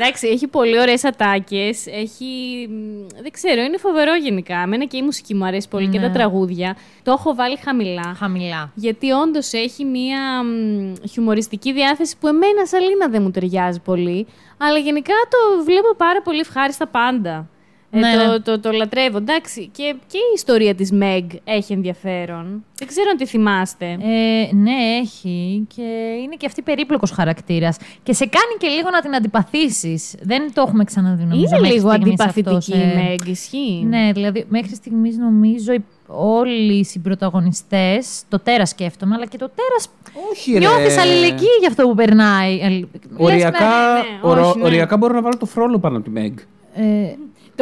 Εντάξει, 0.00 0.28
έχει 0.28 0.46
πολύ 0.46 0.80
ωραίες 0.80 1.04
ατάκες. 1.04 1.86
Έχει. 1.86 2.24
μ, 2.70 3.06
Δεν 3.22 3.30
ξέρω, 3.32 3.62
είναι 3.62 3.76
φοβερό 3.76 4.14
γενικά. 4.14 4.56
Εμένα 4.58 4.84
και 4.84 4.96
η 4.96 5.02
μουσική 5.02 5.34
μου 5.34 5.44
αρέσει 5.44 5.68
πολύ 5.68 5.88
και 5.88 5.98
Ναι. 5.98 6.06
τα 6.06 6.12
τραγούδια. 6.12 6.76
Το 7.02 7.12
έχω 7.12 7.34
βάλει 7.34 7.56
χαμηλά. 7.64 8.14
Χαμηλά. 8.18 8.72
Γιατί 8.74 9.10
όντως 9.10 9.52
έχει 9.52 9.84
μία 9.84 10.42
μ, 10.44 10.92
χιουμοριστική 11.10 11.72
διάθεση 11.72 12.16
που 12.20 12.26
εμένα 12.26 12.66
σαν 12.66 12.80
Λίνα 12.82 13.08
δεν 13.08 13.22
μου 13.22 13.30
ταιριάζει 13.30 13.80
πολύ. 13.80 14.26
Αλλά 14.58 14.78
γενικά 14.78 15.14
το 15.28 15.64
βλέπω 15.64 15.94
πάρα 15.96 16.22
πολύ 16.22 16.40
ευχάριστα 16.40 16.86
πάντα. 16.86 17.48
Ε, 17.94 17.98
Ναι, 17.98 18.12
το, 18.24 18.30
ναι. 18.30 18.38
το, 18.38 18.60
το, 18.60 18.70
λατρεύω. 18.70 19.16
Εντάξει, 19.16 19.68
και, 19.72 19.94
και 20.06 20.16
η 20.18 20.32
ιστορία 20.34 20.74
της 20.74 20.90
Meg 21.02 21.24
έχει 21.44 21.72
ενδιαφέρον. 21.72 22.64
Δεν 22.78 22.88
ξέρω 22.88 23.06
αν 23.10 23.16
τη 23.16 23.26
θυμάστε. 23.26 23.86
Ε, 23.86 24.54
ναι, 24.54 24.72
έχει. 25.00 25.66
Και 25.74 25.82
είναι 26.22 26.34
και 26.36 26.46
αυτή 26.46 26.62
περίπλοκος 26.62 27.10
χαρακτήρας. 27.10 27.76
Και 28.02 28.12
σε 28.12 28.24
κάνει 28.24 28.54
και 28.58 28.68
λίγο 28.68 28.90
να 28.90 29.00
την 29.00 29.14
αντιπαθήσεις. 29.14 30.14
Δεν 30.22 30.52
το 30.54 30.64
έχουμε 30.66 30.84
ξαναδεί 30.84 31.22
νομίζω. 31.24 31.40
Είναι 31.40 31.60
μέχρι 31.60 31.76
λίγο 31.76 31.90
στιγμής 31.90 32.12
αντιπαθητική 32.20 32.54
αυτό, 32.56 32.76
η 32.76 32.78
σε- 32.78 33.16
Meg, 33.24 33.26
ισχύει. 33.28 33.84
Ναι, 33.88 34.10
δηλαδή 34.12 34.44
μέχρι 34.48 34.74
στιγμής 34.74 35.16
νομίζω 35.16 35.72
οι- 35.72 35.84
όλοι 36.06 36.78
οι 36.78 36.84
συμπροταγωνιστές, 36.84 38.22
το 38.28 38.38
τέρας 38.38 38.68
σκέφτομαι, 38.68 39.14
αλλά 39.14 39.26
και 39.26 39.38
το 39.38 39.50
τέρας 39.54 39.88
Όχι, 40.30 40.52
ρε. 40.52 40.58
νιώθεις 40.58 40.98
αλληλεγγύη 40.98 41.56
για 41.60 41.68
αυτό 41.68 41.82
που 41.88 41.94
περνάει. 41.94 42.62
Αλλη- 42.64 42.88
Λες, 42.92 43.32
Οριακά, 43.32 43.58
ναι, 43.60 44.00
ναι, 44.00 44.18
ορο- 44.22 44.44
όχι, 44.46 44.58
ναι. 44.58 44.64
οριακά 44.64 44.96
μπορώ 44.96 45.14
να 45.14 45.22
βάλω 45.22 45.36
το 45.36 45.46
φρόλο 45.46 45.78
πάνω 45.78 45.96
από 45.98 46.10
τη 46.10 46.12
Meg. 46.16 46.32
Ε, 46.74 46.82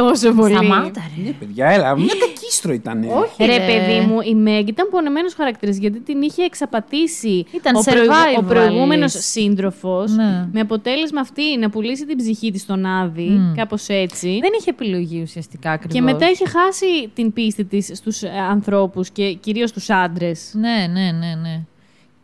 Τόσο 0.09 0.33
πολύ. 0.33 0.53
Σταμάτα, 0.55 1.01
ρε. 1.17 1.23
Ναι, 1.23 1.31
παιδιά, 1.31 1.67
έλα, 1.67 1.97
μια 1.97 2.15
κακίστρο 2.27 2.73
ήταν. 2.73 3.05
Όχι, 3.05 3.45
ρε, 3.45 3.57
παιδί 3.59 4.01
μου, 4.07 4.21
η 4.21 4.37
Meg 4.47 4.69
ήταν 4.69 4.89
πονεμένος 4.91 5.35
χαρακτήρας 5.35 5.77
γιατί 5.77 6.01
την 6.01 6.23
είχε 6.23 6.43
εξαπατήσει 6.43 7.47
Ήταν 7.51 7.75
ο, 7.77 7.81
προηγου- 7.85 8.11
survivalist. 8.11 8.39
ο 8.39 8.43
προηγούμενος 8.43 9.13
σύντροφος. 9.19 10.13
Ναι. 10.13 10.49
Με 10.53 10.61
αποτέλεσμα 10.61 11.21
αυτή 11.21 11.59
να 11.59 11.71
πουλήσει 11.71 12.07
την 12.07 12.17
ψυχή 12.17 12.51
της 12.51 12.61
στον 12.63 12.87
Άδη, 12.87 13.29
Μμ. 13.29 13.55
κάπως 13.55 13.89
έτσι. 13.89 14.39
Δεν 14.43 14.51
είχε 14.61 14.71
επιλογή 14.71 15.23
ουσιαστικά 15.23 15.71
ακριβώς. 15.71 15.95
Και 15.97 16.03
μετά 16.03 16.31
είχε 16.31 16.45
χάσει 16.49 17.09
την 17.15 17.33
πίστη 17.33 17.65
της 17.65 17.91
στους 17.95 18.23
ανθρώπους 18.51 19.11
και 19.11 19.33
κυρίως 19.33 19.71
στου 19.71 19.95
άντρες. 19.95 20.51
Ναι, 20.55 20.87
ναι, 20.93 21.11
ναι, 21.19 21.35
ναι. 21.43 21.61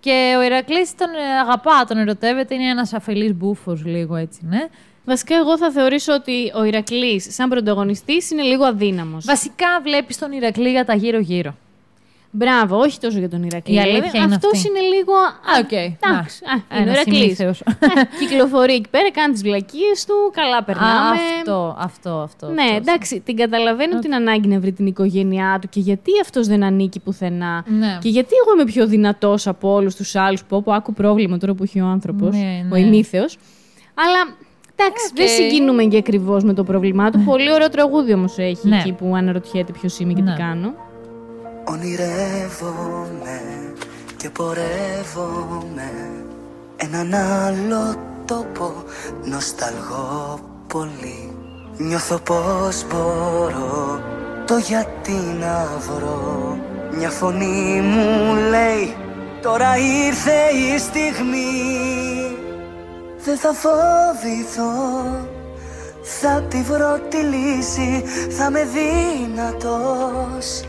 Και 0.00 0.34
ο 0.38 0.42
Ηρακλής 0.42 0.94
τον 0.94 1.08
ε, 1.08 1.38
αγαπά, 1.40 1.84
τον 1.88 1.98
ερωτεύεται, 1.98 2.54
είναι 2.54 2.68
ένας 2.68 2.92
αφελής 2.92 3.34
μπούφος 3.34 3.84
λίγο 3.84 4.16
έτσι, 4.16 4.40
ναι. 4.48 4.60
Βασικά, 5.06 5.36
εγώ 5.36 5.58
θα 5.58 5.70
θεωρήσω 5.70 6.12
ότι 6.12 6.52
ο 6.54 6.64
Ηρακλής, 6.64 7.26
σαν 7.34 7.48
πρωταγωνιστής, 7.48 8.30
είναι 8.30 8.42
λίγο 8.42 8.64
αδύναμος. 8.64 9.24
Βασικά 9.24 9.66
βλέπεις 9.82 10.18
τον 10.18 10.32
Ηρακλή 10.32 10.70
για 10.70 10.84
τα 10.84 10.94
γύρω-γύρω. 10.94 11.54
Μπράβο, 12.30 12.78
όχι 12.78 12.98
τόσο 13.00 13.18
για 13.18 13.28
τον 13.28 13.42
Ηρακλή. 13.42 13.74
Η 13.74 13.78
αλήθεια 13.80 14.22
είναι 14.22 14.34
αυτός 14.34 14.50
αυτή. 14.52 14.68
είναι 14.68 14.80
λίγο. 14.80 15.12
Α, 15.14 15.58
οκ. 15.60 15.72
Εντάξει, 15.72 16.40
Να, 16.44 16.52
α, 16.52 16.80
είναι 16.80 16.90
ο 16.90 16.90
ένας 16.90 16.94
Ηρακλής. 16.94 17.18
ημίθεος. 17.22 17.60
Ε, 17.60 17.74
Κυκλοφορεί 18.18 18.74
εκεί 18.74 18.88
πέρα, 18.90 19.10
κάνει 19.10 19.32
τις 19.32 19.42
βλακίες 19.42 20.04
του, 20.06 20.14
καλά 20.32 20.62
περνάμε. 20.64 21.16
αυτό, 21.38 21.76
αυτό, 21.78 22.10
αυτό. 22.10 22.46
Ναι, 22.48 22.62
αυτό. 22.62 22.74
εντάξει, 22.76 23.20
την 23.20 23.36
καταλαβαίνω 23.36 23.98
την 23.98 24.14
ανάγκη 24.14 24.48
να 24.48 24.60
βρει 24.60 24.72
την 24.72 24.86
οικογένειά 24.86 25.58
του 25.60 25.68
και 25.68 25.80
γιατί 25.80 26.10
αυτός 26.22 26.46
δεν 26.46 26.62
ανήκει 26.64 27.00
πουθενά. 27.00 27.64
Ναι. 27.68 27.98
Και 28.02 28.08
γιατί 28.08 28.30
εγώ 28.44 28.54
είμαι 28.54 28.64
πιο 28.72 28.86
δυνατός 28.86 29.46
από 29.46 29.72
όλους 29.72 29.94
τους 29.94 30.14
άλλους 30.14 30.44
που 30.44 30.56
όπου 30.56 30.72
άκου 30.72 30.92
πρόβλημα 30.92 31.38
τώρα 31.38 31.54
που 31.54 31.62
έχει 31.62 31.80
ο 31.80 31.86
άνθρωπος, 31.86 32.30
Ναι, 32.36 32.60
ο 32.72 32.74
ναι. 32.74 32.80
ημίθεος. 32.80 33.38
Αλλά 33.94 34.36
εντάξει, 34.76 35.10
δεν 35.14 35.28
συγκινούμε 35.28 35.84
και 35.84 35.96
ακριβώς 35.96 36.44
με 36.44 36.52
το 36.52 36.64
πρόβλημά 36.64 37.10
του. 37.10 37.22
Πολύ 37.24 37.52
ωραίο 37.52 37.68
τραγούδι 37.68 38.12
όμως 38.12 38.38
έχει 38.38 38.68
Ναι. 38.68 38.76
εκεί 38.76 38.92
που 38.92 39.12
αναρωτιέται 39.16 39.72
ποιος 39.72 39.98
είμαι 39.98 40.12
και 40.12 40.22
Ναι. 40.22 40.32
τι 40.34 40.40
κάνω. 40.42 40.74
Ονειρεύομαι 41.64 43.40
και 44.16 44.30
πορεύομαι 44.30 45.90
έναν 46.76 47.14
άλλο 47.14 47.94
τόπο 48.26 48.72
νοσταλγώ 49.24 50.38
πολύ 50.72 51.30
Νιώθω 51.78 52.18
πως 52.18 52.84
μπορώ 52.90 54.00
το 54.46 54.56
γιατί 54.56 55.12
να 55.40 55.68
βρω 55.78 56.58
Μια 56.98 57.10
φωνή 57.10 57.80
μου 57.80 58.34
λέει 58.50 58.94
τώρα 59.42 59.76
ήρθε 60.06 60.32
η 60.74 60.78
στιγμή 60.78 61.44
Δεν 63.26 63.36
θα 63.36 63.52
φοβηθώ. 63.52 64.72
Θα 66.02 66.42
τη 66.42 66.62
βρω 66.62 66.98
τη 67.08 67.16
λύση. 67.16 68.04
Θα 68.30 68.50
με 68.50 68.64
δυνατός. 68.64 70.62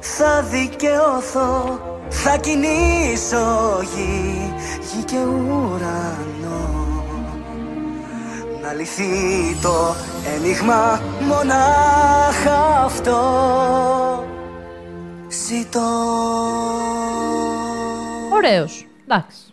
Θα 0.00 0.42
δικαιώθω. 0.42 1.80
Θα 2.08 2.36
κινήσω 2.36 3.80
γη. 3.94 4.52
Γη 4.80 5.02
και 5.04 5.16
ουρανό. 5.16 7.02
Να 8.62 8.72
λυθεί 8.72 9.56
το 9.62 9.94
ένιγμα 10.36 11.00
Μονάχα 11.20 12.82
αυτό. 12.84 13.20
Ζήτω. 15.28 15.90
Ωραίος. 18.34 18.86
Εντάξει. 19.04 19.52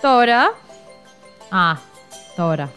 Τώρα. 0.00 0.66
Α, 1.48 1.76
τώρα. 2.36 2.70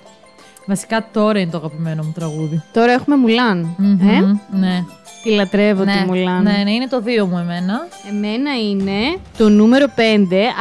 Βασικά 0.66 1.08
τώρα 1.12 1.40
είναι 1.40 1.52
το 1.52 1.58
αγαπημένο 1.58 2.04
μου 2.04 2.12
τραγούδι. 2.12 2.64
Τώρα 2.74 2.92
έχουμε 2.92 3.16
Μουλάν. 3.16 3.76
Μμμ, 3.78 4.08
Ε; 4.10 4.40
Ναι. 4.52 4.86
Τη 5.24 5.30
λατρεύω 5.30 5.84
ναι, 5.84 5.92
τη 5.92 6.06
Μουλάν. 6.06 6.44
Ναι, 6.44 6.62
ναι, 6.64 6.72
είναι 6.72 6.88
το 6.88 7.02
δύο 7.02 7.26
μου 7.26 7.38
εμένα. 7.38 7.88
Εμένα 8.10 8.52
είναι 8.70 9.18
το 9.38 9.50
νούμερο 9.50 9.86
5, 9.96 10.00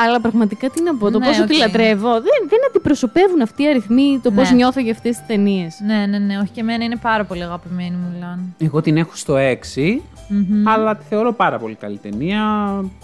αλλά 0.06 0.20
πραγματικά 0.20 0.70
τι 0.70 0.82
να 0.82 0.94
πω, 0.96 1.10
το 1.10 1.18
Ναι, 1.18 1.26
πόσο 1.26 1.44
τη 1.44 1.54
οκ. 1.54 1.58
λατρεύω. 1.58 2.10
Δεν, 2.12 2.48
δεν 2.48 2.58
αντιπροσωπεύουν 2.68 3.40
αυτοί 3.42 3.62
οι 3.62 3.66
αριθμοί 3.68 4.20
το 4.22 4.30
Ναι. 4.30 4.42
πώς 4.44 4.54
νιώθω 4.54 4.80
για 4.80 4.92
αυτές 4.92 5.16
τις 5.16 5.26
ταινίες. 5.26 5.80
Ναι, 5.86 6.06
ναι, 6.06 6.18
ναι, 6.18 6.38
όχι 6.38 6.50
και 6.52 6.60
εμένα 6.60 6.84
είναι 6.84 6.96
πάρα 6.96 7.24
πολύ 7.24 7.42
αγαπημένη 7.42 7.90
μου 7.90 8.12
Μουλάν. 8.14 8.54
Εγώ 8.58 8.80
την 8.80 8.96
έχω 8.96 9.10
στο 9.14 9.34
6, 9.36 10.00
Μμμ. 10.28 10.68
αλλά 10.68 10.96
τη 10.96 11.04
θεωρώ 11.08 11.32
πάρα 11.32 11.58
πολύ 11.58 11.74
καλή 11.74 11.98
ταινία. 12.02 12.40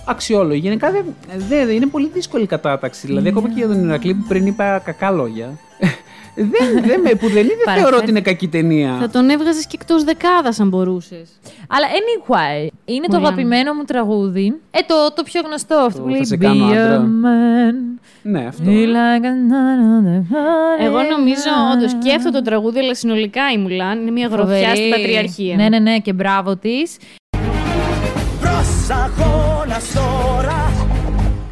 Αξιόλογη. 0.04 0.60
Γενικά 0.60 0.90
δεν, 0.90 1.04
δεν- 1.48 1.68
είναι 1.68 1.86
πολύ 1.86 2.10
δύσκολη 2.14 2.42
η 2.42 2.46
κατάταξη. 2.46 3.06
Δηλαδή, 3.06 3.28
ακόμα 3.28 3.48
και 3.48 3.54
για 3.56 3.66
τον 3.66 3.84
Ηρακλή 3.88 4.14
που 4.14 4.24
πριν 4.28 4.46
είπα 4.46 4.78
κακά 4.84 5.10
λόγια. 5.10 5.48
Δεν, 6.36 6.84
δεν 6.86 7.00
με, 7.00 7.10
που 7.10 7.28
δεν 7.28 7.44
είναι, 7.44 7.54
δεν 7.64 7.74
θεωρώ 7.76 7.96
ότι 7.96 8.10
είναι 8.10 8.20
κακή 8.20 8.48
ταινία. 8.48 8.96
Θα 9.00 9.08
τον 9.10 9.28
έβγαζες 9.30 9.66
και 9.66 9.76
εκτός 9.80 10.04
δεκάδας 10.04 10.60
αν 10.60 10.68
μπορούσες. 10.68 11.28
Αλλά 11.68 11.86
anyway, 11.86 12.68
είναι 12.84 13.06
το 13.06 13.16
Μουλάν. 13.16 13.24
αγαπημένο 13.32 13.72
μου 13.74 13.84
τραγούδι. 13.84 14.54
Ε, 14.70 14.78
το, 14.86 14.94
το 15.14 15.22
πιο 15.22 15.40
γνωστό 15.44 15.74
αυτό 15.74 15.98
Το 15.98 16.04
που 16.04 16.08
λέει 16.10 16.18
«Θα 16.18 16.24
σε 16.24 16.34
Be 16.34 16.38
κάνω 16.38 16.66
a 16.68 16.70
άντρα». 16.70 16.98
man. 17.22 17.74
Ναι, 18.22 18.44
αυτό. 18.46 18.62
Be 18.66 18.84
like 18.86 19.24
another 19.24 20.20
heart 20.32 20.84
Εγώ 20.84 21.02
νομίζω 21.02 21.50
in 21.72 21.74
όντως 21.76 21.92
και 22.04 22.12
αυτό 22.14 22.30
το 22.30 22.42
τραγούδι, 22.42 22.78
αλλά 22.78 22.94
συνολικά 22.94 23.42
η 23.54 23.58
Μουλάν 23.58 24.00
είναι 24.00 24.10
μια 24.10 24.26
γροθιά 24.26 24.54
Φοβερή. 24.56 24.76
στην 24.76 24.90
πατριαρχία. 24.90 25.56
Ναι, 25.56 25.68
ναι, 25.68 25.78
ναι, 25.78 25.98
και 25.98 26.12
μπράβο 26.12 26.56
της. 26.56 26.96
Προς 28.40 28.68
αγώνας 28.90 29.92
τώρα 29.94 30.70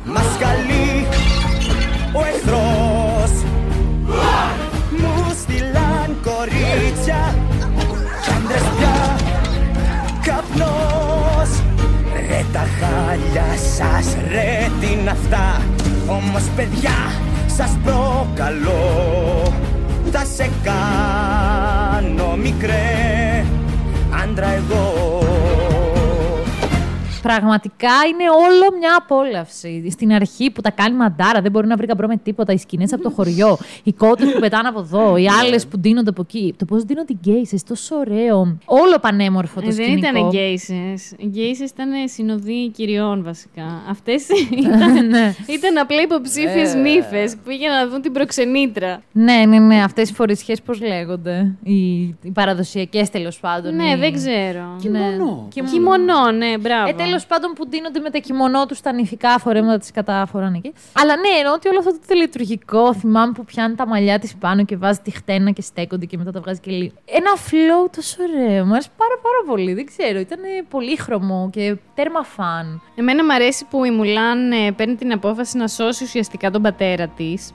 Μας 0.05 0.37
καλεί 0.39 1.07
ο 2.13 2.21
εχθρός 2.21 2.64
τα 12.55 12.67
χάλια 12.81 13.57
σας 13.77 14.17
ρε 14.31 14.71
τι 14.81 14.93
είναι 14.93 15.11
αυτά. 15.11 15.63
Όμως 16.07 16.43
παιδιά 16.57 16.97
σας 17.47 17.79
προκαλώ 17.85 19.53
Θα 20.11 20.25
σε 20.25 20.51
κάνω 20.63 22.37
μικρέ. 22.37 23.45
Άντρα 24.23 24.53
εγώ 24.53 25.24
Πραγματικά 27.29 27.89
είναι 28.11 28.25
όλο 28.31 28.79
μια 28.79 28.97
απόλαυση. 28.99 29.91
Στην 29.91 30.13
αρχή 30.13 30.51
που 30.51 30.61
τα 30.61 30.71
κάνει 30.71 30.97
μαντάρα, 30.97 31.41
δεν 31.41 31.51
μπορεί 31.51 31.67
να 31.67 31.77
βρει 31.77 31.87
καμπρό 31.87 32.07
με 32.07 32.17
τίποτα. 32.17 32.53
Οι 32.53 32.57
σκηνές 32.59 32.93
από 32.93 33.03
το 33.03 33.11
χωριό, 33.11 33.59
οι 33.83 33.93
κότες 33.93 34.33
που 34.33 34.41
πετάνε 34.41 34.69
από 34.69 34.79
εδώ, 34.81 35.17
οι 35.17 35.27
άλλες 35.29 35.67
που 35.67 35.79
ντύνονται 35.79 36.11
από 36.11 36.21
εκεί. 36.23 36.55
Το 36.59 36.65
πώς 36.65 36.83
δίνονται 36.85 37.13
οι 37.13 37.19
γκέισε, 37.23 37.57
τόσο 37.69 37.97
ωραίο. 37.97 38.57
Όλο 38.65 38.99
πανέμορφο 39.01 39.61
το 39.61 39.69
Ε, 39.69 39.73
δεν 39.73 39.85
σκηνικό. 39.85 40.09
ήταν 40.09 40.29
γκέισες. 40.29 41.13
Οι 41.17 41.27
γκέισες 41.27 41.71
ήταν 41.71 41.89
συνοδοί 42.05 42.69
κυριών 42.71 43.23
βασικά. 43.25 43.83
Αυτές 43.91 44.27
ήταν, 44.59 45.07
Ναι. 45.15 45.35
ήταν 45.47 45.79
απλά 45.79 46.01
υποψήφιες 46.03 46.75
Ε. 46.75 46.79
νύφες 46.79 47.33
που 47.33 47.41
πήγαιναν 47.45 47.85
να 47.85 47.89
δουν 47.93 48.01
την 48.01 48.13
προξενήτρα. 48.13 49.03
Ναι, 49.13 49.43
ναι, 49.49 49.59
ναι. 49.59 49.83
Αυτές 49.83 50.11
οι 50.11 50.15
φορεσιέ 50.15 50.55
πώς 50.65 50.81
λέγονται; 50.81 51.55
Οι, 51.63 51.75
οι 52.23 52.31
παραδοσιακές 52.35 53.11
τέλος 53.11 53.39
πάντων. 53.41 53.75
Ναι, 53.75 53.91
οι- 53.91 53.97
δεν 53.97 54.13
ξέρω. 54.13 54.77
Κιμονό. 54.81 55.49
Ναι. 55.55 55.71
Κιμονό, 55.71 56.31
ναι, 56.37 56.59
μπράβο. 56.59 56.89
Ε, 57.15 57.17
τέλος 57.17 57.27
πάντων 57.27 57.53
που 57.53 57.69
ντύνονται 57.69 58.01
με 58.01 58.11
τα 58.11 58.19
κιμονό 58.19 58.67
τους, 58.67 58.81
τα 58.81 58.93
νηφικά 58.93 59.39
φορέματα 59.39 59.79
της 59.79 59.91
κατάφοραν 59.91 60.55
εκεί. 60.55 60.73
Αλλά 60.93 61.17
ναι, 61.17 61.29
ενώ 61.41 61.53
ότι 61.53 61.69
όλο 61.69 61.79
αυτό 61.79 61.91
το 61.91 61.99
τελετουργικό, 62.07 62.95
θυμάμαι 62.95 63.33
που 63.33 63.45
πιάνει 63.45 63.75
τα 63.75 63.87
μαλλιά 63.87 64.19
της 64.19 64.35
πάνω 64.37 64.65
και 64.65 64.77
βάζει 64.77 64.99
τη 64.99 65.11
χτένα 65.11 65.51
και 65.51 65.63
στέκονται 65.63 66.05
και 66.05 66.17
μετά 66.17 66.31
τα 66.31 66.41
βγάζει 66.41 66.61
και 66.61 66.71
λίγο. 66.71 66.95
Ένα 67.05 67.31
flow 67.37 67.91
τόσο 67.97 68.17
ωραίο. 68.23 68.65
Μου 68.65 68.73
άρεσε 68.73 68.89
πάρα 68.97 69.15
πάρα 69.23 69.41
πολύ. 69.47 69.75
Δεν 69.75 69.87
ξέρω, 69.87 70.19
ήταν 70.19 70.39
πολύχρωμο 70.69 71.49
και 71.53 71.77
τέρμα 71.95 72.23
φαν. 72.23 72.83
Εμένα 72.95 73.25
μου 73.25 73.33
αρέσει 73.33 73.65
που 73.71 73.85
η 73.85 73.91
Μουλάν 73.91 74.53
ε, 74.53 74.73
παίρνει 74.73 74.95
την 74.95 75.13
απόφαση 75.13 75.57
να 75.57 75.69
σώσει 75.69 76.05
ουσιαστικά 76.05 76.51
τον 76.51 76.63
πατέρα 76.63 77.07
της. 77.09 77.53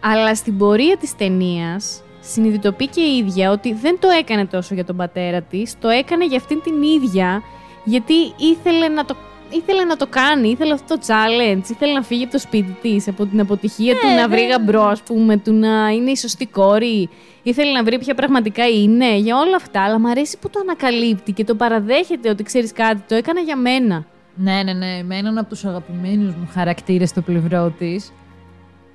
Αλλά 0.00 0.34
στην 0.34 0.58
πορεία 0.58 0.96
της 0.96 1.16
ταινίας 1.16 2.02
συνειδητοποιεί 2.20 2.88
και 2.88 3.00
η 3.00 3.16
ίδια 3.16 3.50
ότι 3.50 3.72
δεν 3.74 3.98
το 4.00 4.08
έκανε 4.08 4.46
τόσο 4.46 4.74
για 4.74 4.84
τον 4.84 4.96
πατέρα 4.96 5.42
της, 5.42 5.74
το 5.78 5.88
έκανε 5.88 6.26
για 6.26 6.36
αυτήν 6.36 6.62
την 6.62 6.82
ίδια, 6.82 7.42
γιατί 7.84 8.14
ήθελε 8.36 8.88
να 8.88 9.04
το, 9.04 9.16
ήθελε 9.50 9.84
να 9.84 9.96
το 9.96 10.06
κάνει, 10.06 10.48
ήθελε 10.48 10.72
αυτό 10.72 10.98
το 10.98 11.04
challenge, 11.06 11.70
ήθελε 11.70 11.92
να 11.92 12.02
φύγει 12.02 12.22
από 12.22 12.32
το 12.32 12.38
σπίτι 12.38 12.76
της, 12.82 13.08
από 13.08 13.26
την 13.26 13.40
αποτυχία 13.40 13.94
του 13.94 14.06
να 14.16 14.28
βρει 14.28 14.46
γαμπρό, 14.46 14.82
ας 14.82 15.02
πούμε, 15.02 15.36
του 15.36 15.52
να 15.52 15.88
είναι 15.88 16.10
η 16.10 16.16
σωστή 16.16 16.46
κόρη, 16.46 17.08
ήθελε 17.42 17.72
να 17.72 17.84
βρει 17.84 17.98
ποια 17.98 18.14
πραγματικά 18.14 18.68
είναι, 18.68 19.16
για 19.16 19.36
όλα 19.36 19.56
αυτά, 19.56 19.84
αλλά 19.84 20.00
μου 20.00 20.08
αρέσει 20.08 20.38
που 20.38 20.50
το 20.50 20.60
ανακαλύπτει 20.62 21.32
και 21.32 21.44
το 21.44 21.54
παραδέχεται 21.54 22.28
ότι 22.28 22.42
ξέρεις 22.42 22.72
κάτι, 22.72 23.02
το 23.08 23.14
έκανα 23.14 23.40
για 23.40 23.56
μένα. 23.56 24.04
Ναι, 24.34 24.62
ναι, 24.62 24.72
ναι. 24.72 25.02
Με 25.02 25.16
έναν 25.16 25.38
από 25.38 25.48
τους 25.48 25.64
αγαπημένους 25.64 26.34
μου 26.34 26.48
χαρακτήρες 26.52 27.08
στο 27.08 27.20
πλευρό 27.20 27.74
της. 27.78 28.12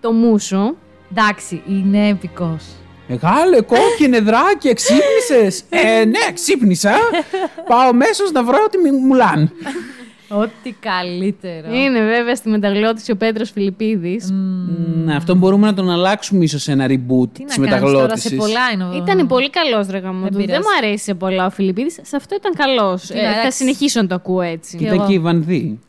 Το 0.01 0.11
μουσο. 0.11 0.75
Εντάξει, 1.11 1.61
είναι 1.67 2.07
επικός. 2.07 2.65
Μεγάλε, 3.07 3.61
κόκκινε 3.61 4.19
δράκι, 4.19 4.73
ξύπνησες. 4.73 5.63
ε, 5.69 6.05
ναι, 6.05 6.31
ξύπνησα. 6.33 6.93
Πάω 7.67 7.93
μέσω 7.93 8.23
να 8.33 8.43
βρω 8.43 8.65
τη 8.71 8.91
Μουλάν. 8.91 9.51
Ό,τι 10.29 10.71
καλύτερο. 10.79 11.73
Είναι 11.73 11.99
βέβαια 11.99 12.35
στη 12.35 12.49
μεταγλώτηση 12.49 13.11
ο 13.11 13.15
Πέτρος 13.15 13.51
Φιλιππίδης. 13.51 14.29
Ναι, 15.05 15.15
αυτό 15.15 15.35
μπορούμε 15.35 15.67
να 15.67 15.73
τον 15.73 15.89
αλλάξουμε 15.89 16.43
ίσως 16.43 16.61
σε 16.61 16.71
ένα 16.71 16.85
reboot 16.87 17.29
της 17.33 17.57
να 17.57 17.65
κάνεις 17.67 17.81
τώρα, 17.81 17.91
μεταγλώτησης. 17.91 18.29
σε 18.29 18.35
πολλά 18.35 18.59
είναι 18.73 18.83
ο- 18.83 18.93
Ήταν 18.95 19.27
πολύ 19.27 19.49
καλός 19.49 19.87
ρε 19.87 19.97
γαμό 19.97 20.21
Δεν 20.21 20.31
του. 20.31 20.37
Δεν 20.37 20.45
πειράζει. 20.45 20.61
μου 20.63 20.69
αρέσει 20.85 21.03
σε 21.03 21.13
πολλά 21.13 21.45
ο 21.45 21.49
Φιλιππίδης. 21.49 21.99
Σε 22.01 22.15
αυτό 22.15 22.35
ήταν 22.35 22.53
καλός. 22.53 23.01
Τι 23.05 23.13
να, 23.15 23.21
θα 23.21 23.39
εντάξει. 23.39 23.57
συνεχίσω 23.57 24.01
να 24.01 24.07
το 24.07 24.15
ακούω 24.15 24.41
έτσι. 24.41 24.77
Ήταν 24.77 25.07
και 25.07 25.13
η 25.13 25.19
Βανδύ. 25.19 25.79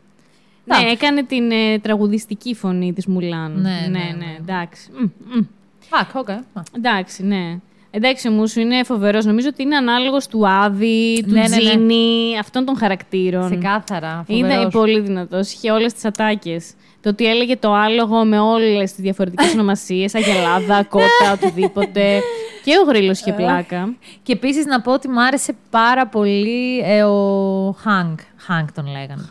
Ναι, 0.65 0.91
έκανε 0.91 1.23
την 1.25 1.51
ε, 1.51 1.79
τραγουδιστική 1.79 2.55
φωνή 2.55 2.93
της 2.93 3.07
Μουλάν. 3.07 3.53
Ναι, 3.61 3.61
ναι, 3.71 3.77
ναι, 3.89 3.99
ναι, 3.99 4.17
ναι. 4.19 4.37
εντάξει. 4.41 4.91
Μμ, 4.99 5.09
μμ. 5.39 5.41
Fuck, 5.89 6.15
οκ. 6.15 6.31
Α. 6.31 6.63
Εντάξει, 6.77 7.23
ναι. 7.23 7.59
Εντάξει, 7.91 8.29
ο 8.29 8.47
Μούσου 8.47 8.61
είναι 8.61 8.85
φοβερός. 8.85 9.25
Νομίζω 9.25 9.49
ότι 9.49 9.63
είναι 9.63 9.77
ανάλογος 9.77 10.27
του 10.27 10.49
Άδη, 10.49 11.23
του 11.27 11.33
Ναι, 11.33 11.41
ναι, 11.41 11.49
ναι. 11.49 11.57
Τζίνι, 11.57 12.39
αυτών 12.41 12.65
των 12.65 12.77
χαρακτήρων. 12.77 13.51
Ξεκάθαρα. 13.51 14.25
Είναι 14.27 14.49
φοβερός. 14.49 14.73
πολύ 14.73 15.01
δυνατός. 15.01 15.53
Είχε 15.53 15.71
όλες 15.71 15.93
τις 15.93 16.05
ατάκες. 16.05 16.73
Το 17.01 17.09
ότι 17.09 17.27
έλεγε 17.27 17.57
το 17.57 17.73
άλογο 17.73 18.25
με 18.25 18.39
όλες 18.39 18.93
τις 18.93 19.03
διαφορετικές 19.03 19.53
ονομασίες, 19.53 20.15
Αγελάδα, 20.15 20.85
Κότα, 20.85 21.33
οτιδήποτε. 21.33 22.21
Και 22.65 22.73
ο 22.85 22.89
γρήλος 22.89 23.21
είχε 23.21 23.33
πλάκα. 23.33 23.95
Και 24.23 24.33
επίσης 24.33 24.65
να 24.65 24.81
πω 24.81 24.93
ότι 24.93 25.09
μου 25.09 25.23
άρεσε 25.23 25.55
πάρα 25.71 26.07
πολύ 26.07 26.79
ε, 26.79 27.03
ο 27.03 27.77
Χάνκ. 27.79 28.19
Χάνκ 28.37 28.73
τον 28.73 28.87
λέγανε. 28.87 29.31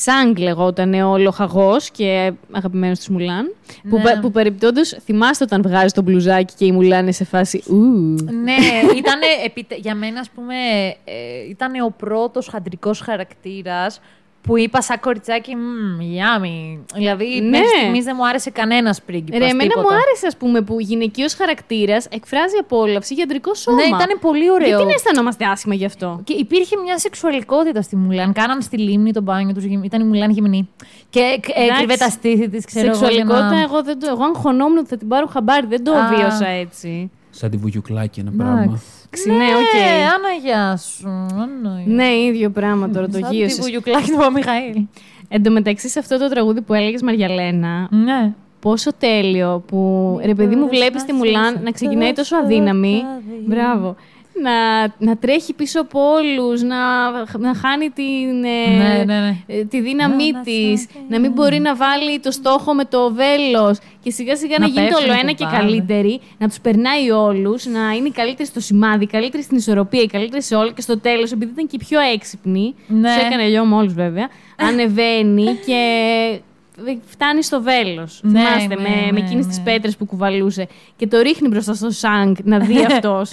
Σάγκ 0.00 0.36
λεγόταν 0.38 0.94
ο 0.94 1.18
λοχαγός 1.18 1.90
και 1.90 2.32
αγαπημένος 2.52 2.98
της 2.98 3.08
Μουλάν. 3.08 3.54
Που, 3.88 3.96
Ναι. 3.96 4.02
πε- 4.02 4.20
που 4.20 4.30
περιπτόντω 4.30 4.80
θυμάστε 4.84 5.44
όταν 5.44 5.62
βγάζει 5.62 5.92
το 5.92 6.02
μπλουζάκι 6.02 6.54
και 6.58 6.64
η 6.64 6.72
Μουλάν 6.72 7.02
είναι 7.02 7.12
σε 7.12 7.24
φάση. 7.24 7.62
Ου. 7.66 7.74
ναι, 8.42 8.56
ήταν 8.96 9.20
για 9.76 9.94
μένα, 9.94 10.20
ας 10.20 10.30
πούμε, 10.30 10.54
ε, 11.04 11.48
ήταν 11.48 11.72
ο 11.80 11.94
πρώτος 11.96 12.46
χαντρικός 12.48 13.00
χαρακτήρας 13.00 14.00
που 14.42 14.58
είπα 14.58 14.80
σαν 14.82 15.00
κοριτσάκι, 15.00 15.54
«Μμμ, 15.56 16.00
γιάμι. 16.00 16.84
Δηλαδή, 16.94 17.40
Ναι. 17.40 17.48
μέχρι 17.48 17.66
στιγμής 17.78 18.04
δεν 18.04 18.14
μου 18.18 18.26
άρεσε 18.28 18.50
κανένας 18.50 19.02
πρίγκιπας, 19.02 19.38
Ρε, 19.38 19.44
εμένα 19.44 19.62
τίποτα. 19.68 19.80
μου 19.82 19.88
άρεσε, 19.94 20.26
ας 20.26 20.36
πούμε, 20.36 20.60
που 20.60 20.80
γυναικείος 20.80 21.34
χαρακτήρας 21.34 22.06
εκφράζει 22.10 22.56
απόλαυση 22.60 23.14
για 23.14 23.24
αντρικό 23.24 23.54
σώμα. 23.54 23.76
Ναι, 23.76 23.82
ήταν 23.82 24.18
πολύ 24.20 24.50
ωραίο. 24.50 24.68
Γιατί 24.68 24.84
να 24.84 24.92
αισθανόμαστε 24.92 25.44
άσχημα 25.44 25.74
γι' 25.74 25.84
αυτό; 25.84 26.20
Και 26.24 26.32
υπήρχε 26.32 26.76
μια 26.84 26.98
σεξουαλικότητα 26.98 27.82
στη 27.82 27.96
Μουλάν. 27.96 28.32
Κάναν 28.32 28.62
στη 28.62 28.78
λίμνη 28.78 29.12
το 29.12 29.22
μπάνιο 29.22 29.54
τους. 29.54 29.64
Ήταν 29.64 30.00
η 30.00 30.04
Μουλάν 30.04 30.30
γυμνή. 30.30 30.68
Και 31.10 31.20
εκ- 31.20 31.48
Εντάξει. 31.48 31.72
έκρυβε 31.72 31.96
τα 31.96 32.08
στήθη 32.10 32.48
της, 32.48 32.64
ξέρω 32.64 32.86
εγώ, 32.86 32.96
για 32.98 33.06
Σεξουαλικότητα, 33.06 33.54
να- 33.54 33.60
εγώ, 33.60 33.82
δεν 33.82 33.98
το, 34.00 34.06
εγώ 34.10 34.24
αγχωνόμουν 34.24 34.78
ότι 34.78 34.88
θα 34.88 34.96
την 34.96 35.08
πάρουν 35.08 35.26
χαμπάρι. 35.26 35.66
Δεν 35.66 35.84
το 35.84 35.92
Α. 35.94 36.08
βίωσα 36.08 36.46
έτσι. 36.46 37.10
Σαν 37.30 37.50
τη 37.50 37.56
Βουγιουκλάκη 37.56 38.20
ένα 38.20 38.32
πράγμα. 38.36 38.80
Εντάξει, 39.10 39.30
ναι, 39.30 39.44
οκ. 39.56 39.74
Α 40.14 40.18
να, 40.18 40.32
γεια 40.42 40.76
σου. 40.76 41.08
Α 41.32 41.44
να, 41.44 41.80
γεια. 41.84 41.94
Ναι, 41.94 42.14
ίδιο 42.14 42.50
πράγμα 42.50 42.90
τώρα 42.90 43.06
το 43.06 43.18
Σαν 43.18 43.28
τη 43.30 43.36
γύρωσε. 43.36 43.60
Βουγιουκλάκη 43.60 44.10
του 44.10 44.16
Παπαμιχαήλ. 44.16 44.82
Εν 45.28 45.42
τω 45.42 45.50
μεταξύ, 45.50 45.88
σε 45.88 45.98
αυτό 45.98 46.18
το 46.18 46.28
τραγούδι 46.28 46.60
που 46.60 46.74
έλεγες 46.74 47.02
Μαριαλένα, 47.02 47.88
Ναι. 47.90 48.32
πόσο 48.60 48.90
τέλειο 48.98 49.62
που 49.66 50.20
ρε 50.24 50.34
παιδί 50.34 50.56
μου 50.56 50.68
βλέπεις 50.68 51.04
τη 51.04 51.12
Μουλάν 51.12 51.60
να 51.62 51.70
ξεκινάει 51.70 52.12
τόσο 52.12 52.36
αδύναμη. 52.36 53.02
Μπράβο. 53.46 53.96
Να, 54.42 54.86
να 54.98 55.16
τρέχει 55.16 55.52
πίσω 55.54 55.80
από 55.80 56.00
όλους, 56.00 56.62
να, 56.62 57.10
να 57.38 57.54
χάνει 57.54 57.90
την, 57.90 58.44
ε, 58.44 58.76
Ναι, 58.76 59.04
ναι, 59.04 59.20
ναι. 59.20 59.36
ε, 59.46 59.64
τη 59.64 59.80
δύναμή 59.80 60.32
της, 60.44 60.86
να 61.08 61.20
μην 61.20 61.32
μπορεί 61.32 61.58
να 61.58 61.76
βάλει 61.76 62.20
το 62.20 62.30
στόχο 62.30 62.74
με 62.74 62.84
το 62.84 63.12
βέλος 63.14 63.78
και 64.02 64.10
σιγά 64.10 64.36
σιγά 64.36 64.56
να, 64.58 64.66
Να 64.66 64.66
γίνεται 64.72 64.88
πέφτουν 64.88 65.10
όλο 65.10 65.18
ένα 65.20 65.32
και 65.32 65.44
κουβάδες. 65.44 65.60
καλύτερη, 65.60 66.20
να 66.38 66.48
τους 66.48 66.60
περνάει 66.60 67.10
όλους, 67.10 67.66
να 67.66 67.80
είναι 67.96 68.08
η 68.08 68.10
καλύτερη 68.10 68.48
στο 68.48 68.60
σημάδι, 68.60 69.04
η 69.04 69.06
καλύτερη 69.06 69.42
στην 69.42 69.56
ισορροπία, 69.56 70.02
η 70.02 70.06
καλύτερη 70.06 70.42
σε 70.42 70.54
όλα 70.54 70.72
και 70.72 70.80
στο 70.80 70.98
τέλος, 71.00 71.32
επειδή 71.32 71.50
ήταν 71.52 71.66
και 71.66 71.76
η 71.80 71.84
πιο 71.88 72.00
έξυπνη, 72.00 72.74
Ναι. 72.86 73.08
τους 73.14 73.24
έκανε 73.24 73.48
γιο 73.48 73.64
με 73.64 73.74
όλου 73.74 73.92
βέβαια, 73.92 74.28
ανεβαίνει 74.68 75.44
και 75.66 75.80
φτάνει 77.06 77.42
στο 77.42 77.62
βέλος. 77.62 78.20
Ναι, 78.22 78.38
Θυμάστε, 78.40 78.74
ναι, 78.74 78.82
με, 78.82 78.88
ναι, 78.88 79.12
με 79.12 79.18
εκείνε 79.18 79.40
ναι. 79.40 79.52
τι 79.52 79.60
πέτρες 79.64 79.96
που 79.96 80.06
κουβαλούσε 80.06 80.66
και 80.96 81.06
το 81.06 81.18
ρίχνει 81.20 81.48
μπροστά 81.48 81.74
στο 81.74 81.90
Σάγκ 81.90 82.36
να 82.44 82.58
δει 82.58 82.84
αυτός. 82.90 83.30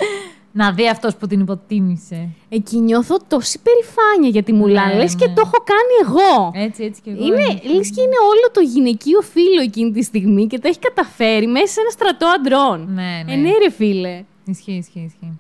Να 0.58 0.72
δει 0.72 0.89
αυτός 0.89 1.16
που 1.16 1.28
την 1.28 1.39
υποτίμησε. 1.39 2.30
Εκεί 2.49 2.78
νιώθω 2.78 3.18
τόση 3.28 3.60
περηφάνεια 3.64 4.30
για 4.30 4.43
τη 4.43 4.53
Μουλάν. 4.53 4.88
Ναι, 4.88 4.95
λες 4.95 5.16
και 5.16 5.28
ναι. 5.28 5.34
το 5.34 5.41
έχω 5.45 5.64
κάνει 5.72 5.95
εγώ. 6.06 6.51
Έτσι, 6.66 6.84
έτσι 6.84 7.01
και 7.01 7.10
εγώ. 7.10 7.26
Είναι, 7.26 7.41
είμαι. 7.41 7.74
λες 7.76 7.89
και 7.89 8.01
είναι 8.01 8.20
όλο 8.32 8.45
το 8.51 8.62
γυναικείο 8.62 9.22
φίλο 9.22 9.62
εκείνη 9.62 9.91
τη 9.91 10.03
στιγμή 10.03 10.47
και 10.47 10.60
το 10.60 10.68
έχει 10.68 10.80
καταφέρει 10.80 11.47
μέσα 11.47 11.68
σε 11.68 11.80
ένα 11.80 11.89
στρατό 11.89 12.26
αντρών. 12.28 12.93
Ναι, 12.93 13.24
ναι. 13.26 13.34
Ε, 13.34 13.36
ναι, 13.36 13.51
ρε 13.64 13.72
φίλε. 13.72 14.24
Ισχύει, 14.45 14.72
ισχύει, 14.72 14.99
ισχύει. 14.99 15.39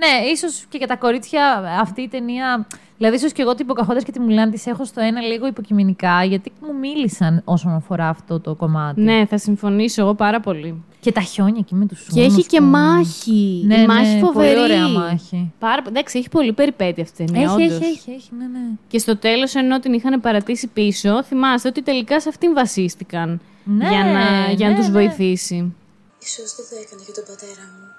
Ναι, 0.00 0.30
ίσως 0.30 0.64
και 0.68 0.78
για 0.78 0.86
τα 0.86 0.96
κορίτσια 0.96 1.62
αυτή 1.80 2.02
η 2.02 2.08
ταινία. 2.08 2.66
Δηλαδή, 2.96 3.16
ίσως 3.16 3.32
και 3.32 3.42
εγώ 3.42 3.54
την 3.54 3.66
Ποκαχόντα 3.66 4.02
και 4.02 4.12
τη 4.12 4.20
Μουλάν 4.20 4.50
της 4.50 4.66
έχω 4.66 4.84
στο 4.84 5.00
ένα 5.00 5.20
λίγο 5.20 5.46
υποκειμενικά, 5.46 6.24
γιατί 6.24 6.52
μου 6.60 6.78
μίλησαν 6.78 7.42
όσον 7.44 7.72
αφορά 7.72 8.08
αυτό 8.08 8.40
το 8.40 8.54
κομμάτι. 8.54 9.00
Ναι, 9.00 9.26
θα 9.26 9.38
συμφωνήσω 9.38 10.02
εγώ 10.02 10.14
πάρα 10.14 10.40
πολύ. 10.40 10.84
Και 11.00 11.12
τα 11.12 11.20
χιόνια 11.20 11.58
εκεί 11.58 11.74
με 11.74 11.86
τους 11.86 12.06
Και 12.12 12.20
έχει 12.20 12.46
και 12.46 12.60
μάχη. 12.60 13.62
Ναι, 13.66 13.80
η 13.80 13.86
μάχη 13.86 14.14
ναι, 14.14 14.20
φοβερή. 14.20 14.54
Πολύ 14.54 14.64
ωραία 14.64 14.88
μάχη. 14.88 15.52
Πάρα... 15.58 15.82
Εντάξει, 15.88 16.18
έχει 16.18 16.28
πολύ 16.28 16.52
περιπέτεια 16.52 17.02
αυτή 17.02 17.22
η 17.22 17.26
ταινία. 17.26 17.42
Έχει, 17.42 17.52
όντως. 17.52 17.76
έχει, 17.76 17.84
έχει, 17.84 18.10
έχει, 18.10 18.30
ναι, 18.38 18.44
ναι. 18.44 18.66
Και 18.88 18.98
στο 18.98 19.16
τέλος, 19.16 19.54
ενώ 19.54 19.78
την 19.80 19.92
είχαν 19.92 20.20
παρατήσει 20.20 20.66
πίσω, 20.66 21.22
θυμάστε 21.22 21.68
ότι 21.68 21.82
τελικά 21.82 22.20
σε 22.20 22.28
αυτήν 22.28 22.54
βασίστηκαν. 22.54 23.40
Ναι, 23.64 23.88
για 23.88 24.04
να, 24.04 24.52
για 24.52 24.68
να 24.68 24.72
ναι, 24.72 24.78
τους 24.78 24.88
ναι. 24.88 24.92
βοηθήσει. 24.92 25.74
Ίσως 26.22 26.54
δεν 26.56 26.66
το 26.70 26.76
έκανε 26.84 27.02
για 27.04 27.14
τον 27.14 27.24
πατέρα 27.26 27.62
μου. 27.72 27.89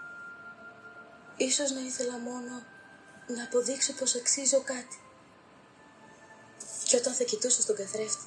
Ίσως 1.47 1.71
να 1.71 1.81
ήθελα 1.87 2.15
μόνο 2.29 2.53
να 3.35 3.43
αποδείξω 3.43 3.93
πως 3.99 4.15
αξίζω 4.15 4.61
κάτι. 4.63 4.97
Και 6.87 6.95
όταν 6.95 7.13
θα 7.13 7.23
κοιτούσα 7.23 7.61
στον 7.61 7.75
καθρέφτη, 7.75 8.25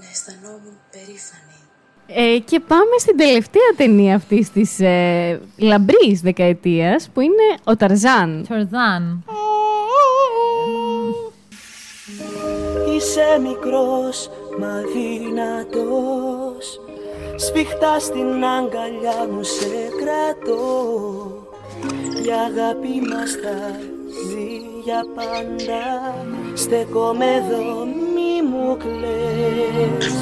να 0.00 0.06
αισθανόμουν 0.10 0.76
περήφανη. 0.90 1.58
Ε, 2.06 2.38
και 2.38 2.60
πάμε 2.60 2.98
στην 2.98 3.16
τελευταία 3.16 3.70
ταινία 3.76 4.14
αυτής 4.14 4.50
της 4.50 4.80
ε, 4.80 5.40
λαμπρής 5.56 6.20
δεκαετίας 6.20 7.10
που 7.12 7.20
είναι 7.20 7.46
ο 7.64 7.76
Ταρζάν. 7.76 8.46
Ταρζάν. 8.48 9.24
Είσαι 12.96 13.38
μικρός 13.40 14.30
μα 14.58 14.82
δυνατός 14.94 16.80
Σφιχτά 17.36 17.98
στην 17.98 18.44
αγκαλιά 18.44 19.28
μου 19.30 19.42
σε 19.42 19.66
κρατώ 20.00 21.41
Η 22.26 22.28
αγάπη 22.46 22.94
μας 23.10 23.30
θα 23.42 23.56
ζει 24.28 24.50
για 24.84 25.02
πάντα 25.14 25.82
Στέκομαι 26.54 27.24
εδώ 27.24 27.86
μη 28.14 28.48
μου 28.50 28.76
κλαις 28.76 30.14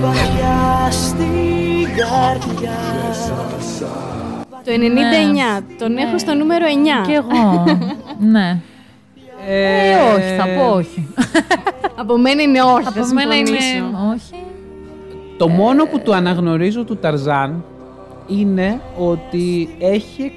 Βαθιά 0.00 0.90
στην 0.90 1.84
καρδιά 1.96 2.78
Το 4.64 4.72
99. 5.60 5.62
Τον 5.78 5.96
έχω 5.96 6.18
στο 6.18 6.34
νούμερο 6.34 6.66
9. 7.02 7.06
Και 7.06 7.12
εγώ. 7.12 7.64
ναι. 8.18 8.60
Ε, 9.48 9.94
όχι, 10.14 10.34
θα 10.38 10.44
πω 10.46 10.74
όχι. 10.74 11.08
Από 11.96 12.18
μένα 12.18 12.42
είναι 12.42 12.62
όχι. 12.62 12.86
Από 12.88 13.04
θα 13.04 13.14
μένα 13.14 13.36
είναι 13.36 13.46
συμφωνήσω. 13.46 14.12
όχι. 14.14 14.42
Το 15.36 15.48
μόνο 15.48 15.84
που 15.84 16.00
του 16.00 16.14
αναγνωρίζω 16.14 16.84
του 16.84 16.96
Ταρζάν 16.96 17.64
είναι 18.26 18.80
ότι 18.98 19.76
έχει 19.78 20.32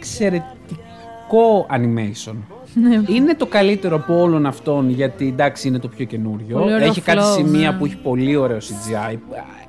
εξαιρετικό 1.33 1.67
animation. 1.69 2.35
Ναι. 2.75 3.01
είναι 3.15 3.35
το 3.35 3.45
καλύτερο 3.45 3.95
από 3.95 4.21
όλων 4.21 4.45
αυτών 4.45 4.89
γιατί 4.89 5.27
εντάξει 5.27 5.67
είναι 5.67 5.79
το 5.79 5.87
πιο 5.87 6.05
καινούριο. 6.05 6.59
Πολύ 6.59 6.73
ωραίο 6.73 6.87
Έχει 6.87 7.01
κάτι 7.01 7.19
flow, 7.21 7.35
σημεία 7.35 7.71
ναι. 7.71 7.77
που 7.77 7.85
έχει 7.85 7.97
πολύ 7.97 8.35
ωραίο 8.35 8.57
CGI. 8.57 9.17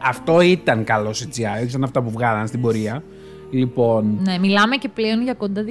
Αυτό 0.03 0.41
ήταν 0.41 0.85
καλό 0.85 1.11
CGI, 1.11 1.61
όχι 1.63 1.71
σαν 1.71 1.85
αυτά 1.85 2.03
που 2.03 2.11
βγάλαν 2.11 2.47
στην 2.47 2.61
πορεία. 2.61 3.03
Λοιπόν. 3.51 4.19
Ναι, 4.23 4.39
μιλάμε 4.39 4.77
και 4.77 4.89
πλέον 4.89 5.23
για 5.23 5.35
κοντά 5.35 5.63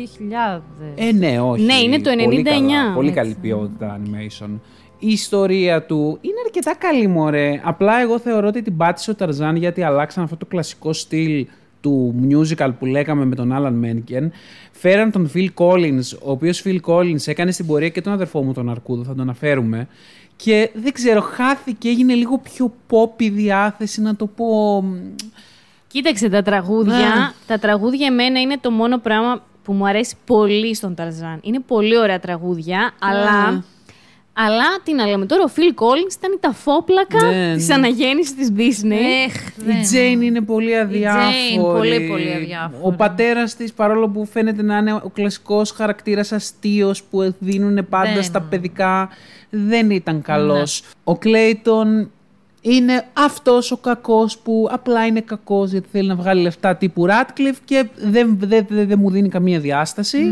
2000. 0.57 0.61
Ε, 0.95 1.11
ναι, 1.11 1.39
όχι. 1.39 1.63
Ναι, 1.63 1.73
είναι 1.73 1.99
το 1.99 2.11
Πολύ 2.23 2.43
99, 2.45 2.49
καλά, 2.49 2.93
πολύ 2.93 3.07
έτσι. 3.07 3.19
καλή 3.19 3.37
ποιότητα 3.41 3.99
animation. 3.99 4.59
η 4.99 5.07
ιστορία 5.07 5.85
του 5.85 6.17
είναι 6.21 6.35
αρκετά 6.45 6.75
καλή, 6.75 7.07
μωρέ. 7.07 7.61
Απλά 7.63 8.01
εγώ 8.01 8.19
θεωρώ 8.19 8.47
ότι 8.47 8.61
την 8.61 8.77
πάτησε 8.77 9.11
ο 9.11 9.15
Ταρζάν 9.15 9.55
γιατί 9.55 9.83
αλλάξαν 9.83 10.23
αυτό 10.23 10.37
το 10.37 10.45
κλασικό 10.45 10.93
στυλ 10.93 11.47
του 11.83 12.15
musical 12.29 12.69
που 12.79 12.85
λέγαμε 12.85 13.25
με 13.25 13.35
τον 13.35 13.51
Άλαν 13.51 13.73
Μένκεν. 13.73 14.31
Φέραν 14.71 15.11
τον 15.11 15.31
Phil 15.33 15.47
Collins, 15.55 16.17
ο 16.23 16.31
οποίος 16.31 16.63
Phil 16.65 16.77
Collins 16.85 17.27
έκανε 17.27 17.51
στην 17.51 17.65
πορεία 17.65 17.89
και 17.89 18.01
τον 18.01 18.13
αδερφό 18.13 18.43
μου 18.43 18.53
τον 18.53 18.69
Αρκούδο, 18.69 19.03
θα 19.03 19.09
τον 19.09 19.19
αναφέρουμε. 19.19 19.87
Και 20.35 20.71
δεν 20.73 20.93
ξέρω, 20.93 21.21
χάθηκε, 21.21 21.89
έγινε 21.89 22.13
λίγο 22.13 22.37
πιο 22.37 22.73
pop 22.89 23.21
η 23.21 23.29
διάθεση, 23.29 24.01
να 24.01 24.15
το 24.15 24.27
πω... 24.27 24.83
Κοίταξε 25.87 26.29
τα 26.29 26.41
τραγούδια. 26.41 26.97
Ναι. 26.97 27.31
Τα 27.47 27.59
τραγούδια 27.59 28.07
εμένα 28.07 28.41
είναι 28.41 28.57
το 28.61 28.71
μόνο 28.71 28.97
πράγμα 28.97 29.43
που 29.63 29.73
μου 29.73 29.87
αρέσει 29.87 30.15
πολύ 30.25 30.75
στον 30.75 30.95
Ταρζάν. 30.95 31.39
Είναι 31.41 31.59
πολύ 31.59 31.97
ωραία 31.97 32.19
τραγούδια, 32.19 32.93
αλλά. 32.99 33.63
Αλλά 34.35 34.65
τι 34.83 34.93
να 34.93 35.05
λέμε 35.05 35.25
τώρα, 35.25 35.43
ο 35.43 35.51
Phil 35.55 35.81
Collins 35.83 36.13
ήταν 36.17 36.31
η 36.31 36.37
ταφόπλακα 36.39 37.23
Ναι, 37.31 37.53
της 37.55 37.67
ναι. 37.67 37.73
αναγέννησης 37.73 38.35
της 38.35 38.51
Disney. 38.57 39.29
Η 39.79 39.81
Τζέιν 39.81 40.21
είναι 40.21 40.41
πολύ 40.41 40.77
αδιάφορη. 40.77 41.61
πολύ, 41.77 42.07
πολύ 42.09 42.33
αδιάφορη. 42.33 42.81
Ο 42.81 42.91
πατέρας 42.91 43.55
της, 43.55 43.73
παρόλο 43.73 44.09
που 44.09 44.25
φαίνεται 44.25 44.61
να 44.63 44.77
είναι 44.77 44.93
ο 44.93 45.09
κλασικός 45.13 45.71
χαρακτήρας 45.71 46.31
αστείος 46.31 47.03
που 47.03 47.35
δίνουν 47.39 47.87
πάντα 47.89 48.13
Δεν. 48.13 48.23
στα 48.23 48.41
παιδικά, 48.41 49.09
δεν 49.49 49.89
ήταν 49.89 50.21
καλός. 50.21 50.83
Ο 51.03 51.17
Κλέιτον 51.17 52.11
είναι 52.65 53.05
αυτός 53.13 53.71
ο 53.71 53.77
κακός 53.77 54.37
που 54.37 54.67
απλά 54.71 55.05
είναι 55.05 55.21
κακός 55.21 55.71
γιατί 55.71 55.87
θέλει 55.91 56.07
να 56.07 56.15
βγάλει 56.15 56.41
λεφτά 56.41 56.75
τύπου 56.75 57.05
Ράτκλιφ 57.05 57.57
και 57.65 57.87
δεν, 57.95 58.37
δεν, 58.39 58.65
δεν, 58.69 58.87
δεν 58.87 58.99
μου 58.99 59.09
δίνει 59.09 59.29
καμία 59.29 59.59
διάσταση. 59.59 60.17
Ναι, 60.17 60.23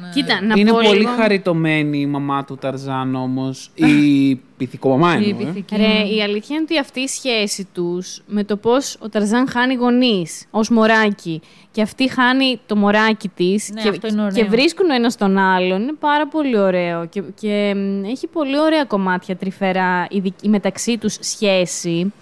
ναι. 0.00 0.08
Κοίτα, 0.14 0.42
να 0.42 0.54
είναι 0.56 0.70
πω 0.70 0.76
πολύ 0.82 0.98
λίγο- 0.98 1.10
χαριτωμένη 1.16 2.00
η 2.00 2.06
μαμά 2.06 2.44
του 2.44 2.56
Ταρζάν 2.60 3.14
όμως. 3.14 3.70
Η 3.74 4.40
πυθικομαμά 4.56 5.12
εννοώ. 5.12 5.48
ε. 5.70 5.76
Ρε, 5.76 6.08
η 6.14 6.22
αλήθεια 6.22 6.56
είναι 6.56 6.64
ότι 6.68 6.78
αυτή 6.78 7.00
η 7.00 7.06
σχέση 7.08 7.64
τους 7.72 8.22
με 8.26 8.44
το 8.44 8.56
πώς 8.56 8.96
ο 9.00 9.08
Ταρζάν 9.08 9.48
χάνει 9.48 9.74
γονείς 9.74 10.44
ως 10.50 10.68
μωράκι 10.70 11.40
και 11.70 11.82
αυτή 11.82 12.08
χάνει 12.10 12.60
το 12.66 12.76
μωράκι 12.76 13.28
της 13.28 13.70
Ναι, 13.72 13.82
και, 13.82 13.88
αυτό 13.88 14.06
είναι 14.06 14.22
ωραίο. 14.22 14.34
και 14.34 14.44
βρίσκουν 14.44 14.90
ο 14.90 14.94
ένας 14.94 15.16
τον 15.16 15.38
άλλον 15.38 15.82
είναι 15.82 15.92
πάρα 15.92 16.28
πολύ 16.28 16.58
ωραίο 16.58 17.06
και, 17.06 17.22
και 17.40 17.74
μ, 17.76 18.04
έχει 18.04 18.26
πολύ 18.26 18.58
ωραία 18.60 18.84
κομμάτια 18.84 19.36
τρυφερά 19.36 20.06
η, 20.10 20.20
δική- 20.20 20.44
η 20.44 20.48
μεταξύ 20.48 20.98
τους 20.98 21.16
σχέση. 21.20 22.12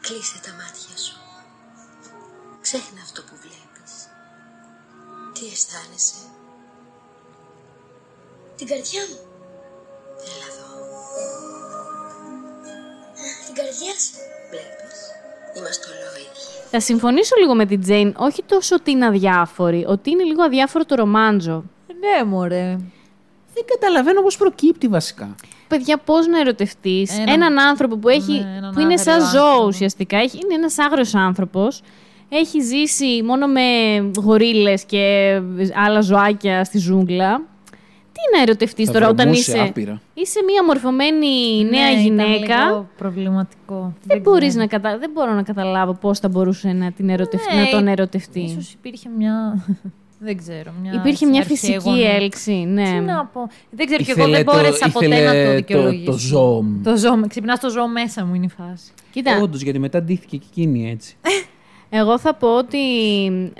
Κλείσε 0.00 0.40
τα 0.42 0.50
μάτια 0.52 0.96
σου. 1.04 1.16
Ξέχνα 2.60 3.00
αυτό 3.02 3.20
που 3.22 3.34
βλέπεις. 3.40 3.92
Τι 5.32 5.40
αισθάνεσαι; 5.52 6.14
Την 8.56 8.66
καρδιά 8.66 9.00
μου. 9.10 9.23
Την 13.54 13.62
καρδιά 13.62 13.92
σου. 14.04 14.14
Βλέπεις. 14.50 14.98
Είμαστε 15.56 15.86
ολόιδοι. 15.88 16.28
Θα 16.70 16.80
συμφωνήσω 16.80 17.34
λίγο 17.40 17.54
με 17.54 17.66
την 17.66 17.80
Τζέιν, 17.80 18.14
όχι 18.16 18.42
τόσο 18.46 18.74
ότι 18.74 18.90
είναι 18.90 19.06
αδιάφορη, 19.06 19.84
ότι 19.88 20.10
είναι 20.10 20.22
λίγο 20.22 20.42
αδιάφορο 20.42 20.84
το 20.84 20.94
ρομάντζο. 20.94 21.64
Ναι, 22.00 22.24
μωρέ. 22.24 22.76
Δεν 23.54 23.64
καταλαβαίνω 23.66 24.22
πώς 24.22 24.36
προκύπτει 24.36 24.88
βασικά. 24.88 25.34
Παιδιά, 25.68 25.96
πώς 25.98 26.26
να 26.26 26.40
ερωτευτείς; 26.40 27.18
Ένα- 27.18 27.32
έναν 27.32 27.58
άνθρωπο 27.58 27.96
που, 27.96 28.08
έχει, 28.08 28.32
Ναι, 28.32 28.54
έναν 28.56 28.72
που 28.74 28.80
είναι 28.80 28.96
σαν 28.96 29.14
άγριο 29.14 29.28
ζώο 29.30 29.44
άνθρωπο. 29.46 29.66
ουσιαστικά. 29.66 30.16
Έχει, 30.16 30.38
είναι 30.44 30.54
ένας 30.54 30.78
άγριος 30.78 31.14
άνθρωπος. 31.14 31.80
Έχει 32.28 32.60
ζήσει 32.60 33.22
μόνο 33.24 33.46
με 33.46 33.60
γορίλες 34.22 34.84
και 34.84 35.40
άλλα 35.86 36.00
ζωάκια 36.00 36.64
στη 36.64 36.78
ζούγκλα. 36.78 37.42
Τι 38.14 38.36
να 38.36 38.42
ερωτευτείς 38.42 38.86
Θα 38.86 38.92
τώρα 38.92 39.08
όταν 39.08 39.26
βρωμούσε 39.26 39.50
είσαι, 39.50 39.60
άπειρα. 39.60 40.00
είσαι 40.14 40.40
μια 40.46 40.64
μορφωμένη 40.64 41.64
νέα 41.70 41.84
Ναι, 41.84 41.90
ήταν 41.90 42.02
γυναίκα. 42.02 42.64
λίγο 42.64 42.88
προβληματικό. 42.96 43.92
Δεν, 44.04 44.20
μπορείς 44.20 44.54
να 44.54 44.66
κατα... 44.66 44.98
δεν 44.98 45.10
μπορώ 45.14 45.32
να 45.32 45.42
καταλάβω 45.42 45.92
πώς 45.94 46.18
θα 46.18 46.28
μπορούσε 46.28 46.68
να, 46.72 46.92
την 46.92 47.08
ερωτευτεί, 47.10 47.54
Ναι, 47.54 47.60
να 47.62 47.68
τον 47.68 47.86
ερωτευτεί. 47.88 48.40
Ίσως 48.40 48.72
υπήρχε 48.72 49.08
μια... 49.18 49.64
δεν 50.26 50.36
ξέρω. 50.36 50.72
Μια 50.82 50.92
Υπήρχε 50.92 51.26
μια 51.26 51.40
αρχαία 51.40 51.56
φυσική 51.56 51.78
γονέα. 51.90 52.10
έλξη, 52.14 52.52
ναι. 52.52 52.84
Τι 52.84 52.98
να 53.04 53.24
πω. 53.26 53.48
Δεν 53.70 53.86
ξέρω, 53.86 54.02
και 54.02 54.10
εγώ 54.10 54.20
Ήθελε 54.20 54.36
δεν 54.36 54.46
το- 54.46 54.52
μπόρεσα 54.52 54.90
ποτέ 54.90 55.06
ήθελε 55.06 55.24
να 55.24 55.32
το 55.44 55.48
το- 55.50 55.54
δικαιολογήσω. 55.54 56.10
το 56.10 56.18
ζώο 56.18 56.62
μου. 56.62 56.80
Το 56.84 56.96
ζώο 56.96 57.16
μου. 57.16 57.26
Ξυπνάς 57.26 57.60
το 57.60 57.70
ζώο 57.70 57.88
μέσα 57.88 58.24
μου 58.24 58.34
είναι 58.34 58.44
η 58.44 58.48
φάση. 58.62 58.92
Κοίτα, 59.10 59.38
Όντως, 59.42 59.60
γιατί 59.62 59.78
μετά 59.78 60.02
ντύθηκε 60.02 60.36
και 60.36 60.46
εκείνη 60.50 60.90
έτσι. 60.90 61.16
Εγώ 61.90 62.18
θα 62.18 62.34
πω 62.34 62.56
ότι 62.56 62.78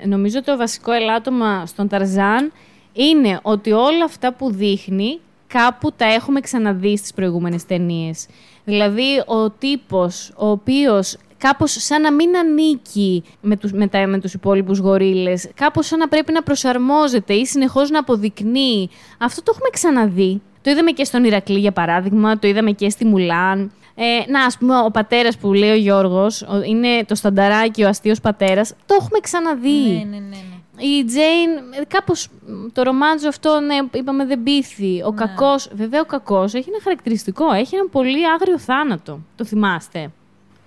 νομίζω 0.05 0.43
το 0.43 0.57
βασικό 0.57 0.91
ελάττωμα 0.91 1.65
στον 1.65 1.87
Ταρζάν 1.87 2.51
είναι 2.95 3.39
ότι 3.41 3.71
όλα 3.71 4.03
αυτά 4.03 4.33
που 4.33 4.51
δείχνει 4.51 5.19
κάπου 5.47 5.91
τα 5.91 6.05
έχουμε 6.05 6.39
ξαναδεί 6.39 6.97
στις 6.97 7.13
προηγούμενες 7.13 7.65
ταινίες. 7.65 8.25
Δηλαδή 8.65 9.23
ο 9.25 9.49
τύπος 9.49 10.31
ο 10.37 10.49
οποίος 10.49 11.17
κάπως 11.37 11.71
σαν 11.71 12.01
να 12.01 12.13
μην 12.13 12.37
ανήκει 12.37 13.23
με 13.41 13.55
τους, 13.57 13.71
με, 13.71 13.87
τα, 13.87 14.07
με 14.07 14.19
τους 14.19 14.33
υπόλοιπους 14.33 14.79
γορίλες, 14.79 15.49
κάπως 15.55 15.85
σαν 15.87 15.99
να 15.99 16.07
πρέπει 16.07 16.31
να 16.31 16.43
προσαρμόζεται 16.43 17.33
ή 17.33 17.45
συνεχώς 17.45 17.89
να 17.89 17.99
αποδεικνύει. 17.99 18.89
Αυτό 19.19 19.43
το 19.43 19.51
έχουμε 19.55 19.69
ξαναδεί. 19.71 20.41
Το 20.61 20.71
είδαμε 20.71 20.91
και 20.91 21.03
στον 21.03 21.23
Ηρακλή, 21.23 21.59
για 21.59 21.71
παράδειγμα, 21.71 22.39
το 22.39 22.47
είδαμε 22.47 22.71
και 22.71 22.89
στη 22.89 23.05
Μουλάν. 23.05 23.71
Ε, 23.95 24.31
να, 24.31 24.45
ας 24.45 24.57
πούμε, 24.57 24.79
ο 24.79 24.91
πατέρας 24.91 25.37
που 25.37 25.53
λέει 25.53 25.69
ο 25.71 25.75
Γιώργος, 25.75 26.41
ο- 26.41 26.61
είναι 26.65 27.03
το 27.05 27.15
στανταράκι, 27.15 27.83
ο 27.83 27.87
αστείος 27.87 28.19
πατέρας. 28.21 28.73
Το 28.85 28.95
έχουμε 28.99 29.19
ξαναδεί. 29.19 29.69
Ναι, 29.69 29.93
ναι, 29.93 30.03
ναι. 30.03 30.17
ναι. 30.17 30.54
Η 30.77 31.05
Τζέιν, 31.05 31.49
ε, 31.81 31.85
κάπως 31.87 32.27
μ, 32.47 32.65
το 32.73 32.83
ρομάντζο 32.83 33.27
αυτό, 33.27 33.59
ναι, 33.59 33.99
είπαμε 33.99 34.25
δεν 34.25 34.43
πείθει. 34.43 35.03
Ο 35.05 35.11
κακός, 35.11 35.69
βέβαια 35.73 36.01
ο 36.01 36.05
κακός 36.05 36.53
έχει 36.53 36.69
ένα 36.69 36.79
χαρακτηριστικό, 36.83 37.51
έχει 37.51 37.75
ένα 37.75 37.87
πολύ 37.91 38.29
άγριο 38.29 38.59
θάνατο. 38.59 39.19
Το 39.35 39.45
θυμάστε; 39.45 39.99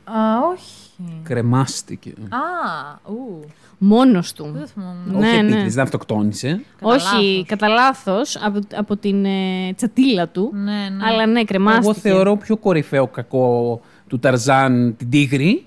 Α, 0.04 0.38
όχι. 0.52 0.90
Κρεμάστηκε. 1.22 2.12
Α, 2.28 2.98
ου. 3.04 3.44
Μόνος 3.78 4.32
του. 4.32 4.50
Δεν 4.52 4.66
θυμόμουν. 4.66 5.02
Ναι, 5.06 5.28
Όχι 5.28 5.36
ναι. 5.36 5.48
επίτηδες, 5.48 5.74
δεν 5.74 5.84
αυτοκτόνησε. 5.84 6.64
Όχι, 6.80 7.44
κατά 7.48 7.68
λάθος 7.68 8.36
από, 8.42 8.58
από 8.74 8.96
την 8.96 9.24
ε, 9.24 9.72
τσατίλα 9.76 10.28
του. 10.28 10.50
Ναι, 10.54 10.88
ναι. 10.96 11.06
Αλλά 11.06 11.26
ναι, 11.26 11.44
κρεμάστηκε. 11.44 11.86
Εγώ 11.88 11.94
θεωρώ 11.94 12.36
πιο 12.36 12.56
κορυφαίο 12.56 13.06
κακό 13.06 13.80
του 14.08 14.18
Ταρζάν 14.18 14.94
την 14.96 15.10
τίγρη 15.10 15.66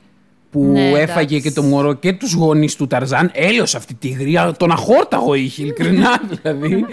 που 0.51 0.63
Ναι, 0.63 0.89
έφαγε 0.89 1.35
εντάξει. 1.35 1.41
και 1.41 1.51
το 1.51 1.61
μωρό 1.63 1.93
και 1.93 2.13
τους 2.13 2.33
γονείς 2.33 2.75
του 2.75 2.87
Ταρζάν. 2.87 3.31
Έλεος 3.33 3.75
αυτή 3.75 3.93
η 3.93 3.95
τίγρη, 3.99 4.37
α, 4.37 4.53
τον 4.57 4.71
αχόρταγο 4.71 5.33
είχε, 5.33 5.61
ειλικρινά 5.61 6.21
δηλαδή. 6.29 6.85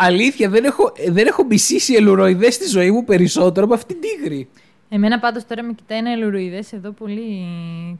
Αλήθεια, 0.00 0.48
δεν 0.48 0.64
έχω, 0.64 0.92
δεν 1.08 1.26
έχω 1.26 1.44
μισήσει 1.44 1.94
ελουροειδές 1.94 2.54
στη 2.54 2.66
ζωή 2.68 2.90
μου 2.90 3.04
περισσότερο 3.04 3.64
από 3.66 3.74
αυτή 3.74 3.94
την 3.94 4.02
τίγρη. 4.02 4.48
Εμένα 4.88 5.18
πάντως 5.18 5.46
τώρα 5.46 5.62
με 5.62 5.72
κοιτάει 5.72 5.98
ένα 5.98 6.12
ελουροειδές 6.12 6.72
εδώ 6.72 6.90
πολύ 6.90 7.46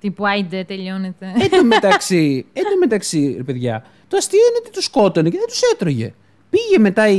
τύπου 0.00 0.26
άιντε 0.26 0.64
τελειώνεται. 0.64 1.26
Εν 1.40 1.50
τω 1.50 1.64
μεταξύ, 1.74 2.46
εν 2.52 2.62
τω 2.62 2.76
μεταξύ, 2.78 3.34
ρε 3.36 3.42
παιδιά, 3.42 3.84
το 4.08 4.16
αστείο 4.16 4.38
είναι 4.48 4.58
ότι 4.60 4.70
τους 4.70 4.84
σκότωνε 4.84 5.28
και 5.28 5.36
δεν 5.38 5.46
τους 5.46 5.60
έτρωγε. 5.74 6.12
Πήγε 6.50 6.78
μετά 6.78 7.08
η 7.08 7.16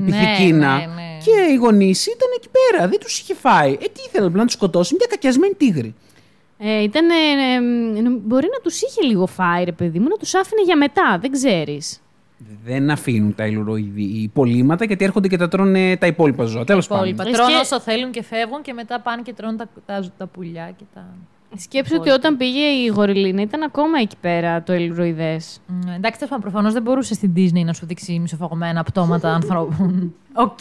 Ναι, 0.00 0.04
πυθικίνα 0.04 0.74
ναι, 0.78 0.84
ναι. 0.86 1.18
και 1.24 1.52
οι 1.52 1.54
γονείς 1.54 2.06
ήταν 2.06 2.28
εκεί 2.36 2.48
πέρα. 2.56 2.88
Δεν 2.88 2.98
τους 3.00 3.18
είχε 3.18 3.34
φάει. 3.34 3.72
Ε, 3.72 3.76
τι 3.76 4.00
ήθελε 4.08 4.26
απλά 4.26 4.38
να 4.38 4.44
τους 4.44 4.52
σκοτώσει, 4.54 4.94
μια 4.98 5.06
κακιασμένη 5.10 5.54
τίγρη. 5.54 5.94
Ε, 6.58 6.82
ήταν, 6.82 7.08
ε, 7.10 7.14
ε, 7.54 7.60
νο- 8.00 8.18
μπορεί 8.24 8.46
να 8.52 8.60
τους 8.62 8.80
είχε 8.82 9.02
λίγο 9.06 9.26
φάει, 9.26 9.64
ρε 9.64 9.72
παιδί 9.72 9.98
μου, 9.98 10.08
να 10.08 10.16
τους 10.16 10.34
άφηνε 10.34 10.62
για 10.64 10.76
μετά, 10.76 11.18
δεν 11.20 11.30
ξέρεις. 11.30 12.00
Δεν 12.64 12.90
αφήνουν 12.90 13.34
τα 13.34 13.46
αιλουροειδή 13.46 14.02
υπολείμματα 14.02 14.84
γιατί 14.84 15.04
έρχονται 15.04 15.28
και 15.28 15.36
τα 15.36 15.48
τρώνε 15.48 15.96
τα 15.96 16.06
υπόλοιπα 16.06 16.44
ζώα. 16.44 16.64
Τέλος 16.64 16.84
Υπόλοιπα. 16.84 17.16
πάντων. 17.16 17.32
Τρώνε 17.32 17.52
και- 17.52 17.58
όσο 17.58 17.80
θέλουν 17.80 18.10
και 18.10 18.22
φεύγουν 18.22 18.62
και 18.62 18.72
μετά 18.72 19.00
πάνε 19.00 19.22
και 19.22 19.32
τρώνε 19.32 19.56
τα, 19.56 19.68
τα, 19.86 20.04
τα 20.18 20.26
πουλιά 20.26 20.70
και 20.76 20.84
τα... 20.94 21.06
Σκέψου 21.56 21.96
ότι 21.98 22.10
όταν 22.10 22.36
πήγε 22.36 22.60
η 22.60 22.86
γοριλίνα 22.86 23.42
ήταν 23.42 23.62
ακόμα 23.62 23.98
εκεί 24.00 24.16
πέρα 24.20 24.62
το 24.62 24.72
αιλουροειδές. 24.72 25.58
Μμ, 25.68 25.72
εντάξει, 25.96 26.18
τέλος 26.18 26.18
πάντων, 26.18 26.40
προφανώς 26.40 26.72
δεν 26.72 26.82
μπορούσε 26.82 27.14
στην 27.14 27.32
Disney 27.36 27.64
να 27.64 27.72
σου 27.72 27.86
δείξει 27.86 28.18
μισοφαγωμένα 28.18 28.82
πτώματα 28.82 29.32
ανθρώπων. 29.38 30.14
Οκ, 30.34 30.58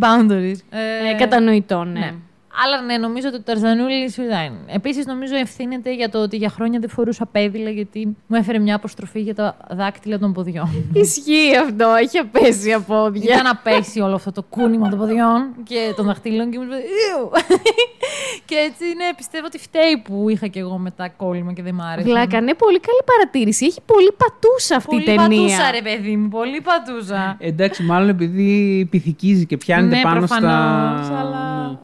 boundaries. 0.00 0.56
Ε, 1.10 1.14
κατανοητό, 1.18 1.84
ναι. 1.84 1.98
ναι. 1.98 2.14
Αλλά 2.64 2.80
ναι, 2.80 2.96
νομίζω 2.96 3.28
ότι 3.28 3.36
το 3.36 3.42
Ταρζανούλη 3.42 4.10
σου 4.10 4.22
ήταν. 4.22 4.58
Επίσης, 4.66 5.06
νομίζω 5.06 5.36
ευθύνεται 5.36 5.94
για 5.94 6.08
το 6.08 6.18
ότι 6.22 6.36
για 6.36 6.48
χρόνια 6.48 6.80
δεν 6.80 6.88
φορούσα 6.88 7.26
πέδιλα, 7.26 7.70
γιατί 7.70 8.16
μου 8.26 8.36
έφερε 8.36 8.58
μια 8.58 8.74
αποστροφή 8.74 9.20
για 9.20 9.34
τα 9.34 9.56
δάκτυλα 9.70 10.18
των 10.18 10.32
ποδιών. 10.32 10.68
Ισχύει 11.02 11.56
αυτό, 11.62 11.94
έχει 12.00 12.18
απέσια 12.18 12.80
πόδια. 12.80 13.34
Ήταν 13.34 13.46
απέσει 13.46 14.00
όλο 14.00 14.14
αυτό 14.14 14.32
το 14.32 14.42
κούνημα 14.42 14.88
των 14.88 14.98
ποδιών 14.98 15.54
και 15.62 15.92
των 15.96 16.06
δαχτύλων 16.06 16.50
και 16.50 16.58
μου 16.58 16.64
είπε 16.64 16.74
«Ιου». 16.76 17.30
Και 18.48 18.54
έτσι 18.54 18.84
είναι, 18.84 19.04
πιστεύω 19.16 19.46
ότι 19.46 19.58
φταίει 19.58 20.02
που 20.04 20.28
είχα 20.28 20.46
και 20.46 20.58
εγώ 20.58 20.78
μετά 20.78 21.08
κόλλημα 21.08 21.52
και 21.52 21.62
δεν 21.62 21.74
μ' 21.74 21.80
άρεσε. 21.80 22.08
Βλάκα, 22.08 22.40
ναι, 22.40 22.54
πολύ 22.54 22.80
καλή 22.80 23.00
παρατήρηση. 23.04 23.66
Έχει 23.66 23.80
πολύ 23.86 24.12
πατούσα 24.16 24.76
αυτή 24.76 24.88
Πολύ 24.88 25.02
η 25.02 25.04
ταινία. 25.04 25.42
πατούσα, 25.42 25.70
ρε 25.70 25.82
παιδί 25.82 26.16
μου, 26.16 26.28
πολύ 26.28 26.60
πατούσα. 26.60 27.36
Εντάξει, 27.38 27.82
μάλλον 27.82 28.08
επειδή 28.08 28.84
πυθικίζει 28.90 29.46
και 29.46 29.56
πιάνεται 29.56 29.96
ναι, 29.96 30.02
πάνω 30.02 30.18
προφανώς, 30.18 31.06
στα. 31.06 31.18
αλλά... 31.18 31.80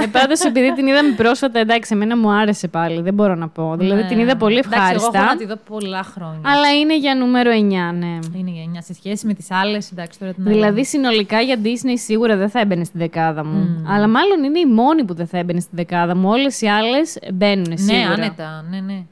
ε. 0.00 0.04
Ε, 0.04 0.06
Πάντως, 0.06 0.40
επειδή 0.40 0.72
την 0.74 0.86
είδαμε 0.86 1.10
πρόσφατα, 1.16 1.58
εντάξει, 1.58 1.90
εμένα 1.94 2.16
μου 2.16 2.30
άρεσε 2.30 2.68
πάλι. 2.68 3.00
Δεν 3.02 3.14
μπορώ 3.14 3.34
να 3.34 3.48
πω. 3.48 3.74
Δηλαδή, 3.78 4.02
Ναι. 4.02 4.08
την 4.08 4.18
είδα 4.18 4.36
πολύ 4.36 4.56
Εντάξει, 4.58 4.78
εγώ 4.78 4.84
ευχάριστα. 4.86 5.18
έχω 5.18 5.26
να 5.26 5.36
τη 5.36 5.46
δω 5.46 5.56
πολλά 5.68 6.02
χρόνια. 6.02 6.40
Αλλά 6.44 6.76
είναι 6.80 6.96
για 6.98 7.14
νούμερο 7.14 7.50
9, 7.50 7.92
ναι. 7.98 8.18
Είναι 8.38 8.50
για 8.50 8.62
9 8.74 8.78
σε 8.82 8.94
σχέση 8.94 9.26
με 9.26 9.34
τις 9.34 9.50
άλλες. 9.50 9.90
Εντάξει, 9.92 10.18
τώρα 10.18 10.32
την 10.32 10.44
Δηλαδή, 10.44 10.84
συνολικά 10.84 11.40
για 11.40 11.56
Disney 11.62 11.94
σίγουρα 12.04 12.36
δεν 12.36 12.48
θα 12.50 12.60
έμπαινε 12.60 12.84
στη 12.84 12.98
δεκάδα 12.98 13.44
μου. 13.44 13.84
Αλλά 13.88 14.08
μάλλον 14.08 14.44
είναι 14.44 14.58
η 14.58 14.66
μόνη 14.66 15.04
που 15.04 15.14
δεν 15.14 15.26
θα 15.26 15.38
έμπαινε 15.38 15.60
στη 15.60 15.70
δεκάδα 15.74 16.16
μου. 16.16 16.28
Όλες 16.28 16.60
οι 16.60 16.66
άλλες 16.66 17.18
μπαίνουν 17.34 17.78
σίγουρα. 17.78 18.06
Ναι, 18.06 18.12
άνετα. 18.24 18.64
Ναι, 18.70 18.80
ναι. 18.80 19.02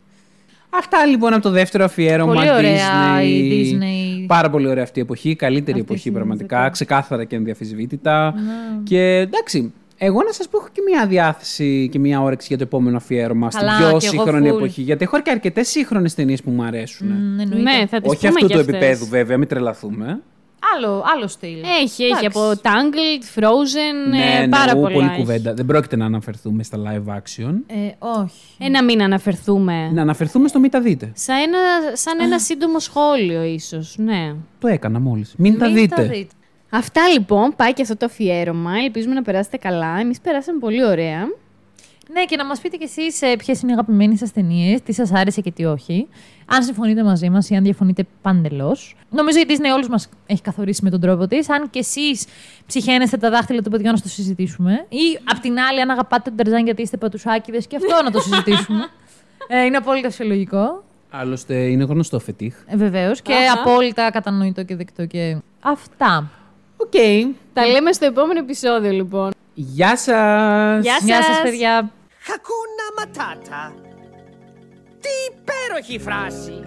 Αυτά 0.70 1.06
λοιπόν 1.06 1.32
από 1.32 1.42
το 1.42 1.50
δεύτερο 1.50 1.84
αφιέρωμα 1.84 2.32
Πολύ 2.34 2.50
ωραία 2.50 2.76
Disney. 3.18 3.24
η 3.24 3.78
Disney. 3.78 4.24
Πάρα 4.26 4.50
πολύ 4.50 4.68
ωραία 4.68 4.82
αυτή 4.82 4.98
η 4.98 5.02
εποχή. 5.02 5.34
Καλύτερη 5.36 5.78
Αυτή 5.80 5.92
εποχή 5.92 6.08
η 6.08 6.12
πραγματικά. 6.12 6.56
μουσική. 6.56 6.72
Ξεκάθαρα 6.72 7.24
και 7.24 7.36
ενδιαφυσβήτητα. 7.36 8.34
Ναι. 8.36 8.52
Και 8.84 9.00
εντάξει, 9.00 9.72
εγώ 9.98 10.22
να 10.22 10.32
σας 10.32 10.48
πω 10.48 10.58
έχω 10.58 10.68
και 10.72 10.80
μια 10.88 11.06
διάθεση 11.06 11.88
και 11.92 11.98
μια 11.98 12.22
όρεξη 12.22 12.46
για 12.48 12.56
το 12.56 12.62
επόμενο 12.62 12.96
αφιέρωμα 12.96 13.48
Καλά, 13.48 13.72
στην 13.72 13.86
πιο 13.88 13.98
κι 13.98 14.06
εγώ 14.06 14.14
σύγχρονη 14.24 14.50
full. 14.50 14.56
εποχή. 14.56 14.82
Γιατί 14.82 15.04
έχω 15.04 15.20
και 15.22 15.30
αρκετές 15.30 15.68
σύγχρονες 15.68 16.14
ταινίες 16.14 16.42
που 16.42 16.50
μου 16.50 16.62
αρέσουν. 16.64 17.10
εννοείται. 17.40 17.56
Ναι, 17.70 17.86
θα 17.86 18.00
τις 18.00 18.10
Όχι 18.10 18.16
πούμε 18.18 18.28
αυτού 18.28 18.46
κι 18.46 18.52
του 18.52 18.58
αυτές. 18.60 18.74
επίπεδου 18.76 19.06
βέβαια, 19.06 19.36
μην 19.38 19.48
τρελαθούμε. 19.48 20.20
Άλλο, 20.76 21.04
άλλο 21.16 21.26
στυλ. 21.28 21.56
Έχει, 21.82 22.02
έχει 22.04 22.04
Εντάξει. 22.04 22.26
από 22.26 22.60
Tangled, 22.62 23.38
Frozen, 23.40 24.10
ναι, 24.10 24.18
ε, 24.36 24.40
ναι, 24.40 24.48
πάρα 24.48 24.72
ου, 24.76 24.80
πολλά. 24.80 24.94
πολύ 24.94 25.06
έχει. 25.06 25.16
κουβέντα. 25.20 25.54
Δεν 25.54 25.66
πρόκειται 25.66 25.96
να 25.96 26.04
αναφερθούμε 26.04 26.62
στα 26.62 26.78
live 26.78 27.12
action. 27.14 27.52
Ε, 27.66 27.74
όχι. 27.98 28.40
Ε, 28.58 28.68
να 28.68 28.84
μην 28.84 29.02
αναφερθούμε. 29.02 29.90
Να 29.92 30.02
αναφερθούμε 30.02 30.48
στο 30.48 30.58
μην 30.60 30.70
τα 30.70 30.80
δείτε. 30.80 31.10
Σαν 31.14 31.36
ένα, 31.36 31.58
σαν 31.92 32.20
ένα 32.20 32.38
σύντομο 32.38 32.78
σχόλιο, 32.78 33.42
ίσως. 33.42 33.94
Ναι. 33.98 34.34
Το 34.58 34.68
έκανα 34.68 35.00
μόλις. 35.00 35.34
Μην, 35.36 35.58
τα 35.58 35.66
Μην 35.66 35.74
δείτε. 35.74 36.26
Αυτά 36.70 37.08
λοιπόν, 37.08 37.54
πάει 37.56 37.72
και 37.72 37.82
αυτό 37.82 37.96
το 37.96 38.06
αφιέρωμα. 38.06 38.72
Ελπίζουμε 38.84 39.14
να 39.14 39.22
περάσετε 39.22 39.56
καλά. 39.56 39.98
Εμείς 39.98 40.20
περάσαμε 40.20 40.58
πολύ 40.58 40.84
ωραία. 40.84 41.28
Ναι, 42.12 42.24
και 42.24 42.36
να 42.36 42.44
μας 42.44 42.60
πείτε 42.60 42.76
κι 42.76 42.84
εσείς 42.84 43.18
ποιες 43.38 43.62
είναι 43.62 43.70
οι 43.70 43.74
αγαπημένες 43.74 44.18
σας 44.18 44.32
ταινίες, 44.32 44.82
τι 44.82 44.92
σας 44.92 45.12
άρεσε 45.12 45.40
και 45.40 45.50
τι 45.50 45.64
όχι. 45.64 46.08
Αν 46.46 46.62
συμφωνείτε 46.62 47.02
μαζί 47.02 47.30
μας 47.30 47.50
ή 47.50 47.54
αν 47.54 47.62
διαφωνείτε 47.62 48.04
παντελώς. 48.22 48.96
Νομίζω 49.10 49.38
η 49.38 49.44
Disney 49.48 49.74
όλους 49.74 49.88
μας 49.88 50.08
έχει 50.26 50.42
καθορίσει 50.42 50.84
με 50.84 50.90
τον 50.90 51.00
τρόπο 51.00 51.26
της. 51.26 51.50
Αν 51.50 51.70
κι 51.70 51.78
εσείς 51.78 52.26
ψυχαίνεστε 52.66 53.16
τα 53.16 53.30
δάχτυλα 53.30 53.62
του 53.62 53.70
παιδιού 53.70 53.90
να 53.90 54.00
το 54.00 54.08
συζητήσουμε. 54.08 54.86
Ή 54.88 55.18
απ' 55.24 55.38
την 55.38 55.58
άλλη, 55.58 55.80
αν 55.80 55.90
αγαπάτε 55.90 56.30
τον 56.30 56.36
Τερζάν 56.36 56.64
γιατί 56.64 56.82
είστε 56.82 56.96
πατουσάκιδε, 56.96 57.58
και 57.58 57.76
αυτό 57.76 58.02
να 58.04 58.10
το 58.10 58.20
συζητήσουμε. 58.20 58.88
ε, 59.48 59.64
είναι 59.64 59.76
απόλυτα 59.76 60.08
φυσιολογικό. 60.08 60.84
Άλλωστε 61.10 61.54
είναι 61.54 61.84
γνωστό 61.84 62.18
φετίχ. 62.18 62.56
Ε, 62.66 62.76
Βεβαίως. 62.76 63.22
Και 63.22 63.34
Αχα. 63.34 63.60
απόλυτα 63.60 64.10
κατανοητό 64.10 64.62
και 64.62 64.76
δεκτό. 64.76 65.06
Και... 65.06 65.36
Αυτά. 65.60 66.30
Οκ. 66.76 66.92
Τα 67.52 67.66
λέμε 67.66 67.92
στο 67.92 68.04
επόμενο 68.04 68.38
επεισόδιο 68.38 68.90
λοιπόν. 68.90 69.30
Γεια 69.54 69.96
σας. 69.96 70.82
Γεια 70.82 70.98
Γεια 71.02 71.16
σας. 71.22 71.24
σας, 71.24 71.42
παιδιά. 71.42 71.90
Χακούνα 72.20 72.86
ματάτα. 72.98 73.74
Τι 75.00 75.08
υπέροχη 75.32 75.98
φράση. 75.98 76.62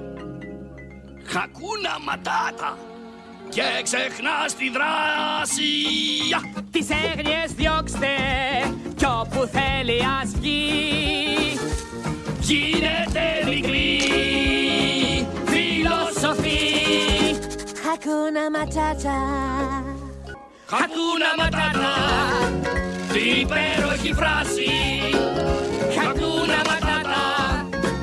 Χακούνα 1.26 1.98
ματάτα 2.06 2.77
και 3.49 3.61
ξεχνάς 3.84 4.56
τη 4.56 4.69
δράση. 4.69 5.72
Τις 6.72 6.88
έγνοιες 6.90 7.52
διώξτε 7.56 8.07
κι 8.95 9.06
όπου 9.06 9.45
θέλει 9.52 9.99
ας 10.22 10.31
βγει. 10.40 11.60
Γίνεται 12.40 13.22
μικρή 13.49 13.99
φιλοσοφή. 15.45 16.57
Hakuna 17.90 18.49
Matata. 18.56 19.18
Χακούνα 20.72 21.32
ματάτα, 21.38 21.94
τι 23.14 23.20
υπέροχη 23.20 24.14
φράση. 24.14 24.72
Χακούνα 25.95 26.60
ματάτα 26.68 27.24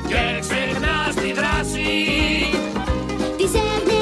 και 0.07 0.39
ξεχνάς 0.39 1.15
τη 1.15 1.31
δράση. 1.33 1.91
Τις 3.37 3.51
έγνοιες 3.53 3.96